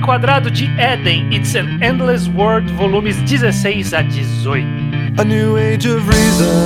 Reenquadrado 0.00 0.50
de 0.50 0.64
Eden, 0.64 1.30
It's 1.30 1.54
an 1.54 1.82
Endless 1.82 2.26
World, 2.26 2.70
volumes 2.70 3.16
16 3.28 3.44
a 3.44 3.98
18. 3.98 5.18
A 5.18 5.24
new 5.24 5.58
age 5.58 5.84
of 5.84 6.08
reason. 6.08 6.64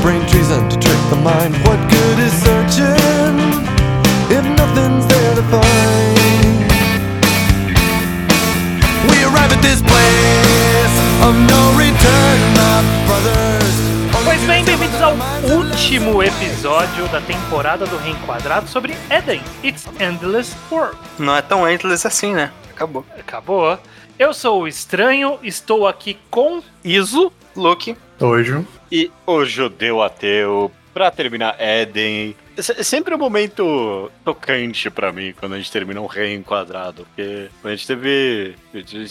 Brain 0.00 0.26
treason 0.26 0.70
to 0.70 0.78
trick 0.78 0.96
the 1.10 1.16
mind. 1.16 1.54
What 1.66 1.78
good 1.90 2.18
is 2.18 2.32
searching 2.32 3.36
if 4.32 4.42
nothing's 4.56 5.06
there 5.06 5.34
to 5.34 5.42
find? 5.52 6.58
We 9.10 9.24
arrive 9.24 9.52
at 9.52 9.60
this 9.60 9.82
place 9.82 10.96
of 11.28 11.36
no 11.36 11.76
return, 11.76 12.57
ao 15.08 15.14
último 15.56 16.22
episódio 16.22 17.08
da 17.08 17.18
temporada 17.18 17.86
do 17.86 17.96
Reenquadrado 17.96 18.68
sobre 18.68 18.94
Eden, 19.08 19.40
It's 19.64 19.86
Endless 19.98 20.54
World. 20.70 20.98
Não 21.18 21.34
é 21.34 21.40
tão 21.40 21.66
endless 21.66 22.06
assim, 22.06 22.34
né? 22.34 22.52
Acabou. 22.68 23.06
Acabou. 23.18 23.78
Eu 24.18 24.34
sou 24.34 24.62
o 24.62 24.68
Estranho, 24.68 25.38
estou 25.42 25.88
aqui 25.88 26.18
com 26.30 26.62
Iso, 26.84 27.32
Luke. 27.56 27.96
Hoje. 28.20 28.66
E 28.92 29.10
o 29.26 29.46
judeu 29.46 30.02
ateu, 30.02 30.70
pra 30.92 31.10
terminar 31.10 31.56
Éden. 31.58 32.36
É 32.58 32.82
sempre 32.82 33.14
um 33.14 33.18
momento 33.18 34.10
tocante 34.24 34.90
pra 34.90 35.12
mim 35.12 35.32
quando 35.38 35.54
a 35.54 35.58
gente 35.58 35.70
termina 35.70 36.00
um 36.00 36.06
reenquadrado. 36.06 37.06
Porque 37.06 37.48
a 37.62 37.70
gente 37.70 37.86
teve 37.86 38.54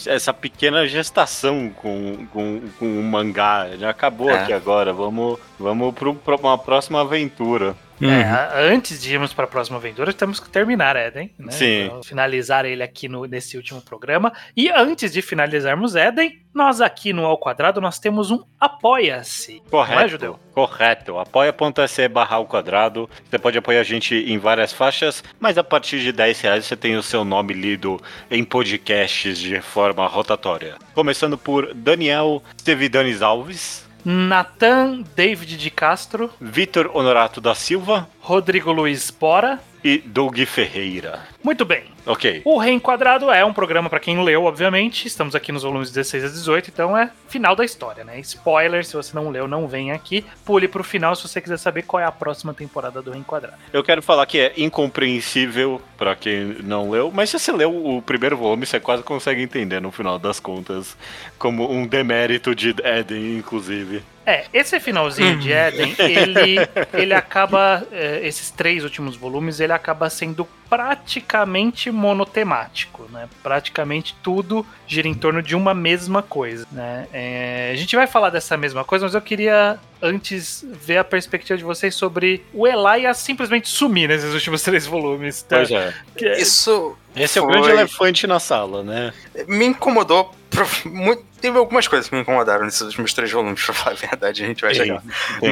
essa 0.06 0.34
pequena 0.34 0.86
gestação 0.86 1.70
com, 1.70 2.26
com, 2.32 2.60
com 2.78 3.00
o 3.00 3.02
mangá. 3.02 3.68
Já 3.78 3.88
acabou 3.90 4.30
É. 4.30 4.42
aqui 4.42 4.52
agora. 4.52 4.92
Vamos, 4.92 5.38
vamos 5.58 5.94
pro, 5.94 6.14
pra 6.14 6.36
uma 6.36 6.58
próxima 6.58 7.00
aventura. 7.00 7.74
É, 8.00 8.22
a- 8.22 8.58
antes 8.72 9.00
de 9.02 9.12
irmos 9.12 9.32
para 9.32 9.44
a 9.44 9.48
próxima 9.48 9.76
aventura, 9.78 10.12
temos 10.12 10.38
que 10.38 10.48
terminar 10.48 10.94
Eden, 10.96 11.32
né? 11.38 11.50
Sim. 11.52 11.88
Pra 11.90 12.02
Finalizar 12.02 12.64
ele 12.64 12.82
aqui 12.82 13.08
no, 13.08 13.24
nesse 13.26 13.56
último 13.56 13.80
programa. 13.80 14.32
E 14.56 14.68
antes 14.70 15.12
de 15.12 15.20
finalizarmos 15.22 15.94
Eden, 15.96 16.38
nós 16.54 16.80
aqui 16.80 17.12
no 17.12 17.24
Ao 17.24 17.38
Quadrado 17.38 17.80
nós 17.80 17.98
temos 17.98 18.30
um 18.30 18.42
Apoia-se. 18.60 19.62
Correto. 19.70 19.94
Não 19.98 20.04
é, 20.04 20.08
Judeu? 20.08 20.38
Correto. 20.54 21.18
Apoia.se 21.18 22.08
barra 22.08 22.36
ao 22.36 22.46
quadrado. 22.46 23.08
Você 23.28 23.38
pode 23.38 23.58
apoiar 23.58 23.80
a 23.80 23.84
gente 23.84 24.14
em 24.14 24.38
várias 24.38 24.72
faixas, 24.72 25.22
mas 25.38 25.58
a 25.58 25.64
partir 25.64 26.00
de 26.00 26.12
10 26.12 26.40
reais 26.40 26.64
você 26.64 26.76
tem 26.76 26.96
o 26.96 27.02
seu 27.02 27.24
nome 27.24 27.52
lido 27.54 28.00
em 28.30 28.44
podcasts 28.44 29.38
de 29.38 29.60
forma 29.60 30.06
rotatória. 30.06 30.76
Começando 30.94 31.36
por 31.38 31.72
Daniel 31.74 32.42
Stevidanes 32.60 33.22
Alves, 33.22 33.87
Nathan 34.10 35.04
David 35.14 35.58
de 35.58 35.68
Castro, 35.68 36.30
Vitor 36.40 36.90
Honorato 36.94 37.42
da 37.42 37.54
Silva 37.54 38.08
Rodrigo 38.26 38.72
Luiz 38.72 39.10
Bora. 39.10 39.60
E 39.88 40.02
Doug 40.04 40.38
Ferreira. 40.40 41.20
Muito 41.42 41.64
bem. 41.64 41.84
Ok. 42.04 42.42
O 42.44 42.58
Reenquadrado 42.58 43.30
é 43.30 43.42
um 43.42 43.54
programa 43.54 43.88
para 43.88 43.98
quem 43.98 44.22
leu, 44.22 44.44
obviamente. 44.44 45.06
Estamos 45.06 45.34
aqui 45.34 45.50
nos 45.50 45.62
volumes 45.62 45.90
16 45.90 46.24
a 46.24 46.28
18, 46.28 46.68
então 46.68 46.96
é 46.96 47.10
final 47.26 47.56
da 47.56 47.64
história, 47.64 48.04
né? 48.04 48.20
Spoiler, 48.20 48.84
se 48.84 48.94
você 48.94 49.14
não 49.14 49.30
leu, 49.30 49.48
não 49.48 49.66
vem 49.66 49.90
aqui. 49.90 50.26
Pule 50.44 50.68
pro 50.68 50.84
final 50.84 51.16
se 51.16 51.26
você 51.26 51.40
quiser 51.40 51.58
saber 51.58 51.82
qual 51.82 52.02
é 52.02 52.04
a 52.04 52.12
próxima 52.12 52.52
temporada 52.52 53.00
do 53.00 53.10
Reenquadrado. 53.10 53.56
Eu 53.72 53.82
quero 53.82 54.02
falar 54.02 54.26
que 54.26 54.38
é 54.38 54.52
incompreensível 54.58 55.80
pra 55.96 56.14
quem 56.14 56.56
não 56.62 56.90
leu, 56.90 57.10
mas 57.10 57.30
se 57.30 57.38
você 57.38 57.50
leu 57.50 57.74
o 57.74 58.02
primeiro 58.02 58.36
volume, 58.36 58.66
você 58.66 58.78
quase 58.78 59.02
consegue 59.02 59.40
entender 59.42 59.80
no 59.80 59.90
final 59.90 60.18
das 60.18 60.38
contas, 60.38 60.98
como 61.38 61.70
um 61.70 61.86
demérito 61.86 62.54
de 62.54 62.74
Eden, 62.84 63.38
inclusive. 63.38 64.02
É, 64.28 64.44
esse 64.52 64.78
finalzinho 64.78 65.38
de 65.38 65.50
Eden, 65.50 65.94
ele, 65.98 66.56
ele 66.92 67.14
acaba. 67.14 67.82
é, 67.90 68.20
esses 68.26 68.50
três 68.50 68.84
últimos 68.84 69.16
volumes, 69.16 69.58
ele 69.58 69.72
acaba 69.72 70.10
sendo 70.10 70.46
praticamente 70.68 71.90
monotemático, 71.90 73.08
né? 73.10 73.26
Praticamente 73.42 74.14
tudo 74.22 74.66
gira 74.86 75.08
em 75.08 75.14
torno 75.14 75.42
de 75.42 75.56
uma 75.56 75.72
mesma 75.72 76.22
coisa, 76.22 76.66
né? 76.70 77.08
É, 77.10 77.70
a 77.72 77.76
gente 77.76 77.96
vai 77.96 78.06
falar 78.06 78.28
dessa 78.28 78.54
mesma 78.54 78.84
coisa, 78.84 79.06
mas 79.06 79.14
eu 79.14 79.22
queria 79.22 79.78
antes 80.02 80.64
ver 80.64 80.98
a 80.98 81.04
perspectiva 81.04 81.56
de 81.56 81.64
vocês 81.64 81.94
sobre 81.94 82.44
o 82.52 82.66
Elia 82.66 83.12
simplesmente 83.14 83.68
sumir 83.68 84.08
nesses 84.08 84.32
últimos 84.32 84.62
três 84.62 84.86
volumes. 84.86 85.42
Tá? 85.42 85.56
Pois 85.56 85.70
é. 85.70 85.94
Que- 86.16 86.32
Isso 86.36 86.96
Esse 87.16 87.38
é 87.38 87.42
o 87.42 87.44
Foi. 87.44 87.52
grande 87.54 87.70
elefante 87.70 88.26
na 88.26 88.38
sala, 88.40 88.82
né? 88.82 89.12
me 89.46 89.66
incomodou. 89.66 90.34
prof- 90.50 90.84
muito- 90.88 91.26
Teve 91.40 91.56
algumas 91.56 91.86
coisas 91.86 92.08
que 92.08 92.14
me 92.16 92.22
incomodaram 92.22 92.64
nesses 92.64 92.80
últimos 92.80 93.12
três 93.14 93.30
volumes, 93.30 93.62
pra 93.64 93.72
falar 93.74 93.92
a 93.92 93.98
verdade, 94.08 94.42
a 94.42 94.46
gente 94.46 94.60
vai 94.60 94.74
chegar. 94.74 95.02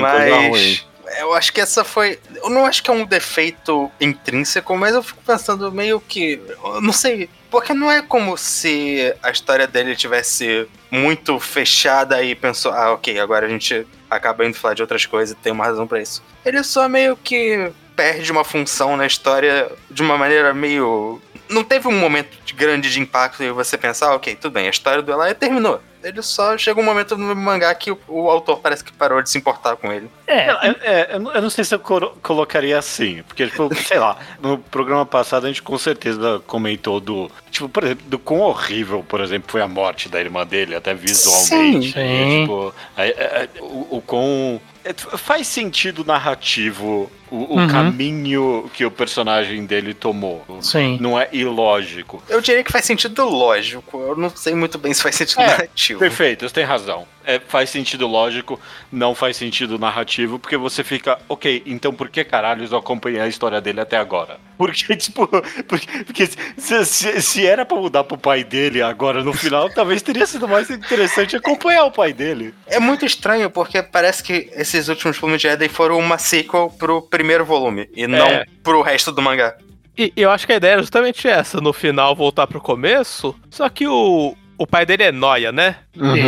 Mas 0.00 0.84
eu 1.20 1.32
acho 1.34 1.52
que 1.52 1.60
essa 1.60 1.84
foi. 1.84 2.18
Eu 2.42 2.50
não 2.50 2.66
acho 2.66 2.82
que 2.82 2.90
é 2.90 2.92
um 2.92 3.04
defeito 3.04 3.90
intrínseco, 4.00 4.76
mas 4.76 4.94
eu 4.94 5.02
fico 5.02 5.22
pensando 5.24 5.70
meio 5.70 6.00
que. 6.00 6.40
Eu 6.64 6.80
não 6.80 6.92
sei. 6.92 7.28
Porque 7.50 7.72
não 7.72 7.90
é 7.90 8.02
como 8.02 8.36
se 8.36 9.14
a 9.22 9.30
história 9.30 9.66
dele 9.68 9.94
tivesse 9.94 10.66
muito 10.90 11.38
fechada 11.38 12.20
e 12.22 12.34
pensou, 12.34 12.72
ah, 12.72 12.92
ok, 12.92 13.18
agora 13.20 13.46
a 13.46 13.48
gente 13.48 13.86
acaba 14.10 14.44
indo 14.44 14.56
falar 14.56 14.74
de 14.74 14.82
outras 14.82 15.06
coisas 15.06 15.32
e 15.32 15.36
tem 15.36 15.52
uma 15.52 15.64
razão 15.64 15.86
pra 15.86 16.00
isso. 16.00 16.22
Ele 16.44 16.62
só 16.62 16.88
meio 16.88 17.16
que 17.16 17.70
perde 17.94 18.30
uma 18.30 18.44
função 18.44 18.96
na 18.96 19.06
história 19.06 19.70
de 19.90 20.02
uma 20.02 20.18
maneira 20.18 20.52
meio. 20.52 21.20
Não 21.48 21.64
teve 21.64 21.88
um 21.88 21.98
momento 21.98 22.36
de 22.44 22.52
grande 22.52 22.90
de 22.90 23.00
impacto 23.00 23.42
e 23.42 23.50
você 23.50 23.78
pensar, 23.78 24.08
ah, 24.08 24.14
ok, 24.16 24.36
tudo 24.36 24.52
bem, 24.52 24.66
a 24.66 24.70
história 24.70 25.02
do 25.02 25.12
Elia 25.12 25.34
terminou. 25.34 25.80
Ele 26.06 26.22
só 26.22 26.56
chega 26.56 26.80
um 26.80 26.84
momento 26.84 27.16
no 27.16 27.34
mangá 27.34 27.74
que 27.74 27.90
o, 27.90 27.98
o 28.08 28.30
autor 28.30 28.58
parece 28.60 28.84
que 28.84 28.92
parou 28.92 29.20
de 29.22 29.28
se 29.30 29.38
importar 29.38 29.76
com 29.76 29.92
ele. 29.92 30.08
É, 30.26 30.36
É, 30.50 30.76
é, 30.82 31.08
eu 31.14 31.20
não- 31.20 31.32
eu 31.32 31.42
não 31.42 31.50
sei 31.50 31.64
se 31.64 31.74
eu 31.74 31.80
colocaria 31.80 32.78
assim, 32.78 33.22
porque, 33.26 33.46
tipo, 33.46 33.68
sei 33.74 33.98
lá, 33.98 34.16
no 34.40 34.58
programa 34.58 35.04
passado 35.04 35.44
a 35.44 35.48
gente 35.48 35.62
com 35.62 35.76
certeza 35.78 36.40
comentou 36.46 37.00
do, 37.00 37.30
tipo, 37.50 37.68
por 37.68 37.84
exemplo, 37.84 38.04
do 38.08 38.18
quão 38.18 38.40
horrível, 38.40 39.04
por 39.08 39.20
exemplo, 39.20 39.50
foi 39.50 39.60
a 39.62 39.68
morte 39.68 40.08
da 40.08 40.20
irmã 40.20 40.46
dele, 40.46 40.74
até 40.74 40.94
visualmente. 40.94 41.92
Sim. 41.92 42.00
E, 42.00 42.40
tipo, 42.42 42.74
é- 42.96 43.08
é- 43.08 43.48
é, 43.56 43.60
o, 43.60 43.96
o 43.96 44.02
quão. 44.04 44.60
é, 44.84 44.92
faz 45.16 45.46
sentido 45.48 46.04
narrativo 46.04 47.10
o, 47.28 47.36
o 47.54 47.58
Uhum. 47.58 47.66
caminho 47.68 48.70
que 48.72 48.84
o 48.84 48.90
personagem 48.90 49.66
dele 49.66 49.92
tomou. 49.92 50.44
sim. 50.62 50.96
Não 51.00 51.18
é 51.20 51.28
ilógico. 51.32 52.22
Eu 52.28 52.40
diria 52.40 52.62
que 52.62 52.70
faz 52.70 52.84
sentido 52.84 53.24
lógico. 53.24 54.00
Eu 54.00 54.14
não 54.16 54.30
sei 54.30 54.54
muito 54.54 54.78
bem 54.78 54.94
se 54.94 55.02
faz 55.02 55.16
sentido 55.16 55.40
É, 55.40 55.68
narrativo. 55.98 56.16
Perfeito, 56.16 56.48
você 56.48 56.54
tem 56.54 56.64
razão. 56.64 57.06
É, 57.24 57.40
faz 57.40 57.70
sentido 57.70 58.06
lógico, 58.06 58.60
não 58.92 59.12
faz 59.14 59.36
sentido 59.36 59.78
narrativo, 59.78 60.38
porque 60.38 60.56
você 60.56 60.84
fica, 60.84 61.18
ok, 61.28 61.62
então 61.66 61.92
por 61.92 62.08
que 62.08 62.22
caralhos 62.22 62.70
eu 62.70 62.78
acompanhei 62.78 63.20
a 63.20 63.26
história 63.26 63.60
dele 63.60 63.80
até 63.80 63.96
agora? 63.96 64.38
Porque, 64.56 64.96
tipo, 64.96 65.28
porque, 65.68 66.04
porque 66.04 66.26
se, 66.56 66.84
se- 66.86 67.20
se 67.20 67.46
era 67.46 67.66
pra 67.66 67.76
mudar 67.76 68.04
pro 68.04 68.16
pai 68.16 68.42
dele 68.42 68.80
agora 68.80 69.22
no 69.22 69.34
final, 69.34 69.68
talvez 69.68 70.00
teria 70.00 70.26
sido 70.26 70.48
mais 70.48 70.70
interessante 70.70 71.36
acompanhar 71.36 71.84
o 71.84 71.90
pai 71.90 72.14
dele. 72.14 72.54
É 72.66 72.78
muito 72.80 73.04
estranho 73.04 73.50
porque 73.50 73.82
parece 73.82 74.22
que 74.22 74.48
esses 74.54 74.88
últimos 74.88 75.18
volumes 75.18 75.42
de 75.42 75.48
Eden 75.48 75.68
foram 75.68 75.98
uma 75.98 76.16
sequel 76.16 76.70
pro 76.78 77.02
primeiro 77.02 77.44
volume 77.44 77.86
e 77.94 78.06
não 78.06 78.26
É. 78.26 78.46
pro 78.62 78.80
resto 78.80 79.12
do 79.12 79.20
mangá. 79.20 79.54
E 79.98 80.10
eu 80.16 80.30
acho 80.30 80.46
que 80.46 80.54
a 80.54 80.56
ideia 80.56 80.76
é 80.76 80.78
justamente 80.78 81.28
essa, 81.28 81.60
no 81.60 81.72
final 81.74 82.14
voltar 82.16 82.46
pro 82.46 82.58
começo. 82.60 83.34
Só 83.50 83.68
que 83.68 83.86
o, 83.86 84.34
o 84.56 84.66
pai 84.66 84.86
dele 84.86 85.02
é 85.02 85.12
Noia, 85.12 85.52
né? 85.52 85.76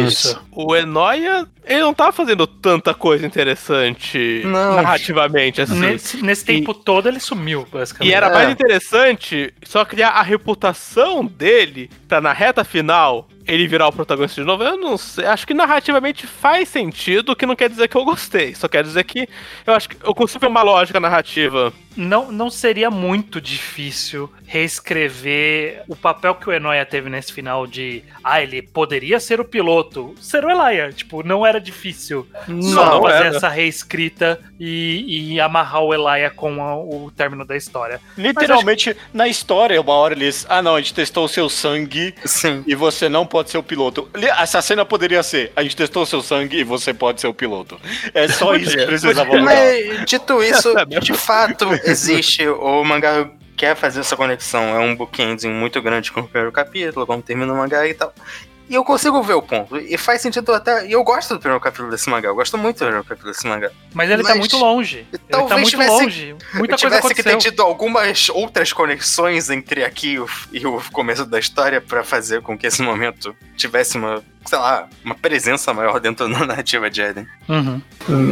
Isso. 0.06 0.40
O 0.52 0.74
Enoia, 0.74 1.46
ele 1.64 1.80
não 1.80 1.92
tá 1.94 2.10
fazendo 2.12 2.46
tanta 2.46 2.94
coisa 2.94 3.26
interessante 3.26 4.42
Não. 4.44 4.76
narrativamente, 4.76 5.60
assim. 5.60 5.78
Nesse, 5.78 6.22
nesse 6.22 6.44
tempo 6.44 6.72
todo 6.74 7.08
ele 7.08 7.20
sumiu, 7.20 7.66
basicamente. 7.70 8.10
E 8.10 8.14
era 8.14 8.28
É. 8.28 8.32
mais 8.32 8.50
interessante 8.50 9.52
só 9.64 9.84
criar 9.84 10.10
a 10.10 10.22
reputação 10.22 11.24
dele 11.24 11.90
pra 12.06 12.20
na 12.20 12.32
reta 12.32 12.64
final 12.64 13.28
ele 13.46 13.66
virar 13.66 13.88
o 13.88 13.92
protagonista 13.92 14.42
de 14.42 14.46
novo. 14.46 14.62
Eu 14.62 14.76
não 14.76 14.98
sei. 14.98 15.24
Acho 15.24 15.46
que 15.46 15.54
narrativamente 15.54 16.26
faz 16.26 16.68
sentido, 16.68 17.32
o 17.32 17.36
que 17.36 17.46
não 17.46 17.56
quer 17.56 17.70
dizer 17.70 17.88
que 17.88 17.96
eu 17.96 18.04
gostei. 18.04 18.54
Só 18.54 18.68
quer 18.68 18.82
dizer 18.84 19.04
que 19.04 19.26
eu 19.66 19.72
acho 19.74 19.88
que 19.88 19.96
eu 20.04 20.14
consigo 20.14 20.40
ver 20.40 20.48
uma 20.48 20.60
lógica 20.62 21.00
narrativa. 21.00 21.72
não, 21.96 22.30
não 22.30 22.50
seria 22.50 22.90
muito 22.90 23.40
difícil 23.40 24.30
reescrever 24.46 25.82
o 25.88 25.96
papel 25.96 26.34
que 26.34 26.48
o 26.48 26.52
Enoia 26.52 26.84
teve 26.84 27.08
nesse 27.10 27.32
final 27.32 27.66
de 27.66 28.02
ah, 28.22 28.42
ele 28.42 28.62
poderia 28.62 29.18
ser 29.18 29.40
o 29.40 29.44
piloto, 29.58 30.14
ser 30.20 30.44
o 30.44 30.50
Elia. 30.50 30.92
Tipo, 30.92 31.22
não 31.26 31.44
era 31.44 31.60
difícil 31.60 32.26
só 32.46 32.52
Não 32.52 33.02
fazer 33.02 33.26
era. 33.26 33.36
essa 33.36 33.48
reescrita 33.48 34.38
e, 34.58 35.34
e 35.34 35.40
amarrar 35.40 35.82
o 35.82 35.92
Elia 35.92 36.30
com 36.30 36.62
a- 36.62 36.76
o 36.76 37.10
término 37.16 37.44
da 37.44 37.56
história. 37.56 38.00
Literalmente, 38.16 38.96
na 39.12 39.26
história, 39.26 39.80
uma 39.80 39.92
hora 39.94 40.14
eles. 40.14 40.46
Ah, 40.48 40.62
não, 40.62 40.76
a 40.76 40.80
gente 40.80 40.94
testou 40.94 41.24
o 41.24 41.28
seu 41.28 41.48
sangue 41.48 42.14
Sim. 42.24 42.62
e 42.66 42.74
você 42.76 43.08
não 43.08 43.26
pode 43.26 43.50
ser 43.50 43.58
o 43.58 43.62
piloto. 43.62 44.08
Essa 44.14 44.62
cena 44.62 44.84
poderia 44.84 45.22
ser: 45.24 45.52
a 45.56 45.62
gente 45.62 45.74
testou 45.76 46.04
o 46.04 46.06
seu 46.06 46.22
sangue 46.22 46.58
e 46.58 46.64
você 46.64 46.94
pode 46.94 47.20
ser 47.20 47.26
o 47.26 47.34
piloto. 47.34 47.80
É 48.14 48.28
só 48.28 48.54
isso 48.54 48.76
que 48.76 48.86
precisava. 48.86 49.40
Mas, 49.40 50.04
dito 50.06 50.40
isso, 50.42 50.72
de 51.02 51.14
fato 51.14 51.68
existe. 51.84 52.46
O 52.48 52.84
mangá 52.84 53.28
quer 53.56 53.74
fazer 53.74 54.00
essa 54.00 54.16
conexão. 54.16 54.62
É 54.62 54.78
um 54.78 54.94
bookending 54.94 55.48
muito 55.50 55.82
grande 55.82 56.12
com 56.12 56.20
o 56.20 56.24
primeiro 56.28 56.52
capítulo, 56.52 57.04
como 57.04 57.20
termina 57.20 57.52
o 57.52 57.56
mangá 57.56 57.86
e 57.88 57.92
tal. 57.94 58.12
E 58.68 58.74
eu 58.74 58.84
consigo 58.84 59.22
ver 59.22 59.34
o 59.34 59.40
ponto. 59.42 59.76
E 59.78 59.96
faz 59.96 60.20
sentido 60.20 60.52
até. 60.52 60.86
E 60.86 60.92
eu 60.92 61.02
gosto 61.02 61.34
do 61.34 61.40
primeiro 61.40 61.60
capítulo 61.62 61.90
desse 61.90 62.08
mangá. 62.10 62.28
Eu 62.28 62.34
gosto 62.34 62.58
muito 62.58 62.76
do 62.76 62.84
primeiro 62.84 63.04
capítulo 63.04 63.32
desse 63.32 63.46
mangá. 63.46 63.70
Mas 63.94 64.10
ele 64.10 64.22
tá 64.22 64.30
Mas 64.30 64.38
muito 64.38 64.56
longe. 64.58 65.06
Ele 65.12 65.22
tá 65.28 65.38
muito 65.56 65.70
tivesse- 65.70 65.90
longe. 65.90 66.36
Muita 66.54 66.74
eu 66.74 66.78
coisa 66.78 66.96
tivesse 67.00 67.14
que 67.14 67.22
ter 67.22 67.36
tido 67.38 67.62
algumas 67.62 68.28
outras 68.28 68.72
conexões 68.72 69.48
entre 69.50 69.84
aqui 69.84 70.12
e 70.12 70.20
o, 70.20 70.28
e 70.52 70.66
o 70.66 70.82
começo 70.92 71.24
da 71.24 71.38
história 71.38 71.80
pra 71.80 72.04
fazer 72.04 72.42
com 72.42 72.58
que 72.58 72.66
esse 72.66 72.82
momento 72.82 73.34
tivesse 73.56 73.96
uma, 73.96 74.22
sei 74.44 74.58
lá, 74.58 74.86
uma 75.04 75.14
presença 75.14 75.72
maior 75.72 75.98
dentro 75.98 76.28
da 76.28 76.46
narrativa 76.46 76.90
de 76.90 77.00
Eden. 77.00 77.26
Uhum. 77.48 77.80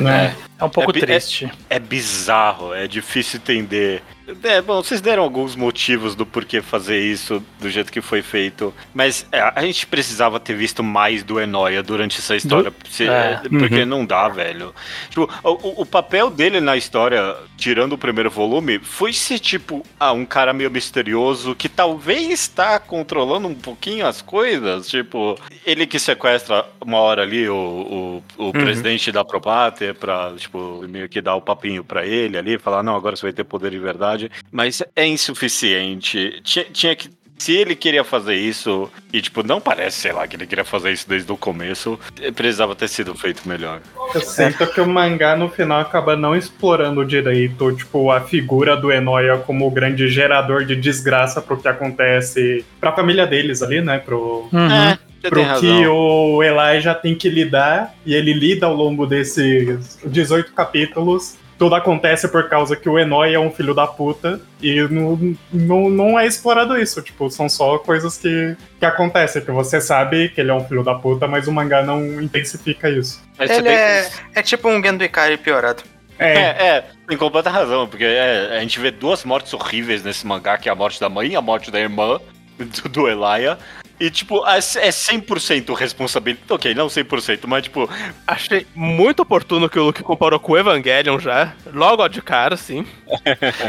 Né? 0.02 0.36
É 0.58 0.64
um 0.64 0.68
pouco 0.68 0.90
É 0.90 0.92
bi- 0.92 1.00
triste. 1.00 1.50
É 1.70 1.78
bizarro, 1.78 2.74
é 2.74 2.86
difícil 2.86 3.38
entender. 3.38 4.02
É, 4.42 4.60
bom, 4.60 4.82
vocês 4.82 5.00
deram 5.00 5.22
alguns 5.22 5.54
motivos 5.54 6.16
do 6.16 6.26
porquê 6.26 6.60
fazer 6.60 6.98
isso 7.00 7.40
do 7.60 7.70
jeito 7.70 7.92
que 7.92 8.00
foi 8.00 8.22
feito, 8.22 8.74
mas 8.92 9.24
é, 9.30 9.40
a 9.40 9.62
gente 9.62 9.86
precisava 9.86 10.40
ter 10.40 10.54
visto 10.54 10.82
mais 10.82 11.22
do 11.22 11.40
Enoia 11.40 11.80
durante 11.82 12.18
essa 12.18 12.34
história, 12.34 12.72
se- 12.90 13.06
É. 13.08 13.40
porque 13.48 13.84
não 13.84 14.04
dá, 14.04 14.28
velho. 14.28 14.74
Tipo, 15.10 15.28
o, 15.44 15.82
o- 15.82 15.86
papel 15.86 16.28
dele 16.28 16.60
na 16.60 16.76
história, 16.76 17.36
tirando 17.56 17.92
o 17.92 17.98
primeiro 17.98 18.28
volume, 18.30 18.80
foi 18.80 19.12
ser 19.12 19.38
tipo, 19.38 19.84
ah, 20.00 20.12
um 20.12 20.26
cara 20.26 20.52
meio 20.52 20.70
misterioso 20.70 21.54
que 21.54 21.68
talvez 21.68 22.28
está 22.30 22.80
controlando 22.80 23.46
um 23.46 23.54
pouquinho 23.54 24.06
as 24.06 24.20
coisas, 24.22 24.88
tipo, 24.88 25.38
ele 25.64 25.86
que 25.86 25.98
sequestra 26.00 26.66
uma 26.84 26.98
hora 26.98 27.22
ali 27.22 27.48
o, 27.48 28.22
o, 28.36 28.48
o 28.48 28.52
presidente 28.52 29.12
da 29.12 29.24
Propater 29.24 29.94
pra, 29.94 30.32
tipo, 30.36 30.84
meio 30.88 31.08
que 31.08 31.20
dar 31.20 31.36
o 31.36 31.40
papinho 31.40 31.84
pra 31.84 32.04
ele 32.04 32.36
ali, 32.36 32.58
falar, 32.58 32.82
não, 32.82 32.96
agora 32.96 33.14
você 33.14 33.26
vai 33.26 33.32
ter 33.32 33.44
poder 33.44 33.70
de 33.70 33.78
verdade. 33.78 34.15
Mas 34.50 34.82
é 34.94 35.06
insuficiente. 35.06 36.40
Tinha, 36.42 36.64
tinha 36.72 36.96
que. 36.96 37.10
Se 37.38 37.52
ele 37.52 37.76
queria 37.76 38.02
fazer 38.02 38.34
isso, 38.34 38.90
e 39.12 39.20
tipo, 39.20 39.42
não 39.42 39.60
parece, 39.60 40.00
sei 40.00 40.12
lá, 40.12 40.26
que 40.26 40.36
ele 40.36 40.46
queria 40.46 40.64
fazer 40.64 40.90
isso 40.92 41.06
desde 41.06 41.30
o 41.30 41.36
começo, 41.36 42.00
eh, 42.18 42.30
precisava 42.30 42.74
ter 42.74 42.88
sido 42.88 43.14
feito 43.14 43.46
melhor. 43.46 43.82
Eu 44.14 44.22
sinto 44.22 44.66
que 44.66 44.80
o 44.80 44.88
mangá 44.88 45.36
no 45.36 45.50
final 45.50 45.80
acaba 45.80 46.16
não 46.16 46.34
explorando 46.34 47.04
direito, 47.04 47.76
tipo, 47.76 48.10
a 48.10 48.22
figura 48.22 48.74
do 48.74 48.90
Enoia 48.90 49.36
como 49.36 49.66
o 49.66 49.70
grande 49.70 50.08
gerador 50.08 50.64
de 50.64 50.74
desgraça 50.74 51.42
pro 51.42 51.58
que 51.58 51.68
acontece 51.68 52.64
pra 52.80 52.92
família 52.92 53.26
deles 53.26 53.62
ali, 53.62 53.82
né? 53.82 53.98
Pro, 53.98 54.48
Uhum. 54.50 54.70
É, 54.70 54.98
pro 55.28 55.42
que 55.60 55.86
o 55.86 56.42
Elijah 56.42 56.94
tem 56.94 57.14
que 57.14 57.28
lidar, 57.28 57.94
e 58.06 58.14
ele 58.14 58.32
lida 58.32 58.64
ao 58.64 58.74
longo 58.74 59.06
desses 59.06 59.98
18 60.06 60.54
capítulos. 60.54 61.36
Tudo 61.58 61.74
acontece 61.74 62.28
por 62.28 62.48
causa 62.48 62.76
que 62.76 62.88
o 62.88 62.98
Enoy 62.98 63.34
é 63.34 63.38
um 63.38 63.50
filho 63.50 63.74
da 63.74 63.86
puta 63.86 64.40
e 64.60 64.82
não, 64.88 65.36
não, 65.52 65.90
não 65.90 66.18
é 66.18 66.26
explorado 66.26 66.78
isso. 66.78 67.00
Tipo, 67.00 67.30
são 67.30 67.48
só 67.48 67.78
coisas 67.78 68.18
que, 68.18 68.56
que 68.78 68.84
acontecem, 68.84 69.42
que 69.42 69.50
você 69.50 69.80
sabe 69.80 70.28
que 70.28 70.40
ele 70.40 70.50
é 70.50 70.54
um 70.54 70.64
filho 70.66 70.82
da 70.82 70.94
puta, 70.94 71.26
mas 71.26 71.48
o 71.48 71.52
mangá 71.52 71.82
não 71.82 72.20
intensifica 72.20 72.90
isso. 72.90 73.22
Ele 73.38 73.68
é, 73.68 74.08
é 74.34 74.42
tipo 74.42 74.68
um 74.68 74.82
Gendo 74.82 75.02
Ikari 75.02 75.36
piorado. 75.36 75.82
É, 76.18 76.34
É, 76.34 76.66
é, 76.68 76.84
tem 77.06 77.16
completa 77.16 77.50
razão, 77.50 77.86
porque 77.86 78.04
é, 78.04 78.56
a 78.56 78.60
gente 78.60 78.80
vê 78.80 78.90
duas 78.90 79.24
mortes 79.24 79.52
horríveis 79.52 80.02
nesse 80.02 80.26
mangá, 80.26 80.56
que 80.56 80.68
é 80.68 80.72
a 80.72 80.74
morte 80.74 81.00
da 81.00 81.08
mãe 81.08 81.28
e 81.28 81.36
a 81.36 81.42
morte 81.42 81.70
da 81.70 81.78
irmã 81.78 82.18
do, 82.58 82.88
do 82.88 83.08
Elia. 83.08 83.58
E, 83.98 84.10
tipo, 84.10 84.46
é 84.46 84.58
é 84.58 84.60
100% 84.60 85.74
responsabilidade. 85.74 86.46
Ok, 86.52 86.74
não 86.74 86.86
100%, 86.86 87.40
mas, 87.46 87.62
tipo, 87.64 87.88
Achei 88.26 88.66
muito 88.74 89.20
oportuno 89.22 89.68
que 89.70 89.78
o 89.78 89.84
Luke 89.84 90.02
comparou 90.02 90.38
com 90.38 90.52
o 90.52 90.58
Evangelion 90.58 91.18
já. 91.18 91.54
Logo 91.72 92.06
de 92.08 92.20
cara, 92.20 92.56
sim. 92.56 92.86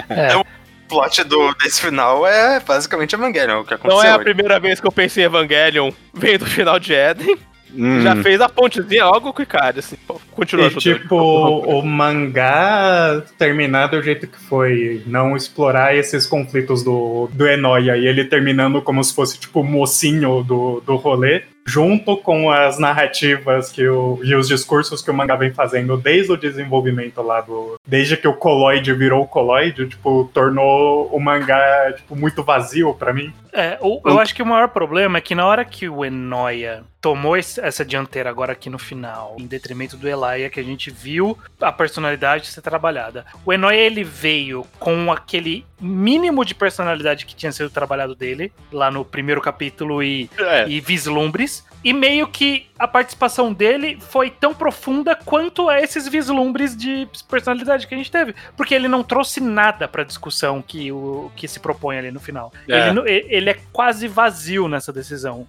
É. 0.10 0.36
O 0.36 0.46
plot 0.90 1.24
do, 1.24 1.54
desse 1.56 1.82
final 1.82 2.26
é 2.28 2.60
basicamente 2.60 3.14
Evangelion, 3.14 3.62
o 3.62 3.64
que 3.66 3.72
Não 3.72 3.78
aconteceu. 3.78 4.02
é 4.04 4.10
a 4.12 4.16
hoje. 4.16 4.24
primeira 4.24 4.60
vez 4.60 4.80
que 4.80 4.88
eu 4.88 4.92
pensei 4.92 5.24
em 5.24 5.26
Evangelion 5.28 5.92
vem 6.14 6.38
do 6.38 6.46
final 6.46 6.80
de 6.80 6.94
Eden. 6.94 7.38
Hum, 7.74 8.02
Já 8.02 8.16
fez 8.18 8.42
a 8.42 8.50
pontezinha 8.50 9.06
logo 9.06 9.34
com 9.34 9.40
o 9.40 9.44
Ikari, 9.44 9.80
assim. 9.80 9.98
Continua 10.32 10.68
E 10.68 10.76
tipo, 10.76 11.16
o 11.16 11.82
mangá 11.82 13.24
terminar 13.38 13.88
do 13.88 14.02
jeito 14.02 14.28
que 14.28 14.38
foi, 14.38 15.02
não 15.06 15.36
explorar 15.36 15.96
esses 15.96 16.26
conflitos 16.26 16.84
do, 16.84 17.30
do 17.34 17.48
Enoia 17.48 17.98
e 17.98 18.06
ele 18.06 18.26
terminando 18.26 18.82
como 18.82 19.04
se 19.04 19.14
fosse 19.14 19.40
tipo 19.40 19.62
o 19.62 19.64
mocinho 19.64 20.44
do, 20.44 20.82
do 20.86 20.96
rolê, 20.96 21.44
junto 21.68 22.16
com 22.18 22.50
as 22.50 22.80
narrativas 22.80 23.70
que 23.72 23.86
o, 23.88 24.20
e 24.24 24.34
os 24.34 24.48
discursos 24.48 25.02
que 25.02 25.12
o 25.12 25.14
mangá 25.14 25.36
vem 25.36 25.52
fazendo 25.54 25.98
desde 25.98 26.32
o 26.32 26.38
desenvolvimento 26.38 27.22
lá 27.22 27.42
do. 27.42 27.76
Desde 27.86 28.16
que 28.16 28.28
o 28.28 28.34
Coloid 28.34 28.92
virou 28.94 29.24
o 29.24 29.28
Coloid, 29.28 29.86
tipo, 29.88 30.30
tornou 30.34 31.08
o 31.08 31.20
mangá 31.20 31.92
tipo, 31.96 32.16
muito 32.16 32.42
vazio 32.42 32.94
pra 32.94 33.14
mim. 33.14 33.34
É, 33.52 33.78
o- 33.82 34.00
eu 34.06 34.20
acho 34.20 34.34
que 34.36 34.42
o 34.42 34.46
maior 34.46 34.70
problema 34.70 35.18
é 35.18 35.22
que 35.22 35.36
na 35.36 35.46
hora 35.46 35.66
que 35.66 35.90
o 35.90 36.06
Enoia 36.06 36.84
tomou 37.02 37.36
esse- 37.36 37.60
essa 37.60 37.84
dianteira 37.84 38.30
agora 38.30 38.52
aqui 38.54 38.70
no 38.70 38.78
final, 38.80 39.36
em 39.40 39.46
detrimento 39.48 39.98
do 39.98 40.08
Elaia, 40.08 40.50
que 40.50 40.60
a 40.60 40.64
gente 40.64 40.90
viu 40.92 41.38
a 41.60 41.72
personalidade 41.72 42.48
ser 42.48 42.62
trabalhada. 42.62 43.26
O 43.46 43.52
Enoia, 43.52 43.78
ele 43.80 44.04
veio 44.04 44.66
com 44.80 45.12
aquele 45.12 45.66
mínimo 45.80 46.44
de 46.44 46.56
personalidade 46.56 47.26
que 47.26 47.36
tinha 47.36 47.52
sido 47.52 47.70
trabalhado 47.70 48.16
dele, 48.16 48.52
lá 48.72 48.90
no 48.90 49.06
primeiro 49.06 49.42
capítulo 49.42 50.02
e, 50.02 50.30
é, 50.38 50.68
e 50.68 50.80
vislumbres. 50.80 51.66
E 51.84 51.94
meio 51.94 52.28
que 52.28 52.66
a 52.78 52.88
participação 52.88 53.52
dele 53.54 53.98
foi 54.00 54.30
tão 54.30 54.54
profunda 54.54 55.16
quanto 55.16 55.68
a 55.70 55.82
esses 55.82 56.08
vislumbres 56.08 56.76
de 56.78 57.08
personalidade 57.30 57.88
que 57.88 57.94
a 57.96 57.98
gente 57.98 58.12
teve. 58.12 58.36
Porque 58.56 58.76
ele 58.76 58.88
não 58.88 59.04
trouxe 59.04 59.40
nada 59.42 59.88
pra 59.88 60.04
discussão 60.04 60.62
que, 60.62 60.92
o, 60.92 61.32
que 61.36 61.48
se 61.48 61.60
propõe 61.60 61.98
ali 61.98 62.12
no 62.12 62.20
final. 62.20 62.52
É. 62.68 62.90
Ele, 62.90 63.26
ele 63.30 63.50
é 63.50 63.58
quase 63.72 64.08
vazio 64.08 64.68
nessa 64.68 64.92
decisão. 64.94 65.48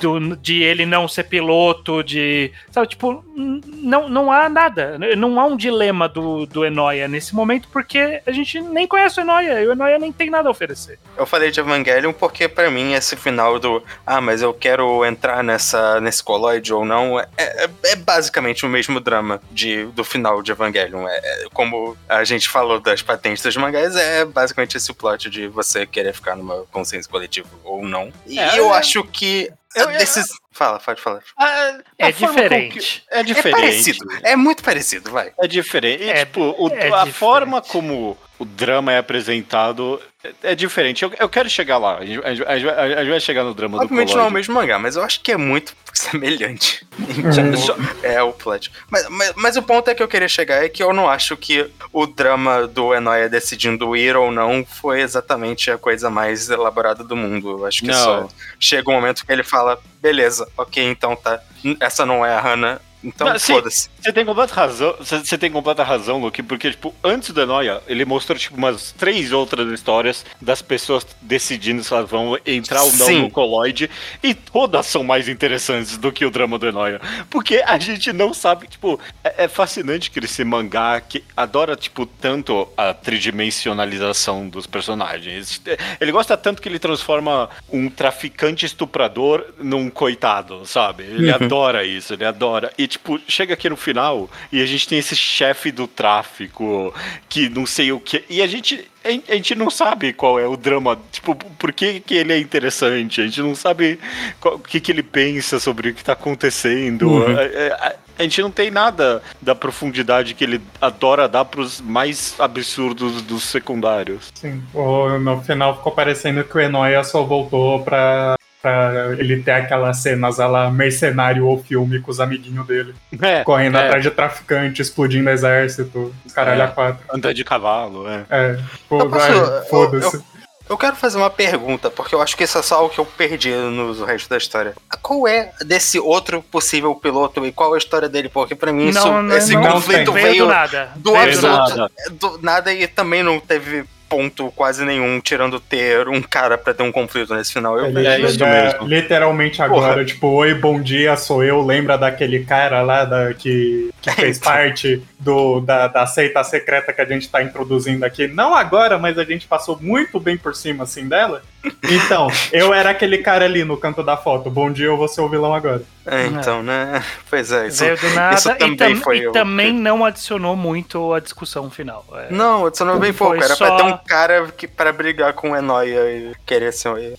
Do- 0.00 0.36
de 0.36 0.62
ele 0.62 0.86
não 0.86 1.06
ser 1.08 1.24
piloto, 1.24 2.02
de. 2.02 2.50
Sabe, 2.70 2.88
tipo, 2.88 3.24
não, 3.36 4.08
não 4.08 4.32
há 4.32 4.48
nada. 4.48 4.98
Não 5.16 5.38
há 5.40 5.44
um 5.46 5.56
dilema 5.56 6.08
do, 6.08 6.46
do 6.46 6.64
Enoia 6.64 7.08
nesse 7.08 7.34
momento, 7.34 7.68
porque 7.72 8.22
a 8.26 8.32
gente 8.32 8.60
nem 8.60 8.86
conhece 8.86 9.20
o 9.20 9.22
Enoia 9.22 9.60
e 9.62 9.66
o 9.66 9.72
Enoia 9.72 9.98
nem 9.98 10.12
tem 10.12 10.30
nada 10.30 10.48
a 10.48 10.50
oferecer. 10.52 10.98
Eu 11.16 11.26
falei 11.26 11.50
de 11.50 11.60
Evangelion 11.60 12.12
porque, 12.12 12.48
pra 12.48 12.70
mim, 12.70 12.92
esse 12.94 13.16
final 13.16 13.58
do 13.58 13.82
ah, 14.06 14.20
mas 14.20 14.40
eu 14.42 14.52
quero 14.54 15.04
entrar 15.04 15.42
nessa, 15.54 16.00
nesse 16.00 16.22
coloide 16.22 16.72
ou 16.72 16.84
não, 16.84 17.18
é, 17.18 17.26
é- 17.36 17.68
é 17.84 17.96
basicamente 17.96 18.66
o 18.66 18.68
mesmo 18.68 18.98
drama 19.00 19.40
de, 19.52 19.84
do 19.86 20.02
final 20.04 20.42
de 20.42 20.50
Evangelion. 20.50 21.06
É, 21.08 21.16
é 21.16 21.46
como 21.52 21.96
a 22.08 22.24
gente 22.24 22.48
falou 22.48 22.80
das 22.80 23.02
patentes 23.02 23.42
dos 23.42 23.56
mangás, 23.56 23.94
é 23.96 24.24
basicamente 24.24 24.76
esse 24.76 24.90
o 24.90 24.94
plot 24.94 25.30
de 25.30 25.46
você 25.46 25.86
querer 25.86 26.12
ficar 26.12 26.34
numa 26.36 26.64
consciência 26.72 27.10
coletiva 27.10 27.48
ou 27.62 27.84
não. 27.86 28.12
E 28.26 28.38
É, 28.38 28.58
eu 28.58 28.74
é- 28.74 28.78
acho 28.78 29.02
que. 29.04 29.50
Eu- 29.76 29.88
a 29.88 29.92
decis- 29.92 30.28
Fala, 30.52 30.78
pode 30.78 31.00
falar. 31.02 31.20
a- 31.36 31.44
a 31.44 31.80
É 31.98 32.12
diferente. 32.12 33.04
que- 33.08 33.16
É 33.16 33.20
É 33.20 33.22
diferente. 33.24 33.60
parecido. 33.60 34.06
É 34.22 34.36
muito 34.36 34.62
parecido, 34.62 35.10
vai. 35.10 35.32
É 35.40 35.48
diferente. 35.48 36.04
E, 36.04 36.10
É- 36.10 36.24
tipo, 36.24 36.40
o- 36.56 36.68
é 36.68 36.72
a 36.72 36.84
diferente. 36.84 37.12
forma 37.12 37.60
como 37.60 38.16
o 38.44 38.46
drama 38.56 38.92
é 38.92 38.98
apresentado 38.98 40.00
é, 40.22 40.52
é 40.52 40.54
diferente. 40.54 41.02
Eu, 41.02 41.12
eu 41.18 41.28
quero 41.28 41.48
chegar 41.50 41.78
lá. 41.78 41.98
A 41.98 42.04
gente, 42.04 42.24
a 42.24 42.34
gente- 42.34 42.46
a 42.48 42.58
gente 42.98 43.10
vai- 43.10 43.20
chegar 43.20 43.42
no 43.44 43.54
drama 43.54 43.78
Obviamente 43.82 44.10
do 44.12 44.16
não 44.16 44.24
é 44.24 44.28
o 44.28 44.30
mesmo 44.30 44.54
mangá, 44.54 44.78
mas 44.78 44.96
eu 44.96 45.02
acho 45.02 45.20
que 45.20 45.32
é 45.32 45.36
muito 45.36 45.74
semelhante. 45.92 46.86
Hum. 46.98 47.56
Só- 47.56 47.76
É 48.02 48.22
o 48.22 48.32
plot. 48.32 48.70
Mas, 48.90 49.08
mas, 49.08 49.32
mas 49.36 49.56
o 49.56 49.62
ponto 49.62 49.88
é 49.90 49.94
que 49.94 50.02
eu 50.02 50.08
queria 50.08 50.28
chegar 50.28 50.64
é 50.64 50.68
que 50.68 50.82
eu 50.82 50.92
não 50.92 51.08
acho 51.08 51.36
que 51.36 51.70
o 51.92 52.06
drama 52.06 52.66
do 52.66 52.94
Enoia 52.94 53.28
decidindo 53.28 53.96
ir 53.96 54.16
ou 54.16 54.30
não 54.30 54.64
foi 54.64 55.00
exatamente 55.00 55.70
a 55.70 55.78
coisa 55.78 56.08
mais 56.10 56.48
elaborada 56.50 57.02
do 57.04 57.16
mundo. 57.16 57.58
Eu 57.58 57.66
acho 57.66 57.80
que 57.80 57.86
Não. 57.88 57.94
só 57.94 58.28
chega 58.60 58.90
um 58.90 58.94
momento 58.94 59.24
que 59.24 59.32
ele 59.32 59.42
fala: 59.42 59.78
beleza, 60.00 60.48
ok, 60.56 60.82
então 60.84 61.16
tá. 61.16 61.40
Essa 61.80 62.04
não 62.06 62.24
é 62.24 62.34
a 62.34 62.40
Hannah, 62.40 62.80
então 63.04 63.38
foda-se. 63.38 63.88
Você 64.00 64.12
tem 64.12 64.24
completa 64.24 64.54
razão, 64.54 64.96
você 65.00 65.38
tem 65.38 65.50
completa 65.50 65.82
razão, 65.82 66.20
Luke, 66.20 66.42
porque, 66.42 66.70
tipo, 66.70 66.94
antes 67.02 67.30
do 67.30 67.40
Enoia, 67.42 67.80
ele 67.86 68.04
mostrou, 68.04 68.36
tipo, 68.38 68.56
umas 68.56 68.92
três 68.92 69.32
outras 69.32 69.70
histórias 69.72 70.24
das 70.40 70.62
pessoas 70.62 71.06
decidindo 71.20 71.82
se 71.84 71.92
elas 71.92 72.08
vão 72.10 72.38
entrar 72.46 72.82
ou 72.82 72.92
não 72.92 73.06
Sim. 73.06 73.22
no 73.22 73.30
Colloide, 73.30 73.90
e 74.22 74.34
todas 74.34 74.86
são 74.86 75.04
mais 75.04 75.28
interessantes 75.28 75.96
do 75.96 76.10
que 76.12 76.24
o 76.24 76.30
drama 76.30 76.58
do 76.58 76.66
Enoia. 76.66 77.00
Porque 77.30 77.62
a 77.66 77.78
gente 77.78 78.12
não 78.12 78.32
sabe, 78.34 78.66
tipo, 78.66 78.98
é, 79.22 79.44
é 79.44 79.48
fascinante 79.48 80.10
que 80.10 80.18
esse 80.18 80.44
mangá 80.44 81.00
que 81.00 81.22
adora, 81.36 81.76
tipo, 81.76 82.06
tanto 82.06 82.68
a 82.76 82.94
tridimensionalização 82.94 84.48
dos 84.48 84.66
personagens. 84.66 85.60
Ele 86.00 86.12
gosta 86.12 86.36
tanto 86.36 86.60
que 86.60 86.68
ele 86.68 86.78
transforma 86.78 87.48
um 87.70 87.88
traficante 87.88 88.66
estuprador 88.66 89.44
num 89.58 89.90
coitado, 89.90 90.64
sabe? 90.66 91.04
Ele 91.04 91.28
Uhum. 91.28 91.34
adora 91.34 91.84
isso, 91.84 92.12
ele 92.12 92.24
adora. 92.24 92.72
E, 92.78 92.86
tipo, 92.94 93.20
chega 93.28 93.54
aqui 93.54 93.68
no 93.68 93.76
final 93.76 94.30
e 94.50 94.62
a 94.62 94.66
gente 94.66 94.88
tem 94.88 94.98
esse 94.98 95.14
chefe 95.16 95.70
do 95.70 95.86
tráfico 95.86 96.92
que 97.28 97.48
não 97.48 97.66
sei 97.66 97.92
o 97.92 98.00
que. 98.00 98.24
E 98.28 98.40
a 98.42 98.46
gente. 98.46 98.88
A 99.28 99.34
gente- 99.34 99.54
não 99.54 99.68
sabe 99.68 100.14
qual 100.14 100.40
é 100.40 100.48
o 100.48 100.56
drama, 100.56 100.98
tipo, 101.12 101.34
por 101.34 101.74
que, 101.74 102.00
que 102.00 102.14
ele 102.14 102.32
é 102.32 102.38
interessante, 102.38 103.20
a 103.20 103.24
gente 103.24 103.42
não 103.42 103.54
sabe 103.54 103.98
o 104.42 104.58
que, 104.58 104.80
que 104.80 104.90
ele 104.90 105.02
pensa 105.02 105.60
sobre 105.60 105.90
o 105.90 105.94
que 105.94 106.02
tá 106.02 106.14
acontecendo. 106.14 107.06
Uhum. 107.10 107.26
A, 107.36 107.86
a- 107.88 107.94
a 108.18 108.22
gente 108.22 108.40
não 108.40 108.50
tem 108.50 108.70
nada 108.70 109.22
da 109.42 109.54
profundidade 109.54 110.32
que 110.34 110.42
ele 110.44 110.58
adora 110.80 111.28
dar 111.28 111.44
pros 111.44 111.80
mais 111.82 112.34
absurdos 112.38 113.20
dos 113.20 113.42
secundários. 113.44 114.30
Sim. 114.34 114.62
O- 114.72 115.18
no 115.18 115.42
final 115.42 115.76
ficou 115.76 115.92
parecendo 115.92 116.42
que 116.42 116.56
o 116.56 116.60
Enoia 116.60 117.04
só 117.04 117.22
voltou 117.24 117.82
pra 117.82 118.36
Pra 118.64 119.14
ele 119.18 119.42
ter 119.42 119.50
aquelas 119.50 119.98
cenas 119.98 120.40
a 120.40 120.46
lá 120.46 120.70
mercenário 120.70 121.46
ou 121.46 121.62
filme 121.62 122.00
com 122.00 122.10
os 122.10 122.18
amiguinhos 122.18 122.66
dele. 122.66 122.94
É, 123.20 123.44
Correndo 123.44 123.76
é. 123.76 123.84
atrás 123.84 124.02
de 124.02 124.10
traficante, 124.10 124.80
explodindo 124.80 125.28
exército, 125.28 126.14
os 126.24 126.32
caralho 126.32 126.62
É. 126.62 126.64
a 126.64 126.68
quatro. 126.68 127.04
Andar 127.14 127.34
de 127.34 127.44
cavalo, 127.44 128.08
é. 128.08 128.24
É, 128.30 128.58
pô, 128.88 129.00
Eu 129.00 129.10
posso- 129.10 129.20
vai, 129.28 129.36
eu- 129.58 129.64
foda-se. 129.66 130.24
Eu 130.66 130.78
quero 130.78 130.96
fazer 130.96 131.18
uma 131.18 131.28
pergunta, 131.28 131.90
porque 131.90 132.14
eu 132.14 132.22
acho 132.22 132.34
que 132.38 132.44
isso 132.44 132.56
é 132.56 132.62
só 132.62 132.76
algo 132.76 132.88
que 132.88 132.98
eu 132.98 133.04
perdi 133.04 133.50
no 133.50 134.02
resto 134.02 134.30
da 134.30 134.38
história. 134.38 134.72
Qual 135.02 135.28
é 135.28 135.52
desse 135.60 136.00
outro 136.00 136.40
possível 136.42 136.94
piloto 136.94 137.44
e 137.44 137.52
qual 137.52 137.72
é 137.72 137.74
a 137.74 137.78
história 137.78 138.08
dele? 138.08 138.30
Porque 138.30 138.54
pra 138.54 138.72
mim 138.72 138.88
isso, 138.88 138.98
Não, 138.98 139.22
não, 139.24 139.36
esse 139.36 139.52
não, 139.52 139.72
conflito 139.72 140.10
veio, 140.10 140.26
veio 140.30 140.44
do 140.46 140.50
nada. 140.50 140.88
do 140.96 141.12
Veio 141.12 141.24
Veio 141.26 141.40
do 141.42 141.46
absoluto. 141.48 141.76
nada. 141.76 141.92
do 142.12 142.38
nada 142.42 142.72
e 142.72 142.86
também 142.88 143.22
não 143.22 143.38
teve 143.38 143.84
ponto 144.08 144.52
quase 144.54 144.84
nenhum, 144.84 145.20
tirando 145.20 145.58
ter 145.60 146.08
um 146.08 146.20
cara 146.22 146.56
pra 146.56 146.74
ter 146.74 146.82
um 146.82 146.92
conflito 146.92 147.34
nesse 147.34 147.52
final. 147.52 147.78
Eu 147.78 147.96
É 147.98 148.20
isso 148.20 148.44
mesmo. 148.44 148.86
literalmente 148.86 149.62
agora, 149.62 150.04
tipo, 150.04 150.28
oi, 150.28 150.54
bom 150.54 150.80
dia, 150.80 151.16
sou 151.16 151.42
eu. 151.42 151.64
Lembra 151.64 151.96
daquele 151.96 152.44
cara 152.44 152.82
lá 152.82 153.04
da, 153.04 153.34
que, 153.34 153.90
que 154.00 154.10
fez 154.14 154.38
parte 154.38 155.02
do, 155.18 155.60
da, 155.60 155.88
da 155.88 156.06
seita 156.06 156.42
secreta 156.44 156.92
que 156.92 157.00
a 157.00 157.06
gente 157.06 157.28
tá 157.28 157.42
introduzindo 157.42 158.04
aqui? 158.04 158.26
Não 158.26 158.54
agora, 158.54 158.98
mas 158.98 159.18
a 159.18 159.24
gente 159.24 159.46
passou 159.46 159.78
muito 159.80 160.20
bem 160.20 160.36
por 160.36 160.54
cima, 160.54 160.84
assim, 160.84 161.08
dela. 161.08 161.42
Então, 161.82 162.28
eu 162.52 162.72
era 162.72 162.90
aquele 162.90 163.18
cara 163.18 163.44
ali 163.44 163.64
no 163.64 163.76
canto 163.76 164.02
da 164.02 164.16
foto. 164.16 164.50
Bom 164.50 164.70
dia, 164.70 164.86
eu 164.86 164.96
vou 164.96 165.08
ser 165.08 165.20
o 165.20 165.28
vilão 165.28 165.54
agora. 165.54 165.82
É, 166.06 166.26
então, 166.26 166.62
né? 166.62 167.02
Pois 167.30 167.50
é, 167.50 167.68
isso, 167.68 167.82
Veio 167.82 167.98
do 167.98 168.10
nada 168.10 168.34
isso 168.36 168.50
e, 168.50 168.54
também 168.56 168.76
tam- 168.76 168.96
foi 168.96 169.18
e 169.18 169.22
eu. 169.24 169.32
também 169.32 169.72
não 169.72 170.04
adicionou 170.04 170.54
muito 170.54 171.14
a 171.14 171.20
discussão 171.20 171.70
final. 171.70 172.04
É, 172.12 172.30
Não, 172.30 172.66
adicionou 172.66 172.98
bem 172.98 173.12
pouco. 173.12 173.36
Era 173.36 173.54
só- 173.56 173.66
pra 173.66 173.76
ter 173.76 173.82
um 173.90 173.96
cara 173.96 174.46
que, 174.48 174.68
pra 174.68 174.92
brigar 174.92 175.32
com 175.32 175.52
o 175.52 175.56
Enoia 175.56 176.00
e 176.10 176.34
querer 176.44 176.72
ser 176.72 176.88
o 176.90 176.98
é, 176.98 177.14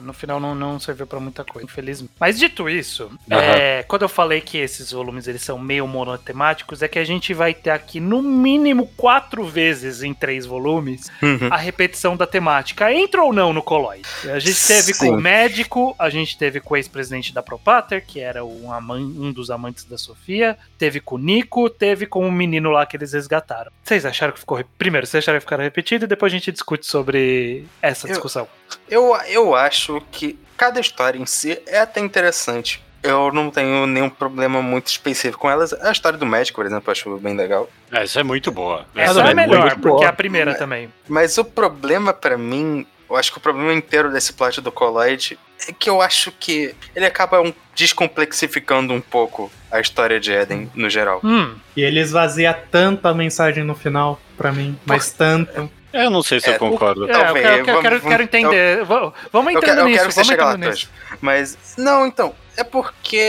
no 0.00 0.12
final 0.12 0.38
não, 0.38 0.54
não 0.54 0.78
serviu 0.78 1.06
pra 1.08 1.18
muita 1.18 1.42
coisa, 1.44 1.66
infelizmente. 1.66 2.12
Mas 2.20 2.38
dito 2.38 2.68
isso, 2.68 3.10
é, 3.28 3.82
quando 3.88 4.02
eu 4.02 4.08
falei 4.08 4.40
que 4.40 4.58
esses 4.58 4.92
volumes 4.92 5.26
eles 5.26 5.42
são 5.42 5.58
meio 5.58 5.86
monotemáticos, 5.88 6.82
é 6.82 6.88
que 6.88 6.98
a 7.00 7.04
gente 7.04 7.34
vai 7.34 7.52
ter 7.52 7.70
aqui 7.70 7.98
no 7.98 8.22
mínimo 8.22 8.86
quatro 8.96 9.44
vezes 9.44 10.02
em 10.04 10.14
três 10.14 10.46
volumes 10.46 11.10
Uhum. 11.20 11.48
a 11.50 11.56
repetição 11.56 12.16
da 12.16 12.26
temática. 12.28 12.92
Entra 12.92 13.22
ou 13.24 13.32
não 13.32 13.52
no 13.52 13.62
Colloid? 13.64 14.02
A 14.30 14.38
gente 14.38 14.66
teve 14.66 14.94
Sim. 14.94 15.08
com 15.08 15.14
o 15.16 15.20
médico, 15.20 15.94
a 15.98 16.08
gente 16.10 16.36
teve 16.38 16.60
com 16.60 16.74
o 16.74 16.76
ex-presidente 16.76 17.32
da 17.34 17.42
Propater, 17.42 18.04
que 18.06 18.20
era 18.20 18.44
um, 18.44 18.70
um 18.92 19.32
dos 19.32 19.50
amantes 19.50 19.84
da 19.84 19.98
Sofia, 19.98 20.56
teve 20.78 21.00
com 21.00 21.16
o 21.16 21.18
Nico, 21.18 21.68
teve 21.68 22.06
com 22.06 22.26
o 22.28 22.30
menino 22.32 22.70
lá 22.70 22.86
que 22.86 22.96
eles 22.96 23.12
resgataram. 23.12 23.72
Vocês 23.82 24.04
acharam 24.06 24.32
que 24.32 24.40
ficou. 24.40 24.62
Primeiro, 24.78 25.06
vocês 25.06 25.24
acharam 25.24 25.38
que 25.38 25.44
ficaram 25.44 25.64
repetido 25.64 26.04
e 26.04 26.08
depois 26.08 26.32
a 26.32 26.36
gente 26.36 26.52
discute 26.52 26.86
sobre 26.86 27.66
essa 27.82 28.06
Eu- 28.06 28.12
discussão. 28.12 28.46
Eu, 28.88 29.16
eu 29.28 29.54
acho 29.54 30.00
que 30.12 30.38
cada 30.56 30.78
história 30.80 31.18
em 31.18 31.26
si 31.26 31.60
é 31.66 31.78
até 31.78 32.00
interessante. 32.00 32.82
Eu 33.02 33.30
não 33.30 33.50
tenho 33.50 33.86
nenhum 33.86 34.08
problema 34.08 34.62
muito 34.62 34.86
específico 34.86 35.40
com 35.42 35.50
elas. 35.50 35.74
A 35.74 35.92
história 35.92 36.18
do 36.18 36.24
médico, 36.24 36.56
por 36.56 36.64
exemplo, 36.64 36.84
eu 36.86 36.92
acho 36.92 37.18
bem 37.18 37.36
legal. 37.36 37.68
É, 37.92 38.02
Essa 38.02 38.20
é 38.20 38.22
muito 38.22 38.50
boa. 38.50 38.86
Essa 38.94 39.20
Essa 39.20 39.28
é 39.28 39.30
é 39.32 39.34
melhor, 39.34 39.60
muito 39.60 39.74
porque 39.74 39.88
boa. 39.88 40.04
é 40.06 40.08
a 40.08 40.12
primeira 40.12 40.54
também. 40.54 40.88
Mas 41.06 41.36
o 41.36 41.44
problema 41.44 42.14
pra 42.14 42.38
mim, 42.38 42.86
eu 43.08 43.16
acho 43.16 43.30
que 43.32 43.38
o 43.38 43.40
problema 43.40 43.72
inteiro 43.72 44.10
desse 44.12 44.32
plot 44.32 44.60
do 44.60 44.72
Colloid 44.72 45.38
é 45.68 45.72
que 45.72 45.88
eu 45.88 46.00
acho 46.02 46.32
que 46.32 46.74
ele 46.94 47.06
acaba 47.06 47.40
um- 47.40 47.52
descomplexificando 47.74 48.92
um 48.92 49.00
pouco 49.00 49.50
a 49.70 49.80
história 49.80 50.20
de 50.20 50.32
Eden 50.32 50.70
no 50.74 50.88
geral. 50.90 51.20
Hum, 51.24 51.54
E 51.76 51.82
ele 51.82 52.00
esvazia 52.00 52.52
tanta 52.52 53.12
mensagem 53.14 53.64
no 53.64 53.74
final, 53.74 54.20
pra 54.36 54.52
mim. 54.52 54.78
Mas 54.84 55.10
tanto. 55.12 55.70
Eu 55.92 56.10
não 56.10 56.22
sei 56.22 56.40
se 56.40 56.50
É, 56.50 56.54
eu 56.54 56.58
concordo. 56.58 57.04
é, 57.08 57.12
eu 57.12 57.34
quero, 57.34 57.56
eu 57.58 57.64
quero, 57.64 57.80
vamos- 57.82 58.02
quero 58.08 58.22
entender. 58.24 58.84
Vamos- 58.84 59.12
Vamos 59.32 59.52
Eu 59.52 59.58
entrando 59.58 59.62
quero, 59.76 59.80
eu 59.80 59.84
nisso, 59.86 59.98
quero 59.98 60.08
que 60.08 60.14
você 60.14 60.20
vamos 60.20 60.28
chegue 60.28 60.42
lá, 60.42 60.56
nisso. 60.70 60.90
Mas, 61.20 61.58
não, 61.78 62.06
então, 62.06 62.34
é 62.56 62.64
porque 62.64 63.22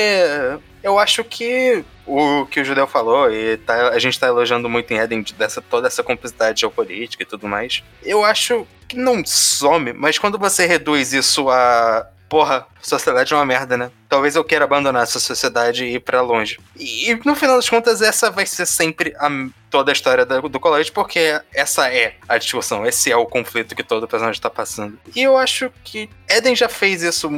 eu 0.83 0.97
acho 0.99 1.23
que 1.23 1.83
o 2.05 2.45
que 2.45 2.59
o 2.59 2.65
Judeu 2.65 2.85
falou, 2.87 3.31
e 3.31 3.57
tá- 3.57 3.89
a 3.89 3.99
gente 3.99 4.19
tá 4.19 4.27
elogiando 4.27 4.69
muito 4.69 4.91
em 4.93 4.97
Eden 4.97 5.21
de- 5.23 5.33
dessa, 5.33 5.61
toda 5.61 5.87
essa 5.87 6.03
complexidade 6.03 6.61
geopolítica 6.61 7.23
e 7.23 7.25
tudo 7.25 7.47
mais, 7.47 7.83
eu 8.03 8.23
acho 8.23 8.67
que 8.87 8.95
não 8.97 9.23
some, 9.25 9.91
mas 9.93 10.17
quando 10.19 10.37
você 10.37 10.65
reduz 10.65 11.13
isso 11.13 11.49
a. 11.49 12.07
Porra, 12.27 12.65
sociedade 12.81 13.31
é 13.33 13.37
uma 13.37 13.45
merda, 13.45 13.77
né? 13.77 13.91
Talvez 14.09 14.35
eu 14.35 14.43
queira 14.43 14.65
abandonar 14.65 15.03
essa 15.03 15.19
sociedade 15.19 15.85
e 15.85 15.93
ir 15.95 15.99
pra 15.99 16.21
longe. 16.21 16.59
E, 16.75 17.11
e, 17.11 17.15
no 17.23 17.35
final 17.35 17.55
das 17.55 17.69
contas, 17.69 18.01
essa 18.01 18.31
vai 18.31 18.47
ser 18.47 18.65
sempre 18.65 19.15
a, 19.19 19.29
toda 19.69 19.91
a 19.91 19.93
história 19.93 20.25
da- 20.25 20.39
do 20.41 20.59
colégio, 20.59 20.91
porque 20.91 21.39
essa 21.53 21.87
é 21.93 22.15
a 22.27 22.39
discussão, 22.39 22.83
esse 22.85 23.11
é 23.11 23.15
o 23.15 23.27
conflito 23.27 23.75
que 23.75 23.83
todo 23.83 24.07
personagem 24.07 24.41
tá 24.41 24.49
passando. 24.49 24.97
E 25.15 25.21
eu 25.21 25.37
acho 25.37 25.71
que 25.83 26.09
Eden 26.27 26.55
já 26.55 26.67
fez 26.67 27.03
isso. 27.03 27.29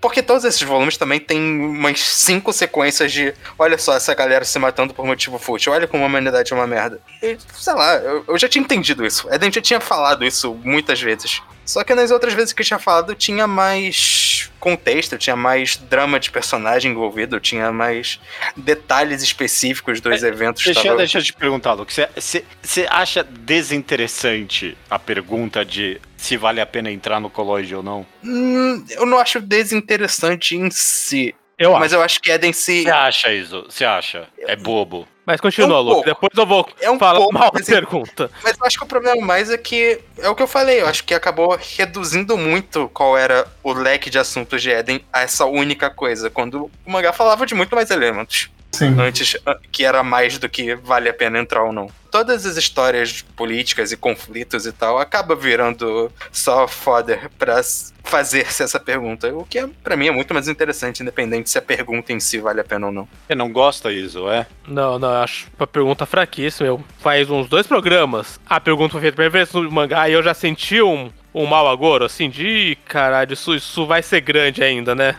Porque 0.00 0.22
todos 0.22 0.44
esses 0.44 0.62
volumes 0.62 0.96
também 0.96 1.18
tem 1.18 1.40
umas 1.40 2.00
cinco 2.00 2.52
sequências 2.52 3.10
de 3.12 3.34
olha 3.58 3.76
só, 3.76 3.96
essa 3.96 4.14
galera 4.14 4.44
se 4.44 4.58
matando 4.58 4.94
por 4.94 5.04
motivo 5.04 5.38
fútil, 5.38 5.72
olha 5.72 5.88
como 5.88 6.04
a 6.04 6.06
humanidade 6.06 6.52
é 6.52 6.56
uma 6.56 6.66
merda. 6.66 7.00
E, 7.22 7.36
sei 7.52 7.74
lá, 7.74 7.96
eu, 7.96 8.24
eu 8.28 8.38
já 8.38 8.48
tinha 8.48 8.62
entendido 8.62 9.04
isso. 9.04 9.28
Eden 9.32 9.50
já 9.50 9.60
tinha 9.60 9.80
falado 9.80 10.24
isso 10.24 10.54
muitas 10.62 11.00
vezes. 11.00 11.42
Só 11.68 11.84
que 11.84 11.94
nas 11.94 12.10
outras 12.10 12.32
vezes 12.32 12.54
que 12.54 12.64
tinha 12.64 12.78
falado, 12.78 13.14
tinha 13.14 13.46
mais 13.46 14.50
contexto, 14.58 15.18
tinha 15.18 15.36
mais 15.36 15.76
drama 15.76 16.18
de 16.18 16.30
personagem 16.30 16.92
envolvido, 16.92 17.38
tinha 17.38 17.70
mais 17.70 18.18
detalhes 18.56 19.22
específicos 19.22 20.00
dos 20.00 20.22
eventos. 20.22 20.62
que 20.62 20.70
Deixa, 20.70 20.82
tava- 20.82 20.96
deixa 20.96 21.18
eu 21.18 21.22
te 21.22 21.32
perguntar, 21.34 21.74
Luke. 21.74 21.92
Você- 21.92 22.86
acha 22.88 23.22
desinteressante 23.22 24.78
a 24.88 24.98
pergunta 24.98 25.62
de 25.62 26.00
se 26.16 26.38
vale 26.38 26.58
a 26.60 26.66
pena 26.66 26.90
entrar 26.90 27.20
no 27.20 27.28
colóide 27.28 27.74
ou 27.74 27.82
não? 27.82 28.06
Hum, 28.24 28.82
eu 28.90 29.04
não 29.04 29.18
acho 29.18 29.38
desinteressante 29.38 30.56
em 30.56 30.70
si. 30.70 31.34
Eu 31.58 31.72
acho. 31.72 31.80
Mas 31.80 31.92
eu 31.92 32.00
acho 32.02 32.20
que 32.22 32.30
Eden 32.30 32.52
se. 32.52 32.84
Você 32.84 32.90
acha 32.90 33.32
isso? 33.34 33.66
Você 33.68 33.84
acha? 33.84 34.26
É 34.38 34.56
bobo. 34.56 35.06
Mas 35.28 35.42
continua, 35.42 35.76
É 35.76 35.80
um 35.80 35.82
Luke. 35.82 36.04
Depois 36.06 36.30
eu 36.34 36.46
vou 36.46 36.66
É 36.80 36.90
um 36.90 36.98
falar 36.98 37.18
pouco, 37.18 37.34
mal 37.34 37.50
da 37.52 37.58
mas 37.58 37.68
é- 37.68 37.72
pergunta. 37.74 38.30
Mas 38.42 38.58
eu 38.58 38.64
acho 38.66 38.78
que 38.78 38.84
o 38.84 38.88
problema 38.88 39.20
mais 39.26 39.50
é 39.50 39.58
que 39.58 40.00
é 40.16 40.26
o 40.30 40.34
que 40.34 40.42
eu 40.42 40.46
falei, 40.46 40.80
eu 40.80 40.86
acho 40.88 41.04
que 41.04 41.12
acabou 41.12 41.54
reduzindo 41.76 42.34
muito 42.38 42.88
qual 42.94 43.14
era 43.16 43.46
o 43.62 43.74
leque 43.74 44.08
de 44.08 44.18
assuntos 44.18 44.62
de 44.62 44.70
Eden 44.70 45.04
a 45.12 45.20
essa 45.20 45.44
única 45.44 45.90
coisa, 45.90 46.30
quando 46.30 46.70
o 46.86 46.90
mangá 46.90 47.12
falava 47.12 47.44
de 47.44 47.54
muito 47.54 47.74
mais 47.74 47.90
elementos. 47.90 48.48
Sim. 48.78 48.94
Antes, 49.00 49.36
ah, 49.44 49.58
que 49.72 49.84
era 49.84 50.02
mais 50.02 50.38
do 50.38 50.48
que 50.48 50.74
vale 50.76 51.08
a 51.08 51.14
pena 51.14 51.38
entrar 51.38 51.64
ou 51.64 51.72
não. 51.72 51.90
Todas 52.10 52.46
as 52.46 52.56
histórias 52.56 53.22
políticas 53.36 53.92
e 53.92 53.96
conflitos 53.96 54.64
e 54.66 54.72
tal 54.72 54.98
acaba 54.98 55.34
virando 55.34 56.10
só 56.32 56.66
fodder 56.66 57.28
pra 57.38 57.60
fazer-se 58.04 58.62
essa 58.62 58.80
pergunta. 58.80 59.28
O 59.34 59.44
que 59.44 59.58
é, 59.58 59.68
pra 59.82 59.96
mim 59.96 60.06
é 60.06 60.10
muito 60.10 60.32
mais 60.32 60.48
interessante, 60.48 61.02
independente 61.02 61.50
se 61.50 61.58
a 61.58 61.62
pergunta 61.62 62.12
em 62.12 62.20
si 62.20 62.38
vale 62.38 62.60
a 62.60 62.64
pena 62.64 62.86
ou 62.86 62.92
não. 62.92 63.08
Você 63.26 63.34
não 63.34 63.50
gosta, 63.52 63.92
Iso, 63.92 64.28
é? 64.30 64.46
Não, 64.66 64.98
não, 64.98 65.10
eu 65.10 65.22
acho 65.22 65.48
uma 65.58 65.66
pergunta 65.66 66.06
fraquíssima. 66.06 66.66
Eu 66.66 66.82
faz 67.00 67.28
uns 67.28 67.48
dois 67.48 67.66
programas. 67.66 68.40
A 68.48 68.58
pergunta 68.60 68.92
foi 68.92 69.02
feita 69.02 69.16
pela 69.16 69.30
primeira 69.30 69.46
vez 69.52 69.52
no 69.52 69.70
mangá 69.70 70.08
e 70.08 70.12
eu 70.12 70.22
já 70.22 70.32
senti 70.32 70.80
um, 70.80 71.10
um 71.34 71.44
mal 71.46 71.68
agouro, 71.68 72.04
assim, 72.04 72.30
de 72.30 72.46
"Ih, 72.46 72.76
caralho, 72.86 73.34
isso, 73.34 73.54
isso 73.54 73.86
vai 73.86 74.02
ser 74.02 74.20
grande 74.22 74.62
ainda, 74.62 74.94
né? 74.94 75.16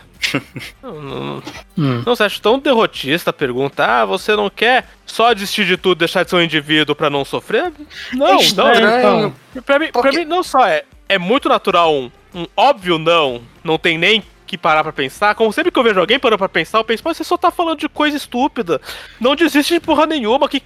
Não, 0.82 0.94
não, 1.00 1.42
Hum. 1.78 2.02
não, 2.06 2.14
você 2.16 2.24
acha 2.24 2.40
tão 2.40 2.58
derrotista 2.58 3.30
a 3.30 3.32
pergunta, 3.32 3.84
ah, 3.84 4.04
você 4.04 4.34
não 4.36 4.48
quer 4.50 4.86
só 5.06 5.32
desistir 5.32 5.64
de 5.66 5.76
tudo, 5.76 5.98
deixar 5.98 6.22
de 6.24 6.30
ser 6.30 6.36
um 6.36 6.42
indivíduo 6.42 6.94
pra 6.94 7.10
não 7.10 7.24
sofrer? 7.24 7.72
Não, 8.12 8.26
É 8.26 8.30
não. 8.32 8.40
estranho. 8.40 9.34
Pra 9.64 9.78
mim, 9.78 9.86
pra 9.92 10.02
Porque- 10.02 10.18
mim 10.18 10.24
não 10.24 10.42
só 10.42 10.66
é, 10.66 10.84
é 11.08 11.18
muito 11.18 11.48
natural 11.48 11.94
um, 11.94 12.10
um 12.34 12.46
óbvio 12.56 12.98
não, 12.98 13.42
não 13.64 13.78
tem 13.78 13.96
nem 13.98 14.22
que 14.46 14.58
parar 14.58 14.82
pra 14.82 14.92
pensar. 14.92 15.34
Como 15.36 15.52
sempre 15.52 15.70
que 15.70 15.78
eu 15.78 15.82
vejo 15.84 16.00
alguém 16.00 16.18
parando 16.18 16.38
pra 16.38 16.48
pensar, 16.48 16.78
eu 16.78 16.84
penso, 16.84 17.02
mas 17.04 17.16
você 17.16 17.22
só 17.24 17.36
tá 17.36 17.50
falando 17.52 17.78
de 17.78 17.88
coisa 17.88 18.16
estúpida. 18.16 18.80
Não 19.20 19.36
desiste 19.36 19.74
de 19.74 19.80
porra 19.80 20.06
nenhuma, 20.06 20.48
que 20.48 20.60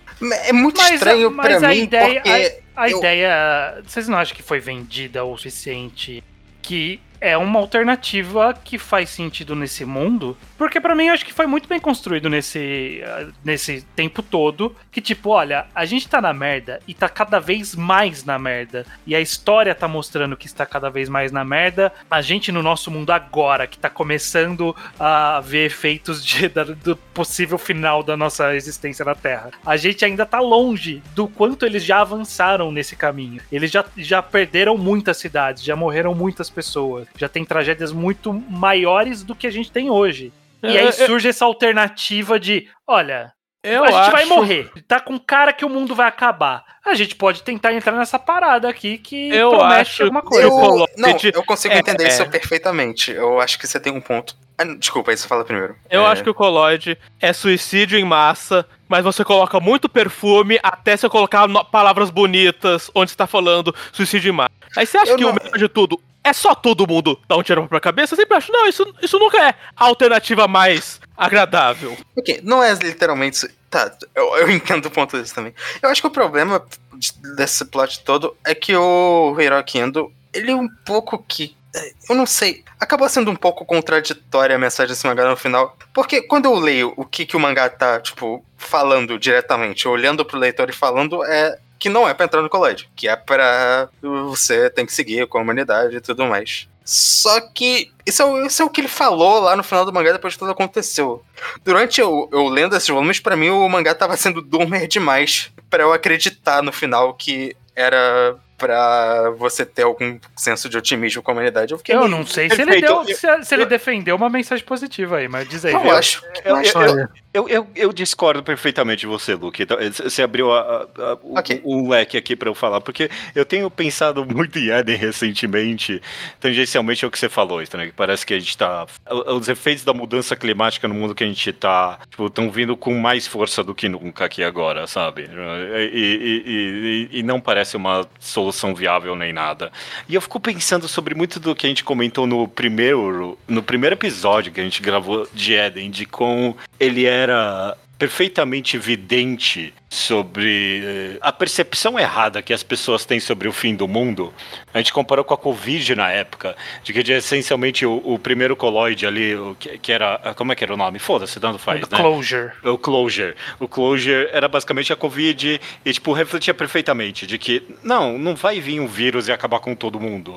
É 0.47 0.53
muito 0.55 0.79
Mas 0.81 0.91
a- 0.91 0.95
estranho 0.95 1.31
mas 1.31 1.59
pra 1.59 1.67
a 1.69 1.71
mim, 1.71 1.83
ideia- 1.83 2.15
porque 2.23 2.65
A 2.77 2.91
Eu- 2.91 2.99
ideia. 2.99 3.83
Vocês 3.87 4.09
não 4.09 4.19
acham 4.19 4.35
que 4.35 4.43
foi 4.43 4.59
vendida 4.59 5.23
o 5.25 5.37
suficiente? 5.37 6.25
Que 6.61 6.99
é 7.25 7.39
uma 7.39 7.59
alternativa 7.59 8.53
que 8.53 8.77
faz 8.77 9.09
sentido 9.09 9.57
nesse 9.57 9.83
mundo? 9.87 10.37
Porque 10.57 10.81
pra 10.81 10.95
mim 10.95 11.07
eu 11.07 11.15
acho 11.15 11.25
que 11.25 11.33
foi 11.33 11.47
muito 11.47 11.69
bem 11.69 11.81
construído 11.81 12.31
nesse, 12.31 13.03
ah, 13.05 13.27
nesse 13.45 13.83
tempo 13.97 14.23
todo. 14.23 14.75
Que 14.93 15.01
tipo, 15.01 15.31
olha, 15.31 15.67
a 15.75 15.85
gente 15.85 16.09
tá 16.09 16.21
na 16.21 16.33
merda 16.33 16.81
e 16.87 16.95
tá 16.95 17.09
cada 17.09 17.41
vez 17.41 17.75
mais 17.75 18.25
na 18.25 18.39
merda. 18.39 18.87
E 19.07 19.15
a 19.17 19.21
história 19.21 19.75
tá 19.75 19.89
mostrando 19.89 20.37
que 20.37 20.47
está 20.47 20.65
cada 20.65 20.89
vez 20.91 21.09
mais 21.09 21.33
na 21.33 21.45
merda. 21.45 21.93
A 22.11 22.21
gente 22.23 22.53
no 22.53 22.63
nosso 22.63 22.91
mundo 22.91 23.11
agora, 23.11 23.67
que 23.67 23.79
tá 23.79 23.91
começando 23.91 24.75
a 24.99 25.41
ver 25.41 25.67
efeitos 25.67 26.25
de- 26.25 26.49
da- 26.49 26.65
do 26.65 26.97
possível 26.97 27.59
final 27.59 28.03
da 28.03 28.17
nossa 28.17 28.55
existência 28.55 29.05
na 29.05 29.15
Terra. 29.15 29.51
A 29.67 29.77
gente 29.77 30.05
ainda 30.05 30.25
tá 30.25 30.39
longe 30.41 31.03
do 31.15 31.27
quanto 31.27 31.67
eles 31.67 31.85
já 31.85 32.01
avançaram 32.01 32.71
nesse 32.71 32.95
caminho. 32.95 33.43
Eles 33.51 33.71
já, 33.71 33.85
já 33.97 34.23
perderam 34.23 34.79
muitas 34.79 35.17
cidades, 35.17 35.65
já 35.65 35.75
morreram 35.75 36.15
muitas 36.15 36.49
pessoas, 36.49 37.09
já 37.17 37.29
tem 37.29 37.45
tragédias 37.45 37.91
muito 37.93 38.33
maiores 38.33 39.23
do 39.23 39.35
que 39.35 39.47
a 39.47 39.51
gente 39.51 39.71
tem 39.73 39.91
hoje. 39.91 40.33
E 40.65 40.79
aí 40.79 40.87
É, 40.87 40.89
é- 40.89 40.93
surge 40.93 41.29
essa 41.29 41.45
alternativa 41.45 42.39
de, 42.41 42.69
olha, 42.87 43.33
Eu 43.63 43.83
a 43.85 43.91
gente 43.91 44.11
vai 44.13 44.23
acho- 44.25 44.29
morrer. 44.35 44.71
Tá 44.87 45.01
com 45.01 45.19
cara 45.19 45.53
que 45.53 45.65
o 45.65 45.69
mundo 45.69 45.95
vai 45.95 46.07
acabar. 46.07 46.63
A 46.85 46.95
gente 46.95 47.15
pode 47.15 47.43
tentar 47.43 47.73
entrar 47.73 47.93
nessa 47.93 48.19
parada 48.19 48.69
aqui 48.69 48.99
que 48.99 49.31
Eu 49.31 49.51
promete 49.51 49.81
acho 49.81 50.03
alguma 50.03 50.21
coisa. 50.23 50.47
Eu, 50.47 50.87
não, 50.99 51.17
eu 51.33 51.43
consigo 51.45 51.73
é- 51.73 51.79
entender 51.79 52.05
é. 52.05 52.09
isso 52.09 52.29
perfeitamente. 52.29 53.11
Eu 53.11 53.41
acho 53.41 53.59
que 53.59 53.67
você 53.67 53.81
tem 53.81 53.91
um 53.93 54.01
ponto. 54.03 54.37
Ah, 54.59 54.65
desculpa, 54.65 55.11
aí 55.11 55.17
você 55.17 55.27
fala 55.27 55.45
primeiro. 55.45 55.75
Eu 55.91 56.03
É, 56.03 56.07
acho 56.07 56.23
que 56.23 56.29
o 56.31 56.35
Colloide 56.35 56.97
é 57.21 57.33
suicídio 57.33 57.99
em 57.99 58.05
massa, 58.05 58.67
mas 58.87 59.03
você 59.03 59.25
coloca 59.25 59.59
muito 59.59 59.89
perfume 59.89 60.61
até 60.63 60.97
você 60.97 61.09
colocar 61.09 61.49
palavras 61.73 62.11
bonitas 62.11 62.91
onde 62.95 63.11
você 63.11 63.17
tá 63.17 63.27
falando 63.27 63.75
suicídio 63.93 64.29
em 64.29 64.33
massa. 64.33 64.51
Aí 64.77 64.87
você 64.87 64.99
acha 64.99 65.13
Eu 65.13 65.17
que 65.17 65.25
não- 65.25 65.31
o 65.31 65.35
melhor 65.35 65.59
de 65.59 65.69
tudo 65.69 65.99
é 66.25 66.33
só 66.33 66.55
todo 66.55 66.87
mundo 66.89 67.21
dar 67.29 67.37
um 67.37 67.43
tiro 67.43 67.69
pra 67.69 67.79
cabeça? 67.79 68.15
Eu 68.15 68.19
sempre 68.19 68.37
acho, 68.37 68.51
não, 68.51 68.67
isso, 68.67 68.95
isso 69.03 69.19
nunca 69.19 69.39
é 69.39 69.55
a 69.77 69.85
alternativa 69.85 70.49
mais 70.49 71.01
agradável. 71.17 71.97
Ok, 72.17 72.41
não 72.43 72.63
é 72.63 72.73
literalmente. 72.75 73.47
Tá, 73.71 73.93
eu, 74.15 74.37
eu 74.39 74.51
entendo 74.51 74.87
o 74.87 74.91
ponto 74.91 75.17
desse 75.19 75.35
também. 75.35 75.55
Eu 75.83 75.89
acho 75.91 76.01
que 76.01 76.07
o 76.07 76.11
problema 76.11 76.65
de- 76.95 77.13
desse 77.37 77.65
plot 77.67 78.01
todo 78.05 78.37
é 78.45 78.55
que 78.55 78.75
o 78.75 79.37
Hiroki 79.39 79.79
Endo, 79.79 80.13
ele 80.33 80.51
é 80.53 80.55
um 80.57 80.69
pouco 80.85 81.19
que. 81.27 81.57
é, 81.75 81.93
Eu 82.09 82.15
não 82.17 82.25
sei. 82.27 82.65
Acabou 82.81 83.09
sendo 83.09 83.31
um 83.31 83.37
pouco 83.37 83.65
contraditória 83.65 84.55
a 84.55 84.59
mensagem 84.59 84.91
desse 84.95 85.07
mangá 85.07 85.29
no 85.29 85.37
final. 85.37 85.77
Porque 85.93 86.23
quando 86.23 86.45
eu 86.47 86.55
leio 86.55 86.93
o 86.97 87.05
que, 87.05 87.27
que 87.27 87.37
o 87.37 87.41
mangá 87.41 87.69
tá, 87.69 87.99
tipo, 88.01 88.45
falando 88.57 89.19
diretamente, 89.19 89.89
olhando 89.89 90.25
pro 90.25 90.39
leitor 90.39 90.69
e 90.71 90.73
falando, 90.73 91.25
é 91.25 91.59
que 91.85 91.91
não 91.91 92.09
é 92.09 92.15
pra 92.15 92.25
entrar 92.25 92.41
no 92.41 92.49
colégio. 92.49 92.89
Que 92.97 93.07
é 93.09 93.15
pra 93.15 93.91
você 94.01 94.71
tem 94.71 94.87
que 94.87 94.93
seguir 94.95 95.27
com 95.27 95.37
a 95.37 95.43
humanidade 95.43 95.97
e 95.97 96.01
tudo 96.01 96.25
mais. 96.25 96.67
Só 96.83 97.41
que 97.53 97.91
isso 98.07 98.23
é, 98.23 98.25
o- 98.25 98.47
isso 98.47 98.63
é 98.63 98.65
o 98.65 98.71
que 98.71 98.81
ele 98.81 98.89
falou 98.89 99.41
lá 99.41 99.55
no 99.55 99.63
final 99.63 99.85
do 99.85 99.93
mangá 99.93 100.11
depois 100.13 100.33
que 100.33 100.39
tudo 100.39 100.51
aconteceu. 100.53 101.23
Durante 101.63 102.01
eu, 102.01 102.27
eu 102.33 102.49
lendo 102.49 102.75
esses 102.75 102.89
volumes, 102.89 103.21
pra 103.21 103.37
mim 103.37 103.51
o 103.51 103.69
mangá 103.69 103.95
tava 103.95 104.17
sendo 104.17 104.41
doomer 104.41 104.87
demais 104.89 105.51
pra 105.69 105.83
eu 105.83 105.93
acreditar 105.93 106.63
no 106.63 106.73
final 106.73 107.13
que 107.13 107.55
era 107.77 108.37
pra 108.57 109.31
você 109.37 109.65
ter 109.67 109.83
algum 109.83 110.19
senso 110.37 110.69
de 110.69 110.77
otimismo 110.79 111.23
com 111.23 111.31
a 111.31 111.35
humanidade. 111.35 111.73
Eu 111.73 111.79
fiquei 111.79 111.95
Eu 111.95 112.09
não 112.09 112.25
sei 112.27 112.49
se 112.51 112.61
ele, 112.63 112.81
deu, 112.81 113.05
se, 113.05 113.45
se 113.45 113.55
ele 113.55 113.67
defendeu 113.67 114.17
uma 114.17 114.31
mensagem 114.31 114.65
positiva 114.65 115.17
aí, 115.19 115.29
mas 115.29 115.49
diz 115.49 115.65
aí. 115.65 115.73
Eu 115.73 115.91
acho. 115.91 116.23
Eu, 116.45 116.57
acho- 116.57 116.79
eu- 116.79 116.89
eu- 116.99 117.09
eu- 117.35 117.49
eu- 117.49 117.67
eu 117.75 117.93
discordo 117.93 118.43
perfeitamente 118.43 119.01
de 119.01 119.07
você, 119.07 119.35
Luke. 119.35 119.63
Então, 119.63 119.77
Você 120.05 120.23
abriu 120.23 120.53
a- 120.53 120.61
a- 120.61 121.03
a- 121.03 121.19
o- 121.23 121.39
Ok. 121.39 121.61
um 121.65 121.89
leque 121.89 122.17
aqui 122.17 122.37
pra 122.37 122.49
eu 122.49 122.55
falar, 122.55 122.81
porque 122.81 123.11
eu 123.35 123.45
tenho 123.45 123.69
pensado 123.71 124.25
muito 124.25 124.59
em 124.59 124.71
Eden 124.71 124.97
recentemente, 124.97 126.01
tangencialmente 126.41 127.05
é 127.05 127.09
o 127.09 127.11
que 127.11 127.19
você 127.19 127.29
falou, 127.29 127.61
Estranho, 127.61 127.91
que 127.91 127.97
parece 127.97 128.25
que 128.25 128.35
a 128.35 128.39
gente 128.39 128.57
tá. 128.57 128.87
Os 129.27 129.49
efeitos 129.49 129.85
da 129.85 129.93
mudança 129.93 130.37
climática 130.37 130.87
no 130.87 130.95
mundo 130.95 131.15
que 131.15 131.25
a 131.25 131.27
gente 131.27 131.53
tá, 131.53 131.99
tipo, 132.09 132.27
estão 132.27 132.51
vindo 132.51 132.77
com 132.77 132.95
mais 132.95 133.27
força 133.27 133.65
do 133.65 133.75
que 133.75 133.89
nunca 133.89 134.25
aqui 134.27 134.43
agora, 134.45 134.87
sabe? 134.87 135.23
E, 135.23 135.85
e- 135.93 136.43
e- 136.47 137.09
e- 137.15 137.19
e 137.19 137.23
não 137.23 137.41
parece 137.41 137.77
uma 137.77 138.07
solução 138.21 138.44
viável 138.75 139.15
nem 139.17 139.33
nada. 139.33 139.71
E 140.09 140.15
eu 140.15 140.21
fico 140.21 140.41
pensando 140.41 140.89
sobre 140.89 141.15
muito 141.15 141.39
do 141.39 141.55
que 141.55 141.67
a 141.67 141.69
gente 141.69 141.85
comentou 141.85 142.27
no 142.27 142.47
primeiro, 142.49 143.39
no 143.47 143.63
primeiro 143.63 143.95
episódio 143.95 144.53
que 144.53 144.61
a 144.61 144.65
gente 144.65 144.83
gravou 144.83 145.29
de 145.33 145.55
Eden, 145.55 145.91
de 145.91 146.07
como 146.07 146.57
ele 146.79 147.07
era 147.07 147.77
perfeitamente 147.99 148.77
evidente 148.77 149.73
sobre 149.95 150.83
eh, 150.85 151.19
a 151.21 151.33
percepção 151.33 151.99
errada 151.99 152.43
que 152.43 152.53
as 152.53 152.63
pessoas 152.63 153.05
têm 153.05 153.21
sobre 153.21 153.49
o 153.49 153.53
fim 153.53 153.75
do 153.75 153.87
mundo. 153.87 154.33
A 154.73 154.79
gente 154.79 154.93
comparou 154.93 155.25
com 155.25 155.33
a 155.33 155.39
Covid 155.39 155.95
na 155.95 156.11
época, 156.11 156.57
de 156.83 156.93
que 156.93 157.13
essencialmente 157.13 157.87
o, 157.87 158.03
o 158.05 158.19
primeiro 158.19 158.57
colloide 158.57 159.07
ali, 159.07 159.35
o 159.37 159.55
que, 159.59 159.79
que 159.79 159.93
era. 159.93 160.35
Como 160.37 160.53
é 160.53 160.55
que 160.55 160.65
era 160.65 160.75
o 160.75 160.77
nome? 160.77 160.99
Foda-se, 160.99 161.39
tanto 161.39 161.59
faz, 161.59 161.81
né? 161.81 161.99
Closure. 161.99 162.53
O 162.63 162.77
Closure. 162.77 163.35
O 163.61 163.69
Closure 163.69 164.29
era 164.33 164.49
basicamente 164.49 164.93
a 164.93 164.97
Covid 164.97 165.61
e, 165.85 165.93
tipo, 165.93 166.13
refletia 166.13 166.53
perfeitamente 166.53 167.27
de 167.27 167.39
que, 167.39 167.63
não, 167.83 168.19
não 168.19 168.35
vai 168.35 168.61
vir 168.61 168.81
um 168.81 168.87
vírus 168.87 169.29
e 169.29 169.33
acabar 169.33 169.61
com 169.61 169.75
todo 169.75 170.01
mundo. 170.01 170.35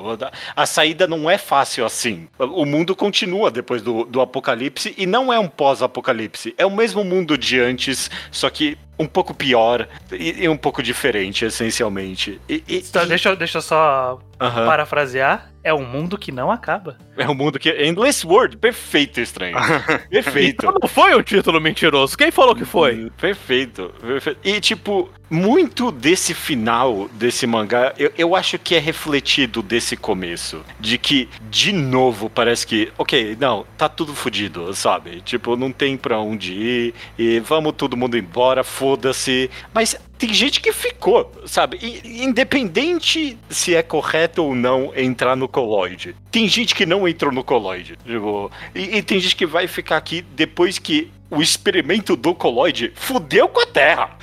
A 0.55 0.65
saída 0.65 1.07
não 1.07 1.29
é 1.29 1.37
fácil 1.37 1.85
assim. 1.85 2.27
O 2.37 2.65
mundo 2.65 2.95
continua 2.95 3.49
depois 3.49 3.81
do, 3.81 4.05
do 4.05 4.21
apocalipse 4.21 4.93
e 4.97 5.05
não 5.05 5.33
é 5.33 5.39
um 5.39 5.47
pós-apocalipse. 5.47 6.53
É 6.57 6.65
o 6.65 6.71
mesmo 6.71 7.03
mundo 7.03 7.37
de 7.37 7.59
antes, 7.59 8.11
só 8.31 8.49
que 8.49 8.77
um 8.99 9.05
pouco 9.05 9.33
pior 9.33 9.87
e, 10.11 10.43
e 10.43 10.49
um 10.49 10.57
pouco 10.57 10.81
diferente, 10.81 11.45
essencialmente. 11.45 12.39
E, 12.49 12.63
e- 12.67 12.81
Tá, 12.81 13.05
deixa, 13.05 13.29
eu- 13.29 13.35
deixa 13.35 13.59
eu 13.59 13.61
só 13.61 14.19
Aham. 14.39 14.65
parafrasear. 14.65 15.51
É 15.63 15.73
um 15.73 15.85
mundo 15.85 16.17
que 16.17 16.31
não 16.31 16.49
acaba. 16.49 16.97
É 17.17 17.27
um 17.27 17.33
mundo 17.33 17.59
que. 17.59 17.69
Endless 17.69 18.25
World, 18.25 18.57
perfeito, 18.57 19.19
estranho. 19.19 19.57
Perfeito. 20.09 20.65
Então 20.65 20.77
não 20.81 20.87
foi 20.87 21.15
um 21.15 21.21
título 21.21 21.59
mentiroso. 21.59 22.17
Quem 22.17 22.31
falou 22.31 22.55
que 22.55 22.63
foi? 22.63 23.11
Perfeito, 23.17 23.93
perfeito. 23.99 24.39
E, 24.43 24.59
tipo, 24.61 25.09
muito 25.29 25.91
desse 25.91 26.33
final 26.33 27.09
desse 27.13 27.45
mangá, 27.45 27.93
eu, 27.97 28.11
eu 28.17 28.35
acho 28.35 28.57
que 28.57 28.75
é 28.75 28.79
refletido 28.79 29.61
desse 29.61 29.97
começo. 29.97 30.63
De 30.79 30.97
que, 30.97 31.27
de 31.49 31.73
novo, 31.73 32.29
parece 32.29 32.65
que, 32.65 32.91
ok, 32.97 33.35
não, 33.39 33.65
tá 33.77 33.89
tudo 33.89 34.13
fodido, 34.13 34.73
sabe? 34.73 35.21
Tipo, 35.21 35.55
não 35.55 35.71
tem 35.71 35.97
pra 35.97 36.19
onde 36.19 36.53
ir, 36.53 36.93
e 37.17 37.39
vamos 37.39 37.73
todo 37.73 37.97
mundo 37.97 38.17
embora, 38.17 38.63
foda-se. 38.63 39.49
Mas 39.73 39.99
tem 40.17 40.33
gente 40.33 40.59
que 40.61 40.71
ficou, 40.71 41.31
sabe? 41.45 41.77
E- 41.81 42.23
independente 42.23 43.37
se 43.49 43.75
é 43.75 43.81
correto 43.83 44.43
ou 44.43 44.55
não 44.55 44.91
entrar 44.95 45.35
no 45.35 45.47
coloide. 45.47 46.15
Tem 46.31 46.47
gente 46.47 46.73
que 46.75 46.85
não 46.85 47.07
entrou 47.07 47.31
no 47.31 47.43
coloide. 47.43 47.97
Tipo, 48.05 48.51
e, 48.73 48.97
e 48.97 49.03
tem 49.03 49.19
gente 49.19 49.35
que 49.35 49.45
vai 49.45 49.67
ficar 49.67 49.97
aqui 49.97 50.21
depois 50.35 50.79
que 50.79 51.11
o 51.29 51.41
experimento 51.41 52.15
do 52.15 52.33
coloide 52.33 52.91
fudeu 52.95 53.49
com 53.49 53.59
a 53.59 53.65
Terra. 53.65 54.17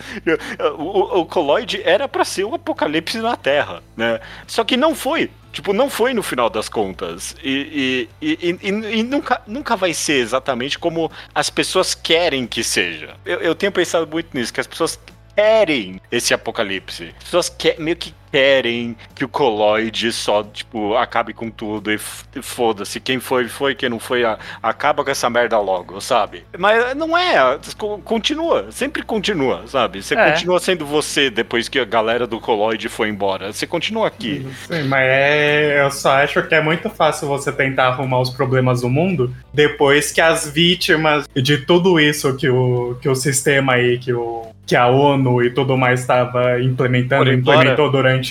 O, 0.79 0.83
o, 0.83 1.21
o 1.21 1.27
coloide 1.27 1.83
era 1.85 2.09
pra 2.09 2.25
ser 2.25 2.45
o 2.45 2.55
apocalipse 2.55 3.19
na 3.19 3.37
Terra, 3.37 3.83
né? 3.97 4.21
Só 4.47 4.65
que 4.65 4.77
não 4.77 4.95
foi. 4.95 5.31
Tipo, 5.53 5.73
não 5.73 5.89
foi 5.89 6.13
no 6.15 6.23
final 6.23 6.49
das 6.51 6.69
contas. 6.69 7.37
E, 7.45 8.09
e, 8.21 8.39
e, 8.41 8.59
e- 8.63 8.99
e 8.99 9.03
nunca, 9.03 9.41
nunca 9.47 9.77
vai 9.77 9.93
ser 9.95 10.15
exatamente 10.15 10.79
como 10.79 11.11
as 11.35 11.49
pessoas 11.51 11.95
querem 11.95 12.47
que 12.47 12.65
seja. 12.65 13.15
Eu, 13.25 13.39
eu 13.41 13.55
tenho 13.55 13.71
pensado 13.71 14.07
muito 14.11 14.37
nisso, 14.37 14.53
que 14.53 14.61
as 14.61 14.67
pessoas 14.67 14.99
querem 15.35 16.01
esse 16.11 16.33
apocalipse. 16.33 17.15
As 17.19 17.25
pessoas 17.25 17.49
que, 17.49 17.75
meio 17.79 17.97
que 17.97 18.15
querem 18.35 18.97
que 19.15 19.25
o 19.25 19.29
coloide 19.29 20.11
só, 20.11 20.43
tipo, 20.43 20.97
acabe 20.97 21.33
com 21.33 21.49
tudo 21.49 21.93
e 21.93 21.99
foda-se. 22.43 22.99
Quem 22.99 23.21
foi, 23.21 23.47
foi. 23.47 23.77
Quem 23.77 23.89
não 23.89 24.01
foi, 24.01 24.25
a- 24.25 24.37
acaba 24.61 25.05
com 25.05 25.11
essa 25.13 25.31
merda 25.31 25.57
logo, 25.61 26.01
sabe? 26.01 26.43
Mas 26.59 26.97
não 26.97 27.17
é. 27.17 27.57
co- 27.79 27.99
Continua. 27.99 28.67
Sempre 28.73 29.05
continua, 29.05 29.63
sabe? 29.69 30.03
Você 30.03 30.15
É. 30.17 30.33
continua 30.33 30.59
sendo 30.59 30.85
você 30.85 31.31
depois 31.31 31.69
que 31.69 31.79
a 31.79 31.85
galera 31.85 32.27
do 32.27 32.41
coloide 32.41 32.89
foi 32.89 33.09
embora. 33.09 33.53
Você 33.53 33.69
continua 33.69 34.09
aqui. 34.09 34.45
Sim, 34.67 34.83
mas 34.89 35.03
é, 35.07 35.81
eu 35.85 35.91
só 35.93 36.11
acho 36.17 36.43
que 36.43 36.55
é 36.57 36.61
muito 36.61 36.91
fácil 36.91 37.29
você 37.29 37.53
tentar 37.53 37.87
arrumar 37.87 38.19
os 38.21 38.31
problemas 38.31 38.81
do 38.81 38.89
mundo 38.89 39.33
depois 39.53 40.11
que 40.11 40.21
as 40.21 40.49
vítimas 40.51 41.29
de 41.37 41.59
tudo 41.59 42.01
isso 42.01 42.37
que 42.37 42.49
o, 42.49 42.97
que 43.01 43.09
o 43.09 43.15
sistema 43.15 43.75
aí, 43.75 43.99
que, 43.99 44.13
o, 44.13 44.47
que 44.67 44.75
a 44.75 44.87
ONU 44.89 45.43
e 45.43 45.51
tudo 45.51 45.77
mais 45.77 46.01
estava 46.01 46.61
implementando, 46.61 47.31
implementou 47.33 47.91
durante 47.91 48.24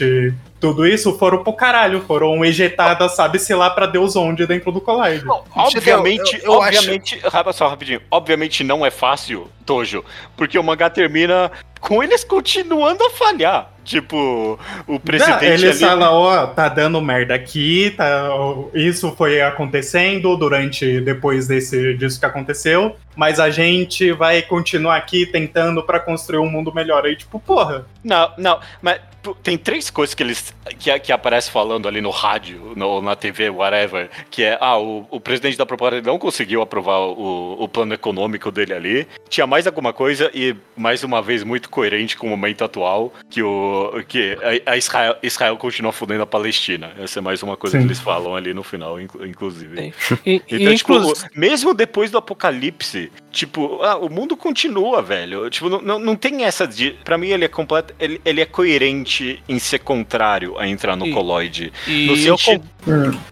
tudo 0.60 0.86
isso, 0.88 1.18
foram 1.18 1.44
pro 1.44 1.52
caralho, 1.54 2.02
foram 2.02 2.44
ejetadas, 2.46 3.16
sabe-se 3.16 3.54
lá 3.54 3.70
pra 3.70 3.86
Deus 3.86 4.16
onde 4.16 4.46
dentro 4.48 4.72
do 4.72 4.80
colégio. 4.80 5.28
Obviamente, 5.56 6.40
eu- 6.44 6.54
eu 6.54 6.62
acho- 6.62 6.78
obviamente, 6.78 7.20
rapa 7.26 7.52
só 7.52 7.68
rapidinho. 7.68 8.02
Obviamente 8.10 8.64
não 8.64 8.86
é 8.86 8.90
fácil, 8.92 9.48
Tojo, 9.66 10.04
porque 10.38 10.58
o 10.58 10.64
mangá 10.64 10.90
termina 10.90 11.52
com 11.82 12.02
eles 12.02 12.24
continuando 12.24 13.04
a 13.04 13.10
falhar. 13.10 13.70
Tipo, 13.84 14.58
o 14.88 14.98
presidente 14.98 15.42
Não, 15.42 15.44
eles 15.54 15.72
ali- 15.72 15.80
falam, 15.92 16.14
ó, 16.14 16.48
tá 16.48 16.70
dando 16.70 17.02
merda 17.02 17.36
aqui, 17.36 17.94
tá, 17.98 18.30
ó, 18.34 18.68
isso 18.74 19.14
foi 19.18 19.42
acontecendo 19.42 20.38
durante, 20.38 21.02
depois 21.02 21.48
desse, 21.48 21.94
disso 21.96 22.18
que 22.18 22.26
aconteceu, 22.26 22.96
mas 23.14 23.42
a 23.42 23.50
gente 23.50 24.14
vai 24.14 24.42
continuar 24.42 24.96
aqui 24.96 25.26
tentando 25.26 25.84
pra 25.84 26.00
construir 26.00 26.40
um 26.40 26.50
mundo 26.50 26.74
melhor. 26.74 27.04
Aí, 27.06 27.18
tipo, 27.18 27.38
porra, 27.42 27.86
Não, 28.02 28.32
não, 28.38 28.60
mas 28.82 29.02
tem 29.44 29.58
três 29.58 29.90
coisas 29.90 30.14
que 30.14 30.24
eles 30.24 30.54
que, 30.80 31.00
que 31.00 31.12
aparece 31.12 31.50
falando 31.52 31.88
ali 31.88 32.02
no 32.02 32.10
rádio, 32.10 32.74
no, 32.76 33.02
na 33.02 33.16
TV, 33.16 33.50
whatever, 33.50 34.10
que 34.30 34.44
é, 34.44 34.58
ah, 34.60 34.78
o, 34.78 35.06
o 35.10 35.20
presidente 35.20 35.58
da 35.58 35.66
proposta 35.66 36.02
não 36.02 36.18
conseguiu 36.20 36.62
aprovar 36.62 37.00
o, 37.00 37.62
o 37.64 37.68
plano 37.68 37.94
econômico 37.94 38.52
dele 38.52 38.74
ali. 38.74 39.08
Tinha 39.30 39.48
mais 39.48 39.66
alguma 39.68 39.94
coisa 39.94 40.30
e 40.34 40.56
mais 40.76 41.04
uma 41.04 41.22
vez 41.22 41.44
muito 41.44 41.70
coerente 41.70 42.18
com 42.18 42.28
o 42.28 42.30
momento 42.30 42.64
atual, 42.64 43.14
que 43.30 43.42
o 43.42 44.04
que 44.08 44.38
a, 44.66 44.72
a 44.72 44.78
Israel, 44.78 45.16
Israel 45.22 45.58
continua 45.58 45.92
fudendo 45.92 46.24
a 46.24 46.28
Palestina. 46.28 46.92
Essa 47.00 47.20
é 47.20 47.22
mais 47.22 47.42
uma 47.44 47.56
coisa 47.56 47.78
Sim. 47.78 47.84
que 47.84 47.88
eles 47.88 48.00
falam 48.00 48.36
ali 48.36 48.54
no 48.54 48.64
final, 48.64 49.00
inclu- 49.00 49.26
inclusive. 49.26 49.94
E, 50.26 50.42
Então, 50.50 50.76
tipo, 50.76 50.94
inclusive, 50.94 51.30
mesmo 51.36 51.74
depois 51.74 52.10
do 52.12 52.18
apocalipse, 52.18 53.12
tipo, 53.32 53.82
ah, 53.84 53.98
o 53.98 54.10
mundo 54.10 54.38
continua, 54.38 55.02
velho. 55.02 55.50
Tipo, 55.50 55.70
não, 55.70 55.82
não, 55.82 56.00
não 56.00 56.16
tem 56.16 56.44
essa 56.46 56.66
de. 56.68 56.92
Pra 57.04 57.18
mim, 57.18 57.28
ele 57.30 57.46
é 57.46 57.48
completo. 57.48 57.94
Ele, 58.00 58.22
ele 58.24 58.42
é 58.42 58.46
coerente 58.46 59.13
em 59.48 59.60
ser 59.60 59.80
contrário 59.80 60.58
a 60.58 60.68
entrar 60.68 60.96
no 60.96 61.06
E- 61.08 61.12
coloide. 61.12 61.72
E 61.88 62.08
No 62.28 62.38
con- 62.38 62.62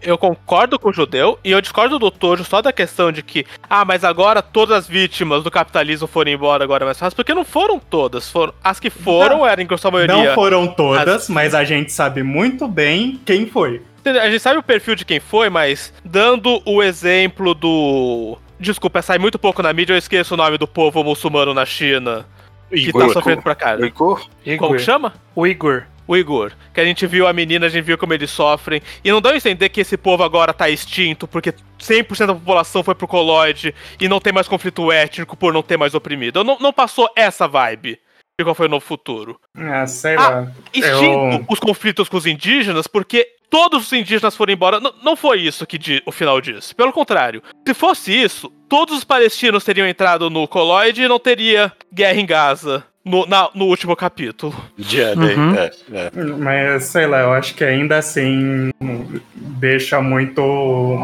eu 0.00 0.16
concordo 0.16 0.78
com 0.78 0.88
o 0.90 0.92
judeu 0.92 1.38
e 1.44 1.50
eu 1.50 1.60
discordo 1.60 1.98
do 1.98 2.10
Tojo 2.10 2.44
só 2.44 2.62
da 2.62 2.72
questão 2.72 3.10
de 3.12 3.22
que, 3.22 3.44
ah, 3.68 3.84
mas 3.84 4.04
agora 4.04 4.40
todas 4.42 4.76
as 4.78 4.88
vítimas 4.88 5.42
do 5.44 5.50
capitalismo 5.50 6.06
foram 6.06 6.30
embora 6.32 6.64
agora 6.64 6.84
é 6.84 6.86
mais 6.86 6.98
fácil, 6.98 7.16
porque 7.16 7.34
não 7.34 7.44
foram 7.44 7.78
todas. 7.78 8.30
Foram, 8.30 8.52
as 8.62 8.78
que 8.80 8.90
foram 8.90 9.46
eram 9.46 9.62
em 9.62 9.76
sua 9.76 9.90
maioria. 9.90 10.14
Não 10.28 10.34
foram 10.34 10.66
todas, 10.68 11.28
mas 11.28 11.54
a 11.54 11.64
gente 11.64 11.92
sabe 11.92 12.22
muito 12.22 12.66
bem 12.68 13.20
quem 13.24 13.46
foi. 13.46 13.82
A 14.04 14.28
gente 14.30 14.40
sabe 14.40 14.58
o 14.58 14.62
perfil 14.62 14.94
de 14.96 15.04
quem 15.04 15.20
foi, 15.20 15.48
mas 15.48 15.92
dando 16.04 16.60
o 16.64 16.82
exemplo 16.82 17.54
do. 17.54 18.36
Desculpa, 18.58 19.02
sai 19.02 19.18
muito 19.18 19.38
pouco 19.38 19.62
na 19.62 19.72
mídia, 19.72 19.92
eu 19.94 19.98
esqueço 19.98 20.34
o 20.34 20.36
nome 20.36 20.56
do 20.56 20.68
povo 20.68 21.02
muçulmano 21.02 21.52
na 21.52 21.64
China 21.66 22.24
que 22.72 22.92
tá 22.92 23.08
sofrendo 23.10 23.42
pra 23.42 23.54
cá. 23.54 23.74
Igor? 23.74 24.20
Como 24.20 24.30
Igor. 24.44 24.76
que 24.76 24.78
chama? 24.78 25.14
O 25.34 25.46
Igor. 25.46 25.84
O 26.06 26.16
Igor. 26.16 26.52
Que 26.74 26.80
a 26.80 26.84
gente 26.84 27.06
viu 27.06 27.26
a 27.26 27.32
menina, 27.32 27.66
a 27.66 27.68
gente 27.68 27.84
viu 27.84 27.96
como 27.96 28.12
eles 28.12 28.30
sofrem. 28.30 28.82
E 29.04 29.10
não 29.10 29.20
dá 29.20 29.30
a 29.30 29.36
entender 29.36 29.68
que 29.68 29.80
esse 29.80 29.96
povo 29.96 30.22
agora 30.22 30.52
tá 30.52 30.68
extinto, 30.68 31.28
porque 31.28 31.54
100% 31.78 32.26
da 32.26 32.34
população 32.34 32.82
foi 32.82 32.94
pro 32.94 33.06
coloide 33.06 33.74
e 34.00 34.08
não 34.08 34.20
tem 34.20 34.32
mais 34.32 34.48
conflito 34.48 34.90
étnico 34.90 35.36
por 35.36 35.52
não 35.52 35.62
ter 35.62 35.76
mais 35.76 35.94
oprimido. 35.94 36.42
Não, 36.42 36.58
não 36.58 36.72
passou 36.72 37.08
essa 37.16 37.46
vibe 37.46 37.98
de 38.38 38.44
qual 38.44 38.54
foi 38.54 38.66
o 38.66 38.70
novo 38.70 38.84
futuro. 38.84 39.38
Ah, 39.56 39.86
sei 39.86 40.16
Ah, 40.16 40.28
lá. 40.28 40.52
Extinto 40.72 40.94
Eu- 41.04 41.44
os 41.48 41.58
conflitos 41.60 42.08
com 42.08 42.16
os 42.16 42.26
indígenas, 42.26 42.86
porque 42.86 43.26
todos 43.50 43.86
os 43.86 43.92
indígenas 43.92 44.34
foram 44.36 44.52
embora. 44.54 44.80
Não, 44.80 44.92
não 45.02 45.16
foi 45.16 45.40
isso 45.40 45.66
que 45.66 45.76
di- 45.78 46.02
o 46.06 46.12
final 46.12 46.40
disso. 46.40 46.74
Pelo 46.74 46.92
contrário. 46.92 47.42
Se 47.66 47.74
fosse 47.74 48.10
isso, 48.12 48.48
todos 48.68 48.96
os 48.98 49.04
palestinos 49.04 49.64
teriam 49.64 49.86
entrado 49.86 50.30
no 50.30 50.48
coloide 50.48 51.02
e 51.02 51.08
não 51.08 51.18
teria 51.18 51.72
guerra 51.92 52.18
em 52.20 52.26
Gaza. 52.26 52.84
No, 53.04 53.26
na- 53.26 53.50
no 53.52 53.64
último 53.64 53.96
capítulo. 53.96 54.54
Uhum. 54.78 55.56
é, 55.56 55.72
é. 55.92 56.10
Mas 56.38 56.84
sei 56.84 57.04
lá, 57.08 57.18
eu 57.22 57.32
acho 57.32 57.52
que 57.56 57.64
ainda 57.64 57.98
assim 57.98 58.70
deixa 59.34 60.00
muito, 60.00 60.40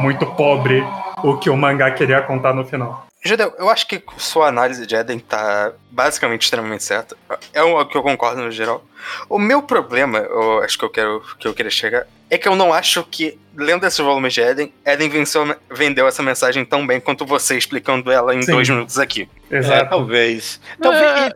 muito 0.00 0.24
pobre 0.24 0.80
o 1.24 1.36
que 1.38 1.50
o 1.50 1.56
mangá 1.56 1.90
queria 1.90 2.22
contar 2.22 2.54
no 2.54 2.64
final. 2.64 3.07
Judeu, 3.24 3.52
eu 3.58 3.68
acho 3.68 3.86
que 3.86 4.02
sua 4.16 4.46
análise 4.48 4.86
de 4.86 4.94
Eden 4.94 5.18
tá 5.18 5.72
basicamente 5.90 6.42
extremamente 6.42 6.84
certa. 6.84 7.16
É 7.52 7.62
o 7.62 7.84
que 7.86 7.96
eu 7.96 8.02
concordo 8.02 8.42
no 8.42 8.50
geral. 8.50 8.84
O 9.28 9.38
meu 9.38 9.62
problema, 9.62 10.18
eu 10.18 10.62
acho 10.62 10.78
que 10.78 10.84
eu 10.84 10.90
quero 10.90 11.22
que 11.38 11.46
eu 11.46 11.54
queria 11.54 11.70
chegar, 11.70 12.06
é 12.30 12.36
que 12.36 12.46
eu 12.46 12.54
não 12.54 12.72
acho 12.72 13.02
que, 13.04 13.38
lendo 13.56 13.86
esses 13.86 13.98
volumes 13.98 14.34
de 14.34 14.42
Eden, 14.42 14.72
Eden 14.84 15.08
venceu, 15.08 15.56
vendeu 15.70 16.06
essa 16.06 16.22
mensagem 16.22 16.64
tão 16.64 16.86
bem 16.86 17.00
quanto 17.00 17.24
você 17.24 17.56
explicando 17.56 18.10
ela 18.10 18.34
em 18.34 18.42
Sim. 18.42 18.52
dois 18.52 18.68
minutos 18.68 18.98
aqui. 18.98 19.28
É, 19.50 19.56
Exato. 19.58 19.88
talvez. 19.90 20.60
É, 20.78 20.82
Talvez. 20.82 21.34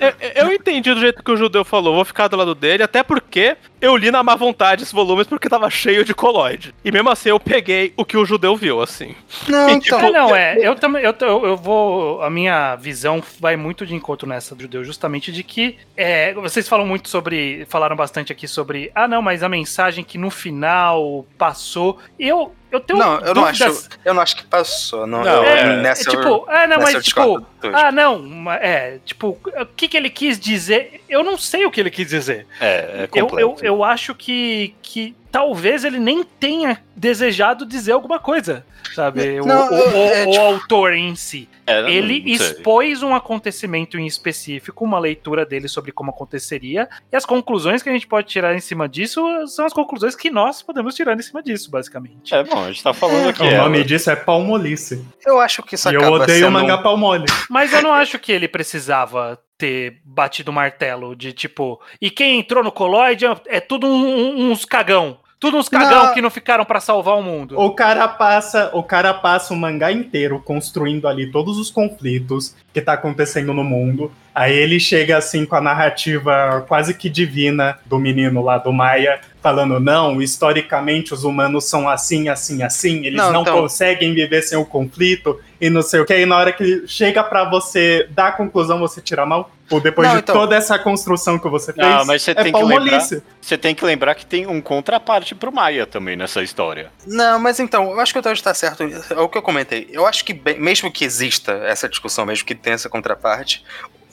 é, 0.00 0.06
é, 0.20 0.42
eu 0.42 0.52
entendi 0.52 0.92
do 0.92 0.98
jeito 1.00 1.22
que 1.22 1.30
o 1.30 1.36
judeu 1.36 1.64
falou, 1.64 1.94
vou 1.94 2.04
ficar 2.04 2.26
do 2.26 2.36
lado 2.36 2.52
dele, 2.54 2.82
até 2.82 3.02
porque 3.04 3.56
eu 3.80 3.96
li 3.96 4.10
na 4.10 4.22
má 4.24 4.34
vontade 4.34 4.82
esses 4.82 4.92
volumes 4.92 5.26
porque 5.26 5.48
tava 5.48 5.70
cheio 5.70 6.04
de 6.04 6.12
coloide. 6.12 6.74
E 6.84 6.90
mesmo 6.90 7.10
assim 7.10 7.28
eu 7.28 7.38
peguei 7.38 7.92
o 7.96 8.04
que 8.04 8.16
o 8.16 8.24
judeu 8.24 8.56
viu, 8.56 8.82
assim. 8.82 9.14
Não, 9.46 9.68
E, 9.68 9.74
então. 9.74 10.00
tipo, 10.00 10.10
É, 10.10 10.10
não, 10.10 10.34
é. 10.34 10.56
Eu 10.58 10.74
também. 10.74 11.04
Eu, 11.04 11.14
eu, 11.20 11.46
eu 11.46 11.56
vou. 11.56 12.22
A 12.22 12.30
minha 12.30 12.74
visão 12.76 13.22
vai 13.38 13.56
muito 13.56 13.86
de 13.86 13.94
encontro 13.94 14.28
nessa 14.28 14.54
do 14.54 14.62
judeu, 14.62 14.82
justamente 14.84 15.30
de 15.30 15.44
que. 15.44 15.76
é, 15.96 16.34
vocês 16.34 16.68
falam 16.68 16.86
muito 16.86 16.93
sobre. 17.04 17.66
Falaram 17.68 17.96
bastante 17.96 18.30
aqui 18.32 18.46
sobre. 18.48 18.90
Ah, 18.94 19.06
não, 19.08 19.20
mas 19.22 19.42
a 19.42 19.48
mensagem 19.48 20.04
que 20.04 20.16
no 20.18 20.30
final 20.30 21.26
passou. 21.38 21.98
Eu. 22.18 22.54
Eu 22.70 22.80
tenho 22.80 22.98
Não, 22.98 23.20
eu 23.20 23.34
não 23.34 23.44
acho. 23.44 23.64
dúvidas- 23.64 23.88
Eu 24.04 24.14
não 24.14 24.20
acho 24.22 24.34
que 24.36 24.42
passou. 24.44 25.06
Não, 25.06 25.22
Não, 25.22 25.32
eu- 25.32 25.44
É, 25.44 25.76
nessa 25.80 26.08
é 26.08 26.10
tipo, 26.10 26.44
ah, 26.48 26.66
não, 26.66 26.76
eu 26.76 26.82
mas 26.82 27.04
tipo, 27.04 27.46
ah, 27.72 27.92
não, 27.92 28.50
é, 28.52 28.98
tipo, 29.04 29.38
o 29.44 29.66
que 29.76 29.86
que 29.86 29.96
ele 29.96 30.10
quis 30.10 30.40
dizer? 30.40 31.00
Eu 31.08 31.22
não 31.22 31.38
sei 31.38 31.64
o 31.66 31.70
que 31.70 31.80
ele 31.80 31.90
quis 31.90 32.08
dizer. 32.08 32.46
É, 32.60 32.66
é 32.66 33.08
Eu, 33.14 33.26
complexo. 33.28 33.64
eu, 33.64 33.76
eu 33.76 33.84
acho 33.84 34.12
que, 34.12 34.74
que 34.82 35.14
talvez 35.34 35.82
ele 35.84 35.98
nem 35.98 36.22
tenha 36.22 36.80
desejado 36.94 37.66
dizer 37.66 37.90
alguma 37.90 38.20
coisa, 38.20 38.64
sabe? 38.94 39.40
O, 39.40 39.44
Não, 39.44 39.66
o- 39.68 39.74
o- 39.74 39.96
é, 40.12 40.24
o 40.26 40.30
tipo- 40.30 40.40
autor 40.44 40.92
em 40.94 41.16
si. 41.16 41.48
É, 41.66 41.90
Ele 41.90 42.22
expôs 42.30 43.02
um 43.02 43.12
acontecimento 43.12 43.98
em 43.98 44.06
específico, 44.06 44.84
uma 44.84 44.98
leitura 45.00 45.44
dele 45.44 45.66
sobre 45.66 45.90
como 45.90 46.10
aconteceria, 46.10 46.88
e 47.10 47.16
as 47.16 47.26
conclusões 47.26 47.82
que 47.82 47.88
a 47.88 47.92
gente 47.92 48.06
pode 48.06 48.28
tirar 48.28 48.54
em 48.54 48.60
cima 48.60 48.88
disso 48.88 49.20
são 49.48 49.66
as 49.66 49.72
conclusões 49.72 50.14
que 50.14 50.30
nós 50.30 50.62
podemos 50.62 50.94
tirar 50.94 51.18
em 51.18 51.22
cima 51.22 51.42
disso, 51.42 51.68
basicamente. 51.68 52.32
É 52.32 52.44
bom, 52.44 52.62
a 52.62 52.68
gente 52.68 52.82
tá 52.84 52.94
falando 52.94 53.30
aqui. 53.30 53.42
o 53.42 53.46
é, 53.46 53.56
nome 53.58 53.82
disso 53.82 54.10
é 54.10 54.14
palmolice. 54.14 55.04
Eu 55.26 55.40
acho 55.40 55.64
que 55.64 55.74
isso 55.74 55.88
E 55.90 55.94
eu 55.94 56.00
acaba 56.00 56.16
odeio 56.22 56.38
sendo 56.38 56.48
o 56.48 56.52
mangá 56.52 56.78
palmole. 56.78 57.24
Mas 57.50 57.72
eu 57.72 57.82
não 57.82 57.92
acho 57.92 58.20
que 58.20 58.30
ele 58.30 58.46
precisava 58.46 59.36
ter 59.58 60.00
batido 60.04 60.52
o 60.52 60.54
martelo 60.54 61.16
de 61.16 61.32
tipo, 61.32 61.80
e 62.00 62.08
quem 62.08 62.38
entrou 62.38 62.62
no 62.62 62.70
coloide 62.70 63.26
é- 63.26 63.36
é 63.46 63.58
tudo 63.60 63.86
um- 63.88 64.06
um- 64.46 64.50
uns 64.52 64.64
cagão. 64.64 65.18
Tudo 65.44 65.58
uns 65.58 65.68
cagão 65.68 66.06
Não. 66.06 66.14
que 66.14 66.22
não 66.22 66.30
ficaram 66.30 66.64
pra 66.64 66.80
salvar 66.80 67.18
o 67.18 67.22
mundo. 67.22 67.60
O 67.60 67.74
cara 67.74 68.08
passa, 68.08 68.70
o 68.72 68.82
cara 68.82 69.12
passa 69.12 69.52
o 69.52 69.56
mangá 69.56 69.92
inteiro 69.92 70.40
construindo 70.40 71.06
ali 71.06 71.30
todos 71.30 71.58
os 71.58 71.70
conflitos 71.70 72.54
que 72.72 72.80
tá 72.80 72.94
acontecendo 72.94 73.52
no 73.52 73.62
mundo. 73.62 74.10
Aí 74.34 74.52
ele 74.52 74.80
chega 74.80 75.16
assim 75.16 75.46
com 75.46 75.54
a 75.54 75.60
narrativa 75.60 76.64
quase 76.66 76.92
que 76.94 77.08
divina 77.08 77.78
do 77.86 77.98
menino 78.00 78.42
lá 78.42 78.58
do 78.58 78.72
Maia, 78.72 79.20
falando 79.40 79.78
não, 79.78 80.20
historicamente 80.20 81.14
os 81.14 81.22
humanos 81.22 81.66
são 81.66 81.88
assim, 81.88 82.28
assim, 82.28 82.62
assim, 82.62 83.06
eles 83.06 83.16
Não, 83.16 83.32
não, 83.32 83.42
então- 83.42 83.60
conseguem 83.60 84.12
viver 84.12 84.42
sem 84.42 84.58
o 84.58 84.64
conflito 84.64 85.38
e 85.60 85.70
não 85.70 85.82
sei 85.82 86.00
o 86.00 86.04
que. 86.04 86.16
E 86.18 86.26
na 86.26 86.36
hora 86.36 86.52
que 86.52 86.82
chega 86.88 87.22
pra 87.22 87.48
você 87.48 88.08
dar 88.10 88.28
a 88.28 88.32
conclusão, 88.32 88.78
você 88.80 89.00
tira 89.00 89.24
mal. 89.24 89.50
Ou 89.70 89.80
depois 89.80 90.06
Não, 90.08 90.16
de 90.16 90.20
então- 90.22 90.34
toda 90.34 90.54
essa 90.56 90.78
construção 90.78 91.38
que 91.38 91.48
você 91.48 91.72
fez, 91.72 91.86
Não, 91.86 92.04
mas 92.04 92.20
você 92.22 92.32
é 92.32 92.34
tem 92.34 92.44
que 92.46 92.52
palmolice. 92.52 93.22
Você 93.40 93.56
tem 93.56 93.74
que 93.74 93.82
lembrar 93.84 94.14
que 94.14 94.26
tem 94.26 94.46
um 94.46 94.60
contraparte 94.60 95.34
pro 95.34 95.50
Maia 95.52 95.86
também 95.86 96.16
nessa 96.16 96.42
história. 96.42 96.90
Não, 97.06 97.38
mas 97.38 97.58
então, 97.60 97.90
eu 97.92 98.00
acho 98.00 98.12
que 98.12 98.18
o 98.18 98.22
Tojo 98.22 98.42
tá 98.42 98.52
certo. 98.52 98.82
É 98.82 99.18
o 99.20 99.28
que 99.28 99.38
eu 99.38 99.42
comentei. 99.42 99.88
Eu 99.90 100.04
acho 100.06 100.22
que, 100.24 100.34
bem- 100.34 100.58
mesmo 100.60 100.90
que 100.92 101.02
exista 101.04 101.52
essa 101.64 101.88
discussão, 101.88 102.26
mesmo 102.26 102.44
que 102.44 102.54
tenha 102.54 102.74
essa 102.74 102.90
contraparte, 102.90 103.64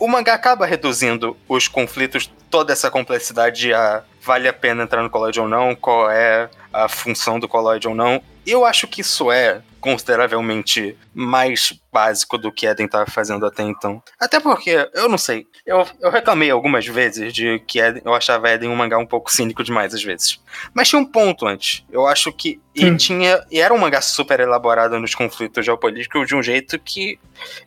o 0.01 0.07
mangá 0.07 0.33
acaba 0.33 0.65
reduzindo 0.65 1.37
os 1.47 1.67
conflitos, 1.67 2.27
toda 2.49 2.73
essa 2.73 2.89
complexidade 2.89 3.71
a 3.71 4.01
vale 4.19 4.47
a 4.47 4.53
pena 4.53 4.81
entrar 4.81 5.03
no 5.03 5.11
colóide 5.11 5.39
ou 5.39 5.47
não, 5.47 5.75
qual 5.75 6.09
é 6.09 6.49
a 6.73 6.89
função 6.89 7.39
do 7.39 7.47
colóide 7.47 7.87
ou 7.87 7.93
não. 7.93 8.19
Eu 8.43 8.65
acho 8.65 8.87
que 8.87 9.01
isso 9.01 9.31
é 9.31 9.61
consideravelmente 9.81 10.95
mais 11.13 11.73
básico 11.91 12.37
do 12.37 12.51
que 12.51 12.67
Eden 12.67 12.87
tava 12.87 13.09
fazendo 13.09 13.45
até 13.45 13.63
então. 13.63 14.01
Até 14.19 14.39
porque, 14.39 14.89
eu 14.93 15.09
não 15.09 15.17
sei, 15.17 15.47
eu, 15.65 15.85
eu 15.99 16.09
reclamei 16.09 16.49
algumas 16.49 16.85
vezes 16.85 17.33
de 17.33 17.59
que 17.67 17.81
Eden, 17.81 18.03
eu 18.05 18.13
achava 18.13 18.49
Eden 18.49 18.69
um 18.69 18.75
mangá 18.75 18.97
um 18.97 19.05
pouco 19.05 19.31
cínico 19.31 19.63
demais 19.63 19.93
às 19.93 20.03
vezes. 20.03 20.39
Mas 20.73 20.87
tinha 20.87 21.01
um 21.01 21.05
ponto 21.05 21.45
antes. 21.45 21.83
Eu 21.91 22.07
acho 22.07 22.31
que. 22.31 22.61
E 22.73 22.95
tinha. 22.95 23.43
E 23.51 23.59
era 23.59 23.73
um 23.73 23.77
mangá 23.77 23.99
super 23.99 24.39
elaborado 24.39 24.97
nos 24.99 25.13
conflitos 25.13 25.65
geopolíticos 25.65 26.27
de 26.27 26.35
um 26.35 26.43
jeito 26.43 26.79
que 26.79 27.19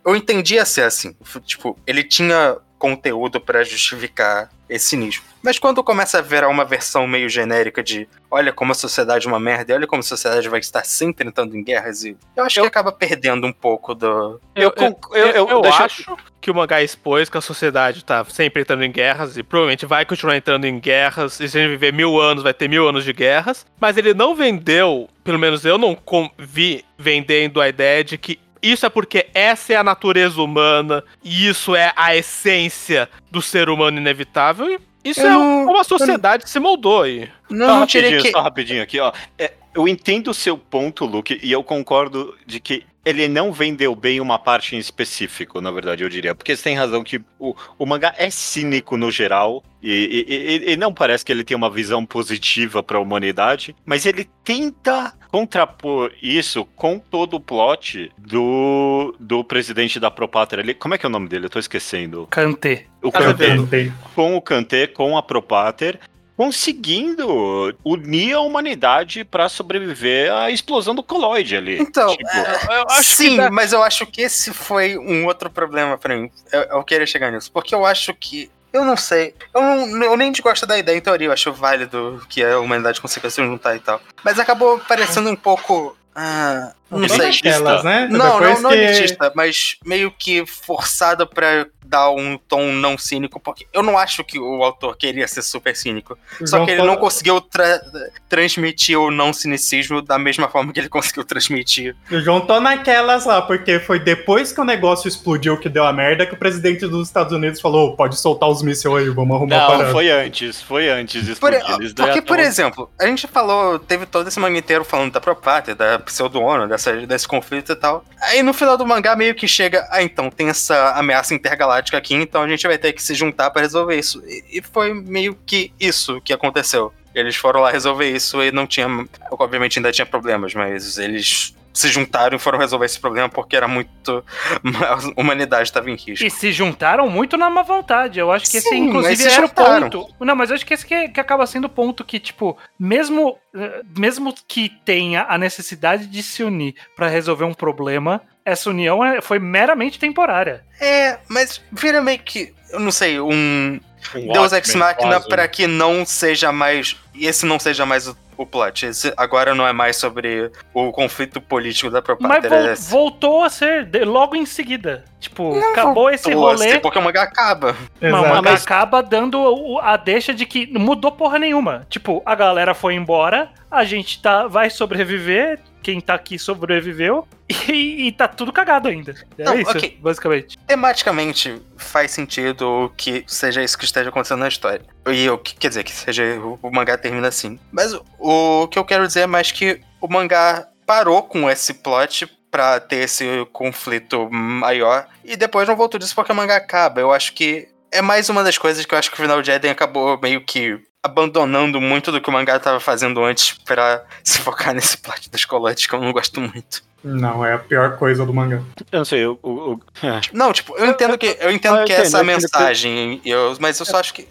eu 0.05 0.17
entendia 0.17 0.65
ser 0.65 0.83
assim. 0.83 1.15
Tipo, 1.45 1.79
ele 1.87 2.03
tinha 2.03 2.57
conteúdo 2.79 3.41
pra 3.41 3.63
justificar 3.65 4.51
esse 4.69 4.87
cinismo. 4.87 5.23
Mas 5.43 5.59
quando 5.59 5.85
começa 5.85 6.19
a 6.19 6.23
virar 6.23 6.49
uma 6.49 6.65
versão 6.65 7.07
meio 7.07 7.29
genérica 7.29 7.83
de 7.83 8.09
olha 8.31 8.51
como 8.53 8.73
a 8.73 8.75
sociedade 8.75 9.27
é 9.27 9.31
uma 9.31 9.39
merda, 9.39 9.73
e 9.73 9.75
olha 9.77 9.87
como 9.87 10.01
a 10.01 10.03
sociedade 10.03 10.49
vai 10.49 10.59
estar 10.59 10.85
sempre 10.85 11.29
entrando 11.29 11.55
em 11.57 11.63
guerras, 11.63 12.03
e 12.03 12.17
eu 12.35 12.45
acho 12.45 12.59
Eu- 12.59 12.65
que 12.65 12.69
acaba 12.69 12.91
perdendo 12.91 13.47
um 13.47 13.53
pouco 13.53 13.95
do. 13.95 14.41
Eu, 14.55 14.73
eu, 14.77 15.27
eu, 15.29 15.49
eu 15.51 15.61
deixa- 15.61 15.85
acho 15.85 16.17
que 16.41 16.51
o 16.51 16.55
mangá 16.55 16.83
expôs 16.83 17.29
que 17.29 17.37
a 17.39 17.41
sociedade 17.43 18.05
tá 18.05 18.25
sempre 18.25 18.63
entrando 18.63 18.85
em 18.85 18.91
guerras 18.91 19.37
e 19.37 19.43
provavelmente 19.43 19.85
vai 19.87 20.05
continuar 20.07 20.37
entrando 20.37 20.65
em 20.67 20.79
guerras. 20.81 21.39
E 21.41 21.49
se 21.49 21.59
a 21.59 21.61
gente 21.63 21.71
viver 21.71 21.93
mil 21.93 22.19
anos, 22.21 22.43
vai 22.43 22.53
ter 22.55 22.69
mil 22.69 22.89
anos 22.89 23.05
de 23.05 23.13
guerras. 23.13 23.67
Mas 23.81 23.97
ele 23.97 24.13
não 24.15 24.35
vendeu, 24.35 25.09
pelo 25.23 25.39
menos 25.39 25.65
eu 25.65 25.77
não 25.79 25.97
vi 26.39 26.85
vendendo 26.99 27.61
a 27.61 27.69
ideia 27.69 28.03
de 28.03 28.17
que 28.19 28.39
isso 28.73 28.87
é 28.87 28.89
porque 28.89 29.27
essa 29.35 29.73
é 29.73 29.77
a 29.77 29.85
natureza 29.85 30.41
humana 30.41 31.03
e 31.23 31.49
isso 31.49 31.75
é 31.77 31.93
a 31.97 32.15
essência 32.17 33.09
do 33.31 33.41
ser 33.43 33.69
humano 33.69 33.99
inevitável. 33.99 34.71
E 35.05 35.11
isso 35.11 35.21
Eu 35.21 35.27
é 35.27 35.31
não- 35.31 35.67
uma 35.67 35.85
sociedade 35.85 36.45
que 36.45 36.51
se 36.51 36.59
moldou 36.59 37.03
aí. 37.03 37.29
Não, 37.51 37.67
Só 37.67 37.79
não 37.81 37.87
tirei 37.87 38.11
rapidinho, 38.11 38.33
que. 38.33 38.39
só 38.39 38.43
rapidinho 38.43 38.83
aqui, 38.83 39.01
ó. 39.01 39.13
É, 39.39 39.53
eu 39.75 39.87
entendo 39.87 40.31
o 40.31 40.35
seu 40.35 40.57
ponto, 40.57 41.05
Luke, 41.05 41.39
e 41.43 41.53
eu 41.53 41.63
concordo 41.63 42.35
de 42.47 42.59
que 42.61 42.85
ele 43.05 43.29
não 43.29 43.53
vendeu 43.53 43.95
bem 43.95 44.21
uma 44.21 44.39
parte 44.39 44.75
em 44.75 44.79
específico, 44.79 45.61
na 45.61 45.71
verdade, 45.71 46.03
eu 46.03 46.09
diria. 46.09 46.35
Porque 46.35 46.57
você 46.57 46.63
tem 46.63 46.77
razão 46.77 47.05
que 47.05 47.21
o, 47.39 47.55
o 47.79 47.85
mangá 47.87 48.15
é 48.17 48.31
cínico 48.31 48.97
no 48.97 49.11
geral, 49.11 49.63
e, 49.83 49.91
e- 50.27 50.35
e- 50.71 50.73
e 50.73 50.77
não 50.77 50.93
parece 50.95 51.25
que 51.25 51.31
ele 51.31 51.45
tem 51.45 51.57
uma 51.57 51.69
visão 51.71 52.07
positiva 52.07 52.83
para 52.83 52.97
a 52.97 53.01
humanidade, 53.01 53.77
mas 53.85 54.07
ele 54.07 54.29
tenta 54.43 55.13
contrapor 55.31 56.13
isso 56.23 56.65
com 56.77 56.99
todo 56.99 57.35
o 57.35 57.41
plot 57.41 58.11
do, 58.17 59.15
do 59.19 59.45
presidente 59.45 59.99
da 60.01 60.11
Propátria. 60.11 60.61
Ele, 60.63 60.73
como 60.75 60.95
é 60.95 60.99
que 60.99 61.05
é 61.05 61.09
o 61.09 61.13
nome 61.13 61.29
dele? 61.29 61.47
Eu 61.47 61.51
tô 61.51 61.59
esquecendo. 61.59 62.27
Kantê. 62.31 62.87
O 63.03 63.13
Kanté 63.13 63.57
tentei. 63.57 63.93
com 64.15 64.37
o 64.37 64.41
Kanté, 64.41 64.87
com 64.87 65.19
a 65.19 65.23
Propater, 65.23 65.99
conseguindo 66.37 67.75
unir 67.85 68.35
a 68.35 68.41
humanidade 68.41 69.25
pra 69.25 69.49
sobreviver 69.49 70.33
à 70.33 70.51
explosão 70.51 70.95
do 70.95 71.03
coloide 71.03 71.57
ali. 71.57 71.79
Então, 71.81 72.09
Tipo, 72.17 72.29
é, 72.29 72.79
eu 72.81 72.85
acho 72.91 73.15
sim, 73.15 73.31
que 73.31 73.37
dá- 73.37 73.51
mas 73.51 73.73
eu 73.73 73.83
acho 73.83 74.07
que 74.07 74.23
esse 74.23 74.53
foi 74.53 74.97
um 74.99 75.27
outro 75.27 75.51
problema 75.51 75.97
pra 75.99 76.17
mim. 76.17 76.31
Eu, 76.53 76.61
eu 76.63 76.85
queria 76.85 77.07
chegar 77.07 77.31
nisso. 77.31 77.51
Porque 77.53 77.75
eu 77.75 77.85
acho 77.85 78.13
que 78.15 78.51
Eu 78.73 78.85
não 78.85 78.97
sei. 78.97 79.35
Eu, 79.55 79.63
não, 79.63 80.03
eu 80.05 80.17
nem 80.17 80.33
desgosto 80.33 80.67
da 80.67 80.77
ideia 80.77 80.97
em 80.97 81.01
teoria, 81.01 81.29
eu 81.29 81.33
acho 81.33 81.53
válido 81.53 82.21
que 82.29 82.43
a 82.43 82.59
humanidade 82.59 83.01
consiga 83.01 83.31
se 83.31 83.41
juntar 83.41 83.77
e 83.77 83.79
tal. 83.79 84.01
Mas 84.25 84.37
acabou 84.41 84.81
parecendo 84.81 85.31
um 85.31 85.37
pouco. 85.37 85.97
Ah, 86.17 86.73
não 86.91 87.09
sei. 87.09 87.19
naquelas, 87.29 87.83
né? 87.85 88.09
Não, 88.11 88.39
Depois 88.41 88.55
não, 88.63 88.63
não 88.63 88.71
que- 88.71 88.77
elitista, 88.77 89.33
mas 89.35 89.77
meio 89.85 90.11
que 90.11 90.45
forçado 90.47 91.25
pra 91.27 91.67
dar 91.85 92.11
um 92.11 92.39
tom 92.39 92.73
não 92.73 92.97
cínico, 92.99 93.39
porque 93.39 93.67
eu 93.73 93.83
não 93.83 93.99
acho 93.99 94.25
que 94.25 94.39
o 94.39 94.63
autor 94.65 94.97
queria 94.97 95.29
ser 95.29 95.43
super 95.43 95.77
cínico. 95.77 96.19
Só 96.45 96.65
que 96.65 96.71
ele 96.73 96.83
não 96.83 96.97
conseguiu 96.97 97.41
tra- 97.41 97.81
transmitir 98.29 98.99
o 98.99 99.11
não 99.11 99.33
cinicismo 99.33 100.01
da 100.03 100.19
mesma 100.19 100.49
forma 100.49 100.73
que 100.73 100.81
ele 100.81 100.89
conseguiu 100.89 101.25
transmitir. 101.25 101.95
O 102.11 102.21
João 102.21 102.41
tô 102.41 102.61
naquelas 102.61 103.25
lá, 103.27 103.43
porque 103.43 103.79
foi 103.79 103.99
depois 103.99 104.53
que 104.53 104.61
o 104.61 104.65
negócio 104.65 105.09
explodiu 105.09 105.59
que 105.59 105.69
deu 105.69 105.85
a 105.85 105.93
merda 105.93 106.27
que 106.27 106.35
o 106.35 106.37
presidente 106.37 106.87
dos 106.87 107.09
Estados 107.09 107.33
Unidos 107.33 107.61
falou: 107.61 107.97
pode 107.97 108.17
soltar 108.19 108.49
os 108.49 108.63
mísseis 108.63 108.95
aí, 108.95 109.09
vamos 109.11 109.37
arrumar 109.37 109.57
a 109.57 109.61
Não, 109.61 109.67
parada. 109.67 109.93
foi 109.93 110.11
antes, 110.11 110.61
foi 110.63 110.89
antes. 110.89 111.39
Por- 111.39 111.53
porque, 111.97 112.23
por 112.23 112.39
exemplo, 112.39 112.91
a 112.99 113.07
gente 113.07 113.27
falou, 113.27 113.79
teve 113.79 114.07
todo 114.07 114.29
esse 114.29 114.39
manga 114.41 114.59
inteiro 114.59 114.85
falando 114.85 115.13
da 115.13 115.21
Propátria, 115.21 115.75
da 115.75 115.99
pseudo-ONU, 115.99 116.69
desse 117.07 117.27
conflito 117.29 117.73
e 117.73 117.77
tal. 117.77 118.05
Aí 118.21 118.43
no 118.43 118.53
final 118.55 118.77
do 118.77 118.87
mangá 118.87 119.15
meio 119.17 119.35
que 119.35 119.47
chega, 119.47 119.87
ah, 119.91 120.03
então, 120.03 120.31
tem 120.31 120.49
essa 120.49 120.93
ameaça 120.93 121.35
intergaláctica 121.35 121.74
aqui, 121.97 122.15
então 122.15 122.43
a 122.43 122.49
gente 122.49 122.67
vai 122.67 122.79
ter 122.79 122.93
que 122.93 123.03
se 123.03 123.15
juntar 123.15 123.51
pra 123.51 123.63
resolver 123.63 123.99
isso. 123.99 124.23
E, 124.27 124.59
e 124.59 124.63
foi 124.63 124.93
meio 124.95 125.37
que 125.47 125.73
isso 125.79 126.21
que 126.21 126.33
aconteceu. 126.33 126.93
Eles 127.15 127.37
foram 127.37 127.61
lá 127.61 127.71
resolver 127.71 128.11
isso 128.11 128.43
e 128.43 128.51
não 128.51 128.67
tinha. 128.67 128.89
Obviamente 129.31 129.79
ainda 129.79 129.93
tinha 129.93 130.05
problemas, 130.05 130.53
mas 130.53 130.99
eles 130.99 131.55
se 131.75 131.89
juntaram 131.89 132.37
e 132.37 132.39
foram 132.39 132.59
resolver 132.59 132.87
esse 132.87 133.01
problema 133.01 133.29
porque 133.29 133.57
era 133.57 133.67
muito. 133.67 134.25
A 134.65 134.99
humanidade 135.21 135.69
estava 135.69 135.91
em 135.91 135.97
risco. 135.97 136.25
E 136.25 136.31
se 136.31 136.53
juntaram 136.53 137.09
muito 137.09 137.37
na 137.37 137.51
má 137.51 137.63
vontade. 137.63 138.19
Eu 138.19 138.31
acho 138.31 138.49
que 138.49 138.57
esse, 138.59 138.69
Sim, 138.69 138.87
mas 138.87 138.89
inclusive, 138.89 139.25
era 139.25 139.43
juntaram. 139.43 139.89
o 139.89 139.91
ponto. 139.91 140.25
Não, 140.25 140.37
mas 140.37 140.51
eu 140.51 140.57
acho 140.57 140.65
que 140.65 140.73
esse 140.73 140.87
que, 140.87 141.09
que 141.09 141.21
acaba 141.21 141.47
sendo 141.47 141.67
o 141.67 141.69
ponto 141.69 142.05
que, 142.05 142.21
tipo, 142.21 142.57
mesmo, 142.79 143.37
eh, 143.55 143.83
mesmo 143.97 144.33
que 144.47 144.69
tenha 144.85 145.27
a 145.29 145.37
necessidade 145.37 146.07
de 146.07 146.23
se 146.23 146.45
unir 146.45 146.77
pra 146.95 147.09
resolver 147.09 147.45
um 147.45 147.55
problema, 147.55 148.21
essa 148.45 148.69
união 148.71 149.05
é- 149.05 149.21
foi 149.21 149.39
meramente 149.39 149.99
temporária. 149.99 150.63
É, 150.81 151.19
mas 151.29 151.61
vira 151.73 152.01
meio 152.03 152.19
que. 152.19 152.53
Eu 152.71 152.81
não 152.81 152.91
sei, 152.93 153.19
um. 153.21 153.81
Um 154.15 154.33
Deus 154.33 154.53
Ex 154.53 154.75
Machina 154.75 155.19
pra 155.21 155.49
que 155.49 155.67
não 155.67 156.05
seja 156.05 156.53
mais. 156.53 156.95
E 157.15 157.27
esse 157.27 157.47
não 157.47 157.59
seja 157.59 157.87
mais 157.87 158.07
o, 158.07 158.15
o 158.37 158.45
plot. 158.45 158.85
Esse 158.87 159.11
agora 159.17 159.55
não 159.55 159.67
é 159.67 159.73
mais 159.73 159.97
sobre 159.97 160.53
o 160.75 160.93
conflito 160.93 161.41
político 161.41 161.89
da 161.91 161.99
Mas 162.01 162.05
propaganda. 162.05 162.75
vol- 162.75 162.77
voltou 162.77 163.43
a 163.43 163.49
ser 163.49 163.87
de- 163.87 164.05
logo 164.05 164.37
em 164.37 164.45
seguida. 164.45 165.05
Tipo, 165.19 165.59
acabou 165.71 166.11
esse 166.11 166.31
rolê. 166.35 166.79
Porque 166.81 166.99
o 166.99 167.03
mangá 167.03 167.23
acaba. 167.23 167.75
Mas 167.99 168.13
o 168.13 168.29
mangá 168.29 168.53
acaba 168.53 169.03
dando 169.03 169.79
a 169.81 169.97
deixa 169.97 170.35
de 170.35 170.45
que 170.45 170.67
não 170.71 170.83
mudou 170.83 171.11
porra 171.11 171.39
nenhuma. 171.39 171.87
Tipo, 171.89 172.23
a 172.27 172.35
galera 172.35 172.75
foi 172.75 172.95
embora, 172.95 173.51
a 173.71 173.85
gente 173.85 174.21
tá, 174.21 174.47
vai 174.47 174.69
sobreviver, 174.69 175.59
quem 175.85 176.01
tá 176.01 176.15
aqui 176.15 176.39
sobreviveu, 176.39 177.29
e, 177.69 178.09
e 178.09 178.13
tá 178.13 178.27
tudo 178.27 178.53
cagado 178.53 178.89
ainda. 178.89 179.15
É 179.39 179.45
Não, 179.45 179.55
isso, 179.55 179.71
ok. 179.71 179.99
basicamente. 180.01 180.59
Tematicamente 180.67 181.61
faz 181.77 182.11
sentido 182.11 182.93
que 182.97 183.23
seja 183.27 183.63
isso 183.63 183.77
que 183.77 183.85
esteja 183.85 184.09
acontecendo 184.09 184.41
na 184.41 184.49
história. 184.49 184.85
E 185.07 185.25
eu, 185.25 185.39
quer 185.39 185.69
dizer, 185.69 185.85
que 185.85 185.93
seja 185.93 186.25
o, 186.41 186.59
o 186.63 186.71
mangá 186.71 186.97
termina 186.97 187.29
assim. 187.29 187.61
Mas 187.71 187.93
o, 187.93 188.03
o 188.19 188.69
que 188.69 188.79
eu 188.79 188.85
quero 188.85 189.07
dizer 189.07 189.21
é 189.21 189.27
mais 189.27 189.53
que 189.53 189.81
o 190.01 190.09
mangá 190.09 190.67
parou 190.87 191.23
com 191.23 191.49
esse 191.51 191.75
plot 191.75 192.27
pra 192.51 192.81
ter 192.81 193.05
esse 193.05 193.25
conflito 193.53 194.31
maior 194.31 195.09
e 195.25 195.37
depois 195.37 195.67
não 195.67 195.75
voltou 195.75 195.99
disso 195.99 196.15
porque 196.15 196.33
o 196.33 196.35
mangá 196.35 196.57
acaba. 196.57 197.01
Eu 197.01 197.13
acho 197.13 197.33
que 197.35 197.69
é 197.91 198.01
mais 198.01 198.29
uma 198.29 198.43
das 198.43 198.57
coisas 198.57 198.87
que 198.87 198.95
eu 198.95 198.99
acho 198.99 199.11
que 199.11 199.19
o 199.19 199.23
final 199.23 199.43
de 199.43 199.51
Eden 199.51 199.71
acabou 199.71 200.19
meio 200.21 200.41
que 200.41 200.81
abandonando 201.25 201.81
muito 201.83 202.11
do 202.11 202.19
que 202.21 202.29
o 202.31 202.33
mangá 202.33 202.59
tava 202.59 202.81
fazendo 202.81 203.23
antes 203.23 203.53
pra 203.65 204.03
se 204.25 204.39
focar 204.39 204.73
nesse 204.75 204.97
plot 204.97 205.29
das 205.31 205.45
colotes 205.45 205.87
que 205.87 205.95
eu 205.95 206.01
não 206.01 206.11
gosto 206.13 206.41
muito. 206.41 206.83
Não, 207.05 207.45
é 207.45 207.53
a 207.53 207.59
pior 207.59 207.99
coisa 207.99 208.25
do 208.25 208.33
mangá. 208.33 208.63
Eu 208.91 208.99
não 209.01 209.05
sei, 209.05 209.21
eu, 209.21 209.39
eu- 209.45 209.79
eu- 210.03 210.09
é. 210.11 210.21
Não, 210.33 210.51
tipo, 210.55 210.75
eu 210.79 210.87
entendo 210.87 211.19
que 211.19 211.37
eu 211.39 211.51
entendo 211.51 211.77
eu 211.77 211.85
que 211.85 211.93
é 211.93 211.97
entendo, 211.97 212.07
essa 212.07 212.17
eu 212.19 212.23
entendo 212.25 212.37
que- 212.37 212.43
mensagem, 212.59 213.21
eu, 213.23 213.55
mas 213.61 213.79
eu 213.79 213.85
só 213.85 213.99
acho 213.99 214.15
que 214.15 214.27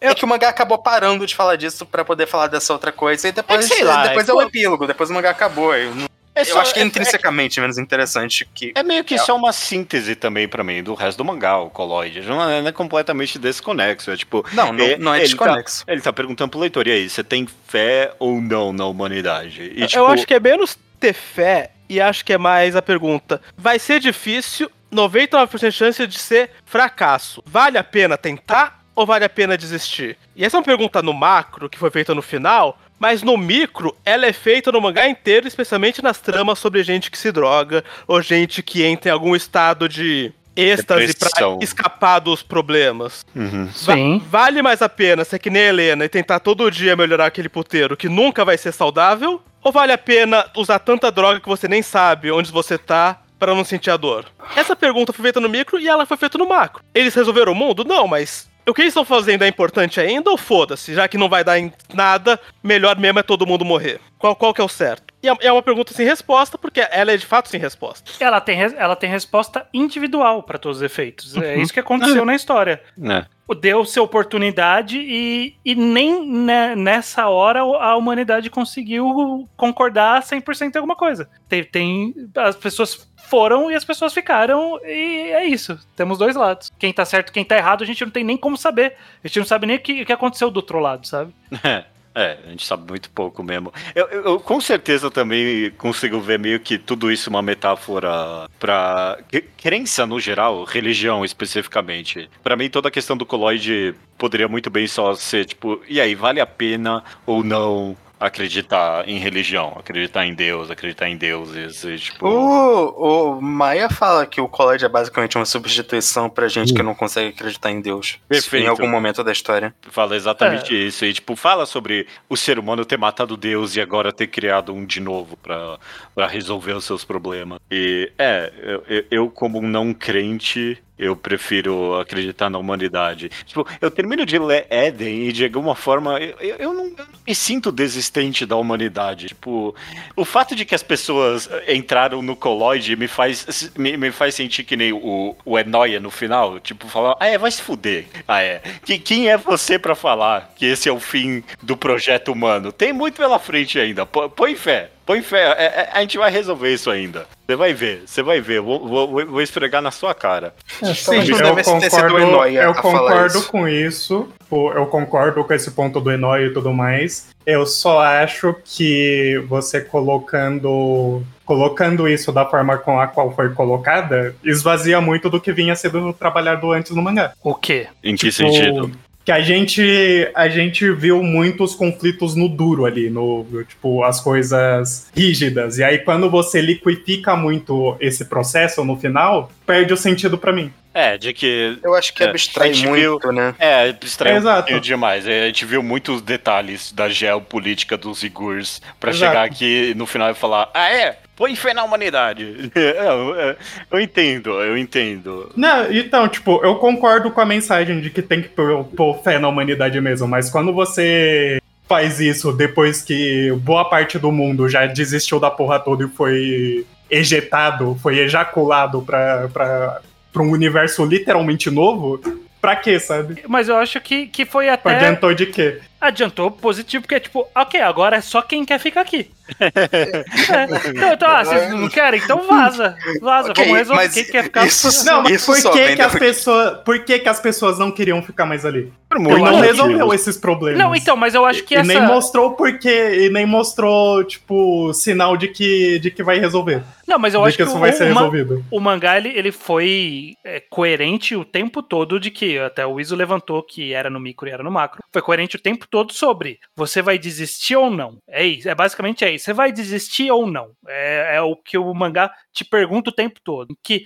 é 0.00 0.14
que 0.14 0.24
o 0.24 0.28
mangá 0.28 0.48
acabou 0.48 0.78
parando 0.78 1.26
de 1.26 1.34
falar 1.36 1.56
disso 1.56 1.84
pra 1.84 2.02
poder 2.02 2.26
falar 2.26 2.46
dessa 2.46 2.72
outra 2.72 2.90
coisa 2.90 3.28
e 3.28 3.32
depois, 3.32 3.66
É 3.70 3.74
sei 3.74 3.84
lá, 3.84 4.06
depois 4.06 4.26
é 4.26 4.32
é, 4.32 4.34
o 4.34 4.40
epílogo, 4.40 4.86
depois 4.86 5.10
o 5.10 5.12
mangá 5.12 5.28
acabou. 5.28 5.74
Eu, 5.76 5.94
não- 5.94 6.06
É 6.34 6.40
eu 6.42 6.46
só- 6.46 6.60
acho 6.60 6.72
que 6.74 6.80
é 6.80 6.82
é- 6.82 6.86
intrinsecamente 6.86 7.60
menos 7.60 7.78
interessante 7.78 8.44
que 8.54 8.72
É 8.74 8.82
meio 8.82 9.04
que 9.04 9.16
só 9.18 9.36
uma 9.36 9.52
síntese 9.52 10.14
também 10.16 10.48
pra 10.48 10.64
mim 10.64 10.82
do 10.82 10.94
resto 10.94 11.18
do 11.18 11.24
mangá, 11.24 11.58
o 11.58 11.70
Colloid. 11.70 12.20
Não 12.22 12.50
é, 12.50 12.60
não 12.60 12.68
é 12.68 12.72
completamente 12.72 13.38
desconexo. 13.38 14.10
É 14.10 14.16
tipo, 14.16 14.44
não, 14.52 14.72
não, 14.72 14.84
é- 14.84 14.96
não 14.98 15.14
é 15.14 15.18
ele 15.18 15.26
desconexo. 15.28 15.86
Tá, 15.86 15.92
ele 15.92 16.00
tá 16.02 16.12
perguntando 16.12 16.50
pro 16.50 16.60
leitor, 16.60 16.86
e 16.88 16.90
aí, 16.92 17.08
você 17.08 17.22
tem 17.22 17.46
fé 17.68 18.12
ou 18.18 18.40
não 18.40 18.72
na 18.72 18.84
humanidade? 18.86 19.62
E, 19.76 19.86
tipo, 19.86 19.98
Eu 19.98 20.06
acho 20.08 20.26
que 20.26 20.34
é 20.34 20.40
menos 20.40 20.76
ter 20.98 21.12
fé 21.12 21.70
e 21.88 22.00
acho 22.00 22.24
que 22.24 22.32
é 22.32 22.38
mais 22.38 22.74
a 22.74 22.82
pergunta. 22.82 23.40
Vai 23.56 23.78
ser 23.78 24.00
difícil, 24.00 24.70
99% 24.90 25.70
de 25.70 25.76
chance 25.76 26.06
de 26.06 26.18
ser 26.18 26.50
fracasso. 26.64 27.42
Vale 27.46 27.78
a 27.78 27.84
pena 27.84 28.16
tentar 28.16 28.82
ou 28.94 29.04
vale 29.04 29.24
a 29.24 29.28
pena 29.28 29.56
desistir? 29.58 30.16
E 30.36 30.44
essa 30.44 30.56
é 30.56 30.58
uma 30.58 30.64
pergunta 30.64 31.02
no 31.02 31.12
macro, 31.12 31.68
que 31.68 31.78
foi 31.78 31.90
feita 31.90 32.14
no 32.14 32.22
final, 32.22 32.78
mas 32.98 33.22
no 33.22 33.36
micro, 33.36 33.94
ela 34.04 34.26
é 34.26 34.32
feita 34.32 34.70
no 34.72 34.80
mangá 34.80 35.08
inteiro, 35.08 35.46
especialmente 35.48 36.02
nas 36.02 36.18
tramas 36.20 36.58
sobre 36.58 36.82
gente 36.82 37.10
que 37.10 37.18
se 37.18 37.30
droga, 37.32 37.84
ou 38.06 38.20
gente 38.22 38.62
que 38.62 38.82
entra 38.82 39.10
em 39.10 39.12
algum 39.12 39.34
estado 39.36 39.88
de 39.88 40.32
êxtase 40.56 41.14
pra 41.14 41.28
Depressão. 41.28 41.58
escapar 41.60 42.20
dos 42.20 42.42
problemas. 42.42 43.26
Uhum. 43.34 43.66
Va- 43.66 43.94
Sim. 43.94 44.22
vale 44.30 44.62
mais 44.62 44.80
a 44.82 44.88
pena 44.88 45.24
ser 45.24 45.38
que 45.40 45.50
nem 45.50 45.62
a 45.62 45.68
Helena 45.68 46.04
e 46.04 46.08
tentar 46.08 46.38
todo 46.40 46.70
dia 46.70 46.94
melhorar 46.96 47.26
aquele 47.26 47.48
puteiro 47.48 47.96
que 47.96 48.08
nunca 48.08 48.44
vai 48.44 48.56
ser 48.56 48.72
saudável? 48.72 49.42
Ou 49.62 49.72
vale 49.72 49.92
a 49.92 49.98
pena 49.98 50.46
usar 50.56 50.78
tanta 50.78 51.10
droga 51.10 51.40
que 51.40 51.48
você 51.48 51.66
nem 51.66 51.82
sabe 51.82 52.30
onde 52.30 52.52
você 52.52 52.78
tá 52.78 53.20
pra 53.38 53.54
não 53.54 53.64
sentir 53.64 53.90
a 53.90 53.96
dor? 53.96 54.26
Essa 54.54 54.76
pergunta 54.76 55.12
foi 55.12 55.22
feita 55.24 55.40
no 55.40 55.48
micro 55.48 55.78
e 55.80 55.88
ela 55.88 56.06
foi 56.06 56.16
feita 56.16 56.38
no 56.38 56.48
macro. 56.48 56.84
Eles 56.94 57.14
resolveram 57.14 57.50
o 57.52 57.54
mundo? 57.54 57.84
Não, 57.84 58.06
mas 58.06 58.48
o 58.66 58.74
que 58.74 58.82
eles 58.82 58.90
estão 58.90 59.04
fazendo 59.04 59.42
é 59.44 59.48
importante 59.48 60.00
ainda 60.00 60.30
ou 60.30 60.36
foda-se? 60.36 60.94
Já 60.94 61.06
que 61.08 61.18
não 61.18 61.28
vai 61.28 61.44
dar 61.44 61.58
em 61.58 61.72
nada, 61.92 62.40
melhor 62.62 62.98
mesmo 62.98 63.18
é 63.18 63.22
todo 63.22 63.46
mundo 63.46 63.64
morrer. 63.64 64.00
Qual, 64.18 64.34
qual 64.34 64.54
que 64.54 64.60
é 64.60 64.64
o 64.64 64.68
certo? 64.68 65.12
E 65.22 65.28
é- 65.28 65.36
é 65.42 65.52
uma 65.52 65.62
pergunta 65.62 65.92
sem 65.92 66.06
resposta, 66.06 66.56
porque 66.56 66.86
ela 66.90 67.12
é 67.12 67.16
de 67.16 67.26
fato 67.26 67.48
sem 67.48 67.60
resposta. 67.60 68.10
Ela 68.20 68.40
tem, 68.40 68.56
res- 68.56 68.74
ela 68.76 68.96
tem 68.96 69.08
resposta 69.10 69.66
individual 69.72 70.42
pra 70.42 70.58
todos 70.58 70.78
os 70.78 70.82
efeitos. 70.82 71.36
É 71.36 71.56
isso 71.56 71.72
que 71.72 71.80
aconteceu 71.80 72.24
na 72.24 72.34
história. 72.34 72.82
É. 73.02 73.24
Deu-se 73.60 74.00
oportunidade 74.00 74.98
e, 74.98 75.54
e 75.64 75.74
nem 75.74 76.26
ne- 76.26 76.74
nessa 76.74 77.28
hora 77.28 77.60
a 77.60 77.94
humanidade 77.96 78.48
conseguiu 78.50 79.46
concordar 79.56 80.22
100% 80.22 80.74
em 80.74 80.78
alguma 80.78 80.96
coisa. 80.96 81.28
Tem, 81.48 81.62
tem, 81.62 82.14
as 82.36 82.56
pessoas 82.56 83.06
foram 83.28 83.70
e 83.70 83.74
as 83.74 83.84
pessoas 83.84 84.12
ficaram 84.12 84.78
e 84.84 85.30
é 85.32 85.44
isso. 85.46 85.78
Temos 85.96 86.18
dois 86.18 86.36
lados. 86.36 86.70
Quem 86.78 86.92
tá 86.92 87.04
certo 87.04 87.32
quem 87.32 87.44
tá 87.44 87.56
errado 87.56 87.82
a 87.82 87.86
gente 87.86 88.04
não 88.04 88.10
tem 88.12 88.24
nem 88.24 88.36
como 88.36 88.56
saber. 88.56 88.94
A 89.22 89.26
gente 89.28 89.38
não 89.38 89.46
sabe 89.46 89.66
nem 89.66 89.76
o 89.76 89.80
que, 89.80 90.02
o 90.02 90.06
que 90.06 90.12
aconteceu 90.12 90.50
do 90.50 90.56
outro 90.58 90.78
lado, 90.78 91.06
sabe? 91.06 91.32
É, 92.16 92.22
é, 92.22 92.38
a 92.46 92.50
gente 92.50 92.64
sabe 92.64 92.88
muito 92.88 93.10
pouco 93.10 93.42
mesmo. 93.42 93.72
Eu, 93.92 94.06
eu- 94.06 94.24
eu 94.24 94.38
com 94.40 94.60
certeza 94.60 95.10
também 95.10 95.68
consigo 95.72 96.20
ver 96.20 96.38
meio 96.38 96.60
que 96.60 96.78
tudo 96.78 97.10
isso 97.10 97.28
uma 97.28 97.42
metáfora 97.42 99.18
que- 99.28 99.40
crença 99.56 100.06
no 100.06 100.20
geral, 100.20 100.62
religião 100.62 101.24
especificamente. 101.24 102.30
Pra 102.42 102.54
mim, 102.56 102.70
toda 102.70 102.86
a 102.86 102.90
questão 102.90 103.16
do 103.16 103.26
coloide 103.26 103.94
poderia 104.16 104.46
muito 104.46 104.70
bem 104.70 104.86
só 104.86 105.14
ser 105.14 105.44
tipo, 105.44 105.82
e 105.88 106.00
aí, 106.00 106.14
vale 106.14 106.40
a 106.40 106.46
pena 106.46 107.02
ou 107.26 107.42
não 107.42 107.96
acreditar 108.18 109.08
em 109.08 109.18
religião, 109.18 109.76
acreditar 109.78 110.24
em 110.26 110.34
Deus, 110.34 110.70
acreditar 110.70 111.08
em 111.08 111.16
deuses, 111.16 111.84
e, 111.84 111.96
tipo. 111.98 112.26
O, 112.28 113.34
o 113.36 113.40
Maia 113.42 113.88
fala 113.88 114.24
que 114.26 114.40
o 114.40 114.48
colégio 114.48 114.86
é 114.86 114.88
basicamente 114.88 115.36
uma 115.36 115.44
substituição 115.44 116.28
pra 116.30 116.48
gente 116.48 116.72
que 116.72 116.82
não 116.82 116.94
consegue 116.94 117.28
acreditar 117.30 117.70
em 117.70 117.80
Deus. 117.80 118.18
Perfeito. 118.28 118.64
Em 118.64 118.68
algum 118.68 118.88
momento 118.88 119.22
da 119.22 119.32
história. 119.32 119.74
Fala 119.90 120.16
exatamente 120.16 120.74
É. 120.74 120.78
isso. 120.78 121.04
E, 121.04 121.12
tipo, 121.12 121.36
fala 121.36 121.66
sobre 121.66 122.06
o 122.28 122.36
ser 122.36 122.58
humano 122.58 122.84
ter 122.84 122.98
matado 122.98 123.36
Deus 123.36 123.76
e 123.76 123.80
agora 123.80 124.12
ter 124.12 124.26
criado 124.28 124.72
um 124.72 124.84
de 124.84 125.00
novo 125.00 125.36
pra, 125.36 125.78
pra 126.14 126.26
resolver 126.26 126.72
os 126.72 126.84
seus 126.84 127.04
problemas. 127.04 127.58
E, 127.70 128.10
é, 128.18 128.52
eu, 128.62 128.84
eu- 128.88 129.04
eu, 129.10 129.30
como 129.30 129.58
um 129.58 129.62
não 129.68 129.92
crente, 129.92 130.78
eu 130.98 131.16
prefiro 131.16 131.98
acreditar 131.98 132.48
na 132.48 132.58
humanidade. 132.58 133.28
Tipo, 133.44 133.66
eu 133.80 133.90
termino 133.90 134.24
de 134.24 134.38
ler 134.38 134.66
Éden 134.70 135.28
e, 135.28 135.32
de 135.32 135.44
alguma 135.44 135.74
forma, 135.74 136.18
eu, 136.20 136.36
eu- 136.58 136.72
não, 136.74 136.84
eu 136.86 136.96
não 136.96 137.06
me 137.26 137.34
sinto 137.34 137.72
desistente 137.72 138.46
da 138.46 138.56
humanidade. 138.56 139.28
Tipo, 139.28 139.74
o 140.16 140.24
fato 140.24 140.54
de 140.54 140.64
que 140.64 140.74
as 140.74 140.82
pessoas 140.82 141.48
entraram 141.68 142.22
no 142.22 142.36
coloide 142.36 142.94
me 142.96 143.08
faz, 143.08 143.72
me, 143.76 143.96
me 143.96 144.10
faz 144.12 144.34
sentir 144.34 144.64
que 144.64 144.76
nem 144.76 144.92
o, 144.92 145.36
o 145.44 145.58
Enoia 145.58 145.98
no 145.98 146.10
final. 146.10 146.60
Tipo, 146.60 146.86
falar, 146.88 147.16
ah, 147.18 147.26
é, 147.26 147.36
vai 147.38 147.50
se 147.50 147.60
fuder. 147.62 148.06
Ah, 148.28 148.42
é. 148.42 148.60
Que, 148.84 148.98
quem 148.98 149.28
é 149.28 149.36
você 149.36 149.78
pra 149.78 149.94
falar 149.94 150.52
que 150.56 150.64
esse 150.66 150.88
é 150.88 150.92
o 150.92 151.00
fim 151.00 151.42
do 151.62 151.76
projeto 151.76 152.30
humano? 152.32 152.70
Tem 152.72 152.92
muito 152.92 153.16
pela 153.16 153.38
frente 153.38 153.78
ainda. 153.78 154.06
Põe 154.06 154.54
fé. 154.54 154.90
Põe 155.06 155.20
fé, 155.22 155.54
é- 155.58 155.64
é- 155.64 155.88
a 155.92 156.00
gente 156.00 156.16
vai 156.16 156.30
resolver 156.30 156.72
isso 156.72 156.90
ainda. 156.90 157.26
Você 157.46 157.56
vai 157.56 157.74
ver, 157.74 158.02
você 158.06 158.22
vai 158.22 158.40
ver. 158.40 158.60
Vou, 158.60 158.88
vou, 158.88 159.26
vou- 159.26 159.40
esfregar 159.42 159.82
na 159.82 159.90
sua 159.90 160.14
cara. 160.14 160.54
Sim, 160.82 160.94
Talvez 161.04 161.28
não 161.28 161.48
eu 161.48 161.54
concordo, 161.54 162.56
eu 162.56 162.74
concordo 162.74 163.38
isso. 163.38 163.48
com 163.50 163.68
isso. 163.68 164.28
Eu 164.50 164.86
concordo 164.86 165.44
com 165.44 165.52
esse 165.52 165.70
ponto 165.72 166.00
do 166.00 166.10
Enoy 166.10 166.46
e 166.46 166.52
tudo 166.54 166.72
mais. 166.72 167.28
Eu 167.44 167.66
só 167.66 168.00
acho 168.00 168.54
que 168.64 169.42
você 169.48 169.80
colocando 169.80 171.22
colocando 171.44 172.08
isso 172.08 172.32
da 172.32 172.46
forma 172.46 172.78
com 172.78 172.98
a 172.98 173.06
qual 173.06 173.30
foi 173.34 173.50
colocada, 173.52 174.34
esvazia 174.42 174.98
muito 174.98 175.28
do 175.28 175.38
que 175.38 175.52
vinha 175.52 175.76
sendo 175.76 176.10
trabalhado 176.14 176.72
antes 176.72 176.92
no 176.96 177.02
mangá. 177.02 177.32
O 177.42 177.54
quê? 177.54 177.86
Em 178.02 178.16
que 178.16 178.30
Tipo, 178.30 178.50
sentido? 178.50 178.90
Que 179.24 179.32
a 179.32 179.40
gente, 179.40 180.30
a 180.34 180.48
gente 180.48 180.90
viu 180.92 181.22
muitos 181.22 181.74
conflitos 181.74 182.34
no 182.34 182.48
duro 182.48 182.84
ali, 182.84 183.08
no 183.08 183.46
tipo, 183.66 184.04
as 184.04 184.20
coisas 184.20 185.08
rígidas. 185.16 185.78
E 185.78 185.84
aí, 185.84 185.98
quando 185.98 186.28
você 186.28 186.60
liquifica 186.60 187.34
muito 187.34 187.96
esse 188.00 188.26
processo 188.26 188.84
no 188.84 188.98
final, 188.98 189.50
perde 189.66 189.94
o 189.94 189.96
sentido 189.96 190.36
pra 190.36 190.52
mim. 190.52 190.70
É, 190.94 191.18
de 191.18 191.32
que. 191.32 191.76
Eu 191.82 191.94
acho 191.96 192.14
que 192.14 192.22
É, 192.22 192.28
abstrai 192.28 192.72
muito, 192.86 193.32
né? 193.32 193.52
É, 193.58 193.88
abstraiu 193.90 194.36
um 194.36 194.38
Exato. 194.38 194.58
pouquinho 194.58 194.80
demais. 194.80 195.26
É, 195.26 195.42
A 195.42 195.46
gente 195.48 195.64
viu 195.64 195.82
muitos 195.82 196.22
detalhes 196.22 196.92
da 196.92 197.08
geopolítica 197.08 197.96
dos 197.96 198.22
Igurs 198.22 198.80
pra 199.00 199.10
Exato. 199.10 199.32
chegar 199.32 199.44
aqui 199.44 199.92
no 199.96 200.06
final 200.06 200.30
e 200.30 200.34
falar: 200.34 200.70
Ah, 200.72 200.88
é? 200.92 201.18
Põe 201.36 201.56
fé 201.56 201.74
na 201.74 201.82
humanidade. 201.82 202.70
É, 202.76 203.06
eu, 203.08 203.34
eu- 203.34 203.56
eu 203.90 204.00
entendo, 204.00 204.50
eu 204.62 204.78
entendo. 204.78 205.50
Não, 205.56 205.92
então, 205.92 206.28
tipo, 206.28 206.60
eu 206.64 206.76
concordo 206.76 207.28
com 207.32 207.40
a 207.40 207.44
mensagem 207.44 208.00
de 208.00 208.08
que 208.08 208.22
tem 208.22 208.40
que 208.40 208.48
pôr, 208.50 208.84
pôr 208.84 209.20
fé 209.22 209.38
na 209.40 209.48
humanidade 209.48 210.00
mesmo, 210.00 210.28
mas 210.28 210.48
quando 210.48 210.72
você 210.72 211.60
faz 211.88 212.20
isso 212.20 212.52
depois 212.52 213.02
que 213.02 213.50
boa 213.62 213.84
parte 213.84 214.16
do 214.16 214.30
mundo 214.30 214.68
já 214.68 214.86
desistiu 214.86 215.40
da 215.40 215.50
porra 215.50 215.80
toda 215.80 216.04
e 216.04 216.08
foi 216.08 216.86
ejetado, 217.10 217.98
foi 218.00 218.18
ejaculado 218.20 219.02
pra, 219.02 219.48
pra, 219.52 220.00
pra 220.34 220.42
um 220.42 220.50
universo 220.50 221.04
literalmente 221.04 221.70
novo, 221.70 222.20
pra 222.60 222.74
quê, 222.74 222.98
sabe? 222.98 223.42
Mas 223.48 223.68
eu 223.68 223.76
acho 223.76 224.00
que, 224.00 224.26
que 224.26 224.44
foi 224.44 224.68
até. 224.68 224.96
Adiantou 224.96 225.32
de 225.32 225.46
quê? 225.46 225.80
Adiantou 226.06 226.50
positivo, 226.50 227.02
porque, 227.02 227.18
tipo, 227.20 227.46
ok, 227.54 227.80
agora 227.80 228.16
é 228.16 228.20
só 228.20 228.42
quem 228.42 228.64
quer 228.64 228.78
ficar 228.78 229.00
aqui. 229.02 229.30
É. 229.64 230.90
Então, 230.90 231.12
então, 231.12 231.28
ah, 231.28 231.44
vocês 231.44 231.70
não 231.70 231.88
querem? 231.88 232.20
Então 232.22 232.46
vaza. 232.46 232.96
Vaza, 233.20 233.50
Ok, 233.50 233.64
vamos 233.64 233.78
resolver. 233.78 234.08
Quem 234.10 234.24
quer 234.24 234.44
ficar 234.44 234.66
isso- 234.66 235.04
Não, 235.04 235.22
mas 235.22 235.32
Isso 235.32 235.46
por 235.62 235.72
que, 235.72 235.96
que 235.96 236.02
as 236.02 236.12
da- 236.12 236.18
pessoas. 236.18 236.78
Por 236.82 236.98
que, 237.04 237.18
que 237.18 237.28
as 237.28 237.40
pessoas 237.40 237.78
não 237.78 237.90
queriam 237.90 238.22
ficar 238.22 238.46
mais 238.46 238.64
ali? 238.64 238.92
Por 239.08 239.18
Ele 239.18 239.28
muito 239.28 239.44
não 239.44 239.52
motivos. 239.52 239.66
resolveu 239.78 240.14
esses 240.14 240.36
problemas. 240.38 240.78
Não, 240.78 240.94
então, 240.94 241.16
mas 241.16 241.34
eu 241.34 241.44
acho 241.44 241.62
que 241.64 241.74
E 241.74 241.76
essa. 241.76 241.86
nem 241.86 242.00
mostrou 242.02 242.52
porquê, 242.54 243.26
e 243.26 243.30
nem 243.30 243.44
mostrou, 243.46 244.24
tipo, 244.24 244.92
sinal 244.94 245.36
de 245.36 245.48
que, 245.48 245.98
de 245.98 246.10
que 246.10 246.22
vai 246.22 246.38
resolver. 246.38 246.82
Não, 247.06 247.18
mas 247.18 247.34
eu 247.34 247.42
de 247.42 247.48
acho 247.48 247.56
que 247.58 247.62
que, 247.62 247.68
isso 247.68 247.76
o, 247.76 247.80
vai 247.80 247.92
ser 247.92 248.04
resolvido. 248.04 248.64
o 248.70 248.80
mangá 248.80 249.18
ele, 249.18 249.28
ele 249.28 249.52
foi 249.52 250.32
é, 250.42 250.60
coerente 250.70 251.36
o 251.36 251.44
tempo 251.44 251.82
todo 251.82 252.18
de 252.18 252.30
que 252.30 252.58
até 252.58 252.86
o 252.86 252.98
Iso 252.98 253.14
levantou 253.14 253.62
que 253.62 253.92
era 253.92 254.08
no 254.08 254.18
micro 254.18 254.48
e 254.48 254.52
era 254.52 254.62
no 254.62 254.70
macro. 254.70 255.02
Foi 255.12 255.20
coerente 255.20 255.56
o 255.56 255.60
tempo 255.60 255.86
todo 255.94 256.12
sobre 256.12 256.58
você 256.74 257.00
vai 257.00 257.16
desistir 257.16 257.76
ou 257.76 257.88
não. 257.88 258.18
É 258.26 258.44
isso, 258.44 258.68
é 258.68 258.74
basicamente 258.74 259.24
é 259.24 259.32
isso. 259.32 259.44
Você 259.44 259.52
vai 259.52 259.70
desistir 259.70 260.28
ou 260.28 260.44
não. 260.44 260.72
É, 260.88 261.36
é 261.36 261.40
o 261.40 261.54
que 261.54 261.78
o 261.78 261.94
mangá 261.94 262.32
te 262.52 262.64
pergunta 262.64 263.10
o 263.10 263.14
tempo 263.14 263.38
todo. 263.44 263.78
Que 263.80 264.02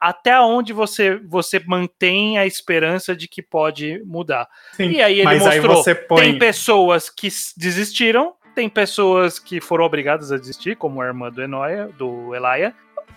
até 0.00 0.40
onde 0.40 0.72
você 0.72 1.16
você 1.16 1.58
mantém 1.66 2.38
a 2.38 2.46
esperança 2.46 3.16
de 3.16 3.26
que 3.26 3.42
pode 3.42 4.00
mudar. 4.04 4.46
Sim, 4.74 4.90
E 4.90 5.02
aí 5.02 5.14
ele 5.14 5.24
mas 5.24 5.44
aí 5.44 5.58
mostrou, 5.60 5.82
você 5.82 5.96
põe. 5.96 6.20
tem 6.20 6.38
pessoas 6.38 7.10
que 7.10 7.26
desistiram, 7.56 8.34
tem 8.54 8.68
pessoas 8.68 9.40
que 9.40 9.60
foram 9.60 9.84
obrigadas 9.84 10.30
a 10.30 10.38
desistir, 10.38 10.76
como 10.76 11.02
a 11.02 11.06
irmã 11.06 11.28
do 11.28 11.42
Enoia, 11.42 11.88
do 11.98 12.36
Elia, 12.36 12.72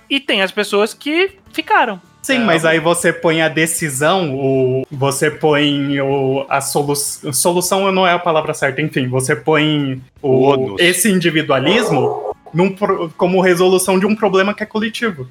e 0.10 0.20
tem 0.20 0.42
as 0.42 0.52
pessoas 0.52 0.96
que 0.96 1.38
ficaram. 1.54 2.02
Sim, 2.26 2.38
É, 2.38 2.40
mas 2.40 2.66
aí 2.66 2.80
você 2.80 3.14
põe 3.14 3.44
a 3.44 3.48
decisão, 3.48 4.36
o, 4.36 4.84
você 4.92 5.30
põe 5.30 6.02
o, 6.02 6.44
a 6.50 6.60
solu, 6.60 6.96
solução 6.96 7.92
não 7.92 8.08
é 8.08 8.14
a 8.14 8.20
palavra 8.20 8.52
certa, 8.52 8.82
enfim, 8.82 9.08
você 9.08 9.36
põe 9.36 10.02
O 10.24 10.74
o, 10.74 10.76
esse 10.80 11.08
individualismo 11.12 12.36
num 12.52 12.76
como 13.16 13.42
resolução 13.42 14.00
de 14.00 14.08
um 14.08 14.16
problema 14.16 14.56
que 14.56 14.64
é 14.64 14.66
coletivo. 14.66 15.28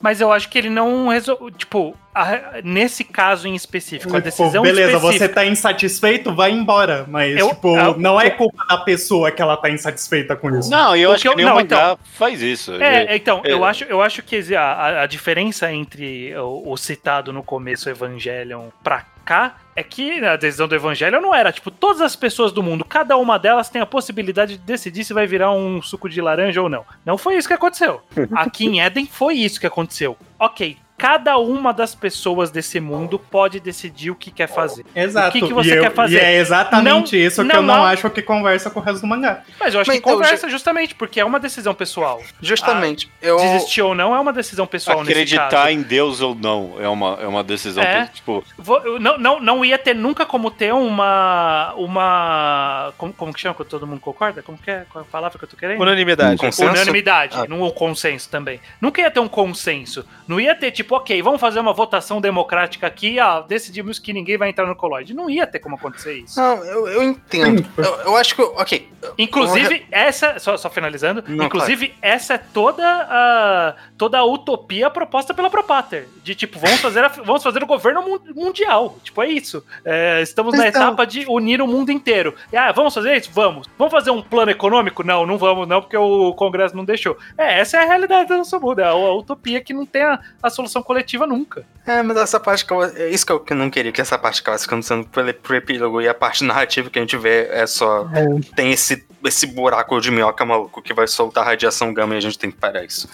Mas 0.00 0.22
eu 0.22 0.32
acho 0.32 0.48
que 0.48 0.56
ele 0.56 0.70
não 0.70 1.08
resolveu. 1.08 1.50
Tipo, 1.50 1.94
a- 2.22 2.60
nesse 2.64 3.04
caso 3.04 3.46
em 3.48 3.54
específico, 3.54 4.10
a 4.16 4.20
Tipo, 4.20 4.24
decisão 4.24 4.62
beleza, 4.62 4.92
específica. 4.96 5.26
você 5.26 5.28
tá 5.28 5.44
insatisfeito, 5.46 6.34
vai 6.34 6.50
embora. 6.50 7.04
Mas, 7.08 7.36
Eu- 7.38 7.48
tipo, 7.50 7.76
eu- 7.76 7.98
não 7.98 8.20
é 8.20 8.30
culpa 8.30 8.64
da 8.66 8.78
pessoa 8.78 9.30
que 9.30 9.40
ela 9.42 9.56
tá 9.56 9.70
insatisfeita 9.70 10.36
com 10.36 10.50
isso. 10.58 10.70
Não, 10.70 10.94
eu 10.96 11.12
acho 11.12 11.22
que 11.22 11.34
que, 11.34 11.40
eu- 11.42 11.46
não, 11.46 11.54
mangá 11.56 11.96
faz 12.14 12.40
isso. 12.42 12.72
É, 12.74 13.14
então, 13.16 13.40
é- 13.44 13.52
eu 13.52 13.64
acho, 13.64 13.84
eu 13.84 14.02
acho 14.02 14.22
que 14.22 14.54
a, 14.54 14.62
a- 14.62 15.02
a 15.02 15.06
diferença 15.06 15.72
entre 15.72 16.34
o, 16.36 16.72
o 16.72 16.76
citado 16.76 17.32
no 17.32 17.42
começo 17.42 17.88
Evangelion 17.88 18.68
pra 18.82 19.04
cá 19.24 19.56
é 19.76 19.82
que 19.82 20.24
a 20.24 20.36
decisão 20.36 20.66
do 20.66 20.74
Evangelion 20.74 21.20
não 21.20 21.34
era, 21.34 21.52
tipo, 21.52 21.70
todas 21.70 22.00
as 22.00 22.16
pessoas 22.16 22.50
do 22.50 22.62
mundo, 22.62 22.84
cada 22.84 23.16
uma 23.16 23.38
delas 23.38 23.68
tem 23.68 23.80
a 23.80 23.86
possibilidade 23.86 24.54
de 24.56 24.58
decidir 24.64 25.04
se 25.04 25.12
vai 25.12 25.26
virar 25.26 25.52
um 25.52 25.80
suco 25.82 26.08
de 26.08 26.20
laranja 26.20 26.60
ou 26.62 26.68
não. 26.68 26.84
Não 27.04 27.16
foi 27.18 27.36
isso 27.36 27.46
que 27.46 27.54
aconteceu. 27.54 28.00
Aqui 28.34 28.66
em 28.66 28.80
Eden 28.80 29.06
foi 29.06 29.34
isso 29.34 29.60
que 29.60 29.66
aconteceu. 29.66 30.16
Ok. 30.38 30.76
Cada 30.98 31.38
uma 31.38 31.72
das 31.72 31.94
pessoas 31.94 32.50
desse 32.50 32.80
mundo 32.80 33.18
pode 33.18 33.60
decidir 33.60 34.10
o 34.10 34.14
que 34.16 34.30
quer 34.32 34.48
fazer. 34.48 34.84
Exato. 34.94 35.28
O 35.28 35.40
que 35.40 35.46
que 35.46 35.54
você 35.54 35.78
eu- 35.78 35.82
quer 35.82 35.92
fazer? 35.94 36.16
E 36.16 36.18
é 36.18 36.36
exatamente 36.38 37.16
Não- 37.16 37.26
isso 37.26 37.42
que 37.42 37.48
não 37.48 37.54
eu 37.56 37.62
não 37.62 37.84
há- 37.84 37.90
acho 37.90 38.10
que 38.10 38.20
conversa 38.20 38.68
com 38.68 38.80
o 38.80 38.82
resto 38.82 39.00
do 39.02 39.06
mangá. 39.06 39.42
Mas 39.60 39.74
eu 39.74 39.80
acho 39.80 39.88
Mas 39.90 39.98
que 40.00 40.04
então, 40.04 40.18
conversa 40.18 40.48
justamente, 40.50 40.94
porque 40.96 41.20
é 41.20 41.24
uma 41.24 41.38
decisão 41.38 41.72
pessoal. 41.72 42.20
Justamente. 42.42 43.08
eu, 43.22 43.36
Desistir 43.36 43.80
ou 43.82 43.94
não 43.94 44.14
é 44.14 44.18
uma 44.18 44.32
decisão 44.32 44.66
pessoal 44.66 44.98
nesse 45.00 45.12
Acreditar 45.12 45.48
caso. 45.50 45.68
em 45.70 45.82
Deus 45.82 46.20
ou 46.20 46.34
não 46.34 46.74
é 46.80 46.88
uma, 46.88 47.18
é 47.20 47.26
uma 47.28 47.44
decisão 47.44 47.82
É. 47.84 48.06
que, 48.06 48.14
tipo, 48.14 48.44
Vou- 48.58 48.98
não, 48.98 49.16
não, 49.18 49.40
não 49.40 49.64
ia 49.64 49.78
ter 49.78 49.94
nunca 49.94 50.26
como 50.26 50.50
ter 50.50 50.72
uma. 50.74 51.72
Uma. 51.76 52.92
Como, 52.98 53.12
como 53.12 53.32
que 53.32 53.40
chama 53.40 53.54
quando 53.54 53.68
todo 53.68 53.86
mundo 53.86 54.00
concorda? 54.00 54.42
Como 54.42 54.58
que 54.58 54.70
é? 54.70 54.84
Qual 54.90 55.04
é 55.04 55.06
a 55.06 55.10
palavra 55.10 55.38
que 55.38 55.44
eu 55.44 55.48
tô 55.48 55.56
querendo? 55.56 55.80
Unanimidade. 55.80 56.36
Consenso? 56.38 56.70
Unanimidade, 56.72 57.36
Ah. 57.36 57.46
não 57.48 57.62
o 57.62 57.70
consenso 57.72 58.28
também. 58.28 58.60
Nunca 58.80 59.00
ia 59.00 59.10
ter 59.10 59.20
um 59.20 59.28
consenso. 59.28 60.04
Não 60.26 60.40
ia 60.40 60.54
ter, 60.54 60.70
tipo, 60.70 60.87
ok, 60.90 61.20
vamos 61.22 61.40
fazer 61.40 61.60
uma 61.60 61.72
votação 61.72 62.20
democrática 62.20 62.86
aqui, 62.86 63.18
ah, 63.18 63.40
decidimos 63.40 63.98
que 63.98 64.12
ninguém 64.12 64.36
vai 64.36 64.48
entrar 64.50 64.66
no 64.66 64.76
colóide. 64.76 65.14
Não 65.14 65.28
ia 65.30 65.46
ter 65.46 65.58
como 65.58 65.76
acontecer 65.76 66.18
isso. 66.18 66.38
Não, 66.40 66.64
eu, 66.64 66.88
eu 66.88 67.02
entendo. 67.02 67.62
Sim. 67.62 67.70
Eu, 67.76 67.94
eu 68.02 68.16
acho 68.16 68.34
que. 68.34 68.42
Ok. 68.42 68.88
Inclusive, 69.16 69.86
essa. 69.90 70.38
Só, 70.38 70.56
só 70.56 70.68
finalizando. 70.70 71.22
Não, 71.26 71.44
inclusive, 71.46 71.94
essa 72.02 72.34
é 72.34 72.38
toda 72.38 72.84
a. 72.86 73.74
toda 73.96 74.18
a 74.18 74.24
utopia 74.24 74.90
proposta 74.90 75.32
pela 75.34 75.50
Propater. 75.50 76.08
De 76.22 76.34
tipo, 76.34 76.58
vamos 76.58 76.80
fazer, 76.80 77.04
a- 77.04 77.08
vamos 77.08 77.42
fazer 77.42 77.62
o 77.62 77.66
governo 77.66 78.02
mun- 78.02 78.20
mundial. 78.34 78.96
Tipo, 79.02 79.22
é 79.22 79.28
isso. 79.28 79.64
É, 79.84 80.20
estamos 80.22 80.56
na 80.56 80.68
Então- 80.68 80.82
etapa 80.82 81.06
de 81.06 81.24
unir 81.28 81.60
o 81.62 81.66
mundo 81.66 81.90
inteiro. 81.90 82.34
E, 82.52 82.56
ah, 82.56 82.70
vamos 82.72 82.92
fazer 82.94 83.16
isso? 83.16 83.30
Vamos. 83.32 83.68
Vamos 83.78 83.92
fazer 83.92 84.10
um 84.10 84.22
plano 84.22 84.50
econômico? 84.50 85.02
Não, 85.04 85.24
não 85.26 85.38
vamos, 85.38 85.66
não, 85.66 85.80
porque 85.80 85.96
o 85.96 86.32
Congresso 86.34 86.76
não 86.76 86.84
deixou. 86.84 87.16
É, 87.36 87.60
essa 87.60 87.76
é 87.78 87.82
a 87.82 87.86
realidade 87.86 88.28
do 88.28 88.36
nosso 88.36 88.58
mundo. 88.60 88.80
É 88.80 88.84
a, 88.84 88.90
a 88.90 89.14
utopia 89.16 89.60
que 89.60 89.72
não 89.72 89.86
tem 89.86 90.02
a, 90.02 90.18
a 90.42 90.50
solução 90.50 90.77
coletiva 90.82 91.26
nunca. 91.26 91.64
É, 91.86 92.02
mas 92.02 92.16
essa 92.16 92.38
parte 92.38 92.64
que 92.64 92.72
eu, 92.72 92.82
é 92.82 93.08
isso 93.08 93.24
que 93.24 93.32
eu 93.32 93.40
que 93.40 93.54
não 93.54 93.70
queria, 93.70 93.92
que 93.92 94.00
essa 94.00 94.18
parte 94.18 94.40
acabasse 94.40 94.64
ficando 94.64 94.82
sendo 94.82 95.06
pro, 95.06 95.32
pro 95.34 95.56
epílogo 95.56 96.00
e 96.00 96.08
a 96.08 96.14
parte 96.14 96.44
narrativa 96.44 96.90
que 96.90 96.98
a 96.98 97.02
gente 97.02 97.16
vê 97.16 97.48
é 97.50 97.66
só. 97.66 98.08
Tem 98.54 98.72
esse, 98.72 99.06
esse 99.28 99.46
buraco 99.46 100.00
de 100.00 100.10
minhoca 100.10 100.44
maluco 100.44 100.82
que 100.82 100.92
vai 100.92 101.06
soltar 101.06 101.44
radiação 101.44 101.92
gama 101.94 102.14
e 102.14 102.18
a 102.18 102.20
gente 102.20 102.38
tem 102.38 102.50
que 102.50 102.56
parar 102.56 102.84
isso. 102.84 103.08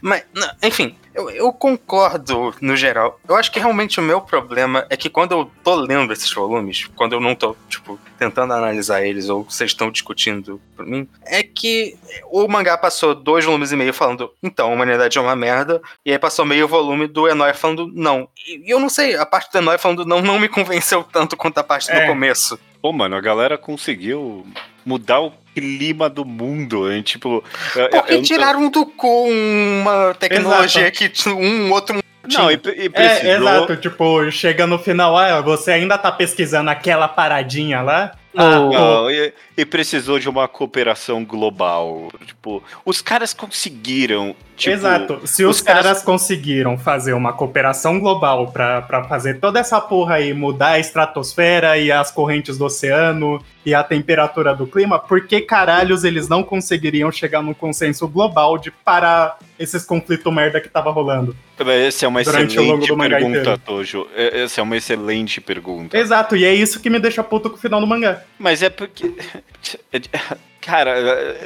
Mas, 0.00 0.24
não, 0.34 0.48
enfim, 0.62 0.96
eu, 1.14 1.28
eu 1.30 1.52
concordo 1.52 2.54
no 2.60 2.76
geral. 2.76 3.20
Eu 3.28 3.36
acho 3.36 3.50
que 3.52 3.58
realmente 3.58 3.98
o 4.00 4.02
meu 4.02 4.20
problema 4.20 4.86
é 4.90 4.96
que 4.96 5.10
quando 5.10 5.32
eu 5.32 5.50
tô 5.62 5.74
lendo 5.74 6.12
esses 6.12 6.30
volumes, 6.32 6.88
quando 6.96 7.12
eu 7.14 7.20
não 7.20 7.34
tô, 7.34 7.56
tipo, 7.68 7.98
tentando 8.18 8.52
analisar 8.52 9.04
eles 9.04 9.28
ou 9.28 9.44
vocês 9.44 9.70
estão 9.70 9.90
discutindo 9.90 10.60
por 10.76 10.86
mim, 10.86 11.08
é 11.24 11.42
que 11.42 11.96
o 12.30 12.46
mangá 12.48 12.76
passou 12.78 13.14
dois 13.14 13.44
volumes 13.44 13.72
e 13.72 13.76
meio 13.76 13.92
falando, 13.92 14.30
então, 14.42 14.68
a 14.70 14.74
humanidade 14.74 15.18
é 15.18 15.20
uma 15.20 15.36
merda, 15.36 15.80
e 16.04 16.12
aí 16.12 16.18
passou 16.18 16.44
meio 16.44 16.66
volume 16.68 17.06
do 17.06 17.28
Enoi 17.28 17.52
falando 17.54 17.90
não. 17.94 18.28
E 18.46 18.70
eu 18.70 18.78
não 18.80 18.88
sei, 18.88 19.16
a 19.16 19.26
parte 19.26 19.50
do 19.52 19.58
Enoi 19.58 19.78
falando 19.78 20.04
não 20.04 20.22
não 20.22 20.38
me 20.38 20.48
convenceu 20.48 21.02
tanto 21.04 21.36
quanto 21.36 21.58
a 21.58 21.64
parte 21.64 21.86
do 21.86 21.96
É. 21.96 22.06
começo. 22.06 22.58
Pô, 22.86 22.92
mano, 22.92 23.16
a 23.16 23.20
galera 23.20 23.58
conseguiu 23.58 24.46
mudar 24.84 25.18
o 25.20 25.32
clima 25.52 26.08
do 26.08 26.24
mundo. 26.24 26.92
hein? 26.92 27.02
Tipo, 27.02 27.42
eu- 27.74 27.88
Por 27.90 28.04
que 28.04 28.14
eu- 28.14 28.22
tiraram 28.22 28.70
do 28.70 28.86
cu 28.86 29.26
uma 29.28 30.14
tecnologia 30.14 30.88
que 30.92 31.08
t- 31.08 31.28
um 31.30 31.72
outro 31.72 31.96
mundo 31.96 32.04
Não, 32.32 32.48
e, 32.48 32.56
tinha? 32.56 32.74
e 32.84 32.88
precisou. 32.88 33.28
É, 33.28 33.36
exato. 33.36 33.76
Tipo, 33.76 34.30
chega 34.30 34.68
no 34.68 34.78
final, 34.78 35.16
ah, 35.16 35.40
você 35.40 35.72
ainda 35.72 35.98
tá 35.98 36.12
pesquisando 36.12 36.70
aquela 36.70 37.08
paradinha 37.08 37.82
lá? 37.82 38.12
Ah, 38.36 38.58
Não, 38.60 39.10
e, 39.10 39.32
e 39.56 39.64
precisou 39.64 40.18
de 40.18 40.28
uma 40.28 40.46
cooperação 40.46 41.24
global. 41.24 42.08
Tipo, 42.24 42.62
os 42.84 43.00
caras 43.00 43.32
conseguiram 43.32 44.34
Tipo, 44.56 44.72
Exato. 44.74 45.20
Se 45.26 45.44
os, 45.44 45.56
os 45.56 45.62
caras- 45.62 45.82
caras... 45.84 46.02
conseguiram 46.02 46.78
fazer 46.78 47.12
uma 47.12 47.30
cooperação 47.34 48.00
global 48.00 48.50
pra 48.50 49.04
fazer 49.06 49.38
toda 49.38 49.60
essa 49.60 49.78
porra 49.82 50.14
aí, 50.14 50.32
mudar 50.32 50.68
a 50.70 50.78
estratosfera 50.78 51.76
e 51.76 51.92
as 51.92 52.10
correntes 52.10 52.56
do 52.56 52.64
oceano 52.64 53.38
e 53.66 53.74
a 53.74 53.84
temperatura 53.84 54.54
do 54.54 54.66
clima, 54.66 54.98
por 54.98 55.26
que 55.26 55.42
caralhos 55.42 56.04
eles 56.04 56.26
não 56.26 56.42
conseguiriam 56.42 57.12
chegar 57.12 57.42
num 57.42 57.52
consenso 57.52 58.08
global 58.08 58.56
de 58.56 58.70
parar 58.70 59.38
esses 59.58 59.84
conflitos 59.84 60.32
merda 60.32 60.60
que 60.60 60.68
tava 60.68 60.90
rolando? 60.90 61.36
Essa 61.58 62.06
é 62.06 62.08
uma 62.08 62.20
excelente 62.20 62.56
pergunta. 62.96 63.58
Tojo. 63.58 64.06
É- 64.14 64.42
Essa 64.42 64.60
é 64.60 64.62
uma 64.62 64.76
excelente 64.76 65.40
pergunta. 65.40 65.96
Exato, 65.96 66.36
e 66.36 66.44
é 66.44 66.54
isso 66.54 66.80
que 66.80 66.90
me 66.90 66.98
deixa 66.98 67.22
puto 67.22 67.50
com 67.50 67.56
o 67.56 67.58
final 67.58 67.80
do 67.80 67.86
mangá. 67.86 68.22
Mas 68.38 68.62
é 68.62 68.70
porque. 68.70 69.12
Cara, 70.60 70.94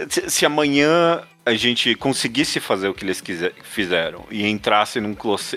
se 0.09 0.31
se 0.31 0.47
amanhã 0.47 1.21
a 1.45 1.55
gente 1.55 1.95
conseguisse 1.95 2.61
fazer 2.61 2.89
o 2.89 2.95
que 2.95 3.05
eles 3.05 3.21
quiser, 3.21 3.53
fizeram 3.63 4.25
e 4.31 4.47
entrasse 4.47 5.01
num 5.01 5.17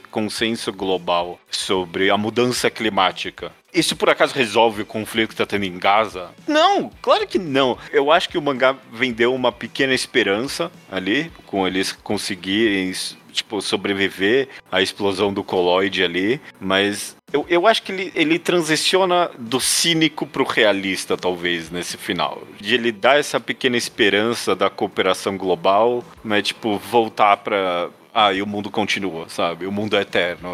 consenso 0.09 0.71
global 0.71 1.39
sobre 1.49 2.09
a 2.09 2.17
mudança 2.17 2.69
climática, 2.69 3.51
isso 3.73 3.95
por 3.95 4.09
acaso 4.09 4.36
resolve 4.36 4.84
o 4.84 4.86
conflito 4.86 5.29
que 5.29 5.36
tá 5.36 5.47
tendo 5.47 5.65
em 5.65 5.79
Gaza? 5.79 6.29
Não, 6.47 6.91
claro 7.01 7.25
que 7.25 7.39
não. 7.39 7.75
Eu 7.91 8.11
acho 8.11 8.29
que 8.29 8.38
o 8.38 8.41
mangá 8.41 8.75
vendeu 8.91 9.34
uma 9.34 9.51
pequena 9.51 9.95
esperança 9.95 10.71
ali, 10.91 11.31
com 11.47 11.67
eles 11.67 11.91
conseguirem 11.91 12.93
tipo, 13.31 13.59
sobreviver 13.61 14.47
à 14.71 14.79
explosão 14.81 15.34
do 15.34 15.43
coloide 15.43 16.03
ali, 16.03 16.39
mas 16.59 17.15
eu, 17.34 17.45
eu 17.49 17.67
acho 17.67 17.81
que 17.81 17.91
ele, 17.91 18.11
ele 18.13 18.38
transiciona 18.38 19.31
do 19.38 19.59
cínico 19.59 20.27
pro 20.27 20.45
realista, 20.45 21.17
talvez, 21.17 21.71
nesse 21.71 21.97
final. 21.97 22.43
De 22.61 22.75
ele 22.75 22.91
dar 22.91 23.19
essa 23.19 23.39
pequena 23.39 23.75
esperança 23.75 24.55
da 24.55 24.69
cooperação 24.69 25.36
global, 25.36 26.05
mas, 26.23 26.43
tipo, 26.43 26.77
voltar 26.77 27.38
pra. 27.38 27.89
Ah, 28.15 28.31
e 28.31 28.43
o 28.43 28.45
mundo 28.45 28.69
continua, 28.69 29.27
sabe? 29.27 29.65
O 29.65 29.71
mundo 29.71 29.97
é 29.97 30.01
eterno, 30.01 30.49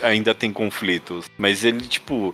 ainda 0.00 0.32
tem 0.32 0.52
conflitos. 0.52 1.28
Mas 1.36 1.64
ele, 1.64 1.80
tipo, 1.80 2.32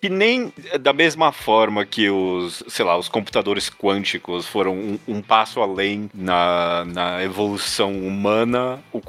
que, 0.00 0.08
nem 0.08 0.50
da 0.80 0.94
mesma 0.94 1.30
forma 1.30 1.84
que 1.84 2.08
os, 2.08 2.64
sei 2.68 2.86
lá, 2.86 2.96
os 2.96 3.06
computadores 3.06 3.68
quânticos 3.68 4.46
foram 4.46 4.72
um, 4.72 4.98
um 5.06 5.20
passo 5.20 5.60
além 5.60 6.08
na, 6.14 6.86
na 6.86 7.22
evolução 7.22 7.92
humana, 7.98 8.82
o 8.90 9.00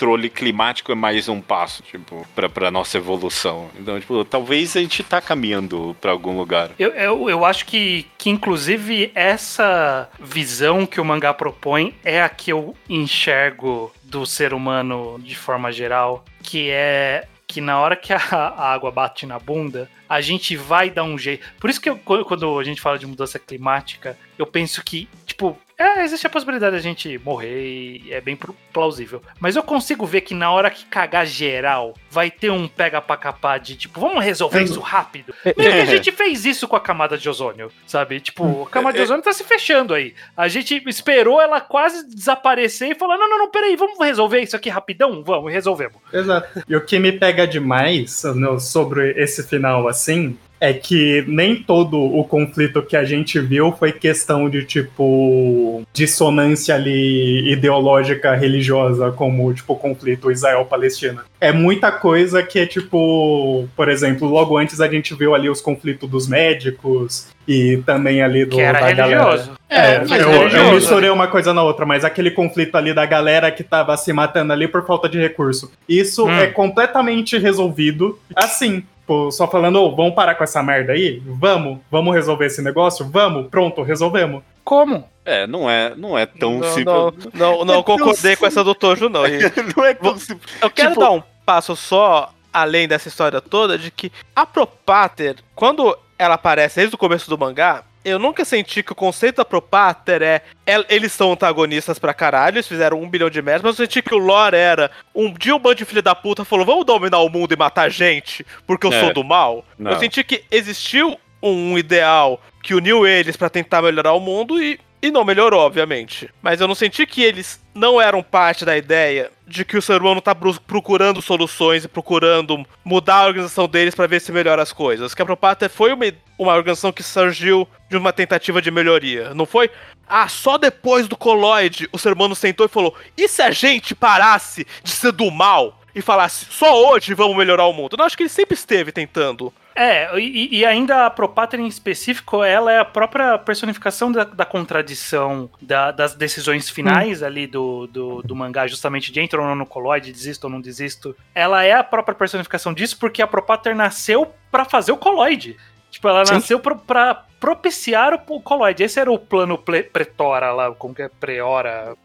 controle 0.00 0.30
climático 0.30 0.90
é 0.90 0.94
mais 0.94 1.28
um 1.28 1.42
passo, 1.42 1.82
tipo, 1.82 2.26
pra, 2.34 2.48
pra 2.48 2.70
nossa 2.70 2.96
evolução. 2.96 3.68
Então, 3.78 4.00
tipo, 4.00 4.24
talvez 4.24 4.74
a 4.74 4.80
gente 4.80 5.02
tá 5.02 5.20
caminhando 5.20 5.94
pra 6.00 6.10
algum 6.12 6.38
lugar. 6.38 6.70
Eu, 6.78 6.88
eu, 6.92 7.28
eu 7.28 7.44
acho 7.44 7.66
que, 7.66 8.06
que, 8.16 8.30
inclusive, 8.30 9.12
essa 9.14 10.08
visão 10.18 10.86
que 10.86 11.00
o 11.02 11.04
mangá 11.04 11.34
propõe 11.34 11.94
é 12.02 12.22
a 12.22 12.30
que 12.30 12.50
eu 12.50 12.74
enxergo 12.88 13.92
do 14.02 14.24
ser 14.24 14.54
humano 14.54 15.20
de 15.22 15.36
forma 15.36 15.70
geral, 15.70 16.24
que 16.42 16.70
é 16.70 17.26
que 17.46 17.60
na 17.60 17.78
hora 17.80 17.96
que 17.96 18.12
a, 18.12 18.16
a 18.30 18.72
água 18.72 18.90
bate 18.92 19.26
na 19.26 19.36
bunda, 19.38 19.90
a 20.08 20.20
gente 20.20 20.56
vai 20.56 20.88
dar 20.88 21.02
um 21.02 21.18
jeito. 21.18 21.44
Por 21.60 21.68
isso 21.68 21.80
que 21.80 21.90
eu- 21.90 21.98
quando 21.98 22.58
a 22.58 22.64
gente 22.64 22.80
fala 22.80 22.96
de 22.98 23.06
mudança 23.06 23.38
climática, 23.40 24.16
eu 24.38 24.46
penso 24.46 24.82
que, 24.84 25.08
tipo, 25.26 25.58
é, 25.82 26.04
existe 26.04 26.26
a 26.26 26.30
possibilidade 26.30 26.76
da 26.76 26.82
gente 26.82 27.18
morrer 27.24 28.00
e 28.04 28.12
é 28.12 28.20
bem 28.20 28.36
pl- 28.36 28.54
plausível. 28.72 29.22
Mas 29.40 29.56
eu 29.56 29.62
consigo 29.62 30.04
ver 30.06 30.20
que 30.20 30.34
na 30.34 30.50
hora 30.52 30.70
que 30.70 30.84
cagar 30.84 31.26
geral, 31.26 31.94
vai 32.10 32.30
ter 32.30 32.50
um 32.50 32.68
pega 32.68 33.00
pra 33.00 33.16
capar 33.16 33.58
de, 33.58 33.76
tipo, 33.76 33.98
vamos 34.00 34.22
resolver 34.24 34.62
isso 34.62 34.80
rápido. 34.80 35.34
Meio 35.44 35.54
que 35.72 35.80
a 35.80 35.84
gente 35.86 36.12
fez 36.12 36.44
isso 36.44 36.68
com 36.68 36.76
a 36.76 36.80
camada 36.80 37.16
de 37.16 37.28
ozônio, 37.28 37.70
sabe? 37.86 38.20
Tipo, 38.20 38.64
a 38.64 38.70
camada 38.70 38.96
de 38.98 39.02
ozônio 39.04 39.22
tá 39.22 39.32
se 39.32 39.42
fechando 39.44 39.94
aí. 39.94 40.14
A 40.36 40.48
gente 40.48 40.82
esperou 40.86 41.40
ela 41.40 41.60
quase 41.60 42.06
desaparecer 42.06 42.90
e 42.90 42.94
falou: 42.94 43.16
não, 43.18 43.28
não, 43.28 43.38
não, 43.38 43.50
peraí, 43.50 43.74
vamos 43.76 43.98
resolver 43.98 44.40
isso 44.40 44.56
aqui 44.56 44.68
rapidão? 44.68 45.22
Vamos, 45.24 45.52
resolvemos. 45.52 45.96
Exato. 46.12 46.62
E 46.68 46.76
o 46.76 46.84
que 46.84 46.98
me 46.98 47.12
pega 47.12 47.46
demais 47.46 48.22
no- 48.34 48.60
sobre 48.60 49.12
esse 49.20 49.42
final 49.46 49.88
assim 49.88 50.38
é 50.60 50.72
que 50.74 51.24
nem 51.26 51.56
todo 51.56 51.96
o 51.98 52.22
conflito 52.22 52.82
que 52.82 52.94
a 52.96 53.02
gente 53.04 53.40
viu 53.40 53.72
foi 53.72 53.92
questão 53.92 54.48
de 54.50 54.62
tipo 54.64 55.82
dissonância 55.92 56.74
ali 56.74 57.50
ideológica 57.50 58.34
religiosa 58.34 59.10
como 59.10 59.52
tipo 59.54 59.72
o 59.72 59.76
conflito 59.76 60.30
Israel-Palestina. 60.30 61.24
É 61.40 61.52
muita 61.52 61.90
coisa 61.90 62.42
que 62.42 62.58
é 62.58 62.66
tipo, 62.66 63.66
por 63.74 63.88
exemplo, 63.88 64.28
logo 64.28 64.56
antes 64.58 64.80
a 64.80 64.88
gente 64.88 65.14
viu 65.14 65.34
ali 65.34 65.48
os 65.48 65.60
conflitos 65.60 66.08
dos 66.08 66.28
médicos 66.28 67.28
e 67.48 67.78
também 67.86 68.22
ali 68.22 68.44
do 68.44 68.56
Que 68.56 68.62
era 68.62 68.80
da 68.80 68.92
galera. 68.92 69.24
religioso. 69.24 69.52
É, 69.68 69.98
mas 70.00 70.10
eu, 70.20 70.30
religioso, 70.30 70.56
eu 70.56 70.74
misturei 70.74 71.10
uma 71.10 71.26
coisa 71.26 71.54
na 71.54 71.62
outra, 71.62 71.86
mas 71.86 72.04
aquele 72.04 72.30
conflito 72.30 72.76
ali 72.76 72.92
da 72.92 73.06
galera 73.06 73.50
que 73.50 73.64
tava 73.64 73.96
se 73.96 74.12
matando 74.12 74.52
ali 74.52 74.68
por 74.68 74.84
falta 74.86 75.08
de 75.08 75.18
recurso. 75.18 75.70
Isso 75.88 76.26
Hum. 76.26 76.30
é 76.38 76.46
completamente 76.48 77.38
resolvido 77.38 78.18
assim. 78.36 78.82
Pô, 79.10 79.28
só 79.32 79.48
falando, 79.50 79.82
ô, 79.82 79.96
vamos 79.96 80.14
parar 80.14 80.36
com 80.36 80.44
essa 80.44 80.62
merda 80.62 80.92
aí? 80.92 81.20
Vamos, 81.26 81.80
vamos 81.90 82.14
resolver 82.14 82.46
esse 82.46 82.62
negócio? 82.62 83.04
Vamos, 83.10 83.48
pronto, 83.48 83.82
resolvemos. 83.82 84.40
Como? 84.62 85.02
É, 85.24 85.48
não 85.48 85.68
é, 85.68 85.92
não 85.96 86.16
é 86.16 86.26
tão 86.26 86.60
Não, 86.60 86.68
simples. 86.68 86.84
não, 86.86 87.12
não, 87.34 87.64
não 87.64 87.74
É 87.80 87.82
concordei 87.82 88.36
com 88.36 88.46
essa 88.46 88.62
do 88.62 88.72
Tojo, 88.72 89.08
não. 89.08 89.26
E 89.26 89.40
Não 89.76 89.84
é 89.84 89.94
tão 89.94 90.16
simples. 90.16 90.54
Eu 90.62 90.70
quero 90.70 90.90
Tipo- 90.90 91.00
dar 91.00 91.10
um 91.10 91.22
passo 91.44 91.74
só 91.74 92.32
além 92.52 92.86
dessa 92.86 93.08
história 93.08 93.40
toda 93.40 93.76
de 93.76 93.90
que 93.90 94.12
a 94.36 94.46
Propater, 94.46 95.34
quando 95.56 95.98
ela 96.16 96.34
aparece 96.36 96.76
desde 96.76 96.94
o 96.94 96.98
começo 96.98 97.28
do 97.28 97.36
mangá, 97.36 97.82
eu 98.04 98.18
nunca 98.18 98.44
senti 98.44 98.82
que 98.82 98.92
o 98.92 98.94
conceito 98.94 99.36
da 99.36 99.44
Propater 99.44 100.22
é 100.22 100.42
el- 100.66 100.84
eles 100.88 101.12
são 101.12 101.32
antagonistas 101.32 101.98
pra 101.98 102.14
caralho, 102.14 102.56
eles 102.56 102.66
fizeram 102.68 103.00
um 103.00 103.08
bilhão 103.08 103.28
de 103.28 103.42
merdas, 103.42 103.62
mas 103.62 103.78
eu 103.78 103.84
senti 103.86 104.00
que 104.02 104.14
o 104.14 104.18
lore 104.18 104.56
era 104.56 104.90
um 105.14 105.32
dia 105.32 105.54
um 105.54 105.58
bando 105.58 105.74
de 105.76 105.84
filho 105.84 106.02
da 106.02 106.14
puta 106.14 106.44
falou, 106.44 106.64
vamos 106.64 106.86
dominar 106.86 107.18
o 107.18 107.28
mundo 107.28 107.52
e 107.52 107.56
matar 107.56 107.90
gente 107.90 108.44
porque 108.66 108.86
eu 108.86 108.92
É. 108.92 109.00
sou 109.00 109.12
do 109.12 109.22
mal. 109.22 109.64
Não. 109.78 109.90
Eu 109.92 109.98
senti 109.98 110.24
que 110.24 110.44
existiu 110.50 111.18
um 111.42 111.76
ideal 111.76 112.40
que 112.62 112.74
uniu 112.74 113.06
eles 113.06 113.36
pra 113.36 113.48
tentar 113.50 113.82
melhorar 113.82 114.12
o 114.12 114.20
mundo 114.20 114.62
e, 114.62 114.78
e 115.02 115.10
não 115.10 115.24
melhorou, 115.24 115.60
obviamente. 115.60 116.28
Mas 116.42 116.60
eu 116.60 116.68
não 116.68 116.74
senti 116.74 117.06
que 117.06 117.22
eles 117.22 117.59
não 117.74 118.00
eram 118.00 118.22
parte 118.22 118.64
da 118.64 118.76
ideia 118.76 119.30
de 119.46 119.64
que 119.64 119.76
o 119.76 119.82
ser 119.82 120.00
humano 120.00 120.20
tá 120.20 120.34
bru- 120.34 120.60
procurando 120.66 121.22
soluções 121.22 121.84
e 121.84 121.88
procurando 121.88 122.64
mudar 122.84 123.16
a 123.16 123.26
organização 123.26 123.68
deles 123.68 123.94
pra 123.94 124.06
ver 124.06 124.20
se 124.20 124.32
melhora 124.32 124.62
as 124.62 124.72
coisas. 124.72 125.14
Que 125.14 125.22
a 125.22 125.26
Propater 125.26 125.68
foi 125.68 125.92
uma, 125.92 126.04
uma 126.38 126.54
organização 126.54 126.92
que 126.92 127.02
surgiu 127.02 127.66
de 127.88 127.96
uma 127.96 128.12
tentativa 128.12 128.60
de 128.60 128.70
melhoria. 128.70 129.34
Não 129.34 129.46
foi, 129.46 129.70
ah, 130.08 130.28
só 130.28 130.58
depois 130.58 131.06
do 131.08 131.16
coloide 131.16 131.88
o 131.92 131.98
ser 131.98 132.12
humano 132.12 132.34
sentou 132.34 132.66
e 132.66 132.68
falou: 132.68 132.94
e 133.16 133.28
se 133.28 133.42
a 133.42 133.50
gente 133.50 133.94
parasse 133.94 134.66
de 134.82 134.90
ser 134.90 135.12
do 135.12 135.30
mal? 135.30 135.76
E 135.92 136.00
falasse, 136.00 136.46
só 136.50 136.88
hoje 136.88 137.14
vamos 137.14 137.36
melhorar 137.36 137.66
o 137.66 137.72
mundo. 137.72 137.96
Não, 137.96 138.04
acho 138.04 138.16
que 138.16 138.22
ele 138.22 138.30
sempre 138.30 138.54
esteve 138.54 138.92
tentando. 138.92 139.52
É, 139.82 140.18
e, 140.20 140.58
e 140.58 140.66
ainda 140.66 141.06
a 141.06 141.10
Propater 141.10 141.58
em 141.58 141.66
específico, 141.66 142.44
ela 142.44 142.70
é 142.70 142.78
a 142.78 142.84
própria 142.84 143.38
personificação 143.38 144.12
da, 144.12 144.24
da 144.24 144.44
contradição 144.44 145.48
da- 145.62 145.90
das 145.90 146.14
decisões 146.14 146.68
finais 146.68 147.22
ali 147.22 147.46
do, 147.46 147.86
do, 147.86 148.22
do 148.22 148.36
mangá, 148.36 148.66
justamente 148.66 149.10
de 149.10 149.20
entro 149.20 149.40
ou 149.40 149.48
não 149.48 149.54
no 149.54 149.64
coloide, 149.64 150.12
desisto 150.12 150.44
ou 150.44 150.50
não 150.50 150.60
desisto. 150.60 151.16
Ela 151.34 151.64
é 151.64 151.72
a 151.72 151.82
própria 151.82 152.14
personificação 152.14 152.74
disso 152.74 152.98
porque 152.98 153.22
a 153.22 153.26
Propater 153.26 153.74
nasceu 153.74 154.32
pra 154.50 154.64
fazer 154.64 154.92
o 154.92 154.96
coloide. 154.98 155.56
Tipo, 155.90 156.08
ela 156.08 156.26
Sim. 156.26 156.34
nasceu 156.34 156.60
pra, 156.60 156.74
pra 156.74 157.24
propiciar 157.40 158.12
o, 158.12 158.36
o 158.36 158.40
coloide. 158.42 158.82
Esse 158.84 159.00
era 159.00 159.10
o 159.10 159.18
plano 159.18 159.56
ple- 159.56 159.82
pretora 159.84 160.52
lá, 160.52 160.70
como 160.72 160.94
que 160.94 161.02
é? 161.02 161.08
Preora, 161.08 161.96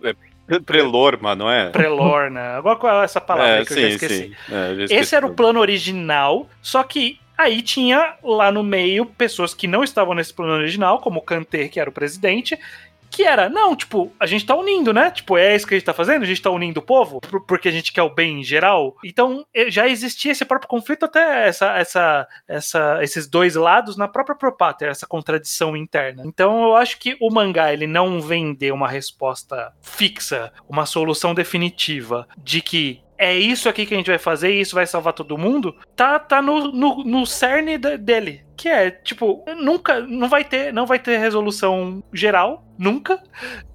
Prelorma, 0.66 1.36
não 1.36 1.50
é? 1.52 1.70
prelorna, 1.72 2.58
agora 2.58 2.76
qual 2.78 3.02
é 3.02 3.06
essa 3.06 3.20
palavra 3.20 3.52
é, 3.56 3.60
aí 3.60 3.66
que 3.66 3.74
eu 3.74 3.78
já 3.78 3.88
sim, 3.90 3.94
esqueci. 3.96 4.18
sim. 4.48 4.54
É, 4.56 4.72
eu 4.72 4.76
já 4.78 4.84
esqueci. 4.84 5.02
Esse 5.02 5.16
era 5.16 5.26
o 5.26 5.34
plano 5.34 5.60
original, 5.60 6.48
só 6.62 6.84
que 6.84 7.20
aí 7.38 7.62
tinha 7.62 8.16
lá 8.24 8.52
no 8.52 8.64
meio 8.64 9.06
pessoas 9.06 9.54
que 9.54 9.68
não 9.68 9.84
estavam 9.84 10.14
nesse 10.14 10.34
plano 10.34 10.54
original, 10.54 11.00
como 11.00 11.20
o 11.20 11.24
Kanter, 11.24 11.70
que 11.70 11.80
era 11.80 11.90
o 11.90 11.94
presidente, 11.94 12.58
que 13.12 13.24
era, 13.24 13.48
não, 13.48 13.74
tipo, 13.78 14.12
a 14.20 14.26
gente 14.26 14.46
tá 14.46 14.54
unindo, 14.56 14.92
né? 14.92 15.10
Tipo, 15.10 15.38
é 15.38 15.56
isso 15.56 15.66
que 15.66 15.74
a 15.74 15.78
gente 15.78 15.86
tá 15.86 15.94
fazendo? 15.94 16.24
A 16.24 16.26
gente 16.26 16.42
tá 16.42 16.50
unindo 16.50 16.82
o 16.82 16.84
povo 16.84 17.22
por- 17.22 17.46
porque 17.46 17.70
a 17.70 17.72
gente 17.72 17.94
quer 17.94 18.02
o 18.02 18.10
bem 18.10 18.42
em 18.42 18.44
geral. 18.44 18.94
Então, 19.06 19.46
já 19.70 19.88
existia 19.88 20.34
esse 20.34 20.44
próprio 20.44 20.68
conflito 20.68 21.06
até 21.06 21.48
essa, 21.48 21.78
essa, 21.78 22.28
essa, 22.46 23.00
esses 23.02 23.26
dois 23.26 23.56
lados 23.56 23.96
na 23.96 24.08
própria 24.08 24.36
Propater, 24.36 24.90
essa 24.90 25.08
contradição 25.08 25.78
interna. 25.78 26.24
Então, 26.26 26.64
eu 26.64 26.76
acho 26.76 27.00
que 27.00 27.16
o 27.22 27.32
mangá, 27.32 27.72
ele 27.72 27.88
não 27.88 28.20
vende 28.20 28.70
uma 28.70 28.90
resposta 28.90 29.72
fixa, 29.82 30.52
uma 30.68 30.86
solução 30.86 31.34
definitiva 31.34 32.28
de 32.38 32.60
que 32.62 33.02
é 33.18 33.36
isso 33.36 33.70
aqui 33.70 33.86
que 33.86 33.94
a 33.94 33.98
gente 33.98 34.10
vai 34.10 34.18
fazer 34.18 34.54
e 34.54 34.62
isso 34.62 34.76
vai 34.76 34.86
salvar 34.86 35.14
todo 35.14 35.38
mundo, 35.38 35.76
tá, 35.96 36.20
tá 36.20 36.42
no, 36.42 36.72
no, 36.72 37.04
no 37.04 37.26
cerne 37.26 37.78
dele. 37.78 38.44
Que 38.58 38.70
é, 38.70 38.90
tipo, 38.92 39.44
nunca, 39.62 40.00
não 40.02 40.30
vai 40.30 40.44
ter, 40.44 40.72
não 40.74 40.86
vai 40.86 40.98
ter 41.00 41.18
resolução 41.18 42.04
geral, 42.14 42.64
nunca. 42.78 43.22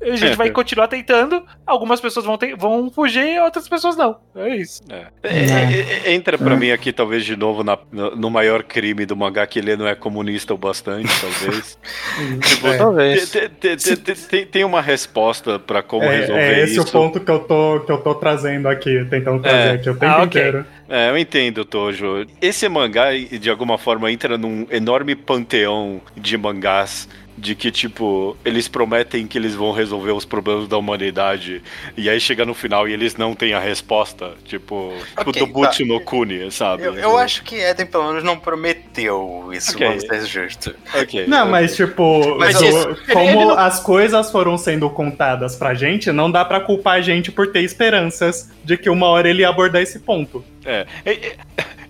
A 0.01 0.16
gente 0.16 0.37
vai 0.37 0.51
continuar 0.51 0.89
tentando, 0.89 1.45
algumas 1.66 2.01
pessoas 2.01 2.24
vão, 2.26 2.37
ter, 2.39 2.57
vão 2.57 2.91
fugir, 2.91 3.41
outras 3.43 3.68
pessoas 3.68 3.97
não. 3.97 4.18
É 4.35 4.57
isso. 4.57 4.83
É. 4.91 5.07
É, 5.22 5.28
é, 5.28 6.09
é, 6.09 6.12
entra 6.14 6.37
pra 6.39 6.57
mim 6.57 6.70
aqui, 6.70 6.93
talvez, 6.93 7.24
de 7.24 7.37
novo, 7.37 7.62
na- 7.62 7.78
no, 7.93 8.16
no 8.16 8.31
maior 8.31 8.62
crime 8.62 9.05
do 9.07 9.16
mangá, 9.16 9.47
que 9.47 9.59
ele 9.59 9.76
não 9.76 9.87
é 9.87 9.95
comunista 9.95 10.53
o 10.55 10.59
bastante, 10.59 11.09
talvez. 11.20 11.78
tipo, 12.47 12.66
É. 12.68 12.76
Talvez. 12.78 13.31
te- 13.31 13.49
te- 13.49 13.76
te- 13.76 13.97
te- 13.97 14.28
tem, 14.28 14.47
tem 14.47 14.64
uma 14.64 14.81
resposta 14.81 15.59
pra 15.59 15.83
como 15.83 16.05
É, 16.05 16.20
resolver 16.20 16.41
é 16.43 16.62
esse 16.64 16.72
isso. 16.78 16.83
o 16.89 16.93
ponto 16.93 17.20
que 17.20 17.31
eu, 17.31 17.39
tô, 17.41 17.81
que 17.81 17.93
eu 17.93 17.99
tô 17.99 18.14
trazendo 18.14 18.68
aqui, 18.68 19.05
tentando 19.11 19.41
trazer 19.43 19.68
É. 19.68 19.72
aqui 19.72 19.91
o 19.91 19.95
tempo 19.95 20.12
Ah, 20.12 20.22
ok. 20.22 20.26
inteiro. 20.26 20.66
É, 20.89 21.09
eu 21.11 21.16
entendo, 21.16 21.64
Tojo. 21.64 22.26
Esse 22.43 22.68
mangá, 22.68 23.12
de 23.12 23.49
alguma 23.49 23.78
forma, 23.78 24.11
entra 24.11 24.37
num 24.37 24.66
enorme 24.71 25.14
panteão 25.14 26.01
de 26.16 26.37
mangás 26.37 27.09
de 27.39 27.55
que, 27.55 27.71
tipo, 27.71 28.37
eles 28.45 28.68
prometem 28.68 29.27
que 29.27 29.39
eles 29.39 29.55
vão 29.55 29.73
resolver 29.73 30.12
os 30.12 30.27
problemas 30.27 30.68
da 30.68 30.77
humanidade 30.77 31.62
e 31.97 32.11
aí 32.11 32.21
chega 32.21 32.45
no 32.45 32.53
final 32.53 32.87
e 32.87 32.93
eles 32.93 33.16
não 33.16 33.35
têm 33.35 33.55
a 33.55 33.59
resposta. 33.59 34.33
Tipo, 34.45 34.93
tipo 35.16 35.31
Ok, 35.31 35.41
do 35.41 35.47
Butch 35.47 35.79
tá. 35.79 35.85
no 35.87 36.01
Kuni, 36.03 36.51
sabe? 36.53 36.83
Eu, 36.83 36.95
eu 36.97 37.16
acho 37.16 37.43
que 37.43 37.55
Eden, 37.57 37.87
pelo 37.87 38.09
menos, 38.09 38.23
não 38.23 38.39
prometeu 38.39 39.49
isso, 39.55 39.73
Ok. 39.75 39.87
vamos 39.87 40.03
ser 40.03 40.27
justos. 40.27 40.75
Ok. 40.95 41.27
Não, 41.27 41.49
mas 41.49 41.75
tipo, 41.75 42.37
Mas 42.39 42.59
do- 42.59 42.64
isso- 42.66 42.97
como 43.11 43.41
não- 43.47 43.59
as 43.59 43.81
coisas 43.81 44.31
foram 44.31 44.59
sendo 44.59 44.91
contadas 44.91 45.57
pra 45.57 45.73
gente, 45.73 46.12
não 46.12 46.31
dá 46.31 46.45
pra 46.45 46.61
culpar 46.61 46.97
a 46.99 47.01
gente 47.01 47.33
por 47.33 47.47
ter 47.47 47.61
esperanças 47.62 48.51
de 48.62 48.77
que 48.77 48.91
uma 48.91 49.07
hora 49.07 49.31
ele 49.31 49.41
ia 49.43 49.49
abordar 49.49 49.81
esse 49.81 49.99
ponto. 50.01 50.45
É, 50.64 50.87
é, 51.07 51.12
é, 51.12 51.37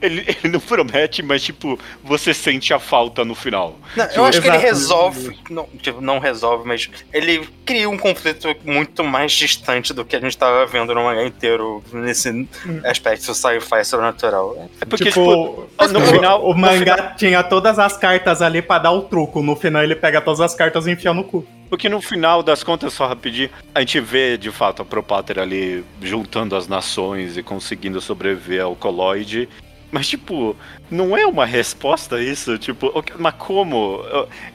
ele, 0.00 0.24
ele 0.26 0.52
não 0.52 0.60
promete, 0.60 1.22
mas, 1.22 1.42
tipo, 1.42 1.78
você 2.02 2.32
sente 2.34 2.72
a 2.72 2.78
falta 2.78 3.24
no 3.24 3.34
final. 3.34 3.78
Não, 3.96 4.06
eu 4.06 4.24
acho 4.24 4.40
que 4.40 4.48
ele 4.48 4.56
resolve, 4.56 5.38
não, 5.50 5.68
tipo, 5.80 6.00
não 6.00 6.18
resolve, 6.18 6.66
mas 6.66 6.88
ele 7.12 7.48
cria 7.64 7.88
um 7.88 7.98
conflito 7.98 8.48
muito 8.64 9.04
mais 9.04 9.32
distante 9.32 9.92
do 9.92 10.04
que 10.04 10.16
a 10.16 10.20
gente 10.20 10.36
tava 10.36 10.64
vendo 10.66 10.94
no 10.94 11.04
mangá 11.04 11.24
inteiro 11.24 11.82
nesse 11.92 12.48
aspecto 12.84 13.34
sci-fi 13.34 13.84
sobrenatural. 13.84 14.68
É 14.80 14.84
porque, 14.84 15.04
tipo, 15.04 15.68
tipo, 15.78 15.88
no 15.92 15.98
o, 15.98 16.06
final- 16.06 16.44
o 16.50 16.54
mangá 16.56 17.14
tinha 17.16 17.42
todas 17.42 17.78
as 17.78 17.96
cartas 17.96 18.42
ali 18.42 18.62
pra 18.62 18.78
dar 18.78 18.92
o 18.92 19.02
truco. 19.02 19.42
No 19.42 19.54
final 19.56 19.82
ele 19.82 19.94
pega 19.94 20.20
todas 20.20 20.40
as 20.40 20.54
cartas 20.54 20.86
e 20.86 20.92
enfia 20.92 21.12
no 21.12 21.24
cu. 21.24 21.46
Porque 21.68 21.88
no 21.88 22.00
final 22.00 22.42
das 22.42 22.64
contas, 22.64 22.92
só 22.92 23.06
rapidinho, 23.06 23.48
a 23.72 23.78
gente 23.80 24.00
vê 24.00 24.36
de 24.36 24.50
fato 24.50 24.82
a 24.82 24.84
Propáter 24.84 25.38
ali 25.38 25.84
juntando 26.02 26.56
as 26.56 26.66
nações 26.66 27.36
e 27.36 27.42
conseguindo 27.44 28.00
sobreviver 28.00 28.62
ao 28.64 28.74
coloide. 28.74 29.48
Mas, 29.92 30.08
tipo, 30.08 30.56
não 30.90 31.16
é 31.16 31.26
uma 31.26 31.44
resposta 31.44 32.20
isso? 32.22 32.56
Tipo, 32.58 32.92
mas 33.18 33.34
como? 33.34 34.00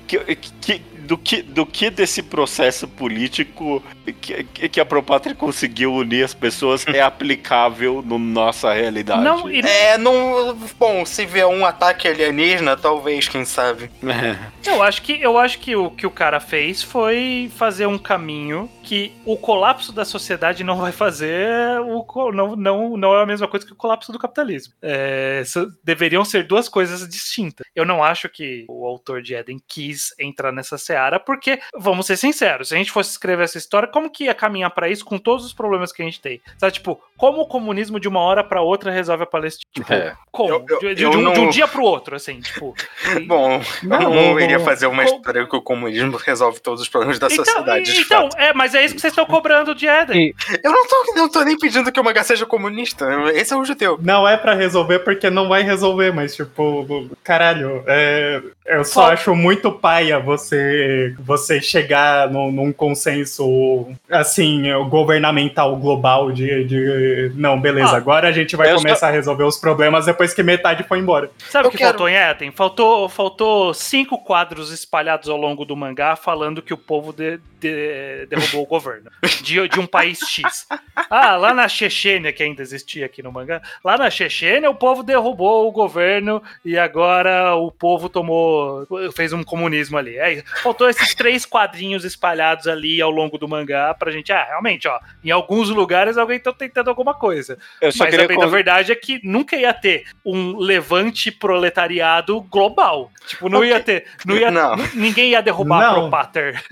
Que, 0.07 0.19
que- 0.35 0.81
do, 1.05 1.17
que, 1.17 1.41
do 1.41 1.65
que 1.65 1.89
desse 1.89 2.23
processo 2.23 2.87
político 2.87 3.83
que, 4.13 4.69
que 4.69 4.79
a 4.79 4.85
Propáter 4.85 5.35
conseguiu 5.35 5.93
unir 5.93 6.23
as 6.23 6.33
pessoas 6.33 6.85
é 6.87 7.01
aplicável 7.01 8.03
na 8.05 8.17
nossa 8.17 8.73
realidade? 8.73 9.23
Não, 9.23 9.49
e 9.49 9.61
É, 9.61 9.97
não. 9.97 10.55
Bom, 10.77 11.05
se 11.05 11.25
vier 11.25 11.47
um 11.47 11.65
ataque 11.65 12.07
alienígena, 12.07 12.77
talvez, 12.77 13.27
quem 13.27 13.45
sabe. 13.45 13.89
Eu 14.65 14.81
acho 14.81 15.03
que 15.03 15.21
eu 15.21 15.37
acho 15.37 15.59
que 15.59 15.75
o 15.75 15.91
que 15.91 16.07
o 16.07 16.11
cara 16.11 16.39
fez 16.39 16.81
foi 16.81 17.51
fazer 17.55 17.85
um 17.85 17.99
caminho 17.99 18.69
que 18.83 19.13
o 19.23 19.37
colapso 19.37 19.91
da 19.91 20.03
sociedade 20.03 20.63
não 20.63 20.77
vai 20.77 20.91
fazer 20.91 21.79
o 21.81 22.05
não, 22.31 22.55
não, 22.55 22.97
não 22.97 23.15
é 23.15 23.21
a 23.21 23.25
mesma 23.25 23.47
coisa 23.47 23.65
que 23.65 23.73
o 23.73 23.75
colapso 23.75 24.11
do 24.11 24.19
capitalismo. 24.19 24.73
É, 24.81 25.43
deveriam 25.83 26.25
ser 26.25 26.45
duas 26.47 26.67
coisas 26.67 27.07
distintas. 27.07 27.65
Eu 27.75 27.85
não 27.85 28.03
acho 28.03 28.27
que 28.27 28.65
o 28.67 28.85
autor 28.85 29.21
de 29.21 29.35
Eden 29.35 29.59
quis 29.67 30.13
entrar 30.19 30.51
nessa 30.51 30.77
seara, 30.77 31.19
porque 31.19 31.59
vamos 31.77 32.05
ser 32.05 32.17
sinceros, 32.17 32.69
se 32.69 32.75
a 32.75 32.77
gente 32.77 32.91
fosse 32.91 33.11
escrever 33.11 33.43
essa 33.43 33.57
história, 33.57 33.87
como 33.95 34.09
que 34.09 34.25
ia 34.25 34.33
caminhar 34.33 34.69
pra 34.71 34.89
isso 34.89 35.05
com 35.05 35.17
todos 35.17 35.45
os 35.45 35.53
problemas 35.53 35.89
que 35.93 36.01
a 36.01 36.05
gente 36.05 36.19
tem? 36.19 36.41
Sabe, 36.57 36.73
tipo, 36.73 36.99
como 37.15 37.39
o 37.43 37.47
comunismo 37.47 37.97
de 37.97 38.09
uma 38.09 38.19
hora 38.19 38.43
pra 38.43 38.61
outra 38.61 38.91
resolve 38.91 39.23
a 39.23 39.25
Palestina? 39.25 39.63
Tipo, 39.73 39.93
É. 39.93 40.13
como? 40.29 40.49
Eu- 40.49 40.65
eu- 40.69 40.79
de, 40.79 40.95
de- 40.95 41.03
eu 41.03 41.09
de 41.11 41.17
um, 41.17 41.33
de 41.33 41.39
um 41.39 41.43
não- 41.45 41.49
dia 41.49 41.65
pro 41.65 41.81
outro, 41.81 42.13
assim, 42.13 42.41
tipo. 42.41 42.75
Bom, 43.25 43.61
Não, 43.81 44.01
eu 44.01 44.09
não 44.09 44.13
não, 44.33 44.39
iria 44.41 44.57
não. 44.57 44.65
fazer 44.65 44.87
uma 44.87 45.05
Com- 45.05 45.15
história 45.15 45.47
que 45.47 45.55
o 45.55 45.61
comunismo 45.61 46.17
resolve 46.17 46.59
todos 46.59 46.81
os 46.81 46.89
problemas 46.89 47.17
da 47.19 47.29
sociedade, 47.29 47.93
de 47.93 48.01
então, 48.01 48.23
fato. 48.23 48.37
é, 48.37 48.53
mas 48.53 48.75
é 48.75 48.83
isso 48.83 48.95
que 48.95 48.99
vocês 48.99 49.13
estão 49.13 49.25
cobrando 49.25 49.73
de 49.73 49.87
Eden. 49.87 50.33
Eu 50.61 50.71
não 50.73 50.85
tô, 50.85 51.13
não 51.15 51.29
tô 51.29 51.41
nem 51.45 51.57
pedindo 51.57 51.89
que 51.89 51.99
o 51.99 52.03
mangá 52.03 52.21
seja 52.21 52.45
comunista. 52.45 53.07
Esse 53.33 53.53
é 53.53 53.55
o 53.55 53.63
judeu. 53.63 53.97
Não 54.01 54.27
é 54.27 54.35
pra 54.35 54.53
resolver 54.53 54.99
porque 54.99 55.29
não 55.29 55.47
vai 55.47 55.61
resolver, 55.63 56.11
mas 56.11 56.35
tipo, 56.35 57.09
caralho, 57.23 57.81
é, 57.87 58.41
eu 58.65 58.83
só 58.83 59.03
Qual- 59.03 59.11
acho 59.13 59.33
muito 59.35 59.71
paia 59.71 60.19
você 60.19 61.15
você 61.19 61.61
chegar 61.61 62.29
num, 62.29 62.51
num 62.51 62.73
consenso 62.73 63.84
assim 64.09 64.63
governamental 64.89 65.75
global 65.77 66.31
de, 66.31 66.63
de 66.65 67.31
não, 67.35 67.59
beleza, 67.59 67.91
Ah, 67.93 67.97
agora 67.97 68.27
a 68.27 68.31
gente 68.31 68.55
vai 68.55 68.73
começar 68.73 69.07
a 69.07 69.11
resolver 69.11 69.43
os 69.43 69.57
problemas 69.57 70.05
depois 70.05 70.33
que 70.33 70.43
metade 70.43 70.83
foi 70.83 70.99
embora. 70.99 71.29
Sabe 71.49 71.67
o 71.67 71.71
que 71.71 71.77
quero- 71.77 71.89
faltou 71.91 72.09
em 72.09 72.15
Eden? 72.15 72.51
Faltou, 72.51 73.07
faltou 73.09 73.73
cinco 73.73 74.17
quadros 74.17 74.71
espalhados 74.71 75.29
ao 75.29 75.37
longo 75.37 75.65
do 75.65 75.75
mangá 75.75 76.15
falando 76.15 76.61
que 76.61 76.73
o 76.73 76.77
povo 76.77 77.11
de- 77.13 77.39
de- 77.59 78.25
derrubou 78.29 78.63
o 78.63 78.67
governo 78.67 79.09
de, 79.41 79.67
de 79.67 79.79
um 79.79 79.87
país 79.87 80.19
X. 80.27 80.67
Ah, 81.09 81.35
lá 81.35 81.53
na 81.53 81.67
Chechênia, 81.67 82.31
que 82.33 82.43
ainda 82.43 82.61
existia 82.61 83.05
aqui 83.05 83.21
no 83.23 83.31
mangá, 83.31 83.61
lá 83.83 83.97
na 83.97 84.09
Chechênia 84.09 84.69
o 84.69 84.75
povo 84.75 85.03
derrubou 85.03 85.67
o 85.67 85.71
governo 85.71 86.41
e 86.63 86.77
agora 86.77 87.55
o 87.55 87.71
povo 87.71 88.09
tomou, 88.09 88.87
fez 89.15 89.33
um 89.33 89.43
comunismo 89.43 89.97
ali. 89.97 90.17
É, 90.17 90.43
faltou 90.63 90.89
esses 90.89 91.13
três 91.15 91.45
quadrinhos 91.45 92.03
espalhados 92.05 92.67
ali 92.67 93.01
ao 93.01 93.09
longo 93.11 93.37
do 93.37 93.47
mangá 93.47 93.74
pra 93.97 94.11
gente, 94.11 94.31
ah, 94.31 94.43
realmente, 94.47 94.87
ó, 94.87 94.99
em 95.23 95.31
alguns 95.31 95.69
lugares 95.69 96.17
alguém 96.17 96.39
tá 96.39 96.51
tentando 96.53 96.89
alguma 96.89 97.13
coisa. 97.13 97.57
Eu 97.81 97.91
só 97.91 98.03
Mas 98.03 98.11
queria 98.11 98.25
a 98.25 98.27
bem 98.27 98.37
con- 98.37 98.43
da 98.43 98.49
verdade 98.49 98.91
é 98.91 98.95
que 98.95 99.19
nunca 99.23 99.55
ia 99.55 99.73
ter 99.73 100.05
um 100.25 100.57
levante 100.57 101.31
proletariado 101.31 102.39
global. 102.41 103.11
Tipo, 103.27 103.49
não 103.49 103.59
Ok. 103.59 103.69
ia 103.69 103.79
ter. 103.79 104.05
Não 104.25 104.35
ia, 104.35 104.51
Não. 104.51 104.75
Ninguém 104.93 105.31
ia 105.31 105.41
derrubar 105.41 105.81
Não. 105.81 105.91
a 105.91 105.93
Propater. 106.01 106.63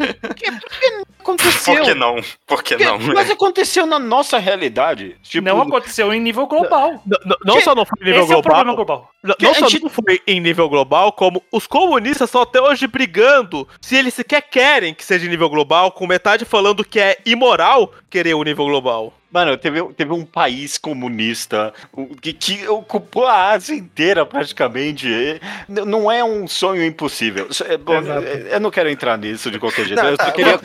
Aconteceu. 1.24 1.76
Por 1.76 1.84
que 1.84 1.94
não? 1.96 2.16
Por 2.46 2.64
que 2.64 2.76
Porque- 2.78 2.86
não? 2.86 3.00
Mas 3.14 3.32
aconteceu 3.32 3.86
na 3.86 3.98
nossa 3.98 4.38
realidade. 4.38 5.16
Tipo, 5.24 5.46
não 5.48 5.62
aconteceu 5.62 6.14
em 6.14 6.20
nível 6.20 6.46
global. 6.46 6.92
N- 7.06 7.18
n- 7.26 7.36
Não 7.46 7.60
só 7.62 7.74
não 7.74 7.86
foi 7.86 7.98
em 8.02 8.06
nível 8.06 8.24
Esse 8.24 8.34
é 8.34 8.38
o 8.38 8.42
problema 8.42 8.76
global, 8.76 8.98
global. 8.98 9.12
não, 9.24 9.36
não 9.40 9.54
só 9.56 9.68
gente- 9.68 9.84
não 9.84 9.90
foi 9.90 10.22
em 10.28 10.40
nível 10.40 10.70
global, 10.70 11.12
como 11.14 11.42
os 11.52 11.66
comunistas 11.66 12.30
estão 12.30 12.42
até 12.42 12.62
hoje 12.62 12.86
brigando 12.88 13.68
se 13.82 13.96
eles 13.96 14.14
sequer 14.14 14.42
querem 14.42 14.94
que 14.94 15.04
seja 15.04 15.26
em 15.26 15.30
nível 15.30 15.50
global, 15.50 15.92
com 15.92 16.06
metade 16.06 16.46
falando 16.46 16.84
que 16.84 17.00
é 17.00 17.18
imoral 17.26 17.92
querer 18.10 18.34
o 18.36 18.44
nível 18.44 18.66
global. 18.66 19.14
Mano, 19.34 19.58
teve, 19.58 19.84
teve 19.96 20.14
um 20.14 20.24
país 20.24 20.78
comunista 20.78 21.74
que, 22.22 22.34
que 22.34 22.68
ocupou 22.68 23.26
a 23.26 23.50
Ásia 23.50 23.74
inteira 23.74 24.28
praticamente. 24.28 25.42
Não 25.68 26.12
é 26.12 26.24
um 26.24 26.48
sonho 26.48 26.84
impossível. 26.86 27.48
É- 27.68 27.76
bom, 27.78 27.96
é- 27.96 28.56
eu 28.56 28.60
não 28.60 28.70
quero 28.70 28.90
entrar 28.90 29.18
nisso 29.18 29.50
de 29.50 29.58
qualquer 29.58 29.86
jeito. 29.86 30.04
Não, 30.04 30.10
eu, 30.12 30.18
só 30.18 30.26
tá. 30.26 30.32
queria, 30.32 30.60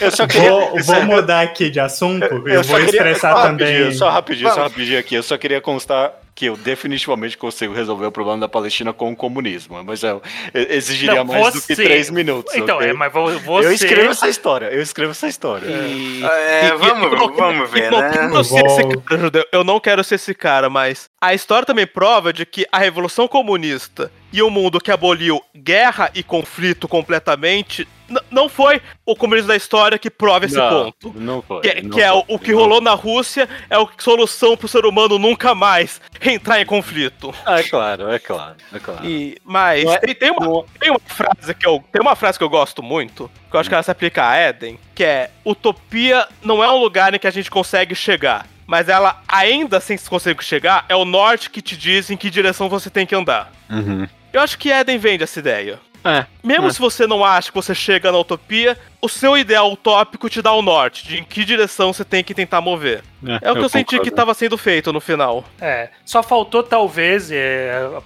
eu 0.00 0.10
só 0.10 0.26
queria. 0.26 0.50
Vou, 0.50 0.80
vou 0.82 1.04
mudar 1.04 1.42
aqui 1.42 1.68
de 1.68 1.78
assunto, 1.78 2.24
eu, 2.24 2.48
eu 2.48 2.62
vou 2.62 2.76
queria- 2.76 2.90
estressar 2.92 3.36
só 3.36 3.42
também. 3.42 3.66
Rapidinho, 3.66 3.92
só 3.98 4.08
rapidinho, 4.08 4.50
só 4.54 4.62
rapidinho 4.62 4.98
aqui. 4.98 5.14
Eu 5.16 5.22
só 5.22 5.36
queria 5.36 5.60
constar 5.60 6.23
que 6.34 6.46
eu 6.46 6.56
definitivamente 6.56 7.38
consigo 7.38 7.72
resolver 7.72 8.06
o 8.06 8.12
problema 8.12 8.40
da 8.40 8.48
Palestina 8.48 8.92
com 8.92 9.12
o 9.12 9.16
comunismo. 9.16 9.82
Mas 9.84 10.02
eu, 10.02 10.20
exigiria 10.52 11.16
Não, 11.16 11.24
mais 11.32 11.54
do 11.54 11.62
que 11.62 11.76
três 11.76 12.10
minutos. 12.10 12.54
Então, 12.54 12.76
ok? 12.78 12.88
é, 12.88 12.92
mas 12.92 13.12
vo- 13.12 13.38
você. 13.38 13.68
Eu 13.68 13.72
escrevo 13.72 14.10
essa 14.10 14.28
história, 14.28 14.66
eu 14.66 14.82
escrevo 14.82 15.12
essa 15.12 15.28
história. 15.28 15.66
E- 15.66 16.24
É, 16.24 16.66
e- 16.66 16.76
vamos, 16.76 17.10
não- 17.18 17.32
vamos 17.34 17.70
ver, 17.70 17.84
eu 17.84 17.90
não 17.92 18.00
né? 18.00 18.10
quero 18.12 18.44
ser 18.44 18.66
esse 18.66 18.82
cara, 18.98 19.20
Judeu. 19.20 19.44
Eu 19.52 19.62
não 19.64 19.78
quero 19.78 20.02
ser 20.02 20.14
esse 20.16 20.34
cara, 20.34 20.68
mas 20.68 21.04
a 21.20 21.32
história 21.34 21.64
também 21.64 21.86
prova 21.86 22.32
de 22.32 22.44
que 22.44 22.66
a 22.72 22.78
Revolução 22.78 23.28
Comunista 23.28 24.10
e 24.34 24.42
o 24.42 24.50
mundo 24.50 24.80
que 24.80 24.90
aboliu 24.90 25.40
guerra 25.56 26.10
e 26.12 26.20
conflito 26.22 26.88
completamente 26.88 27.86
n- 28.10 28.20
não 28.32 28.48
foi 28.48 28.82
o 29.06 29.14
comunismo 29.14 29.46
da 29.46 29.54
história 29.54 29.96
que 29.96 30.10
prova 30.10 30.44
esse 30.44 30.56
não, 30.56 30.68
ponto. 30.68 31.12
Não 31.14 31.40
foi. 31.40 31.60
Que, 31.60 31.82
não 31.82 31.90
que 31.96 32.02
é 32.02 32.12
o, 32.12 32.24
foi, 32.24 32.34
o 32.34 32.38
que 32.40 32.50
não 32.50 32.58
rolou 32.58 32.80
na 32.80 32.94
Rússia 32.94 33.48
é 33.70 33.76
a 33.76 33.86
solução 33.96 34.56
pro 34.56 34.66
ser 34.66 34.84
humano 34.84 35.20
nunca 35.20 35.54
mais 35.54 36.00
entrar 36.20 36.60
em 36.60 36.66
conflito. 36.66 37.32
Ah, 37.46 37.60
é 37.60 37.62
claro, 37.62 38.10
é 38.10 38.18
claro, 38.18 38.56
é 38.72 38.78
claro. 38.80 39.06
E, 39.06 39.38
mas 39.44 39.84
é- 39.88 39.98
tem, 39.98 40.14
tem 40.16 40.30
uma, 40.32 40.64
tem 40.80 40.90
uma 40.90 41.00
frase 41.06 41.54
que 41.54 41.64
eu 41.66 41.84
tem 41.92 42.02
uma 42.02 42.16
frase 42.16 42.36
que 42.36 42.42
eu 42.44 42.50
gosto 42.50 42.82
muito, 42.82 43.30
que 43.48 43.54
eu 43.54 43.60
acho 43.60 43.68
que 43.68 43.74
ela 43.74 43.84
se 43.84 43.90
aplica 43.92 44.28
a 44.28 44.36
Eden, 44.36 44.80
que 44.96 45.04
é 45.04 45.30
utopia 45.44 46.26
não 46.42 46.62
é 46.62 46.68
um 46.68 46.78
lugar 46.78 47.14
em 47.14 47.20
que 47.20 47.28
a 47.28 47.30
gente 47.30 47.48
consegue 47.48 47.94
chegar, 47.94 48.48
mas 48.66 48.88
ela 48.88 49.22
ainda 49.28 49.78
sem 49.78 49.96
conseguir 49.96 50.42
chegar 50.42 50.84
é 50.88 50.96
o 50.96 51.04
norte 51.04 51.50
que 51.50 51.62
te 51.62 51.76
diz 51.76 52.10
em 52.10 52.16
que 52.16 52.28
direção 52.28 52.68
você 52.68 52.90
tem 52.90 53.06
que 53.06 53.14
andar. 53.14 53.52
Uhum. 53.70 54.08
Eu 54.34 54.40
acho 54.40 54.58
que 54.58 54.70
Eden 54.70 54.98
vende 54.98 55.22
essa 55.22 55.38
ideia. 55.38 55.78
É. 56.04 56.26
Mesmo 56.42 56.66
É. 56.66 56.70
se 56.72 56.78
você 56.78 57.06
não 57.06 57.24
acha 57.24 57.50
que 57.50 57.54
você 57.54 57.74
chega 57.74 58.12
na 58.12 58.18
utopia, 58.18 58.76
o 59.00 59.08
seu 59.08 59.38
ideal 59.38 59.72
utópico 59.72 60.28
te 60.28 60.42
dá 60.42 60.52
o 60.52 60.60
norte, 60.60 61.06
de 61.06 61.18
em 61.20 61.24
que 61.24 61.44
direção 61.44 61.92
você 61.92 62.04
tem 62.04 62.22
que 62.22 62.34
tentar 62.34 62.60
mover. 62.60 63.02
É 63.42 63.50
o 63.50 63.54
que 63.54 63.60
eu, 63.62 63.68
senti 63.68 63.98
que 64.00 64.08
estava 64.08 64.32
sendo 64.34 64.56
feito 64.58 64.92
no 64.92 65.00
final. 65.00 65.44
É, 65.60 65.88
só 66.04 66.22
faltou 66.22 66.62
talvez, 66.62 67.30
é, 67.30 67.72
a 67.96 68.00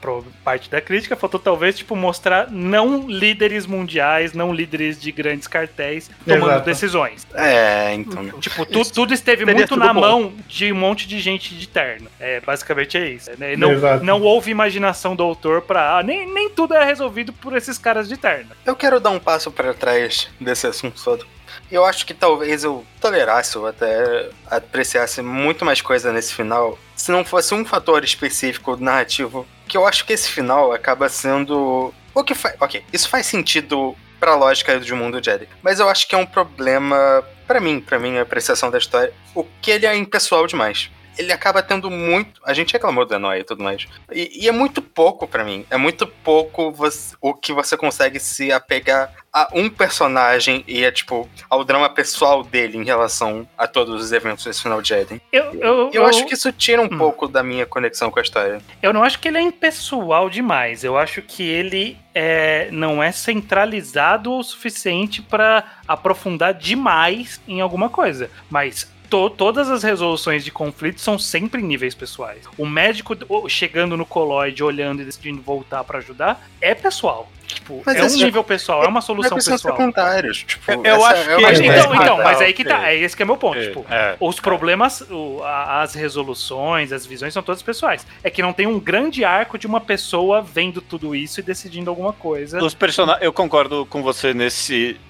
parte 0.44 0.70
da 0.70 0.80
crítica, 0.80 1.16
faltou 1.16 1.38
talvez, 1.40 1.76
tipo, 1.76 1.94
mostrar 1.96 2.50
não 2.50 3.06
líderes 3.08 3.66
mundiais, 3.66 4.32
não 4.32 4.52
líderes 4.52 5.00
de 5.00 5.10
grandes 5.12 5.46
cartéis 5.46 6.10
tomando 6.26 6.50
Exato. 6.52 6.64
decisões. 6.66 7.26
É, 7.34 7.94
então. 7.94 8.28
Tipo, 8.40 8.64
tu- 8.66 8.92
tudo 8.92 9.12
esteve 9.14 9.44
Teria 9.44 9.54
muito 9.54 9.74
sido 9.74 9.78
na 9.84 9.92
bom. 9.92 10.00
mão 10.00 10.32
de 10.46 10.72
um 10.72 10.76
monte 10.76 11.06
de 11.08 11.18
gente 11.20 11.54
de 11.54 11.68
terno. 11.68 12.08
É, 12.18 12.40
basicamente 12.40 12.96
é 12.96 13.08
isso. 13.10 13.30
né? 13.38 13.56
Não, 13.56 13.72
Exato. 13.72 14.04
não 14.04 14.22
houve 14.22 14.50
imaginação 14.50 15.14
do 15.16 15.22
autor 15.22 15.62
pra. 15.62 15.98
ah, 15.98 16.02
nem, 16.02 16.32
nem 16.32 16.50
tudo 16.50 16.74
é 16.74 16.84
resolvido 16.84 17.32
por 17.32 17.56
esses 17.56 17.78
caras 17.78 18.08
de 18.08 18.16
terno. 18.16 18.50
Eu 18.64 18.76
quero 18.76 18.98
dar 19.00 19.10
um 19.10 19.18
passo 19.18 19.50
pra 19.50 19.72
trás 19.74 20.28
desse 20.40 20.66
assunto 20.66 21.02
todo. 21.02 21.26
Eu 21.70 21.84
acho 21.84 22.06
que 22.06 22.14
talvez 22.14 22.64
eu 22.64 22.84
tolerasse 23.00 23.58
ou 23.58 23.66
até 23.66 24.30
apreciasse 24.50 25.20
muito 25.20 25.64
mais 25.64 25.80
coisa 25.80 26.12
nesse 26.12 26.34
final 26.34 26.78
se 26.96 27.12
não 27.12 27.24
fosse 27.24 27.54
um 27.54 27.64
fator 27.64 28.02
específico 28.02 28.76
narrativo. 28.76 29.46
Que 29.66 29.76
eu 29.76 29.86
acho 29.86 30.04
que 30.04 30.12
esse 30.12 30.28
final 30.28 30.72
acaba 30.72 31.08
sendo. 31.08 31.92
O 32.14 32.24
que 32.24 32.34
faz. 32.34 32.56
Ok, 32.60 32.82
isso 32.92 33.08
faz 33.08 33.26
sentido 33.26 33.94
pra 34.18 34.34
lógica 34.34 34.80
de 34.80 34.92
mundo 34.94 35.22
Jedi. 35.22 35.48
Mas 35.62 35.78
eu 35.78 35.88
acho 35.88 36.08
que 36.08 36.14
é 36.14 36.18
um 36.18 36.26
problema 36.26 37.22
pra 37.46 37.60
mim, 37.60 37.80
pra 37.80 37.98
minha 37.98 38.22
apreciação 38.22 38.70
da 38.70 38.78
história. 38.78 39.12
O 39.34 39.44
que 39.62 39.70
ele 39.70 39.86
é 39.86 39.96
impessoal 39.96 40.46
demais. 40.46 40.90
Ele 41.18 41.32
acaba 41.32 41.62
tendo 41.62 41.90
muito. 41.90 42.40
A 42.44 42.54
gente 42.54 42.72
reclamou 42.72 43.04
do 43.04 43.14
Enoi 43.14 43.40
e 43.40 43.44
tudo 43.44 43.62
mais. 43.62 43.86
E, 44.12 44.44
e 44.44 44.48
é 44.48 44.52
muito 44.52 44.80
pouco 44.80 45.26
pra 45.26 45.44
mim. 45.44 45.66
É 45.70 45.76
muito 45.76 46.06
pouco 46.06 46.70
você- 46.70 47.16
o 47.20 47.34
que 47.34 47.52
você 47.52 47.76
consegue 47.76 48.20
se 48.20 48.52
apegar 48.52 49.12
a 49.32 49.48
um 49.52 49.68
personagem 49.68 50.64
e 50.66 50.84
é 50.84 50.90
tipo 50.90 51.28
ao 51.50 51.62
drama 51.64 51.88
pessoal 51.90 52.42
dele 52.42 52.78
em 52.78 52.84
relação 52.84 53.46
a 53.58 53.66
todos 53.66 54.02
os 54.02 54.12
eventos 54.12 54.44
desse 54.44 54.62
final 54.62 54.80
de 54.80 54.94
Eden. 54.94 55.20
Eu, 55.32 55.54
eu, 55.60 55.90
Eu 55.92 56.06
acho 56.06 56.24
que 56.24 56.34
isso 56.34 56.50
tira 56.52 56.80
um 56.80 56.86
Hum. 56.86 56.96
pouco 56.98 57.28
da 57.28 57.42
minha 57.42 57.66
conexão 57.66 58.10
com 58.10 58.18
a 58.18 58.22
história. 58.22 58.60
Eu 58.82 58.92
não 58.92 59.02
acho 59.02 59.18
que 59.18 59.28
ele 59.28 59.38
é 59.38 59.42
impessoal 59.42 60.30
demais. 60.30 60.82
Eu 60.84 60.96
acho 60.96 61.20
que 61.20 61.42
ele 61.42 61.98
é, 62.14 62.68
não 62.72 63.02
é 63.02 63.12
centralizado 63.12 64.32
o 64.32 64.42
suficiente 64.42 65.20
pra 65.22 65.64
aprofundar 65.86 66.54
demais 66.54 67.40
em 67.46 67.60
alguma 67.60 67.88
coisa. 67.90 68.30
Mas 68.50 68.90
to- 69.08 69.30
todas 69.30 69.70
as 69.70 69.82
resoluções 69.82 70.44
de 70.44 70.50
conflitos 70.50 71.02
são 71.02 71.18
sempre 71.18 71.60
em 71.62 71.64
níveis 71.64 71.94
pessoais. 71.94 72.44
O 72.56 72.66
médico 72.66 73.16
chegando 73.48 73.96
no 73.96 74.04
coloide, 74.06 74.62
olhando 74.62 75.02
e 75.02 75.04
decidindo 75.04 75.40
voltar 75.42 75.84
pra 75.84 75.98
ajudar, 75.98 76.46
é 76.60 76.74
pessoal. 76.74 77.30
Tipo, 77.46 77.82
Mas 77.86 77.96
é 77.96 78.02
um 78.02 78.06
esse- 78.06 78.22
nível 78.22 78.44
pessoal, 78.44 78.84
é 78.84 78.88
uma 78.88 79.00
solução 79.00 79.36
Mas 79.36 79.44
são 79.44 79.54
pessoal. 79.54 79.74
secundários. 79.74 80.44
Tipo, 80.44 80.70
Eu- 80.70 80.84
eu 80.84 81.04
acho 81.06 81.22
é 81.30 81.36
que- 81.36 81.42
Mas, 81.42 81.60
É, 81.60 81.64
então, 81.64 81.88
mas- 81.90 82.00
então, 82.02 82.16
mas 82.18 82.40
aí 82.42 82.52
que 82.52 82.62
tá. 82.62 82.90
É 82.90 82.96
esse 82.96 83.16
que 83.16 83.22
é 83.22 83.26
meu 83.26 83.38
ponto. 83.38 83.58
É, 83.58 83.66
Tipo, 83.68 83.86
é. 83.88 84.16
os 84.20 84.38
problemas, 84.38 85.00
o- 85.10 85.42
a- 85.42 85.80
as 85.80 85.94
resoluções, 85.94 86.92
as 86.92 87.06
visões 87.06 87.32
são 87.32 87.42
todas 87.42 87.62
pessoais. 87.62 88.06
É 88.22 88.28
que 88.28 88.42
não 88.42 88.52
tem 88.52 88.66
um 88.66 88.78
grande 88.78 89.24
arco 89.24 89.56
de 89.56 89.66
uma 89.66 89.80
pessoa 89.80 90.42
vendo 90.42 90.82
tudo 90.82 91.14
isso 91.16 91.40
e 91.40 91.42
decidindo 91.42 91.88
alguma 91.88 92.12
coisa. 92.12 92.62
Os 92.62 92.74
personagens, 92.74 93.24
eu 93.24 93.32
concordo 93.32 93.86
com 93.86 94.02
você 94.02 94.34
nesse. 94.34 95.00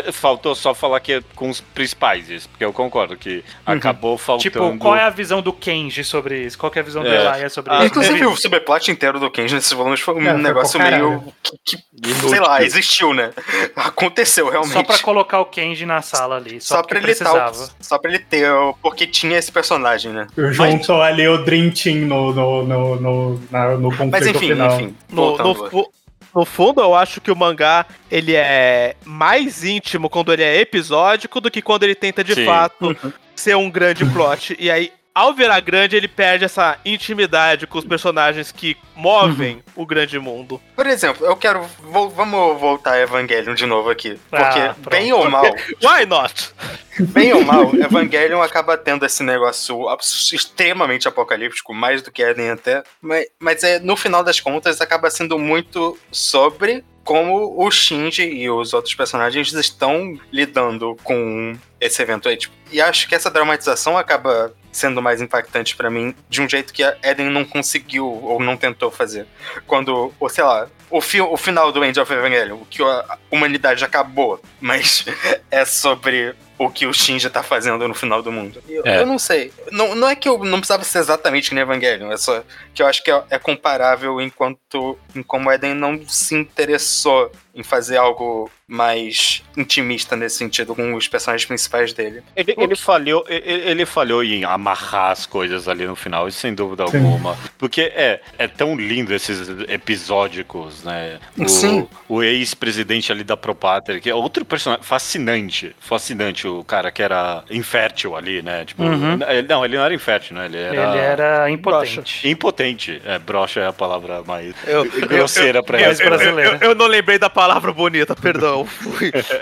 Foi- 0.00 0.12
Faltou 0.12 0.54
só 0.54 0.74
falar 0.74 1.00
que 1.00 1.12
é 1.14 1.22
com 1.34 1.48
os 1.50 1.60
principais, 1.60 2.28
isso, 2.30 2.48
porque 2.48 2.64
eu 2.64 2.72
concordo 2.72 3.16
que 3.16 3.44
acabou 3.64 4.16
faltando. 4.18 4.42
Tipo, 4.42 4.78
qual 4.78 4.96
é 4.96 5.02
a 5.02 5.10
visão 5.10 5.40
do 5.42 5.52
Kenji 5.52 6.02
sobre 6.04 6.44
isso? 6.44 6.58
Qual 6.58 6.70
que 6.70 6.78
é 6.78 6.82
a 6.82 6.84
visão 6.84 7.02
do 7.02 7.08
É. 7.08 7.16
Elaia 7.20 7.48
sobre 7.50 7.72
Ah, 7.72 7.78
isso? 7.78 7.86
Inclusive, 7.86 8.26
o 8.26 8.36
subplot 8.36 8.90
inteiro 8.90 9.20
do 9.20 9.30
Kenji 9.30 9.54
nesses 9.54 9.72
volumes 9.72 10.00
foi 10.00 10.14
um 10.14 10.22
É, 10.26 10.32
foi 10.32 10.42
negócio 10.42 10.78
caralho. 10.78 11.08
meio. 11.08 11.34
Que, 11.64 11.76
que, 11.76 12.14
sei 12.28 12.40
lá, 12.40 12.62
existiu, 12.62 13.12
né? 13.14 13.30
Aconteceu 13.76 14.48
realmente. 14.48 14.72
Só 14.74 14.82
pra 14.82 14.98
colocar 14.98 15.40
o 15.40 15.44
Kenji 15.46 15.86
na 15.86 16.02
sala 16.02 16.36
ali. 16.36 16.60
Só, 16.60 16.76
Só 16.76 16.82
pra 16.82 16.98
ele 16.98 17.06
precisava. 17.06 17.38
tal, 17.52 17.68
só 17.80 17.98
pra 17.98 18.10
ele 18.10 18.18
ter, 18.20 18.50
o- 18.50 18.74
porque 18.82 19.06
tinha 19.06 19.38
esse 19.38 19.50
personagem, 19.52 20.12
né? 20.12 20.26
Juntou 20.36 21.02
ali 21.02 21.26
o 21.28 21.38
Dream 21.44 21.70
Team 21.70 22.06
no, 22.06 22.32
no, 22.32 22.62
no, 22.66 22.96
no, 23.00 23.42
na- 23.50 23.76
no 23.76 23.90
conflito 23.90 24.10
Mas 24.12 24.26
enfim, 24.26 24.48
final. 24.48 24.74
enfim. 24.80 24.96
No, 25.10 25.36
no, 25.36 25.90
no 26.34 26.44
fundo, 26.44 26.80
eu 26.80 26.94
acho 26.94 27.20
que 27.20 27.30
o 27.30 27.36
mangá 27.36 27.86
ele 28.10 28.34
é 28.34 28.96
mais 29.04 29.64
íntimo 29.64 30.08
quando 30.08 30.32
ele 30.32 30.42
é 30.42 30.60
episódico 30.60 31.40
do 31.40 31.50
que 31.50 31.60
quando 31.60 31.82
ele 31.82 31.94
tenta 31.94 32.24
de 32.24 32.34
Sim. 32.34 32.44
fato 32.44 32.96
ser 33.34 33.56
um 33.56 33.70
grande 33.70 34.04
plot. 34.06 34.56
E 34.58 34.70
aí, 34.70 34.92
ao 35.14 35.34
virar 35.34 35.60
grande, 35.60 35.96
ele 35.96 36.08
perde 36.08 36.44
essa 36.44 36.78
intimidade 36.84 37.66
com 37.66 37.78
os 37.78 37.84
personagens 37.84 38.50
que 38.52 38.76
movem 38.96 39.62
o 39.76 39.84
grande 39.84 40.18
mundo. 40.18 40.60
Por 40.74 40.86
exemplo, 40.86 41.26
eu 41.26 41.36
quero. 41.36 41.64
vou- 41.80 42.08
vamos 42.10 42.58
voltar 42.60 42.92
a 42.92 43.00
Evangelion 43.00 43.54
de 43.54 43.66
novo 43.66 43.90
aqui. 43.90 44.18
Porque, 44.30 44.58
Ah, 44.58 44.74
bem 44.90 45.12
ou 45.12 45.28
mal, 45.30 45.44
Why 45.82 46.06
not? 46.06 46.50
bem 46.98 47.32
ou 47.32 47.42
mal, 47.44 47.74
Evangelion 47.74 48.40
acaba 48.42 48.76
tendo 48.76 49.04
esse 49.04 49.22
negócio 49.22 49.86
extremamente 50.32 51.06
apocalíptico, 51.08 51.74
mais 51.74 52.02
do 52.02 52.10
que 52.10 52.22
Eden 52.22 52.50
até. 52.50 52.82
Mas, 53.00 53.26
mas 53.38 53.62
é, 53.64 53.78
no 53.78 53.96
final 53.96 54.22
das 54.24 54.40
contas, 54.40 54.80
acaba 54.80 55.10
sendo 55.10 55.38
muito 55.38 55.98
sobre 56.10 56.84
como 57.04 57.60
o 57.60 57.70
Shinji 57.70 58.22
e 58.22 58.48
os 58.48 58.72
outros 58.72 58.94
personagens 58.94 59.52
estão 59.52 60.16
lidando 60.30 60.96
com 61.02 61.56
esse 61.80 62.00
evento 62.00 62.28
aí. 62.28 62.36
Tipo, 62.36 62.54
e 62.70 62.80
acho 62.80 63.08
que 63.08 63.14
essa 63.14 63.28
dramatização 63.30 63.98
acaba 63.98 64.54
sendo 64.72 65.02
mais 65.02 65.20
impactante 65.20 65.76
pra 65.76 65.90
mim 65.90 66.14
de 66.28 66.40
um 66.40 66.48
jeito 66.48 66.72
que 66.72 66.82
a 66.82 66.96
Eden 67.02 67.28
não 67.28 67.44
conseguiu 67.44 68.06
ou 68.06 68.40
não 68.40 68.56
tentou 68.56 68.90
fazer. 68.90 69.26
Quando, 69.66 70.12
ou 70.18 70.28
sei 70.28 70.42
lá, 70.42 70.66
o, 70.90 71.00
fi 71.00 71.20
o 71.20 71.36
final 71.36 71.70
do 71.70 71.84
End 71.84 71.98
of 72.00 72.12
Evangelion, 72.12 72.56
o 72.56 72.66
que 72.66 72.82
a 72.82 73.18
humanidade 73.30 73.84
acabou, 73.84 74.40
mas 74.60 75.04
é 75.50 75.64
sobre 75.64 76.34
o 76.58 76.70
que 76.70 76.86
o 76.86 76.92
Shinji 76.92 77.28
tá 77.28 77.42
fazendo 77.42 77.86
no 77.88 77.94
final 77.94 78.22
do 78.22 78.30
mundo. 78.30 78.62
Eu, 78.68 78.82
É. 78.86 79.00
eu 79.00 79.06
não 79.06 79.18
sei. 79.18 79.52
Não, 79.72 79.94
não 79.94 80.08
é 80.08 80.14
que 80.14 80.28
eu 80.28 80.38
não 80.44 80.58
precisava 80.58 80.84
ser 80.84 80.98
exatamente 80.98 81.48
que 81.48 81.54
nem 81.54 81.62
Evangelion, 81.62 82.12
é 82.12 82.16
só 82.16 82.42
que 82.72 82.82
eu 82.82 82.86
acho 82.86 83.02
que 83.02 83.10
é, 83.10 83.22
é 83.30 83.38
comparável 83.38 84.20
enquanto 84.20 84.98
em 85.14 85.22
como 85.22 85.50
Eden 85.50 85.74
não 85.74 86.06
se 86.08 86.34
interessou 86.34 87.32
em 87.54 87.62
fazer 87.62 87.96
algo 87.98 88.50
mais 88.66 89.42
intimista 89.56 90.16
nesse 90.16 90.36
sentido 90.38 90.74
com 90.74 90.94
os 90.94 91.06
personagens 91.06 91.44
principais 91.46 91.92
dele. 91.92 92.22
Ele, 92.34 92.54
ele 92.56 92.74
falhou, 92.76 93.22
ele, 93.28 93.50
ele 93.68 93.86
falhou 93.86 94.24
em 94.24 94.44
amarrar 94.44 95.10
as 95.10 95.26
coisas 95.26 95.68
ali 95.68 95.84
no 95.86 95.94
final, 95.94 96.26
isso 96.26 96.38
sem 96.38 96.54
dúvida 96.54 96.86
Sim. 96.88 96.96
alguma. 96.96 97.36
Porque 97.58 97.82
é, 97.94 98.20
é 98.38 98.48
tão 98.48 98.74
lindo 98.74 99.12
esses 99.14 99.46
episódicos, 99.68 100.82
né? 100.84 101.18
O, 101.38 101.48
Sim. 101.48 101.86
o 102.08 102.22
ex-presidente 102.22 103.12
ali 103.12 103.22
da 103.22 103.36
Propater, 103.36 104.00
que 104.00 104.08
é 104.08 104.14
outro 104.14 104.44
personagem 104.44 104.82
fascinante, 104.84 105.76
fascinante, 105.78 106.48
o 106.48 106.64
cara 106.64 106.90
que 106.90 107.02
era 107.02 107.44
infértil 107.50 108.16
ali, 108.16 108.40
né? 108.40 108.64
Tipo, 108.64 108.82
Uhum. 108.84 109.18
ele- 109.28 109.46
não, 109.48 109.64
ele 109.64 109.76
não 109.76 109.84
era 109.84 109.94
infértil, 109.94 110.34
né? 110.36 110.46
Ele 110.46 110.56
era, 110.58 110.74
Ele 110.90 110.98
era 110.98 111.50
impotente. 111.50 112.26
impotente. 112.28 113.02
É, 113.04 113.18
brocha 113.18 113.60
é 113.60 113.66
a 113.66 113.72
palavra 113.72 114.22
mais 114.22 114.54
Eu, 114.66 114.84
grosseira 114.86 115.62
pra 115.62 115.78
mais 115.78 115.98
isso. 116.00 116.08
brasileira. 116.08 116.58
eu- 116.62 116.70
eu 116.70 116.74
não 116.74 116.86
lembrei 116.86 117.18
da 117.18 117.28
palavra 117.28 117.41
bonita, 117.74 118.14
perdão. 118.14 118.66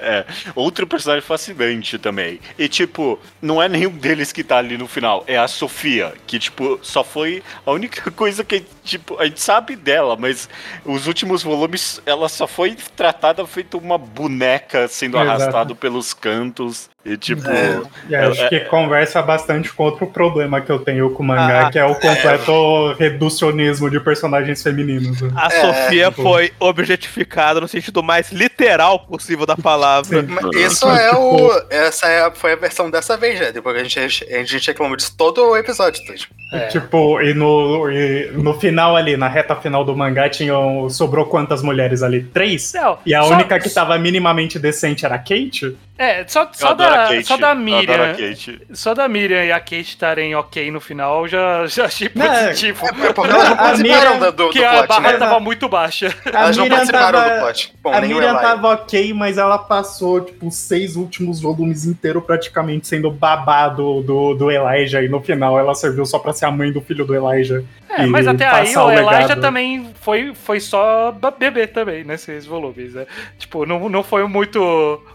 É, 0.03 0.25
outro 0.55 0.87
personagem 0.87 1.23
fascinante 1.25 1.99
também. 1.99 2.41
E, 2.59 2.69
tipo, 2.69 3.19
não 3.41 3.63
é 3.63 3.69
nenhum 3.69 3.91
deles 3.91 4.33
que 4.33 4.43
tá 4.43 4.59
ali 4.59 4.77
no 4.77 4.87
final, 4.87 5.25
é 5.27 5.37
a 5.37 5.47
Sofia, 5.47 6.15
que, 6.27 6.39
tipo, 6.39 6.79
só 6.83 7.05
foi 7.05 7.43
a 7.65 7.71
única 7.71 8.11
coisa 8.13 8.43
que, 8.43 8.65
tipo, 8.83 9.19
a 9.19 9.25
gente 9.27 9.41
sabe 9.41 9.77
dela, 9.77 10.17
mas 10.17 10.49
os 10.85 11.07
últimos 11.07 11.43
volumes, 11.43 12.01
ela 12.07 12.29
só 12.29 12.47
foi 12.47 12.77
tratada 12.97 13.47
feito 13.47 13.79
uma 13.79 13.99
boneca 13.99 14.89
sendo 14.89 15.17
Exato. 15.19 15.31
arrastado 15.31 15.77
pelos 15.77 16.15
cantos. 16.15 16.89
E, 17.03 17.17
tipo, 17.17 17.49
É. 17.49 17.81
E 18.11 18.15
acho 18.15 18.43
É, 18.45 18.49
que 18.51 18.61
conversa 18.61 19.23
bastante 19.23 19.73
com 19.73 19.85
outro 19.85 20.07
problema 20.07 20.61
que 20.61 20.71
eu 20.71 20.79
tenho 20.79 21.11
com 21.11 21.23
o 21.23 21.27
mangá, 21.27 21.67
Ah, 21.67 21.71
que 21.71 21.79
é 21.79 21.85
o 21.85 21.95
completo 21.95 22.93
reducionismo 22.99 23.91
de 23.91 23.99
personagens 24.01 24.63
femininos. 24.63 25.21
né? 25.23 25.31
A 25.35 25.47
É, 25.47 25.61
Sofia 25.61 26.11
tipo- 26.11 26.23
foi 26.23 26.53
objetificada 26.61 27.59
no 27.61 27.67
sentido 27.69 28.03
mais 28.03 28.31
literal 28.33 28.99
possível 29.07 29.47
da 29.47 29.57
palavra. 29.57 30.25
Isso 30.55 30.87
é 30.89 31.15
o. 31.17 31.51
Essa 31.71 32.07
é 32.07 32.23
a- 32.27 32.31
foi 32.33 32.53
a 32.53 32.57
versão 32.57 32.91
dessa 32.91 33.17
vez, 33.17 33.41
né? 33.41 33.51
Depois 33.51 33.75
que 33.75 33.81
a 33.81 33.85
gente, 34.07 34.35
a 34.35 34.45
gente 34.45 34.67
reclamou 34.67 34.97
disso 34.97 35.15
todo 35.17 35.43
o 35.43 35.57
episódio. 35.57 36.05
tá? 36.05 36.13
Tipo, 36.15 36.35
É. 36.53 36.67
Tipo, 36.67 37.21
e 37.21 37.33
no, 37.33 37.91
e 37.91 38.31
no 38.35 38.55
final 38.59 38.97
ali, 38.97 39.17
na 39.17 39.29
reta 39.29 39.55
final 39.55 39.85
do 39.85 39.95
mangá, 39.97 40.29
tinham, 40.29 40.89
sobrou 40.91 41.27
quantas 41.27 41.63
mulheres 41.63 42.03
ali? 42.03 42.23
Três? 42.25 42.73
Não, 42.75 42.99
E 43.07 43.15
a 43.15 43.23
só- 43.23 43.33
única 43.35 43.59
que 43.61 43.71
tava 43.71 43.97
minimamente 43.99 44.59
decente 44.59 45.05
era 45.07 45.15
a 45.15 45.19
Kate? 45.19 45.77
É, 45.97 46.25
só, 46.27 46.49
só, 46.53 46.69
a 46.69 46.73
da, 46.73 46.89
Kate, 47.09 47.25
só 47.27 47.37
da 47.37 47.51
a 47.51 47.55
Miriam. 47.55 48.15
Kate. 48.15 48.59
Só 48.73 48.95
da 48.95 49.07
Miriam 49.07 49.45
e 49.45 49.53
a 49.53 49.61
Kate 49.61 49.83
estarem 49.83 50.35
ok 50.35 50.71
no 50.71 50.81
final, 50.81 51.29
já, 51.29 51.67
já 51.69 51.85
achei 51.85 52.11
Não, 52.15 52.27
positivo. 52.27 52.87
é 52.87 53.13
porque 53.13 53.31
elas 53.31 53.45
não 53.49 53.53
A 53.53 53.57
participaram 53.57 54.15
Miriam- 54.15 54.31
do, 54.33 54.33
do 54.33 54.65
a 54.65 54.71
plot, 54.73 54.89
barra 54.89 55.13
né? 55.13 55.19
tava 55.19 55.41
muito 55.41 55.69
baixa. 55.69 56.15
A 56.33 56.39
Elas 56.45 56.57
não 56.57 56.65
Miriam 56.65 56.77
participaram 56.79 57.19
tava- 57.21 57.35
do 57.35 57.41
plot. 57.43 57.75
Bom, 57.83 57.93
a 57.93 58.01
Miriam 58.01 58.35
tava 58.37 58.69
ok, 58.73 59.13
mas 59.13 59.37
ela 59.37 59.59
passou, 59.59 60.23
tipo, 60.23 60.47
os 60.49 60.55
seis 60.57 60.97
últimos 60.97 61.39
volumes 61.41 61.85
inteiros 61.85 62.25
praticamente 62.25 62.89
sendo 62.89 63.11
babado 63.11 64.03
do, 64.03 64.35
do 64.35 64.51
Elijah, 64.51 65.03
e 65.03 65.09
no 65.09 65.21
final 65.21 65.59
ela 65.59 65.75
serviu 65.75 66.07
só 66.07 66.19
pra 66.19 66.33
fosse 66.41 66.45
a 66.47 66.51
mãe 66.51 66.73
do 66.73 66.81
filho 66.81 67.05
do 67.05 67.15
Elijah. 67.15 67.63
É, 67.97 68.07
mas 68.07 68.27
até 68.27 68.47
aí 68.47 68.77
o 68.77 68.91
Elijah 68.91 69.11
legado. 69.19 69.41
também 69.41 69.91
foi, 70.01 70.33
foi 70.35 70.61
só 70.61 71.13
bebê 71.39 71.67
também 71.67 72.05
nesses 72.05 72.47
volumes, 72.47 72.95
né? 72.95 73.07
Tipo, 73.39 73.67
não, 73.67 73.89
não 73.89 74.03
foi 74.03 74.27
muito. 74.29 74.61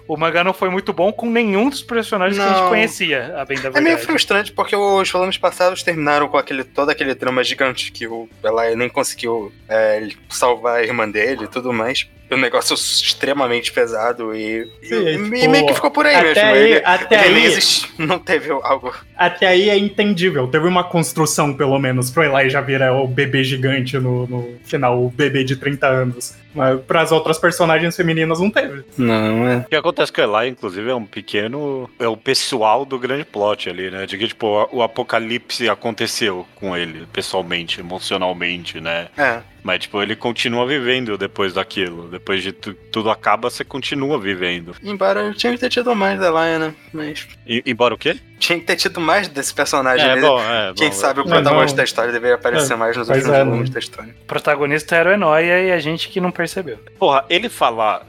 O 0.07 0.17
mangá 0.17 0.43
não 0.43 0.53
foi 0.53 0.69
muito 0.69 0.91
bom 0.93 1.11
com 1.11 1.29
nenhum 1.29 1.69
dos 1.69 1.81
personagens 1.81 2.37
que 2.37 2.43
a 2.43 2.47
gente 2.49 2.61
Não. 2.61 2.69
conhecia, 2.69 3.33
a 3.37 3.45
bem 3.45 3.57
da 3.59 3.69
É 3.69 3.71
meio 3.73 3.83
verdade. 3.85 4.05
frustrante 4.05 4.51
porque 4.51 4.75
os 4.75 5.09
volumes 5.09 5.37
passados 5.37 5.81
terminaram 5.83 6.27
com 6.27 6.37
aquele, 6.37 6.63
todo 6.63 6.89
aquele 6.89 7.15
drama 7.15 7.43
gigante 7.43 7.91
que 7.91 8.07
o 8.07 8.27
Eli 8.43 8.75
nem 8.75 8.89
conseguiu 8.89 9.51
é, 9.69 10.07
salvar 10.29 10.77
a 10.77 10.83
irmã 10.83 11.09
dele 11.09 11.45
e 11.45 11.47
tudo 11.47 11.71
mais. 11.73 12.07
Um 12.31 12.37
negócio 12.37 12.73
extremamente 12.73 13.71
pesado 13.71 14.35
e, 14.35 14.65
Sim, 14.81 14.95
e, 14.95 15.07
é, 15.07 15.11
e 15.13 15.23
tipo, 15.23 15.49
meio 15.51 15.67
que 15.67 15.73
ficou 15.75 15.91
por 15.91 16.07
aí 16.07 16.15
até 16.15 16.25
mesmo. 16.33 16.49
aí- 16.49 16.71
ele 16.73 16.81
até 16.83 17.25
ele 17.27 17.35
aí- 17.39 17.45
existe, 17.45 17.93
não 17.99 18.17
teve 18.17 18.49
algo. 18.51 18.91
Até 19.15 19.45
aí 19.47 19.69
é 19.69 19.77
entendível. 19.77 20.47
Teve 20.47 20.67
uma 20.67 20.83
construção, 20.83 21.53
pelo 21.53 21.77
menos, 21.77 22.09
pro 22.09 22.23
Elijah 22.23 22.61
virar 22.65 22.93
o 22.93 23.07
bebê 23.07 23.43
gigante 23.43 23.97
no, 23.97 24.27
no 24.27 24.57
final, 24.63 25.03
o 25.03 25.09
bebê 25.09 25.43
de 25.43 25.55
30 25.55 25.87
anos. 25.87 26.35
Mas 26.53 26.79
pras 26.81 27.11
outras 27.11 27.37
personagens 27.37 27.95
femininas 27.95 28.39
não 28.39 28.49
teve. 28.49 28.83
Não, 28.97 29.47
é. 29.47 29.57
O 29.57 29.63
que 29.65 29.75
acontece 29.75 30.11
com 30.11 30.21
Eli, 30.21 30.49
inclusive, 30.49 30.89
é 30.89 30.95
um 30.95 31.05
pequeno. 31.05 31.89
É 31.99 32.07
o 32.07 32.15
pessoal 32.15 32.85
do 32.85 32.97
grande 32.97 33.25
plot 33.25 33.69
ali, 33.69 33.91
né? 33.91 34.05
De 34.05 34.17
que, 34.17 34.27
tipo, 34.27 34.67
o 34.71 34.81
apocalipse 34.81 35.67
aconteceu 35.67 36.45
com 36.55 36.75
ele, 36.75 37.05
pessoalmente, 37.11 37.81
emocionalmente, 37.81 38.79
né? 38.79 39.07
É. 39.17 39.41
Mas, 39.65 39.79
tipo, 39.79 39.99
ele 39.99 40.15
continua 40.15 40.63
vivendo 40.67 41.17
depois 41.17 41.51
daquilo. 41.51 42.07
Depois 42.07 42.43
de 42.43 42.51
tu- 42.51 42.75
tudo 42.91 43.09
acaba, 43.09 43.49
você 43.49 43.63
continua 43.65 44.19
vivendo. 44.19 44.75
Embora 44.83 45.21
eu 45.21 45.33
tinha 45.33 45.51
que 45.53 45.57
ter 45.59 45.69
tido 45.69 45.95
mais 45.95 46.19
da 46.19 46.29
Laia, 46.29 46.59
né? 46.59 46.73
Mas 46.93 47.27
E, 47.47 47.63
embora 47.65 47.95
o 47.95 47.97
quê? 47.97 48.15
tinha 48.37 48.59
que 48.59 48.65
ter 48.65 48.75
tido 48.75 48.99
mais 49.01 49.27
desse 49.27 49.51
personagem. 49.51 50.07
É, 50.07 50.15
né? 50.17 50.21
bom, 50.21 50.39
é. 50.39 50.71
Quem 50.75 50.89
bom, 50.89 50.93
sabe 50.95 51.19
o 51.19 51.23
É, 51.23 51.27
protagonista 51.27 51.71
não. 51.71 51.77
da 51.77 51.83
história 51.83 52.11
deveria 52.13 52.35
aparecer 52.35 52.73
É, 52.73 52.75
mais 52.75 52.95
nos 52.95 53.07
pois 53.07 53.17
últimos 53.17 53.35
é, 53.39 53.43
volumes 53.43 53.69
não. 53.69 53.73
da 53.73 53.79
história. 53.79 54.15
O 54.21 54.25
protagonista 54.25 54.95
era 54.95 55.09
o 55.09 55.13
Enoia 55.13 55.63
e 55.63 55.71
a 55.71 55.79
gente 55.79 56.09
que 56.09 56.21
não 56.21 56.29
percebeu. 56.29 56.77
Porra, 56.99 57.25
ele 57.27 57.49
falar. 57.49 58.05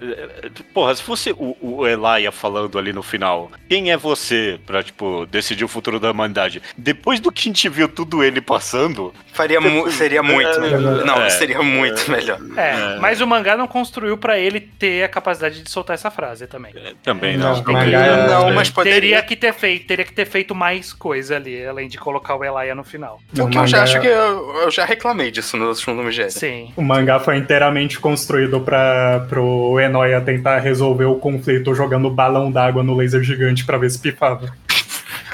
Porra, 0.74 0.94
se 0.94 1.02
fosse 1.02 1.30
o, 1.32 1.57
o 1.61 1.86
Elijah 1.86 2.30
falando 2.32 2.78
ali 2.78 2.92
no 2.92 3.02
final, 3.02 3.50
quem 3.68 3.90
é 3.90 3.96
você 3.96 4.61
pra, 4.66 4.82
tipo, 4.82 5.24
decidir 5.26 5.64
o 5.64 5.68
futuro 5.68 5.98
da 5.98 6.11
humanidade? 6.11 6.61
Depois 6.76 7.18
do 7.18 7.32
que 7.32 7.40
a 7.40 7.44
gente 7.50 7.66
viu 7.70 7.88
tudo 7.88 8.22
ele 8.22 8.42
passando, 8.42 9.14
Faria 9.32 9.61
mu 9.61 9.88
seria 9.92 10.22
muito 10.22 10.61
melhor. 10.61 11.04
Não, 11.04 11.22
É. 11.22 11.30
seria 11.47 11.62
muito 11.62 12.11
melhor. 12.11 12.38
É, 12.57 12.94
É. 12.97 12.99
mas 13.01 13.20
o 13.20 13.26
mangá 13.26 13.57
não 13.57 13.66
construiu 13.66 14.16
pra 14.18 14.38
ele 14.38 14.61
ter 14.61 15.03
a 15.05 15.09
capacidade 15.09 15.62
de 15.62 15.70
soltar 15.70 15.94
essa 15.94 16.11
frase 16.11 16.47
também. 16.47 16.72
eh, 16.76 16.92
também 17.03 17.36
Não, 17.36 17.57
não. 17.62 17.72
mangá 17.72 18.01
é- 18.07 18.26
Não, 18.26 18.49
é- 18.49 18.53
mas 18.53 18.68
Teria 18.70 18.74
poderia. 18.92 19.22
que 19.22 19.36
ter 19.36 19.53
feito, 19.55 19.86
teria 19.86 20.05
que 20.05 20.12
ter 20.12 20.26
feito 20.26 20.55
mais 20.55 20.92
coisa 20.92 21.36
ali, 21.36 21.64
além 21.66 21.88
de 21.88 21.99
colocar 21.99 22.34
o 22.36 22.44
Elaia 22.44 22.74
no 22.74 22.84
final. 22.84 23.20
O 23.38 23.49
que 23.49 23.59
O 23.59 23.62
eu 23.62 23.66
já 23.66 23.78
mangá- 23.78 23.82
acho 23.82 24.01
que 24.01 24.07
eu, 24.07 24.57
eu 24.62 24.70
já 24.70 24.84
reclamei 24.84 25.30
disso 25.30 25.57
nos 25.57 25.78
últimos 25.78 25.97
volumes 25.97 26.14
de 26.14 26.30
Sim. 26.30 26.72
O 26.76 26.82
mangá 26.82 27.18
foi 27.20 27.36
inteiramente 27.36 27.99
construído 27.99 28.61
para 28.61 29.26
pro 29.28 29.78
Enoia 29.80 30.20
tentar 30.20 30.59
resolver 30.59 31.05
o 31.05 31.16
conflito 31.16 31.74
jogando 31.74 32.11
balão 32.11 32.51
d'água 32.51 32.82
no 32.82 32.94
laser 32.94 33.22
gigante 33.22 33.64
pra 33.64 33.78
ver 33.78 33.90
se 33.90 33.99
pifava. 33.99 34.53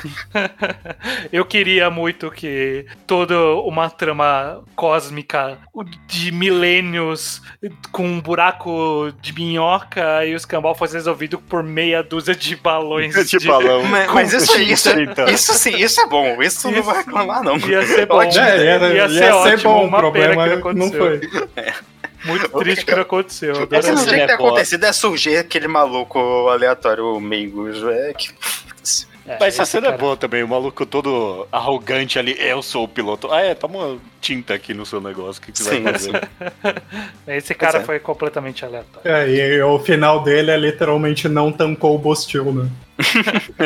Eu 1.32 1.44
queria 1.44 1.90
muito 1.90 2.30
que 2.30 2.86
toda 3.06 3.38
uma 3.56 3.88
trama 3.90 4.62
cósmica 4.74 5.58
de 6.06 6.32
milênios 6.32 7.42
com 7.90 8.04
um 8.06 8.20
buraco 8.20 9.12
de 9.20 9.32
minhoca 9.32 10.24
e 10.24 10.34
o 10.34 10.36
escambau 10.36 10.74
fosse 10.74 10.94
resolvido 10.94 11.38
por 11.38 11.62
meia 11.62 12.02
dúzia 12.02 12.34
de 12.34 12.56
balões 12.56 13.14
De 13.28 13.46
balão. 13.46 13.82
Mas, 13.92 14.12
mas 14.12 14.32
isso, 14.32 14.60
isso, 14.60 14.90
30. 14.90 15.30
isso 15.30 15.52
sim, 15.54 15.76
isso 15.76 16.00
é 16.00 16.06
bom. 16.06 16.40
Isso, 16.42 16.66
não 16.70 16.74
Isso- 16.74 16.82
vou 16.82 16.94
reclamar, 16.94 17.42
não. 17.42 17.56
Ia 17.58 17.86
ser 17.86 18.06
bom. 18.06 18.16
Ótimo. 18.16 18.44
É, 18.44 18.56
ia, 18.56 18.78
ia 18.78 18.92
ia 18.94 19.08
ser 19.08 19.14
ser, 19.18 19.32
ótimo, 19.32 19.72
bom, 19.72 19.84
o 19.84 19.86
uma 19.88 19.98
problema 19.98 20.44
pena 20.44 20.56
que 20.56 20.62
não 20.62 20.72
não 20.74 20.92
foi. 20.92 21.20
Muito 22.24 22.48
triste 22.48 22.84
que 22.84 22.94
não 22.94 23.02
aconteceu. 23.02 23.54
O 23.54 23.66
não 23.70 23.82
sim. 23.96 24.06
tinha 24.06 24.20
que 24.20 24.26
ter 24.26 24.32
é 24.32 24.34
acontecido 24.34 24.84
é 24.84 24.92
surgir 24.92 25.36
aquele 25.36 25.68
maluco 25.68 26.48
aleatório 26.48 27.18
meio. 27.20 27.52
É 27.90 28.12
que. 28.14 28.30
É, 29.26 29.36
Mas 29.38 29.54
essa 29.54 29.64
cena 29.64 29.86
é 29.86 29.90
cara- 29.90 30.00
boa 30.02 30.16
também, 30.16 30.42
o 30.42 30.48
maluco 30.48 30.84
todo 30.84 31.46
arrogante 31.52 32.18
ali, 32.18 32.34
eu 32.38 32.60
sou 32.62 32.84
o 32.84 32.88
piloto. 32.88 33.30
Ah, 33.32 33.40
é, 33.40 33.54
toma 33.54 33.98
tinta 34.20 34.52
aqui 34.54 34.74
no 34.74 34.84
seu 34.84 35.00
negócio, 35.00 35.40
o 35.40 35.46
que, 35.46 35.52
que 35.52 35.58
você 35.58 35.76
Sim, 35.76 35.82
vai 35.82 35.92
fazer? 35.92 36.28
Esse 37.28 37.54
cara 37.54 37.78
é. 37.78 37.84
foi 37.84 37.98
completamente 38.00 38.64
aleatório. 38.64 39.08
É, 39.08 39.28
e 39.28 39.62
o 39.62 39.78
final 39.78 40.22
dele 40.24 40.50
é 40.50 40.56
literalmente 40.56 41.28
não 41.28 41.52
tancou 41.52 41.94
o 41.94 41.98
Bostil, 41.98 42.52
né? 42.52 42.68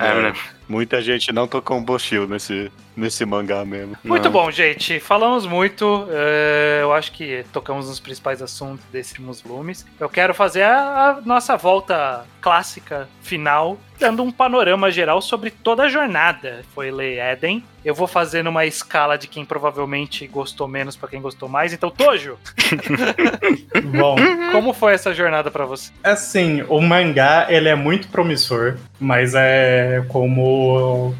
É, 0.00 0.22
né? 0.22 0.32
Muita 0.68 1.00
gente 1.00 1.32
não 1.32 1.46
tocou 1.46 1.76
um 1.76 1.80
combustível 1.80 2.26
nesse, 2.26 2.70
nesse 2.96 3.24
mangá 3.24 3.64
mesmo. 3.64 3.96
Muito 4.02 4.24
Não. 4.24 4.30
bom, 4.32 4.50
gente. 4.50 4.98
Falamos 5.00 5.46
muito. 5.46 6.06
é, 6.10 6.80
eu 6.82 6.92
acho 6.92 7.12
que 7.12 7.44
tocamos 7.52 7.88
nos 7.88 8.00
principais 8.00 8.42
assuntos 8.42 8.84
desses 8.92 9.16
volumes. 9.42 9.86
Eu 10.00 10.08
quero 10.08 10.34
fazer 10.34 10.62
a, 10.62 11.10
a 11.18 11.20
nossa 11.24 11.56
volta 11.56 12.24
clássica 12.40 13.08
final, 13.22 13.76
dando 13.98 14.22
um 14.22 14.30
panorama 14.30 14.90
geral 14.90 15.20
sobre 15.20 15.50
toda 15.50 15.84
a 15.84 15.88
jornada. 15.88 16.64
Foi 16.74 16.90
ler 16.90 17.18
Eden. 17.32 17.64
Eu 17.84 17.94
vou 17.94 18.06
fazer 18.08 18.42
numa 18.42 18.64
escala 18.66 19.16
de 19.16 19.28
quem 19.28 19.44
provavelmente 19.44 20.26
gostou 20.26 20.66
menos 20.66 20.96
pra 20.96 21.08
quem 21.08 21.20
gostou 21.20 21.48
mais. 21.48 21.72
Então, 21.72 21.88
Tojo, 21.90 22.36
Bom, 23.98 24.16
como 24.52 24.72
foi 24.72 24.94
essa 24.94 25.12
jornada 25.14 25.50
pra 25.50 25.64
você? 25.64 25.92
assim, 26.02 26.62
o 26.68 26.80
mangá, 26.80 27.46
ele 27.48 27.68
é 27.68 27.74
muito 27.74 28.08
promissor, 28.08 28.76
mas 28.98 29.34
é 29.34 30.04
como 30.08 30.55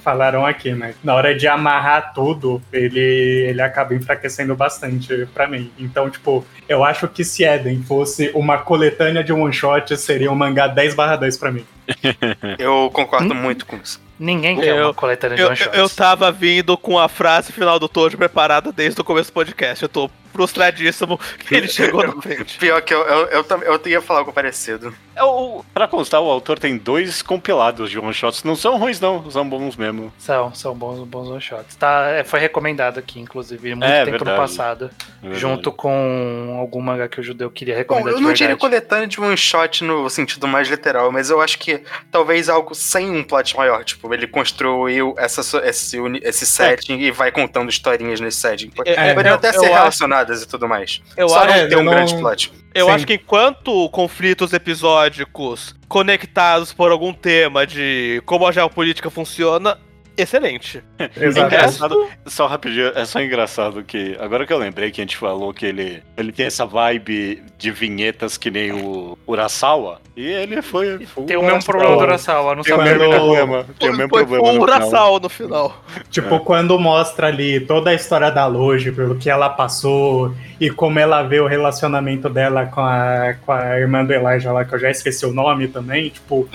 falaram 0.02 0.44
aqui, 0.46 0.72
né? 0.72 0.94
Na 1.02 1.14
hora 1.14 1.34
de 1.34 1.46
amarrar 1.46 2.12
tudo, 2.14 2.60
ele, 2.72 3.00
ele 3.00 3.62
acaba 3.62 3.94
enfraquecendo 3.94 4.54
bastante 4.54 5.26
pra 5.34 5.46
mim. 5.46 5.70
Então, 5.78 6.08
tipo, 6.10 6.44
eu 6.68 6.84
acho 6.84 7.08
que 7.08 7.24
se 7.24 7.44
Eden 7.44 7.82
fosse 7.82 8.30
uma 8.34 8.58
coletânea 8.58 9.22
de 9.24 9.32
one-shot, 9.32 9.96
seria 9.96 10.30
um 10.30 10.34
mangá 10.34 10.66
10 10.66 10.94
10 11.18 11.36
pra 11.36 11.50
mim. 11.52 11.64
Eu 12.58 12.90
concordo 12.92 13.34
muito 13.34 13.64
com 13.66 13.76
isso. 13.76 14.00
Ninguém 14.18 14.58
quer 14.58 14.68
Eu- 14.76 14.84
uma 14.86 14.94
coletânea 14.94 15.36
de 15.36 15.42
Eu, 15.42 15.48
one 15.48 15.56
shots. 15.56 15.78
eu 15.78 15.88
tava 15.90 16.32
vindo 16.32 16.76
com 16.78 16.98
a 16.98 17.06
frase 17.08 17.52
final 17.52 17.78
do 17.78 17.86
Tojo 17.88 18.16
preparada 18.16 18.72
desde 18.72 18.98
o 19.00 19.04
começo 19.04 19.30
do 19.30 19.34
podcast. 19.34 19.82
Eu 19.82 19.88
tô 19.88 20.10
frustradíssimo 20.36 21.18
que 21.38 21.54
ele 21.54 21.68
chegou 21.68 22.06
na 22.06 22.12
frente. 22.20 22.58
Pior 22.58 22.80
que 22.82 22.92
eu, 22.94 23.00
eu, 23.02 23.26
eu, 23.28 23.44
tam- 23.44 23.62
eu 23.62 23.80
ia 23.86 24.00
falar 24.02 24.20
algo 24.20 24.32
parecido. 24.32 24.94
É, 25.14 25.22
o, 25.24 25.64
pra 25.72 25.88
constar, 25.88 26.20
o 26.20 26.30
autor 26.30 26.58
tem 26.58 26.76
dois 26.76 27.22
compilados 27.22 27.90
de 27.90 27.98
one-shots. 27.98 28.44
Não 28.44 28.54
são 28.54 28.76
ruins, 28.76 29.00
não. 29.00 29.30
São 29.30 29.48
bons 29.48 29.74
mesmo. 29.76 30.12
São, 30.18 30.52
são 30.54 30.74
bons, 30.74 31.00
bons 31.06 31.28
one 31.28 31.40
shots. 31.40 31.74
Tá, 31.76 32.08
é, 32.10 32.22
foi 32.24 32.38
recomendado 32.38 32.98
aqui, 32.98 33.18
inclusive, 33.18 33.70
muito 33.74 33.84
É, 33.90 34.04
tempo 34.04 34.18
no 34.18 34.24
verdade. 34.26 34.38
passado. 34.38 34.90
junto 35.32 35.72
com 35.72 36.56
algum 36.60 36.80
mangá 36.80 37.08
que 37.08 37.18
o 37.18 37.22
judeu 37.22 37.50
queria 37.50 37.74
Bom, 37.74 37.78
recomendar 37.78 38.12
eu 38.12 38.18
de 38.18 38.22
não 38.24 38.32
diria 38.32 38.56
coletânea 38.56 39.06
de 39.06 39.20
one 39.20 39.36
shot 39.36 39.82
no 39.82 40.08
sentido 40.10 40.46
mais 40.46 40.68
literal, 40.68 41.10
mas 41.10 41.30
eu 41.30 41.40
acho 41.40 41.58
que 41.58 41.82
talvez 42.10 42.48
algo 42.50 42.74
sem 42.74 43.10
um 43.10 43.24
plot 43.24 43.56
maior. 43.56 43.84
Tipo, 43.84 44.12
ele 44.12 44.26
construiu 44.26 45.14
essa, 45.16 45.40
esse, 45.66 45.96
esse 46.22 46.46
setting 46.46 46.98
e 46.98 47.10
vai 47.10 47.32
contando 47.32 47.70
historinhas 47.70 48.20
nesse 48.20 48.38
setting. 48.38 48.70
É, 48.84 49.14
Poderiam 49.14 49.32
eu- 49.32 49.34
até 49.38 49.48
eu 49.48 49.52
ser 49.60 49.72
acho- 49.72 49.76
relacionadas 50.26 50.42
e 50.42 50.48
tudo 50.48 50.68
mais. 50.68 51.00
Eu 51.16 51.28
Só 51.28 51.38
acho- 51.38 51.46
não 51.48 51.54
é, 51.54 51.76
um 51.80 51.84
não- 51.84 51.92
grande 51.92 52.16
plot. 52.16 52.52
Eu 52.74 52.86
Sim. 52.86 52.92
acho 52.92 53.06
que 53.06 53.14
enquanto 53.14 53.88
conflitos 53.90 54.52
episódicos 54.52 55.74
conectados 55.88 56.72
por 56.72 56.90
algum 56.90 57.12
tema 57.12 57.66
de 57.66 58.22
como 58.26 58.46
a 58.46 58.52
geopolítica 58.52 59.08
funciona, 59.10 59.78
excelente. 60.16 60.82
É 61.16 61.24
Exato. 61.24 61.46
engraçado, 61.46 62.08
só 62.26 62.46
rapidinho, 62.46 62.92
é 62.94 63.04
só 63.04 63.20
engraçado 63.20 63.82
que, 63.84 64.16
agora 64.18 64.46
que 64.46 64.52
eu 64.52 64.58
lembrei 64.58 64.90
que 64.90 65.00
a 65.00 65.04
gente 65.04 65.16
falou 65.16 65.52
que 65.52 65.64
ele, 65.64 66.02
ele 66.16 66.32
tem 66.32 66.46
essa 66.46 66.66
vibe 66.66 67.42
de 67.56 67.70
vinhetas 67.70 68.36
que 68.36 68.50
nem 68.50 68.72
o 68.72 69.16
Urasawa, 69.26 70.00
e 70.16 70.26
ele 70.26 70.62
foi... 70.62 71.04
foi 71.06 71.24
Tem 71.24 71.36
o 71.36 71.42
mesmo 71.42 71.62
problema 71.62 71.96
do 71.96 72.02
Urasawa, 72.02 72.54
não 72.54 72.62
Tem 72.62 72.74
sabe 72.74 72.88
o 72.88 72.98
mesmo 72.98 73.14
problema. 73.14 73.66
Tem 73.78 73.90
o 73.90 73.96
mesmo 73.96 74.08
Foi 74.08 74.24
problema 74.24 74.46
no 74.46 74.52
final. 74.52 74.62
Urasawa 74.62 75.20
no 75.20 75.28
final. 75.28 75.84
Tipo, 76.10 76.40
quando 76.40 76.78
mostra 76.78 77.26
ali 77.26 77.60
toda 77.60 77.90
a 77.90 77.94
história 77.94 78.30
da 78.30 78.46
Loji, 78.46 78.92
pelo 78.92 79.16
que 79.16 79.28
ela 79.28 79.50
passou 79.50 80.34
e 80.58 80.70
como 80.70 80.98
ela 80.98 81.22
vê 81.22 81.38
o 81.40 81.46
relacionamento 81.46 82.30
dela 82.30 82.64
com 82.64 82.80
a, 82.80 83.34
com 83.44 83.52
a 83.52 83.78
irmã 83.78 84.04
do 84.04 84.12
Elijah 84.12 84.52
lá, 84.52 84.64
que 84.64 84.74
eu 84.74 84.78
já 84.78 84.90
esqueci 84.90 85.26
o 85.26 85.32
nome 85.32 85.68
também, 85.68 86.08
tipo, 86.08 86.48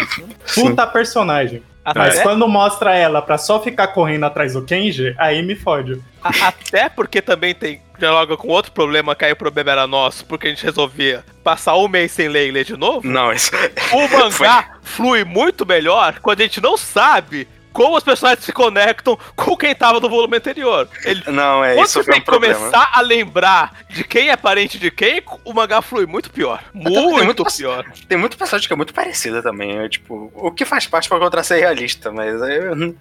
puta 0.56 0.88
personagem. 0.88 1.62
Mas 1.96 2.20
É? 2.20 2.24
quando 2.24 2.48
mostra 2.48 2.96
ela 2.96 3.22
pra 3.22 3.38
só 3.38 3.60
ficar 3.62 3.88
correndo 3.88 4.26
atrás 4.26 4.54
do 4.54 4.62
Kenji, 4.64 5.16
aí 5.18 5.42
me 5.42 5.56
fode. 5.56 6.00
Até 6.24 6.88
porque 6.90 7.22
também 7.22 7.54
tem 7.56 7.82
dialoga 7.98 8.36
com 8.38 8.48
outro 8.48 8.72
problema, 8.72 9.16
que 9.16 9.26
aí 9.26 9.32
o 9.32 9.36
problema 9.36 9.72
era 9.72 9.88
nosso, 9.88 10.26
porque 10.26 10.48
a 10.48 10.50
gente 10.50 10.64
resolvia 10.64 11.24
passar 11.44 11.76
um 11.76 11.88
mês 11.88 12.12
sem 12.12 12.28
ler 12.28 12.48
e 12.48 12.52
ler 12.52 12.66
de 12.66 12.78
novo. 12.78 13.08
Não, 13.08 13.32
isso. 13.32 13.52
O 13.92 14.08
mangá 14.18 14.78
flui 14.84 15.24
muito 15.24 15.66
melhor 15.66 16.20
quando 16.20 16.42
a 16.42 16.44
gente 16.44 16.62
não 16.62 16.78
sabe 16.78 17.48
como 17.74 17.96
os 17.98 18.04
personagens 18.04 18.44
se 18.46 18.52
conectam 18.52 19.18
com 19.36 19.56
quem 19.56 19.74
tava 19.76 20.00
no 20.00 20.10
volume 20.10 20.38
anterior. 20.38 20.88
Ele, 21.06 21.24
Não, 21.28 21.64
é 21.64 21.76
quando 21.76 21.86
isso 21.86 21.94
você 22.00 22.04
foi 22.04 22.14
tem 22.14 22.22
um 22.22 22.24
que 22.24 22.26
problema. 22.32 22.56
começar 22.56 22.92
a 22.94 23.02
lembrar 23.02 23.74
de 23.90 24.04
quem 24.04 24.30
é 24.30 24.36
parente 24.38 24.78
de 24.78 24.92
quem, 24.92 25.22
o 25.46 25.54
mangá 25.54 25.82
flui 25.82 26.06
muito 26.06 26.30
pior. 26.32 26.64
tem 26.74 26.82
Muito, 26.82 27.24
muito- 27.26 27.46
pior. 27.46 27.86
Tem 28.08 28.18
muito 28.18 28.38
personagem 28.38 28.68
que 28.68 28.74
é 28.74 28.78
muito 28.78 28.94
parecida 28.94 29.42
também. 29.42 29.78
É, 29.78 29.88
tipo, 29.90 30.32
o 30.36 30.52
que 30.52 30.66
faz 30.66 30.86
parte 30.88 31.08
pra 31.10 31.20
contra 31.20 31.44
ser 31.44 31.60
realista, 31.60 32.12
mas 32.12 32.34
eu, 32.42 32.76
eu 32.76 32.96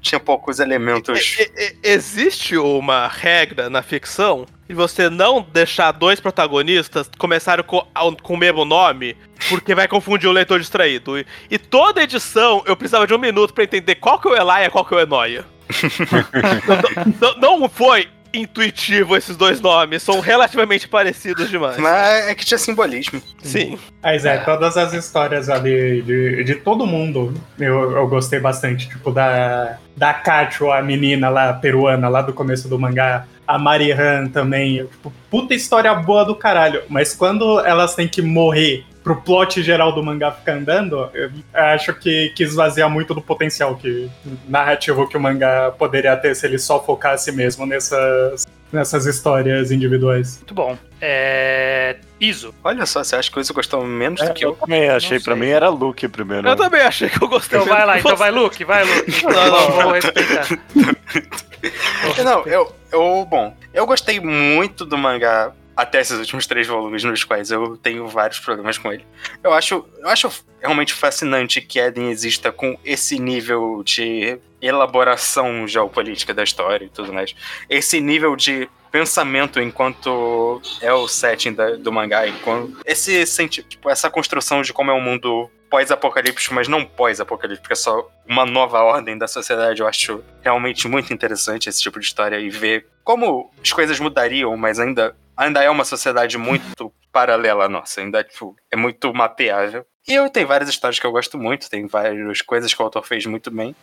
tinha 0.00 0.18
poucos 0.20 0.58
elementos. 0.58 1.36
Existe 1.82 2.56
uma 2.56 3.08
regra 3.08 3.68
na 3.68 3.82
ficção 3.82 4.46
de 4.68 4.74
você 4.74 5.10
não 5.10 5.42
deixar 5.52 5.92
dois 5.92 6.20
protagonistas 6.20 7.10
começarem 7.18 7.64
com, 7.64 7.86
com 8.22 8.34
o 8.34 8.36
mesmo 8.36 8.64
nome, 8.64 9.16
porque 9.48 9.74
vai 9.74 9.86
confundir 9.88 10.28
o 10.28 10.32
leitor 10.32 10.58
distraído. 10.60 11.18
E, 11.18 11.26
e 11.50 11.58
toda 11.58 12.02
edição 12.02 12.62
eu 12.66 12.76
precisava 12.76 13.06
de 13.06 13.14
um 13.14 13.18
minuto 13.18 13.52
pra 13.54 13.64
entender 13.64 13.96
qual 13.96 14.18
que 14.20 14.28
é 14.28 14.30
o 14.32 14.36
Elaia 14.36 14.66
e 14.66 14.70
qual 14.70 14.84
que 14.84 14.94
é 14.94 14.98
o 14.98 15.00
Enoia. 15.00 15.44
não, 17.20 17.34
não- 17.40 17.58
não 17.60 17.68
foi 17.68 18.08
intuitivo 18.32 19.16
esses 19.16 19.36
dois 19.36 19.60
nomes, 19.60 20.02
são 20.02 20.18
relativamente 20.18 20.88
parecidos 20.88 21.48
demais. 21.48 21.76
Mas 21.78 22.26
é 22.28 22.34
que 22.34 22.44
tinha 22.44 22.58
simbolismo. 22.58 23.22
Sim. 23.40 23.78
Mas 24.02 24.24
é, 24.24 24.38
todas 24.38 24.76
as 24.76 24.92
histórias 24.92 25.48
ali 25.48 26.02
de, 26.02 26.42
de 26.42 26.54
todo 26.56 26.84
mundo 26.84 27.32
eu, 27.58 27.92
eu 27.92 28.08
gostei 28.08 28.40
bastante. 28.40 28.88
Tipo, 28.88 29.12
da, 29.12 29.78
da 29.96 30.12
Kacho, 30.12 30.70
a 30.72 30.82
menina 30.82 31.28
lá, 31.28 31.52
peruana, 31.52 32.08
lá 32.08 32.22
do 32.22 32.32
começo 32.32 32.68
do 32.68 32.76
mangá. 32.78 33.24
A 33.46 33.56
Marihan 33.56 34.26
também. 34.26 34.84
Tipo, 34.86 35.12
puta 35.30 35.54
história 35.54 35.94
boa 35.94 36.24
do 36.24 36.34
caralho. 36.34 36.82
Mas 36.88 37.14
quando 37.14 37.60
elas 37.60 37.94
têm 37.94 38.08
que 38.08 38.20
morrer 38.20 38.84
pro 39.04 39.20
plot 39.20 39.62
geral 39.62 39.92
do 39.92 40.02
mangá 40.02 40.32
ficar 40.32 40.54
andando, 40.54 41.10
eu 41.12 41.30
acho 41.52 41.92
que, 41.94 42.30
que 42.30 42.42
esvazia 42.42 42.88
muito 42.88 43.12
do 43.12 43.20
potencial 43.20 43.76
que, 43.76 44.10
narrativo 44.48 45.06
que 45.06 45.14
o 45.14 45.20
mangá 45.20 45.70
poderia 45.78 46.16
ter 46.16 46.34
se 46.34 46.46
ele 46.46 46.58
só 46.58 46.82
focasse 46.82 47.30
mesmo 47.30 47.66
nessas, 47.66 48.46
nessas 48.72 49.04
histórias 49.04 49.70
individuais. 49.70 50.38
Muito 50.38 50.54
bom. 50.54 50.78
É. 51.02 51.96
Iso. 52.18 52.54
Olha 52.64 52.86
só, 52.86 53.04
você 53.04 53.16
acha 53.16 53.30
que 53.30 53.38
isso 53.38 53.52
gostou 53.52 53.84
menos 53.84 54.22
do 54.22 54.32
que 54.32 54.42
Eu 54.42 54.50
eu? 54.50 54.56
também 54.56 54.88
achei, 54.88 55.20
pra 55.20 55.36
mim 55.36 55.48
era 55.48 55.68
Luke 55.68 56.08
primeiro. 56.08 56.48
Eu 56.48 56.56
também 56.56 56.80
achei 56.80 57.10
que 57.10 57.22
eu 57.22 57.28
gostei. 57.28 57.58
Então 57.58 57.70
vai 57.70 57.84
lá, 57.84 57.98
então 57.98 58.16
vai, 58.16 58.30
Luke, 58.30 58.64
vai, 58.64 58.84
Luke. 58.84 59.12
Não, 59.22 59.50
não. 59.50 59.70
Vou 59.82 59.92
respeitar. 59.92 60.46
Não, 62.24 62.42
eu, 62.46 62.74
eu. 62.92 63.26
Bom, 63.28 63.56
eu 63.72 63.86
gostei 63.86 64.20
muito 64.20 64.84
do 64.84 64.96
mangá 64.98 65.52
até 65.76 66.00
esses 66.00 66.18
últimos 66.18 66.46
três 66.46 66.66
volumes, 66.66 67.02
nos 67.04 67.24
quais 67.24 67.50
eu 67.50 67.76
tenho 67.76 68.06
vários 68.06 68.38
problemas 68.38 68.78
com 68.78 68.92
ele. 68.92 69.04
Eu 69.42 69.52
acho, 69.52 69.84
eu 69.98 70.08
acho 70.08 70.30
realmente 70.60 70.92
fascinante 70.94 71.60
que 71.60 71.78
Eden 71.80 72.10
exista 72.10 72.52
com 72.52 72.78
esse 72.84 73.18
nível 73.18 73.82
de 73.84 74.38
elaboração 74.60 75.66
geopolítica 75.66 76.32
da 76.34 76.42
história 76.44 76.84
e 76.84 76.88
tudo 76.88 77.12
mais. 77.12 77.34
Esse 77.68 78.00
nível 78.00 78.36
de 78.36 78.68
pensamento 78.90 79.60
enquanto 79.60 80.62
é 80.80 80.92
o 80.92 81.08
setting 81.08 81.52
da- 81.52 81.72
do 81.76 81.90
mangá, 81.90 82.28
enquanto 82.28 82.78
esse 82.84 83.24
tipo, 83.48 83.90
essa 83.90 84.08
construção 84.08 84.62
de 84.62 84.72
como 84.72 84.90
é 84.90 84.94
um 84.94 85.00
mundo 85.00 85.50
pós-apocalíptico, 85.68 86.54
mas 86.54 86.68
não 86.68 86.84
pós-apocalíptico, 86.84 87.72
é 87.72 87.74
só 87.76 88.08
uma 88.24 88.46
nova 88.46 88.80
ordem 88.82 89.18
da 89.18 89.26
sociedade. 89.26 89.80
Eu 89.80 89.88
acho 89.88 90.22
realmente 90.40 90.86
muito 90.86 91.12
interessante 91.12 91.68
esse 91.68 91.82
tipo 91.82 91.98
de 91.98 92.06
história 92.06 92.38
e 92.38 92.48
ver 92.48 92.86
como 93.02 93.50
as 93.60 93.72
coisas 93.72 93.98
mudariam, 93.98 94.56
mas 94.56 94.78
ainda, 94.78 95.16
ainda 95.36 95.62
é 95.62 95.70
uma 95.70 95.84
sociedade 95.84 96.36
muito 96.38 96.92
paralela 97.12 97.66
à 97.66 97.68
nossa, 97.68 98.00
ainda 98.00 98.24
tipo, 98.24 98.56
é 98.70 98.76
muito 98.76 99.12
mapeável. 99.14 99.86
E 100.06 100.12
eu 100.12 100.28
tenho 100.28 100.46
várias 100.46 100.68
histórias 100.68 100.98
que 100.98 101.06
eu 101.06 101.12
gosto 101.12 101.38
muito, 101.38 101.70
tem 101.70 101.86
várias 101.86 102.42
coisas 102.42 102.74
que 102.74 102.82
o 102.82 102.84
autor 102.84 103.02
fez 103.06 103.24
muito 103.24 103.50
bem. 103.50 103.74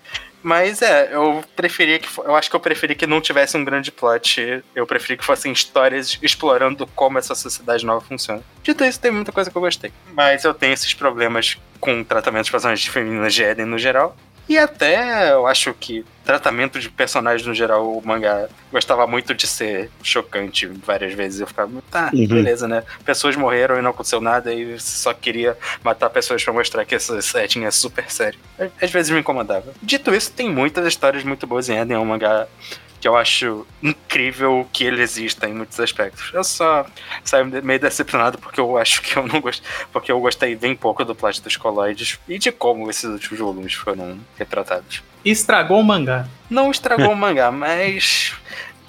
Mas 0.43 0.83
é, 0.83 1.15
eu 1.15 1.43
preferia 1.55 1.97
que. 1.97 2.07
Eu 2.19 2.35
acho 2.35 2.47
que 2.47 2.55
eu 2.55 2.59
preferia 2.59 2.95
que 2.95 3.07
não 3.07 3.19
tivesse 3.19 3.57
um 3.57 3.65
grande 3.65 3.91
plot. 3.91 4.63
Eu 4.75 4.85
preferia 4.85 5.17
que 5.17 5.25
fossem 5.25 5.51
histórias 5.51 6.19
explorando 6.21 6.85
como 6.87 7.17
essa 7.17 7.33
sociedade 7.33 7.83
nova 7.83 8.05
funciona. 8.05 8.43
Dito 8.61 8.83
isso, 8.83 8.99
tem 8.99 9.09
muita 9.09 9.31
coisa 9.31 9.49
que 9.49 9.57
eu 9.57 9.61
gostei. 9.61 9.91
Mas 10.13 10.43
eu 10.43 10.53
tenho 10.53 10.73
esses 10.73 10.93
problemas 10.93 11.57
com 11.79 12.03
tratamento 12.03 12.45
de 12.45 12.51
personagens 12.51 12.87
femininas 12.87 13.33
de 13.33 13.41
Eden 13.41 13.65
no 13.65 13.79
geral. 13.79 14.15
E 14.49 14.57
até 14.57 15.31
eu 15.31 15.47
acho 15.47 15.73
que 15.73 16.03
tratamento 16.25 16.79
de 16.79 16.89
personagens 16.89 17.47
no 17.47 17.53
geral, 17.53 17.89
o 17.97 18.05
mangá 18.05 18.47
gostava 18.71 19.07
muito 19.07 19.33
de 19.33 19.47
ser 19.47 19.89
chocante 20.03 20.65
várias 20.67 21.13
vezes. 21.13 21.39
Eu 21.39 21.47
ficava, 21.47 21.71
tá, 21.89 22.09
Uhum. 22.13 22.27
beleza, 22.27 22.67
né? 22.67 22.83
Pessoas 23.05 23.35
morreram 23.35 23.77
e 23.77 23.81
não 23.81 23.91
aconteceu 23.91 24.19
nada 24.19 24.53
e 24.53 24.79
só 24.79 25.13
queria 25.13 25.57
matar 25.83 26.09
pessoas 26.09 26.43
pra 26.43 26.53
mostrar 26.53 26.83
que 26.85 26.95
esse 26.95 27.21
setting 27.21 27.63
é 27.65 27.71
super 27.71 28.11
sério. 28.11 28.39
Às 28.81 28.91
vezes 28.91 29.09
me 29.11 29.19
incomodava. 29.19 29.73
Dito 29.81 30.13
isso, 30.13 30.31
tem 30.31 30.49
muitas 30.49 30.85
histórias 30.85 31.23
muito 31.23 31.47
boas 31.47 31.69
em 31.69 31.77
Eden, 31.77 31.95
é 31.95 31.99
um 31.99 32.05
mangá 32.05 32.47
que 33.01 33.07
eu 33.07 33.17
acho 33.17 33.65
incrível 33.81 34.67
que 34.71 34.83
ele 34.83 35.01
exista 35.01 35.49
em 35.49 35.53
muitos 35.53 35.79
aspectos. 35.79 36.31
Eu 36.31 36.43
só 36.43 36.85
saio 37.23 37.45
meio 37.63 37.79
decepcionado 37.79 38.37
porque 38.37 38.59
eu 38.59 38.77
acho 38.77 39.01
que 39.01 39.17
eu 39.17 39.25
não 39.25 39.41
gosto, 39.41 39.67
porque 39.91 40.11
eu 40.11 40.19
gostei 40.19 40.55
bem 40.55 40.75
pouco 40.75 41.03
do 41.03 41.15
plot 41.15 41.41
dos 41.41 41.57
coloides 41.57 42.19
e 42.27 42.37
de 42.37 42.51
como 42.51 42.89
esses 42.89 43.05
últimos 43.05 43.39
volumes 43.39 43.73
foram 43.73 44.19
retratados. 44.37 45.01
Estragou 45.25 45.79
o 45.79 45.83
mangá. 45.83 46.27
Não 46.49 46.69
estragou 46.69 47.11
o 47.11 47.15
mangá, 47.15 47.51
mas 47.51 48.35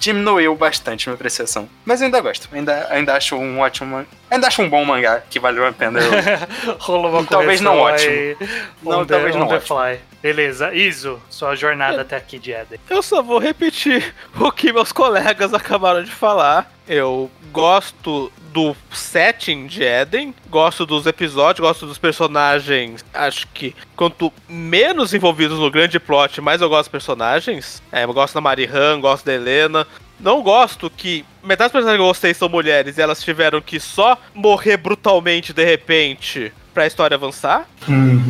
diminuiu 0.03 0.53
bastante 0.55 1.07
minha 1.07 1.15
apreciação. 1.15 1.69
Mas 1.85 2.01
eu 2.01 2.05
ainda 2.05 2.19
gosto, 2.19 2.49
ainda, 2.51 2.87
ainda 2.89 3.15
acho 3.15 3.37
um 3.37 3.59
ótimo, 3.59 4.05
ainda 4.29 4.47
acho 4.47 4.61
um 4.61 4.69
bom 4.69 4.83
mangá 4.83 5.23
que 5.29 5.39
valeu 5.39 5.65
a 5.65 5.71
pena. 5.71 5.99
Eu... 5.99 6.11
Rolou 6.79 7.09
uma 7.09 7.23
Talvez 7.25 7.61
não 7.61 7.77
ótimo. 7.79 8.35
Não, 8.83 9.05
the- 9.05 9.13
talvez 9.13 9.35
não 9.35 9.47
ótimo. 9.47 9.61
fly. 9.61 9.99
Beleza, 10.21 10.73
Iso, 10.73 11.21
sua 11.29 11.55
jornada 11.55 12.01
até 12.01 12.15
aqui 12.17 12.37
de 12.39 12.51
Eden. 12.51 12.79
Eu 12.89 13.01
só 13.01 13.21
vou 13.21 13.39
repetir 13.39 14.13
o 14.39 14.51
que 14.51 14.71
meus 14.73 14.91
colegas 14.91 15.53
acabaram 15.53 16.03
de 16.03 16.11
falar. 16.11 16.69
Eu 16.87 17.31
gosto 17.51 18.31
do 18.51 18.75
setting 18.91 19.67
de 19.67 19.83
Eden, 19.83 20.33
gosto 20.49 20.85
dos 20.85 21.05
episódios, 21.05 21.65
gosto 21.65 21.85
dos 21.85 21.97
personagens. 21.97 23.03
Acho 23.13 23.47
que 23.53 23.73
quanto 23.95 24.31
menos 24.47 25.13
envolvidos 25.13 25.57
no 25.57 25.71
grande 25.71 25.99
plot, 25.99 26.41
mais 26.41 26.61
eu 26.61 26.69
gosto 26.69 26.83
dos 26.83 26.91
personagens. 26.91 27.81
É, 27.91 28.03
eu 28.03 28.13
gosto 28.13 28.33
da 28.35 28.41
Marihan, 28.41 28.99
gosto 28.99 29.25
da 29.25 29.33
Helena. 29.33 29.87
Não 30.19 30.41
gosto 30.41 30.89
que 30.89 31.25
metade 31.41 31.69
dos 31.69 31.73
personagens 31.73 31.97
que 31.97 32.03
eu 32.03 32.07
gostei 32.07 32.33
são 32.33 32.49
mulheres 32.49 32.97
e 32.97 33.01
elas 33.01 33.23
tiveram 33.23 33.61
que 33.61 33.79
só 33.79 34.17
morrer 34.33 34.77
brutalmente 34.77 35.53
de 35.53 35.63
repente 35.63 36.51
pra 36.73 36.87
história 36.87 37.15
avançar. 37.15 37.65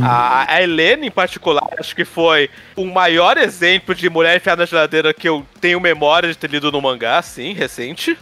A, 0.04 0.52
a 0.54 0.62
Helena, 0.62 1.06
em 1.06 1.12
particular, 1.12 1.68
acho 1.80 1.96
que 1.96 2.06
foi 2.06 2.50
o 2.76 2.86
maior 2.86 3.38
exemplo 3.38 3.96
de 3.96 4.10
mulher 4.10 4.36
enfiada 4.38 4.64
na 4.64 4.66
geladeira 4.66 5.14
que 5.14 5.28
eu 5.28 5.46
tenho 5.62 5.80
memória 5.80 6.30
de 6.30 6.38
ter 6.38 6.50
lido 6.50 6.72
no 6.72 6.82
mangá, 6.82 7.22
sim, 7.22 7.54
recente. 7.54 8.18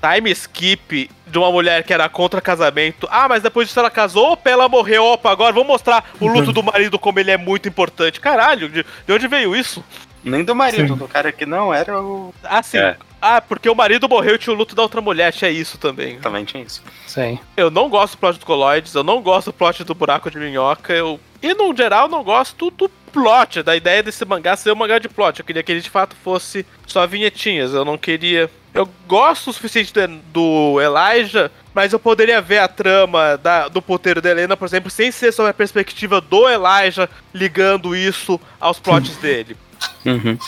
Time 0.00 0.30
skip 0.30 1.10
de 1.26 1.38
uma 1.38 1.50
mulher 1.50 1.82
que 1.82 1.92
era 1.92 2.08
contra 2.08 2.40
casamento. 2.40 3.08
Ah, 3.10 3.28
mas 3.28 3.42
depois 3.42 3.66
disso 3.66 3.80
ela 3.80 3.90
casou, 3.90 4.32
opa, 4.32 4.50
ela 4.50 4.68
morreu, 4.68 5.04
opa, 5.04 5.30
agora 5.30 5.52
vamos 5.52 5.68
mostrar 5.68 6.04
o 6.20 6.26
luto 6.26 6.52
do 6.52 6.62
marido 6.62 6.98
como 6.98 7.18
ele 7.18 7.30
é 7.30 7.36
muito 7.36 7.68
importante. 7.68 8.20
Caralho, 8.20 8.68
de, 8.68 8.84
de 9.06 9.12
onde 9.12 9.26
veio 9.26 9.56
isso? 9.56 9.82
Nem 10.22 10.44
do 10.44 10.54
marido, 10.56 10.94
Sim. 10.94 10.98
do 10.98 11.06
cara 11.08 11.30
que 11.30 11.46
não 11.46 11.72
era 11.72 12.00
o. 12.00 12.34
Ah, 12.42 12.60
sim. 12.62 12.78
É. 12.78 12.96
Ah, 13.20 13.40
porque 13.40 13.68
o 13.68 13.74
marido 13.74 14.08
morreu 14.08 14.34
e 14.34 14.38
tinha 14.38 14.54
o 14.54 14.56
luto 14.56 14.74
da 14.74 14.82
outra 14.82 15.00
mulher, 15.00 15.32
tinha 15.32 15.50
isso 15.50 15.78
também. 15.78 16.18
Também 16.20 16.44
tinha 16.44 16.62
isso. 16.62 16.82
Sim. 17.06 17.38
Eu 17.56 17.70
não 17.70 17.88
gosto 17.88 18.14
do 18.14 18.18
plot 18.18 18.38
do 18.38 18.46
Coloides, 18.46 18.94
eu 18.94 19.02
não 19.02 19.20
gosto 19.22 19.46
do 19.46 19.52
plot 19.54 19.82
do 19.84 19.94
buraco 19.94 20.30
de 20.30 20.38
minhoca, 20.38 20.92
eu. 20.92 21.18
E 21.42 21.54
no 21.54 21.74
geral 21.76 22.08
não 22.08 22.22
gosto 22.22 22.70
do 22.70 22.88
plot, 23.12 23.62
da 23.62 23.74
ideia 23.74 24.02
desse 24.02 24.24
mangá 24.24 24.54
ser 24.56 24.70
um 24.72 24.76
mangá 24.76 24.98
de 24.98 25.08
plot. 25.08 25.40
Eu 25.40 25.46
queria 25.46 25.62
que 25.62 25.72
ele 25.72 25.80
de 25.80 25.90
fato 25.90 26.14
fosse 26.22 26.64
só 26.86 27.06
vinhetinhas, 27.06 27.72
eu 27.72 27.84
não 27.84 27.96
queria. 27.96 28.50
Eu 28.74 28.86
gosto 29.08 29.48
o 29.48 29.52
suficiente 29.54 29.92
do, 29.94 30.06
do 30.32 30.80
Elijah, 30.80 31.50
mas 31.74 31.94
eu 31.94 31.98
poderia 31.98 32.42
ver 32.42 32.58
a 32.58 32.68
trama 32.68 33.38
da- 33.38 33.68
do 33.68 33.80
puteiro 33.80 34.20
da 34.20 34.30
Helena, 34.30 34.54
por 34.56 34.66
exemplo, 34.66 34.90
sem 34.90 35.10
ser 35.10 35.32
sob 35.32 35.48
a 35.48 35.54
perspectiva 35.54 36.20
do 36.20 36.46
Elijah 36.46 37.08
ligando 37.32 37.96
isso 37.96 38.38
aos 38.60 38.78
plots 38.78 39.16
dele. 39.18 39.56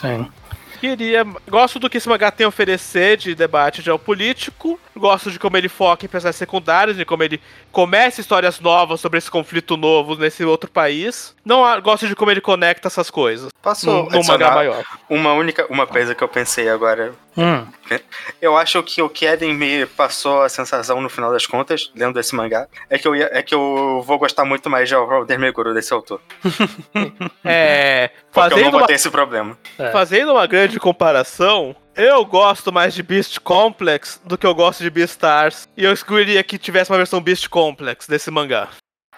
Sim. 0.01 0.29
Queria. 0.81 1.25
Gosto 1.49 1.79
do 1.79 1.91
que 1.91 1.97
esse 1.97 2.09
mangá 2.09 2.31
tem 2.31 2.45
a 2.45 2.49
oferecer 2.49 3.17
de 3.17 3.35
debate 3.35 3.83
geopolítico. 3.83 4.79
Gosto 4.97 5.31
de 5.31 5.39
como 5.39 5.57
ele 5.57 5.69
foca 5.69 6.07
em 6.07 6.09
personagens 6.09 6.39
secundários, 6.39 6.97
de 6.97 7.05
como 7.05 7.23
ele 7.23 7.41
começa 7.73 8.21
histórias 8.21 8.61
novas 8.61 9.01
sobre 9.01 9.19
esse 9.19 9.31
conflito 9.31 9.77
novo 9.77 10.17
nesse 10.17 10.45
outro 10.45 10.71
país. 10.71 11.35
Não 11.49 11.81
gosto 11.81 12.07
de 12.07 12.15
como 12.15 12.31
ele 12.31 12.41
conecta 12.43 12.89
essas 12.89 13.09
coisas 13.11 13.49
Posso 13.63 13.87
num, 13.87 14.09
num 14.11 14.23
mangá 14.25 14.51
maior. 14.53 14.85
uma 15.09 15.33
única 15.33 15.67
uma 15.71 15.87
coisa 15.87 16.15
que 16.15 16.23
eu 16.23 16.29
pensei 16.29 16.69
agora 16.69 17.13
Hum. 17.41 17.65
Eu 18.43 18.57
acho 18.57 18.83
que 18.83 19.01
o 19.01 19.09
que 19.09 19.25
Eden 19.25 19.55
me 19.55 19.87
passou 19.87 20.43
a 20.43 20.49
sensação 20.49 21.01
no 21.01 21.09
final 21.09 21.31
das 21.31 21.47
contas, 21.47 21.89
lendo 21.95 22.19
esse 22.19 22.35
mangá, 22.35 22.67
é 22.91 22.99
que 22.99 23.07
eu, 23.07 23.15
ia- 23.15 23.31
é 23.33 23.41
que 23.45 23.55
eu 23.55 24.03
vou 24.05 24.19
gostar 24.19 24.45
muito 24.45 24.69
mais 24.69 24.89
de 24.89 24.97
Alder 24.97 25.39
Meguro 25.39 25.73
desse 25.73 25.93
autor. 25.93 26.21
É. 27.45 28.11
Porque 28.33 28.39
eu 28.39 28.43
Fazendo 28.51 28.65
não 28.65 28.71
vou 28.73 28.81
uma, 28.81 28.87
ter 28.89 28.95
esse 28.95 29.09
problema. 29.11 29.57
É. 29.79 29.91
fazendo 29.91 30.33
uma 30.33 30.47
grande 30.47 30.79
comparação, 30.81 31.75
eu 31.95 32.25
gosto 32.25 32.73
mais 32.73 32.93
de 32.93 33.03
Beast 33.03 33.39
Complex 33.41 34.21
do 34.25 34.37
que 34.37 34.47
eu 34.47 34.55
gosto 34.55 34.83
de 34.83 34.91
Beastars. 34.91 35.69
E 35.77 35.85
eu 35.85 35.93
escolheria 35.93 36.43
que 36.43 36.59
tivesse 36.59 36.91
uma 36.91 36.97
versão 36.99 37.21
Beast 37.21 37.49
Complex 37.49 38.07
desse 38.07 38.31
mangá. 38.31 38.69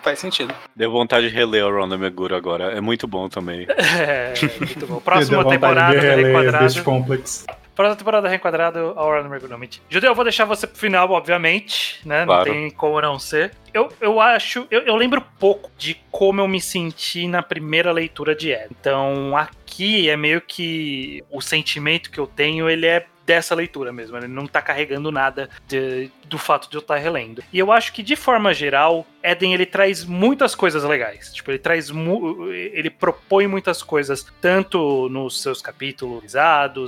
Faz 0.03 0.19
sentido. 0.19 0.55
Deu 0.75 0.91
vontade 0.91 1.29
de 1.29 1.35
reler 1.35 1.65
o 1.65 1.71
Ronda 1.71 1.97
Meguro 1.97 2.35
agora. 2.35 2.73
É 2.73 2.81
muito 2.81 3.07
bom 3.07 3.29
também. 3.29 3.67
É, 4.01 4.33
muito 4.59 4.87
bom. 4.87 5.01
Próxima 5.01 5.47
temporada 5.47 5.99
de. 5.99 6.59
Beast 6.59 6.83
Complex. 6.83 7.45
Próxima 7.81 7.97
temporada 7.97 8.29
reenquadrado 8.29 8.93
ao 8.95 9.25
Mergulho. 9.25 9.59
Mentira. 9.59 9.83
Judeu, 9.89 10.11
eu 10.11 10.15
vou 10.15 10.23
deixar 10.23 10.45
você 10.45 10.67
pro 10.67 10.79
final, 10.79 11.11
obviamente, 11.11 12.07
né? 12.07 12.27
Claro. 12.27 12.47
Não 12.47 12.55
tem 12.55 12.71
como 12.71 13.01
não 13.01 13.19
ser. 13.19 13.53
Eu, 13.73 13.91
eu 14.01 14.21
acho, 14.21 14.67
eu, 14.71 14.83
eu 14.83 14.97
lembro 14.97 15.25
pouco 15.39 15.71
de 15.79 15.95
como 16.11 16.43
eu 16.43 16.49
me 16.49 16.61
senti 16.61 17.27
na 17.27 17.43
primeira 17.43 17.91
leitura 17.91 18.35
de 18.35 18.51
Ed. 18.51 18.69
Então, 18.79 19.35
aqui 19.35 20.11
é 20.11 20.17
meio 20.17 20.43
que 20.43 21.25
o 21.31 21.41
sentimento 21.41 22.11
que 22.11 22.21
eu 22.21 22.27
tenho, 22.27 22.69
ele 22.69 22.87
é 22.87 23.07
dessa 23.27 23.55
leitura 23.55 23.93
mesmo. 23.93 24.17
Ele 24.17 24.27
não 24.29 24.47
tá 24.47 24.61
carregando 24.61 25.13
nada 25.13 25.49
de- 25.67 26.11
do 26.27 26.39
fato 26.39 26.69
de 26.71 26.77
eu 26.77 26.81
estar 26.81 26.97
relendo. 26.97 27.43
E 27.53 27.59
eu 27.59 27.71
acho 27.73 27.93
que, 27.93 28.03
de 28.03 28.17
forma 28.17 28.53
geral, 28.55 29.07
Eden 29.23 29.53
ele 29.55 29.67
traz 29.67 30.05
muitas 30.05 30.55
coisas 30.55 30.83
legais. 30.85 31.33
Tipo, 31.33 31.51
ele 31.51 31.59
traz. 31.59 31.91
Ele 32.73 32.91
propõe 32.91 33.47
muitas 33.47 33.83
coisas, 33.83 34.27
tanto 34.41 35.09
nos 35.11 35.41
seus 35.43 35.61
capítulos 35.61 36.35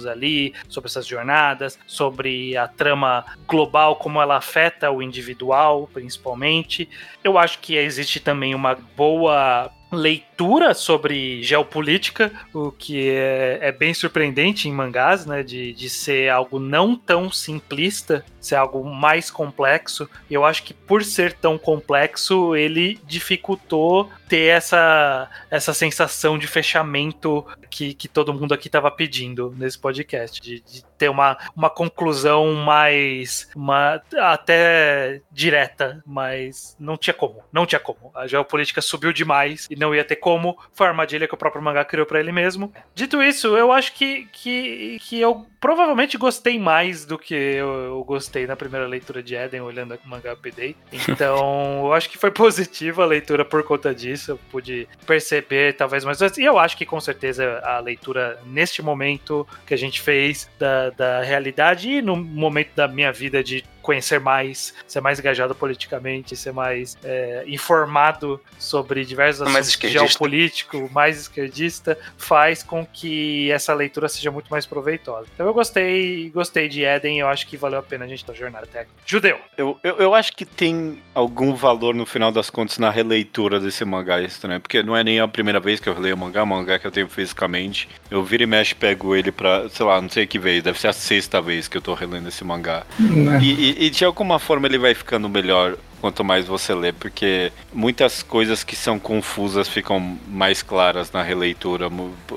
ali, 0.06 0.54
sobre 0.68 0.88
essas 0.88 1.06
jornadas, 1.06 1.78
sobre 1.86 2.56
a 2.56 2.66
trama 2.68 3.24
global, 3.46 3.96
como 3.96 4.20
ela 4.20 4.36
afeta 4.36 4.90
o 4.90 5.02
individual, 5.02 5.88
principalmente. 5.92 6.88
Eu 7.22 7.36
acho 7.38 7.58
que 7.58 7.76
existe 7.76 8.20
também 8.20 8.54
uma 8.54 8.74
boa 8.96 9.70
leitura 9.92 10.72
sobre 10.72 11.42
geopolítica, 11.42 12.32
o 12.52 12.72
que 12.72 13.10
é, 13.10 13.58
é 13.60 13.72
bem 13.72 13.92
surpreendente 13.92 14.68
em 14.68 14.72
mangás, 14.72 15.26
né? 15.26 15.42
De, 15.42 15.72
de 15.74 15.90
ser 15.90 16.30
algo 16.30 16.58
não 16.58 16.96
tão 16.96 17.30
simplista, 17.30 18.24
ser 18.40 18.56
algo 18.56 18.82
mais 18.84 19.30
complexo. 19.30 20.08
Eu 20.30 20.44
acho 20.44 20.62
que 20.62 20.72
por 20.72 21.04
ser 21.04 21.34
tão 21.34 21.58
complexo, 21.58 22.56
ele 22.56 22.98
dificultou 23.06 24.10
ter 24.32 24.46
essa, 24.46 25.28
essa 25.50 25.74
sensação 25.74 26.38
de 26.38 26.46
fechamento 26.46 27.46
que, 27.68 27.92
que 27.92 28.08
todo 28.08 28.32
mundo 28.32 28.54
aqui 28.54 28.66
estava 28.66 28.90
pedindo 28.90 29.54
nesse 29.58 29.78
podcast, 29.78 30.40
de, 30.40 30.60
de 30.60 30.82
ter 30.96 31.10
uma, 31.10 31.36
uma 31.54 31.68
conclusão 31.68 32.54
mais 32.54 33.50
uma, 33.54 34.00
até 34.16 35.20
direta, 35.30 36.02
mas 36.06 36.74
não 36.80 36.96
tinha 36.96 37.12
como, 37.12 37.42
não 37.52 37.66
tinha 37.66 37.80
como. 37.80 38.10
A 38.14 38.26
geopolítica 38.26 38.80
subiu 38.80 39.12
demais 39.12 39.66
e 39.68 39.74
não 39.74 39.92
ia 39.92 40.04
ter 40.04 40.16
como. 40.16 40.56
Foi 40.72 40.86
a 40.86 40.90
armadilha 40.90 41.26
que 41.26 41.34
o 41.34 41.36
próprio 41.36 41.60
mangá 41.60 41.84
criou 41.84 42.06
para 42.06 42.20
ele 42.20 42.30
mesmo. 42.30 42.72
Dito 42.94 43.20
isso, 43.20 43.48
eu 43.56 43.72
acho 43.72 43.92
que, 43.94 44.28
que, 44.32 44.98
que 45.00 45.20
eu 45.20 45.44
provavelmente 45.60 46.16
gostei 46.16 46.56
mais 46.56 47.04
do 47.04 47.18
que 47.18 47.34
eu, 47.34 47.68
eu 47.68 48.04
gostei 48.04 48.46
na 48.46 48.54
primeira 48.54 48.86
leitura 48.86 49.22
de 49.22 49.34
Eden, 49.34 49.60
olhando 49.62 49.98
o 50.04 50.08
mangá 50.08 50.32
update. 50.32 50.76
Então, 51.12 51.80
eu 51.84 51.92
acho 51.92 52.08
que 52.08 52.16
foi 52.16 52.30
positiva 52.30 53.02
a 53.02 53.06
leitura 53.06 53.44
por 53.44 53.62
conta 53.64 53.94
disso. 53.94 54.21
Eu 54.28 54.38
pude 54.50 54.88
perceber 55.06 55.74
talvez 55.74 56.04
mais. 56.04 56.20
E 56.20 56.44
eu 56.44 56.58
acho 56.58 56.76
que 56.76 56.86
com 56.86 57.00
certeza 57.00 57.60
a 57.64 57.78
leitura 57.80 58.38
neste 58.46 58.82
momento 58.82 59.46
que 59.66 59.74
a 59.74 59.76
gente 59.76 60.00
fez 60.00 60.48
da, 60.58 60.90
da 60.90 61.22
realidade 61.22 61.90
e 61.90 62.02
no 62.02 62.16
momento 62.16 62.70
da 62.74 62.88
minha 62.88 63.12
vida 63.12 63.42
de 63.42 63.64
conhecer 63.82 64.20
mais, 64.20 64.72
ser 64.86 65.00
mais 65.00 65.18
engajado 65.18 65.54
politicamente, 65.54 66.36
ser 66.36 66.52
mais 66.52 66.96
é, 67.04 67.44
informado 67.46 68.40
sobre 68.58 69.04
diversos 69.04 69.42
Mais 69.44 69.66
assuntos 69.66 69.70
esquerdista. 69.70 70.06
geopolítico, 70.08 70.90
mais 70.92 71.20
esquerdista, 71.20 71.98
faz 72.16 72.62
com 72.62 72.86
que 72.86 73.50
essa 73.50 73.74
leitura 73.74 74.08
seja 74.08 74.30
muito 74.30 74.48
mais 74.50 74.64
proveitosa. 74.66 75.26
Então 75.34 75.46
eu 75.46 75.52
gostei, 75.54 76.30
gostei 76.30 76.68
de 76.68 76.84
Eden, 76.84 77.18
eu 77.18 77.28
acho 77.28 77.46
que 77.46 77.56
valeu 77.56 77.78
a 77.80 77.82
pena 77.82 78.04
a 78.04 78.08
gente 78.08 78.20
estar 78.22 78.32
jornada 78.34 78.64
até 78.64 78.80
aqui. 78.80 78.90
Judeu. 79.04 79.38
Eu, 79.56 79.78
eu, 79.82 79.96
eu 79.98 80.14
acho 80.14 80.32
que 80.32 80.44
tem 80.44 80.98
algum 81.14 81.54
valor 81.54 81.94
no 81.94 82.06
final 82.06 82.30
das 82.30 82.48
contas 82.48 82.78
na 82.78 82.90
releitura 82.90 83.58
desse 83.60 83.84
mangá 83.84 84.20
estranho, 84.20 84.60
porque 84.60 84.82
não 84.82 84.96
é 84.96 85.02
nem 85.04 85.20
a 85.20 85.28
primeira 85.28 85.58
vez 85.60 85.80
que 85.80 85.88
eu 85.88 85.94
releio 85.94 86.14
o 86.14 86.18
mangá, 86.18 86.40
é 86.40 86.42
um 86.42 86.46
mangá 86.46 86.78
que 86.78 86.86
eu 86.86 86.90
tenho 86.90 87.08
fisicamente. 87.08 87.88
Eu 88.10 88.22
viro 88.22 88.42
e 88.44 88.46
mexe, 88.46 88.74
pego 88.74 89.14
ele 89.16 89.32
pra, 89.32 89.68
sei 89.68 89.84
lá, 89.84 90.00
não 90.00 90.08
sei 90.08 90.26
que 90.26 90.38
vez, 90.38 90.62
deve 90.62 90.78
ser 90.80 90.88
a 90.88 90.92
sexta 90.92 91.40
vez 91.40 91.68
que 91.68 91.76
eu 91.76 91.82
tô 91.82 91.94
relendo 91.94 92.28
esse 92.28 92.44
mangá. 92.44 92.84
Né? 92.98 93.40
E, 93.42 93.70
e- 93.70 93.71
e 93.78 93.90
de 93.90 94.04
alguma 94.04 94.38
forma 94.38 94.66
ele 94.66 94.78
vai 94.78 94.94
ficando 94.94 95.28
melhor 95.28 95.76
quanto 96.00 96.24
mais 96.24 96.46
você 96.48 96.74
lê, 96.74 96.92
porque 96.92 97.52
muitas 97.72 98.22
coisas 98.24 98.64
que 98.64 98.74
são 98.74 98.98
confusas 98.98 99.68
ficam 99.68 100.18
mais 100.26 100.60
claras 100.60 101.12
na 101.12 101.22
releitura, 101.22 101.88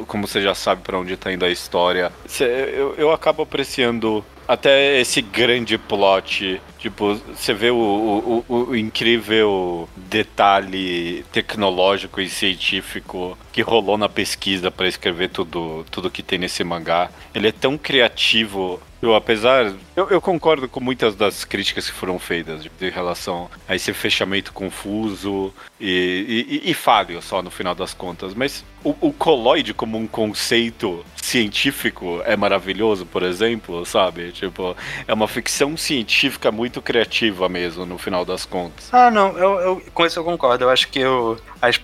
como 0.08 0.28
você 0.28 0.40
já 0.42 0.54
sabe 0.54 0.84
pra 0.84 1.00
onde 1.00 1.18
tá 1.18 1.34
indo 1.34 1.44
a 1.44 1.50
história. 1.50 2.12
Eu, 2.40 2.94
eu 2.96 3.12
acabo 3.12 3.42
apreciando 3.42 4.24
até 4.48 5.00
esse 5.02 5.20
grande 5.20 5.80
plot. 5.80 6.62
Tipo, 6.78 7.16
você 7.36 7.56
vê 7.56 7.72
o, 7.72 7.76
o, 7.78 8.46
o- 8.48 8.64
o 8.70 8.76
incrível 8.76 9.90
detalhe 9.98 11.26
tecnológico 11.32 12.22
e 12.22 12.30
científico 12.30 13.36
que 13.52 13.62
rolou 13.62 13.98
na 13.98 14.08
pesquisa 14.08 14.70
para 14.70 14.88
escrever 14.88 15.30
tudo, 15.30 15.84
tudo 15.90 16.12
que 16.12 16.22
tem 16.22 16.38
nesse 16.38 16.64
mangá. 16.64 17.10
Ele 17.34 17.48
é 17.48 17.52
tão 17.52 17.78
criativo. 17.78 18.80
Eu, 19.06 19.14
apesar. 19.16 19.72
Eu, 19.95 20.10
eu 20.10 20.20
concordo 20.20 20.68
com 20.68 20.80
muitas 20.80 21.16
das 21.16 21.45
críticas 21.45 21.88
que 21.89 21.95
foram 21.95 22.18
feitas 22.18 22.64
de, 22.64 22.70
de 22.70 22.89
relação 22.89 23.49
a 23.68 23.76
esse 23.76 23.93
fechamento 23.93 24.51
confuso 24.51 25.53
e, 25.80 26.60
e, 26.66 26.72
e 26.72 26.74
falho 26.74 27.22
só 27.22 27.41
no 27.41 27.51
final 27.51 27.76
das 27.76 27.93
contas. 27.93 28.34
Mas 28.34 28.66
o, 28.84 28.95
o 28.99 29.14
coloide 29.14 29.74
como 29.76 29.95
um 29.97 30.08
conceito 30.08 31.06
científico 31.22 32.22
é 32.26 32.36
maravilhoso, 32.36 33.06
por 33.06 33.22
exemplo, 33.24 33.86
sabe? 33.86 34.32
Tipo, 34.32 34.76
é 35.08 35.14
uma 35.14 35.28
ficção 35.28 35.78
científica 35.78 36.51
muito 36.51 36.82
criativa 36.82 37.47
mesmo, 37.47 37.86
no 37.86 37.97
final 37.99 38.26
das 38.26 38.45
contas. 38.45 38.89
Ah, 38.91 39.12
não, 39.12 39.38
eu, 39.38 39.60
eu- 39.60 39.82
com 39.93 40.06
isso 40.06 40.18
eu 40.20 40.24
concordo. 40.24 40.64
Eu 40.64 40.70
acho 40.72 40.88
que 40.89 40.99
eu, 40.99 41.38
as- 41.62 41.80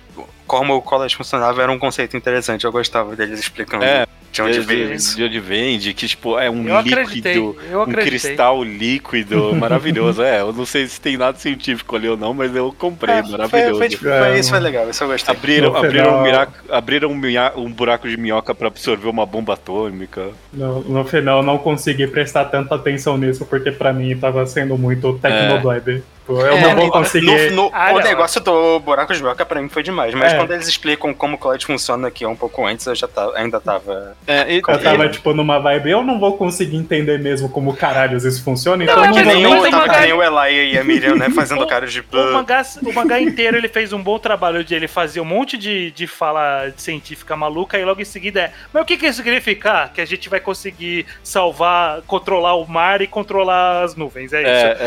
como 0.47 0.75
o 0.75 0.81
college 0.81 1.15
funcionava 1.15 1.61
era 1.61 1.71
um 1.71 1.77
conceito 1.79 2.17
interessante. 2.17 2.65
Eu 2.65 2.71
gostava 2.71 3.15
deles 3.15 3.39
explicando 3.39 3.83
É, 3.85 4.05
de 4.31 4.41
onde 4.41 4.59
veio 4.61 4.87
de, 4.87 4.93
isso. 4.95 5.15
de 5.17 5.23
onde 5.23 5.39
vem, 5.39 5.77
de 5.77 5.93
que 5.93 6.07
tipo, 6.07 6.39
é 6.39 6.49
um 6.49 6.67
Eu 6.67 6.81
líquido, 6.81 7.55
eu 7.69 7.81
um 7.81 7.85
cristal 7.91 8.63
líquido 8.63 9.53
maravilhoso. 9.59 10.21
É, 10.23 10.41
eu 10.41 10.53
não 10.53 10.65
sei 10.65 10.87
se 10.87 10.99
tem 11.01 11.17
nada 11.17 11.37
científico 11.37 11.95
ali 11.95 12.07
ou 12.07 12.15
não, 12.17 12.33
mas 12.33 12.55
eu 12.55 12.73
comprei, 12.77 13.15
É, 13.15 13.21
foi, 13.23 13.31
maravilhoso. 13.31 13.77
foi, 13.77 13.89
tipo, 13.89 14.07
É, 14.07 14.19
foi- 14.29 14.39
isso 14.39 14.49
foi 14.49 14.59
legal, 14.59 14.89
isso 14.89 15.03
eu 15.03 15.07
gostei. 15.07 15.35
Abriram, 15.35 15.75
abriram, 15.75 16.05
final- 16.05 16.19
um, 16.19 16.23
miraco- 16.23 16.53
abriram 16.71 17.09
um, 17.11 17.15
minha- 17.15 17.51
um 17.55 17.71
buraco 17.71 18.07
de 18.07 18.17
minhoca 18.17 18.55
pra 18.55 18.67
absorver 18.67 19.09
uma 19.09 19.25
bomba 19.25 19.53
atômica. 19.53 20.29
No, 20.53 20.81
no 20.81 21.03
final 21.05 21.39
eu 21.39 21.43
não 21.43 21.57
consegui 21.57 22.07
prestar 22.07 22.45
tanta 22.45 22.75
atenção 22.75 23.17
nisso, 23.17 23.45
porque 23.45 23.71
pra 23.71 23.91
mim 23.91 24.15
tava 24.17 24.45
sendo 24.45 24.77
muito 24.77 25.19
Tecnoblab. 25.19 26.03
Tipo, 26.21 26.39
Eu 26.39 26.55
É, 26.55 26.61
não 26.61 26.75
vou 26.75 26.85
no- 26.85 26.91
conseguir. 26.91 27.49
no- 27.51 27.69
Ah, 27.73 27.91
o 27.91 27.95
não. 27.95 28.03
negócio 28.03 28.39
do 28.41 28.79
buraco 28.79 29.11
de 29.13 29.21
minhoca 29.21 29.43
pra 29.45 29.59
mim 29.61 29.67
foi 29.69 29.81
demais, 29.81 30.13
mas 30.13 30.33
É. 30.33 30.37
quando 30.37 30.51
eles 30.51 30.67
explicam 30.67 31.13
como 31.13 31.35
o 31.35 31.37
college 31.37 31.65
funciona 31.65 32.07
aqui 32.07 32.25
um 32.25 32.35
pouco 32.35 32.65
antes, 32.65 32.85
eu 32.85 32.93
já 32.95 33.07
tava, 33.07 33.35
ainda 33.37 33.59
tava. 33.59 34.15
É, 34.27 34.53
e- 34.53 34.57
Eu 34.65 34.79
tava, 34.79 35.09
tipo, 35.09 35.33
numa 35.33 35.57
vibe, 35.59 35.89
eu 35.89 36.03
não 36.03 36.19
vou 36.19 36.37
conseguir 36.37 36.77
entender 36.77 37.17
mesmo 37.19 37.49
como 37.49 37.75
caralhos 37.75 38.23
isso 38.23 38.43
funciona, 38.43 38.83
então 38.83 38.95
Não, 38.97 39.03
eu 39.03 39.05
é 39.05 39.07
não 39.09 39.17
que 39.17 39.23
vou 39.23 39.33
nem 39.33 39.43
nem 39.43 39.53
o- 39.57 39.63
tava 39.71 39.77
mangá- 39.87 39.93
que 39.95 39.99
nem 40.01 40.13
o 40.13 40.21
Eli 40.23 40.73
e 40.73 40.77
a 40.77 40.83
Miriam, 40.83 41.15
né, 41.15 41.29
fazendo 41.31 41.65
cara 41.67 41.87
de. 41.87 41.99
O 42.01 42.33
mangá, 42.33 42.61
o 42.83 42.93
mangá 42.93 43.19
inteiro 43.19 43.57
ele 43.57 43.67
fez 43.67 43.91
um 43.91 44.01
bom 44.01 44.19
trabalho 44.19 44.63
de 44.63 44.75
ele 44.75 44.87
fazer 44.87 45.19
um 45.21 45.25
monte 45.25 45.57
de, 45.57 45.89
de 45.91 46.05
fala 46.07 46.71
científica 46.77 47.35
maluca 47.35 47.77
e 47.79 47.83
logo 47.85 47.99
em 47.99 48.05
seguida 48.05 48.41
é. 48.41 48.51
Mas 48.71 48.83
o 48.83 48.85
que, 48.85 48.95
que 48.97 49.07
isso 49.07 49.17
significa? 49.17 49.89
Que 49.93 50.01
a 50.01 50.05
gente 50.05 50.29
vai 50.29 50.39
conseguir 50.39 51.05
salvar, 51.23 52.01
controlar 52.03 52.53
o 52.55 52.67
mar 52.67 53.01
e 53.01 53.07
controlar 53.07 53.83
as 53.83 53.95
nuvens. 53.95 54.31
É 54.33 54.41
isso. 54.41 54.49
É, 54.49 54.77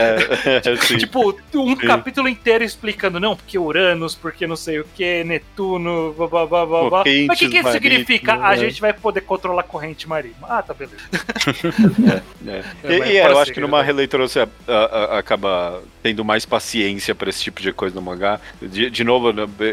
é, 0.47 0.63
é, 0.73 0.77
sim. 0.77 0.99
Tipo, 1.33 1.61
um 1.61 1.77
Sim. 1.77 1.87
capítulo 1.87 2.29
inteiro 2.29 2.63
explicando, 2.65 3.19
não, 3.19 3.35
porque 3.37 3.59
Uranus, 3.59 4.15
porque 4.15 4.47
não 4.47 4.57
sei 4.57 4.81
o 4.81 4.85
que, 4.95 5.25
Netuno, 5.25 6.13
blá 6.17 6.27
blá 6.27 6.47
blá 6.47 6.67
blá 6.67 6.89
blá. 6.91 7.05
Mas 7.27 7.37
o 7.37 7.41
que, 7.41 7.49
que 7.49 7.59
isso 7.59 7.73
significa? 7.73 8.35
A 8.35 8.51
né? 8.51 8.57
gente 8.59 8.81
vai 8.81 8.93
poder 8.93 9.23
controlar 9.23 9.61
a 9.61 9.65
corrente 9.65 10.09
marítima. 10.09 10.47
Ah, 10.49 10.63
tá 10.63 10.75
beleza. 10.75 10.97
É. 12.47 12.63
É, 12.85 12.97
E, 12.97 12.99
mas 12.99 13.09
e 13.11 13.17
é, 13.17 13.27
eu 13.27 13.39
acho 13.39 13.53
que 13.53 13.61
numa 13.61 13.81
né? 13.81 13.87
releitura 13.87 14.29
você 14.29 14.41
a- 14.41 14.49
a- 14.69 15.19
acaba 15.19 15.83
tendo 16.03 16.25
mais 16.25 16.45
paciência 16.45 17.15
pra 17.15 17.31
esse 17.31 17.43
tipo 17.43 17.61
de 17.63 17.73
coisa 17.73 17.95
no 17.95 18.03
mangá. 18.03 18.39
De, 18.61 18.91
de 18.91 19.03
novo, 19.05 19.33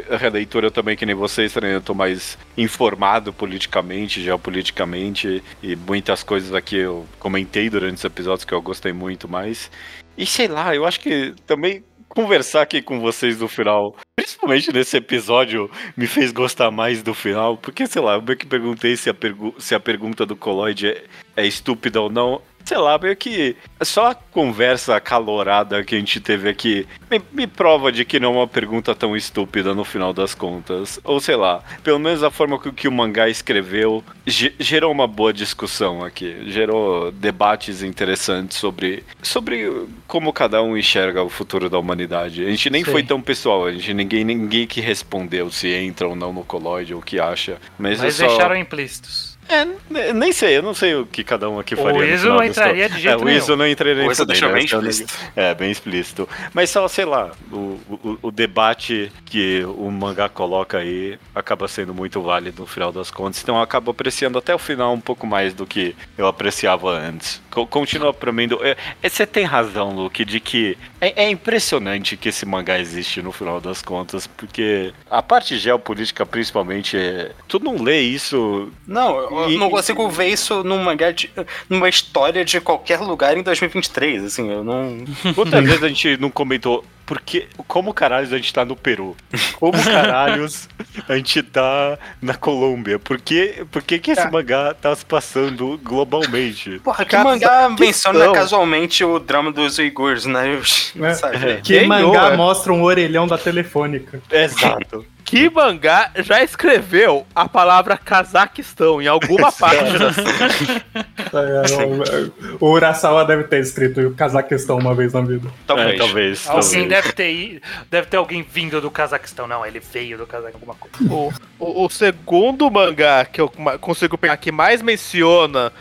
a 0.09 0.17
releitura 0.17 0.67
eu 0.67 0.71
também, 0.71 0.95
que 0.95 1.05
nem 1.05 1.13
vocês, 1.15 1.53
né, 1.55 1.75
eu 1.75 1.81
tô 1.81 1.93
mais 1.93 2.37
informado 2.57 3.33
politicamente, 3.33 4.21
geopoliticamente, 4.23 5.43
e 5.61 5.75
muitas 5.75 6.23
coisas 6.23 6.53
aqui 6.53 6.77
eu 6.77 7.05
comentei 7.19 7.69
durante 7.69 7.97
os 7.97 8.03
episódios 8.05 8.45
que 8.45 8.53
eu 8.53 8.61
gostei 8.61 8.93
muito 8.93 9.27
mais. 9.27 9.69
E 10.17 10.25
sei 10.25 10.47
lá, 10.47 10.75
eu 10.75 10.85
acho 10.85 10.99
que 10.99 11.33
também 11.45 11.83
conversar 12.13 12.61
aqui 12.61 12.81
com 12.81 12.99
vocês 12.99 13.39
no 13.39 13.47
final, 13.47 13.95
principalmente 14.15 14.71
nesse 14.73 14.97
episódio, 14.97 15.69
me 15.95 16.07
fez 16.07 16.31
gostar 16.31 16.69
mais 16.69 17.01
do 17.01 17.13
final, 17.13 17.57
porque 17.57 17.87
sei 17.87 18.01
lá, 18.01 18.15
eu 18.15 18.21
meio 18.21 18.37
que 18.37 18.45
perguntei 18.45 18.97
se 18.97 19.09
a, 19.09 19.13
pergu 19.13 19.55
se 19.57 19.73
a 19.73 19.79
pergunta 19.79 20.25
do 20.25 20.35
Coloide 20.35 20.87
é, 20.87 21.03
é 21.37 21.47
estúpida 21.47 22.01
ou 22.01 22.11
não. 22.11 22.41
Sei 22.71 22.77
lá, 22.77 22.97
meio 22.97 23.17
que 23.17 23.57
só 23.81 24.11
a 24.11 24.15
conversa 24.15 24.95
acalorada 24.95 25.83
que 25.83 25.93
a 25.93 25.97
gente 25.97 26.21
teve 26.21 26.47
aqui 26.47 26.87
me, 27.09 27.21
me 27.33 27.45
prova 27.45 27.91
de 27.91 28.05
que 28.05 28.17
não 28.17 28.29
é 28.33 28.37
uma 28.37 28.47
pergunta 28.47 28.95
tão 28.95 29.13
estúpida 29.13 29.75
no 29.75 29.83
final 29.83 30.13
das 30.13 30.33
contas. 30.33 30.97
Ou 31.03 31.19
sei 31.19 31.35
lá, 31.35 31.61
pelo 31.83 31.99
menos 31.99 32.23
a 32.23 32.31
forma 32.31 32.57
que, 32.57 32.71
que 32.71 32.87
o 32.87 32.91
mangá 32.93 33.27
escreveu 33.27 34.01
ge- 34.25 34.53
gerou 34.57 34.89
uma 34.89 35.05
boa 35.05 35.33
discussão 35.33 36.01
aqui. 36.01 36.43
Gerou 36.47 37.11
debates 37.11 37.83
interessantes 37.83 38.57
sobre, 38.57 39.03
sobre 39.21 39.69
como 40.07 40.31
cada 40.31 40.63
um 40.63 40.77
enxerga 40.77 41.21
o 41.21 41.29
futuro 41.29 41.69
da 41.69 41.77
humanidade. 41.77 42.45
A 42.45 42.49
gente 42.49 42.69
nem 42.69 42.85
Sim. 42.85 42.91
foi 42.91 43.03
tão 43.03 43.21
pessoal, 43.21 43.65
a 43.65 43.71
gente 43.73 43.93
ninguém, 43.93 44.23
ninguém 44.23 44.65
que 44.65 44.79
respondeu 44.79 45.51
se 45.51 45.67
entra 45.73 46.07
ou 46.07 46.15
não 46.15 46.31
no 46.31 46.45
colóide 46.45 46.93
ou 46.93 47.01
o 47.01 47.03
que 47.03 47.19
acha. 47.19 47.57
Mas, 47.77 47.99
Mas 47.99 48.15
só... 48.15 48.27
deixaram 48.27 48.55
implícitos. 48.55 49.30
É, 49.51 49.65
ne- 49.89 50.13
nem 50.13 50.31
sei, 50.31 50.57
eu 50.57 50.61
não 50.63 50.73
sei 50.73 50.95
o 50.95 51.05
que 51.05 51.23
cada 51.23 51.49
um 51.49 51.59
aqui 51.59 51.73
O 51.73 51.77
faria. 51.77 51.99
no 51.99 52.05
Iso 52.05 52.21
final 52.23 52.37
não 52.37 52.43
entraria 52.45 52.87
de 52.89 52.99
jeito 52.99 53.13
é, 53.13 53.21
o 53.21 53.25
nenhum. 53.25 53.37
Iso 53.37 53.55
não 53.57 53.67
entraria 53.67 53.95
O 54.07 54.11
Iso 54.11 54.21
fudendo, 54.21 54.27
deixou 54.27 54.49
bem 54.49 54.61
é 54.61 54.65
explícito. 54.65 55.13
é, 55.35 55.53
bem 55.53 55.71
explícito. 55.71 56.29
Mas 56.53 56.69
só, 56.69 56.87
sei 56.87 57.05
lá, 57.05 57.31
o, 57.51 57.55
o, 57.89 58.19
o 58.21 58.31
debate 58.31 59.11
que 59.25 59.63
o 59.65 59.91
mangá 59.91 60.29
coloca 60.29 60.77
aí 60.77 61.19
acaba 61.35 61.67
sendo 61.67 61.93
muito 61.93 62.21
válido 62.21 62.61
no 62.61 62.67
final 62.67 62.91
das 62.91 63.11
contas. 63.11 63.41
Então 63.43 63.55
eu 63.57 63.61
acabo 63.61 63.91
apreciando 63.91 64.37
até 64.37 64.55
o 64.55 64.59
final 64.59 64.93
um 64.93 65.01
pouco 65.01 65.27
mais 65.27 65.53
do 65.53 65.65
que 65.65 65.95
eu 66.17 66.27
apreciava 66.27 66.89
antes. 66.91 67.41
Co- 67.49 67.67
Continua 67.67 68.13
pra 68.13 68.31
mim. 68.31 68.47
do- 68.47 68.63
é- 68.65 68.77
é, 69.03 69.09
Você 69.09 69.25
tem 69.25 69.43
razão, 69.43 69.91
Luke, 69.93 70.23
de 70.23 70.39
que 70.39 70.77
é, 71.01 71.23
é 71.25 71.29
impressionante 71.29 72.15
que 72.15 72.29
esse 72.29 72.45
mangá 72.45 72.79
existe 72.79 73.21
no 73.21 73.31
final 73.31 73.59
das 73.59 73.81
contas, 73.81 74.27
porque 74.27 74.93
a 75.09 75.21
parte 75.21 75.57
geopolítica, 75.57 76.25
principalmente, 76.25 76.95
é. 76.95 77.31
Tu 77.47 77.59
não 77.59 77.81
lê 77.81 77.99
isso 78.01 78.71
Não, 78.87 79.17
eu 79.17 79.51
E- 79.51 79.57
não 79.57 79.69
consigo 79.69 80.07
ver 80.09 80.27
isso 80.27 80.63
num 80.63 80.81
mangá 80.83 81.11
de, 81.11 81.29
numa 81.69 81.89
história 81.89 82.45
de 82.45 82.61
qualquer 82.61 82.99
lugar 82.99 83.35
em 83.35 83.41
2023, 83.43 84.23
assim, 84.23 84.49
eu 84.49 84.63
não... 84.63 85.03
Quantas 85.33 85.65
vezes 85.65 85.83
a 85.83 85.87
gente 85.87 86.17
não 86.17 86.29
comentou 86.29 86.85
porque, 87.11 87.45
como 87.67 87.93
caralhos 87.93 88.31
a 88.31 88.37
gente 88.37 88.53
tá 88.53 88.63
no 88.63 88.73
Peru? 88.73 89.17
Como 89.59 89.73
caralhos 89.83 90.69
a 91.09 91.17
gente 91.17 91.43
tá 91.43 91.99
na 92.21 92.35
Colômbia? 92.35 92.97
Por 92.99 93.19
que, 93.19 93.65
por 93.69 93.83
que, 93.83 93.99
que 93.99 94.11
esse 94.11 94.31
mangá 94.31 94.73
tá 94.73 94.95
se 94.95 95.03
passando 95.03 95.77
globalmente? 95.83 96.79
Porra, 96.79 97.03
que 97.03 97.17
mangá 97.17 97.67
menciona 97.67 98.31
casualmente 98.31 99.03
o 99.03 99.19
drama 99.19 99.51
dos 99.51 99.77
uigures, 99.77 100.25
né? 100.25 100.57
É. 101.01 101.11
Sabe? 101.13 101.57
Que 101.57 101.79
Quem 101.79 101.85
mangá 101.85 102.29
é? 102.29 102.37
mostra 102.37 102.71
um 102.71 102.81
orelhão 102.81 103.27
da 103.27 103.37
telefônica. 103.37 104.21
Exato. 104.31 105.05
Que 105.31 105.49
mangá 105.49 106.11
já 106.17 106.43
escreveu 106.43 107.25
a 107.33 107.47
palavra 107.47 107.95
Cazaquistão 107.97 109.01
em 109.01 109.07
alguma 109.07 109.49
página? 109.53 110.11
É, 111.31 112.57
o, 112.59 112.65
o 112.65 112.71
Urasawa 112.73 113.23
deve 113.23 113.45
ter 113.45 113.61
escrito 113.61 114.01
o 114.01 114.13
Cazaquistão 114.13 114.77
uma 114.77 114.93
vez 114.93 115.13
na 115.13 115.21
vida. 115.21 115.49
Talvez. 115.65 115.93
É, 115.93 115.97
talvez. 115.97 116.49
Alguém 116.49 116.61
talvez. 116.61 116.89
deve 116.89 117.13
ter 117.13 117.61
deve 117.89 118.07
ter 118.07 118.17
alguém 118.17 118.43
vindo 118.43 118.81
do 118.81 118.91
Cazaquistão. 118.91 119.47
Não, 119.47 119.65
ele 119.65 119.79
veio 119.79 120.17
do 120.17 120.27
Cazaquistão, 120.27 120.59
alguma 120.59 120.75
coisa. 120.75 121.13
o, 121.13 121.31
o- 121.57 121.85
o 121.85 121.89
segundo 121.89 122.69
mangá 122.69 123.23
que 123.23 123.39
eu 123.39 123.47
consigo 123.79 124.17
pegar 124.17 124.35
que 124.35 124.51
mais 124.51 124.81
menciona 124.81 125.71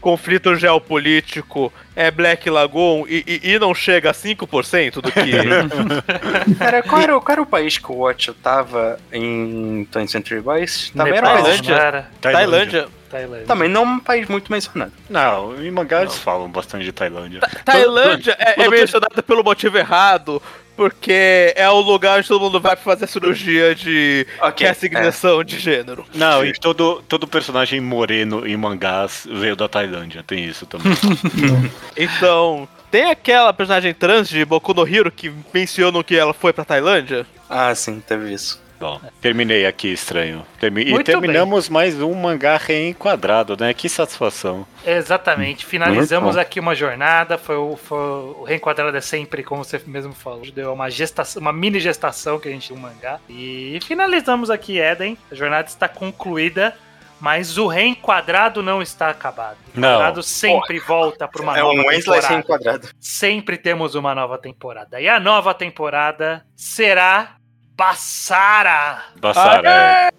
conflito 0.00 0.54
geopolítico 0.56 1.72
é 1.94 2.10
Black 2.10 2.48
Lagoon 2.48 3.04
e, 3.08 3.22
e- 3.26 3.50
e 3.52 3.58
não 3.58 3.74
chega 3.74 4.10
a 4.10 4.14
5% 4.14 4.94
do 5.00 5.12
que. 5.12 5.30
Cara, 6.58 6.82
qual 6.82 7.00
era, 7.02 7.16
o- 7.16 7.20
qual 7.20 7.32
era 7.32 7.42
o 7.42 7.46
país 7.46 7.78
que 7.78 7.90
o 7.92 7.96
Watch 7.96 8.32
tava 8.42 8.98
em 9.12 9.86
20th 9.92 10.08
Century 10.08 10.40
Boys? 10.40 10.90
Também 10.96 11.14
era. 11.14 11.28
Tailândia. 11.28 11.74
era? 11.74 12.10
Tailândia. 12.20 12.88
Tailândia. 13.10 13.46
Também 13.46 13.68
não 13.68 13.82
um 13.82 13.98
país 13.98 14.28
muito 14.28 14.50
mencionado. 14.50 14.92
Não, 15.08 15.60
em 15.60 15.70
mangá 15.70 16.02
eles 16.02 16.16
falam 16.16 16.48
bastante 16.48 16.84
de 16.84 16.92
Tailândia. 16.92 17.40
Tailândia 17.64 18.36
é, 18.38 18.62
é 18.62 18.68
mencionada 18.68 19.22
pelo 19.22 19.42
motivo 19.42 19.76
errado, 19.76 20.40
porque 20.76 21.52
é 21.56 21.68
o 21.68 21.80
lugar 21.80 22.18
onde 22.18 22.28
todo 22.28 22.40
mundo 22.40 22.60
vai 22.60 22.76
pra 22.76 22.84
fazer 22.84 23.06
cirurgia 23.06 23.74
de 23.74 24.26
Ok, 24.40 24.64
reassignação 24.64 25.42
de 25.42 25.58
gênero. 25.58 26.06
Não, 26.14 26.44
e 26.44 26.52
todo, 26.52 27.02
todo 27.08 27.26
personagem 27.26 27.80
moreno 27.80 28.46
em 28.46 28.56
mangás 28.56 29.26
veio 29.30 29.56
da 29.56 29.68
Tailândia, 29.68 30.22
tem 30.22 30.44
isso 30.44 30.64
também. 30.64 30.92
Então, 31.96 32.66
tem 32.90 33.10
aquela 33.10 33.52
personagem 33.52 33.92
trans 33.92 34.28
de 34.28 34.44
Boku 34.44 34.72
no 34.72 34.86
Hero 34.86 35.10
que 35.10 35.32
mencionam 35.52 36.02
que 36.02 36.16
ela 36.16 36.32
foi 36.32 36.52
pra 36.52 36.64
Tailândia? 36.64 37.26
Ah, 37.48 37.74
sim, 37.74 38.00
teve 38.00 38.32
isso. 38.32 38.60
Bom, 38.80 38.98
terminei 39.20 39.66
aqui, 39.66 39.88
estranho. 39.92 40.42
Termi- 40.58 40.84
e 40.84 40.90
Muito 40.92 41.04
terminamos 41.04 41.68
mais 41.68 42.00
um 42.00 42.14
mangá 42.14 42.56
reenquadrado, 42.56 43.54
né? 43.60 43.74
Que 43.74 43.90
satisfação. 43.90 44.66
Exatamente. 44.86 45.66
Finalizamos 45.66 46.38
aqui 46.38 46.58
uma 46.58 46.74
jornada. 46.74 47.36
Foi 47.36 47.56
o, 47.56 47.76
foi 47.76 47.98
o 47.98 48.42
Reenquadrado 48.42 48.96
é 48.96 49.02
sempre, 49.02 49.42
como 49.42 49.62
você 49.62 49.78
mesmo 49.86 50.14
falou, 50.14 50.50
deu 50.50 50.72
uma 50.72 50.88
gestação, 50.88 51.42
uma 51.42 51.52
mini 51.52 51.78
gestação 51.78 52.40
que 52.40 52.48
a 52.48 52.50
gente 52.50 52.68
tinha 52.68 52.78
um 52.78 52.80
mangá. 52.80 53.20
E 53.28 53.78
finalizamos 53.82 54.48
aqui 54.48 54.80
Eden. 54.80 55.18
A 55.30 55.34
jornada 55.34 55.68
está 55.68 55.86
concluída. 55.86 56.74
Mas 57.20 57.58
o 57.58 57.66
reenquadrado 57.66 58.62
não 58.62 58.80
está 58.80 59.10
acabado. 59.10 59.58
O 59.76 59.78
Não. 59.78 59.88
reenquadrado 59.90 60.22
sempre 60.22 60.78
volta 60.78 61.28
para 61.28 61.42
uma 61.42 61.54
é 61.54 61.60
nova 61.60 61.78
um 61.78 61.84
temporada. 61.90 62.26
sem 62.26 62.38
enquadrado. 62.38 62.88
Sempre 62.98 63.58
temos 63.58 63.94
uma 63.94 64.14
nova 64.14 64.38
temporada. 64.38 64.98
E 64.98 65.06
a 65.06 65.20
nova 65.20 65.52
temporada 65.52 66.42
será 66.56 67.36
Bassara. 67.80 69.04
Bassara, 69.16 70.12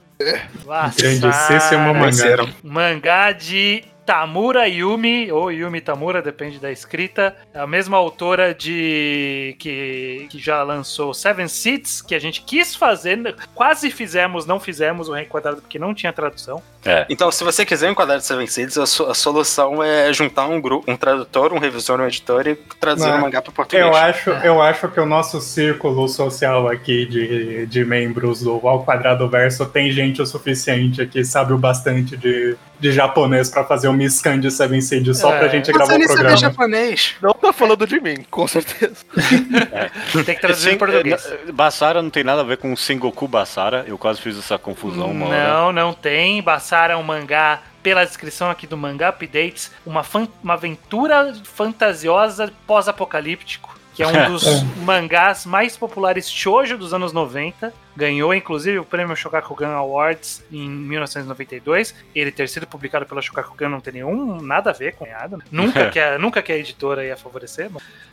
Grandíssimo 0.98 1.94
mangá. 1.94 2.06
Venceram. 2.08 2.50
Mangá 2.64 3.32
de 3.34 3.84
Tamura 4.06 4.68
Yumi, 4.68 5.32
ou 5.32 5.52
Yumi 5.52 5.80
Tamura, 5.80 6.22
depende 6.22 6.60
da 6.60 6.72
escrita. 6.72 7.36
É 7.54 7.60
a 7.60 7.68
mesma 7.68 7.98
autora 7.98 8.54
de. 8.54 9.56
que, 9.60 10.28
que 10.30 10.40
já 10.40 10.64
lançou 10.64 11.14
Seven 11.14 11.48
Seeds, 11.48 12.02
que 12.02 12.16
a 12.16 12.20
gente 12.20 12.42
quis 12.42 12.76
fazer, 12.76 13.36
quase 13.54 13.90
fizemos, 13.92 14.46
não 14.46 14.60
fizemos 14.60 15.08
o 15.08 15.14
reenquadrado 15.14 15.62
porque 15.62 15.78
não 15.80 15.94
tinha 15.94 16.12
tradução. 16.12 16.62
é. 16.86 17.06
Então, 17.10 17.32
se 17.32 17.44
você 17.44 17.66
quiser 17.66 17.90
enquadrar 17.92 18.18
de 18.18 18.26
Seven 18.26 18.48
Seeds, 18.48 18.78
a, 18.78 18.86
so- 18.86 19.06
a 19.10 19.14
solução 19.14 19.84
é 19.84 20.12
juntar 20.12 20.48
um 20.48 20.60
grupo, 20.60 20.90
um 20.92 20.98
tradutor, 20.98 21.54
um 21.54 21.60
revisor, 21.60 22.00
um 22.02 22.06
editor 22.08 22.48
e 22.48 22.56
traduzir 22.80 23.10
o 23.10 23.22
mangá 23.22 23.42
para 23.42 23.52
português. 23.52 23.86
Eu 23.86 23.96
acho, 23.96 24.30
eu 24.30 24.62
acho 24.62 24.88
que 24.90 25.00
o 25.00 25.06
nosso 25.06 25.40
círculo 25.40 26.08
social 26.10 26.68
aqui 26.68 27.06
de, 27.06 27.66
de 27.68 27.86
membros 27.86 28.42
do 28.42 28.68
Ao 28.68 28.84
Quadrado 28.84 29.30
Verso 29.30 29.66
tem 29.66 29.92
gente 29.92 30.22
o 30.22 30.26
suficiente 30.26 31.02
aqui, 31.02 31.24
sabe 31.24 31.54
o 31.54 31.58
bastante 31.58 32.18
de, 32.18 32.56
de 32.82 32.92
japonês 32.92 33.50
pra 33.50 33.64
fazer 33.64 33.88
um 33.88 34.10
scan 34.10 34.40
de 34.40 34.50
Seven 34.52 34.82
Seed 34.82 35.14
só 35.14 35.34
É. 35.34 35.40
pra 35.40 35.48
gente 35.48 35.68
Você 35.68 35.72
gravar 35.72 35.90
o 35.90 35.94
sabe 35.94 36.06
programa. 36.08 36.38
japonês. 36.38 37.16
Não 37.22 37.34
tá 37.34 37.54
falando 37.54 37.86
de 37.88 38.00
mim, 38.02 38.26
com 38.30 38.48
certeza. 38.48 39.06
Tem 40.26 40.36
que 40.36 40.42
traduzir 40.42 40.74
em 40.74 40.78
português. 40.78 41.26
eh, 41.48 41.52
Bassara 41.52 42.02
não 42.02 42.10
tem 42.10 42.24
nada 42.24 42.42
a 42.42 42.44
ver 42.44 42.58
com 42.58 42.76
Sengoku 42.76 43.28
Bassara. 43.28 43.86
Eu 43.88 43.98
quase 43.98 44.20
fiz 44.20 44.38
essa 44.38 44.58
confusão 44.58 45.12
uma 45.12 45.28
hora. 45.28 45.48
Não, 45.48 45.72
não 45.72 45.94
tem. 45.94 46.42
Bassara 46.42 46.94
é 46.94 46.98
um 46.98 47.04
mangá, 47.04 47.62
pela 47.84 48.04
descrição 48.06 48.50
aqui 48.50 48.66
do 48.68 48.76
Mangá 48.78 49.10
Updates, 49.10 49.72
uma, 49.86 50.04
fan- 50.04 50.28
uma 50.44 50.54
aventura 50.56 51.34
fantasiosa 51.44 52.52
pós-apocalíptico, 52.68 53.76
que 53.94 54.04
é 54.04 54.08
um 54.08 54.12
dos 54.32 54.64
mangás 54.84 55.46
mais 55.46 55.78
populares 55.78 56.30
shoujo 56.30 56.78
dos 56.78 56.94
anos 56.94 57.14
90. 57.14 57.74
Ganhou, 57.96 58.34
inclusive, 58.34 58.80
o 58.80 58.86
prêmio 58.86 59.16
Shogakukan 59.16 59.68
Awards 59.68 60.44
em 60.52 60.70
1992. 60.70 61.94
Ele 62.16 62.32
ter 62.32 62.48
sido 62.48 62.66
publicado 62.66 63.06
pela 63.06 63.22
Shogakukan 63.22 63.68
não 63.68 63.82
tem 63.82 63.94
nenhum 63.94 64.42
nada 64.42 64.70
a 64.70 64.74
ver 64.74 64.96
com 64.96 65.06
nada. 65.06 65.38
Nunca, 65.52 65.90
que 65.92 66.00
a, 66.00 66.18
nunca 66.18 66.42
que 66.42 66.52
a 66.52 66.58
editora 66.58 67.06
ia 67.06 67.18
favorecer. 67.18 67.70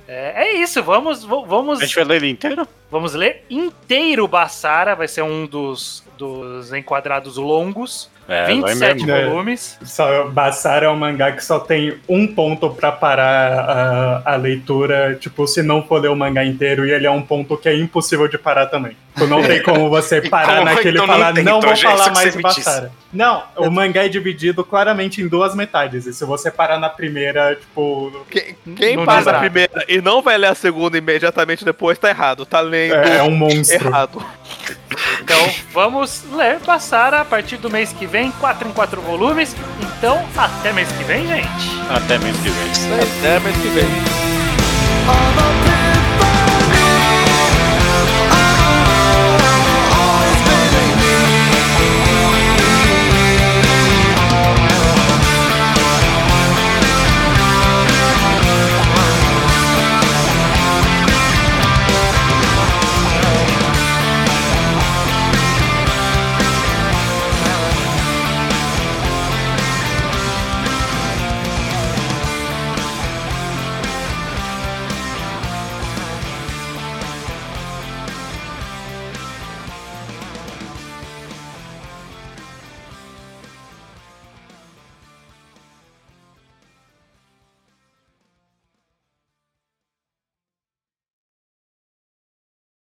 é, 0.06 0.48
é 0.48 0.52
isso, 0.54 0.82
vamos, 0.82 1.24
vamos 1.24 1.80
A 1.80 1.84
gente 1.84 1.94
vai 1.94 2.04
ler 2.04 2.16
ele 2.16 2.30
inteiro? 2.30 2.66
Vamos 2.90 3.14
ler 3.14 3.44
inteiro 3.48 4.26
Bassara, 4.26 4.96
vai 4.96 5.06
ser 5.06 5.22
um 5.22 5.46
dos, 5.46 6.02
dos 6.18 6.72
enquadrados 6.72 7.36
longos. 7.36 8.10
É, 8.28 8.42
vai 8.42 8.54
27 8.56 9.06
mesmo. 9.06 9.10
É. 9.10 9.26
volumes. 9.26 9.78
Só, 9.82 10.28
Bassara 10.28 10.86
é 10.86 10.90
um 10.90 10.96
mangá 10.96 11.32
que 11.32 11.42
só 11.42 11.58
tem 11.58 11.96
um 12.06 12.26
ponto 12.26 12.68
pra 12.70 12.92
parar 12.92 14.22
a, 14.24 14.34
a 14.34 14.36
leitura, 14.36 15.16
tipo, 15.18 15.46
se 15.46 15.62
não 15.62 15.82
for 15.82 16.02
ler 16.02 16.10
o 16.10 16.16
mangá 16.16 16.44
inteiro, 16.44 16.86
e 16.86 16.90
ele 16.90 17.06
é 17.06 17.10
um 17.10 17.22
ponto 17.22 17.56
que 17.56 17.68
é 17.68 17.74
impossível 17.74 18.28
de 18.28 18.36
parar 18.36 18.66
também. 18.66 18.94
Tipo, 19.18 19.26
não 19.26 19.42
tem 19.42 19.62
como 19.62 19.90
você 19.90 20.20
parar 20.28 20.58
como 20.58 20.64
naquele 20.64 20.92
que 20.92 20.96
e 20.96 20.98
não 20.98 21.06
falar, 21.06 21.34
não, 21.34 21.34
tentou, 21.34 21.60
vou 21.60 21.76
falar 21.76 22.12
mais 22.12 22.32
de. 22.32 22.42
Bassara. 22.42 22.92
Não, 23.12 23.42
o 23.56 23.70
mangá 23.70 24.04
é 24.04 24.08
dividido 24.08 24.64
claramente 24.64 25.20
em 25.20 25.28
duas 25.28 25.54
metades, 25.54 26.06
e 26.06 26.12
se 26.12 26.24
você 26.24 26.50
parar 26.50 26.78
na 26.78 26.88
primeira, 26.88 27.56
tipo, 27.56 28.24
Quem, 28.30 28.56
quem 28.76 28.96
Não 28.96 29.04
passa 29.04 29.30
a 29.30 29.40
primeira 29.40 29.84
e 29.88 30.00
não 30.00 30.22
vai 30.22 30.38
ler 30.38 30.48
a 30.48 30.54
segunda 30.54 30.96
imediatamente 30.96 31.64
depois 31.64 31.98
tá 31.98 32.10
errado. 32.10 32.46
Tá 32.46 32.60
lendo 32.60 32.94
é, 32.94 33.18
é 33.18 33.22
um 33.22 33.30
monstro. 33.30 33.74
errado. 33.74 34.24
Então 35.22 35.50
vamos 35.72 36.24
ler 36.32 36.58
Bassara 36.60 37.20
a 37.20 37.24
partir 37.24 37.56
do 37.56 37.70
mês 37.70 37.92
que 37.92 38.06
vem, 38.06 38.30
4 38.32 38.68
em 38.68 38.72
4 38.72 39.00
volumes. 39.00 39.56
Então 39.80 40.24
até 40.36 40.72
mês 40.72 40.90
que 40.92 41.04
vem, 41.04 41.26
gente. 41.26 41.48
Até 41.90 42.18
mês 42.18 42.36
que 42.36 42.50
vem. 42.50 43.00
Até 43.00 43.40
mês 43.40 43.56
que 43.56 43.68
vem. 43.68 43.88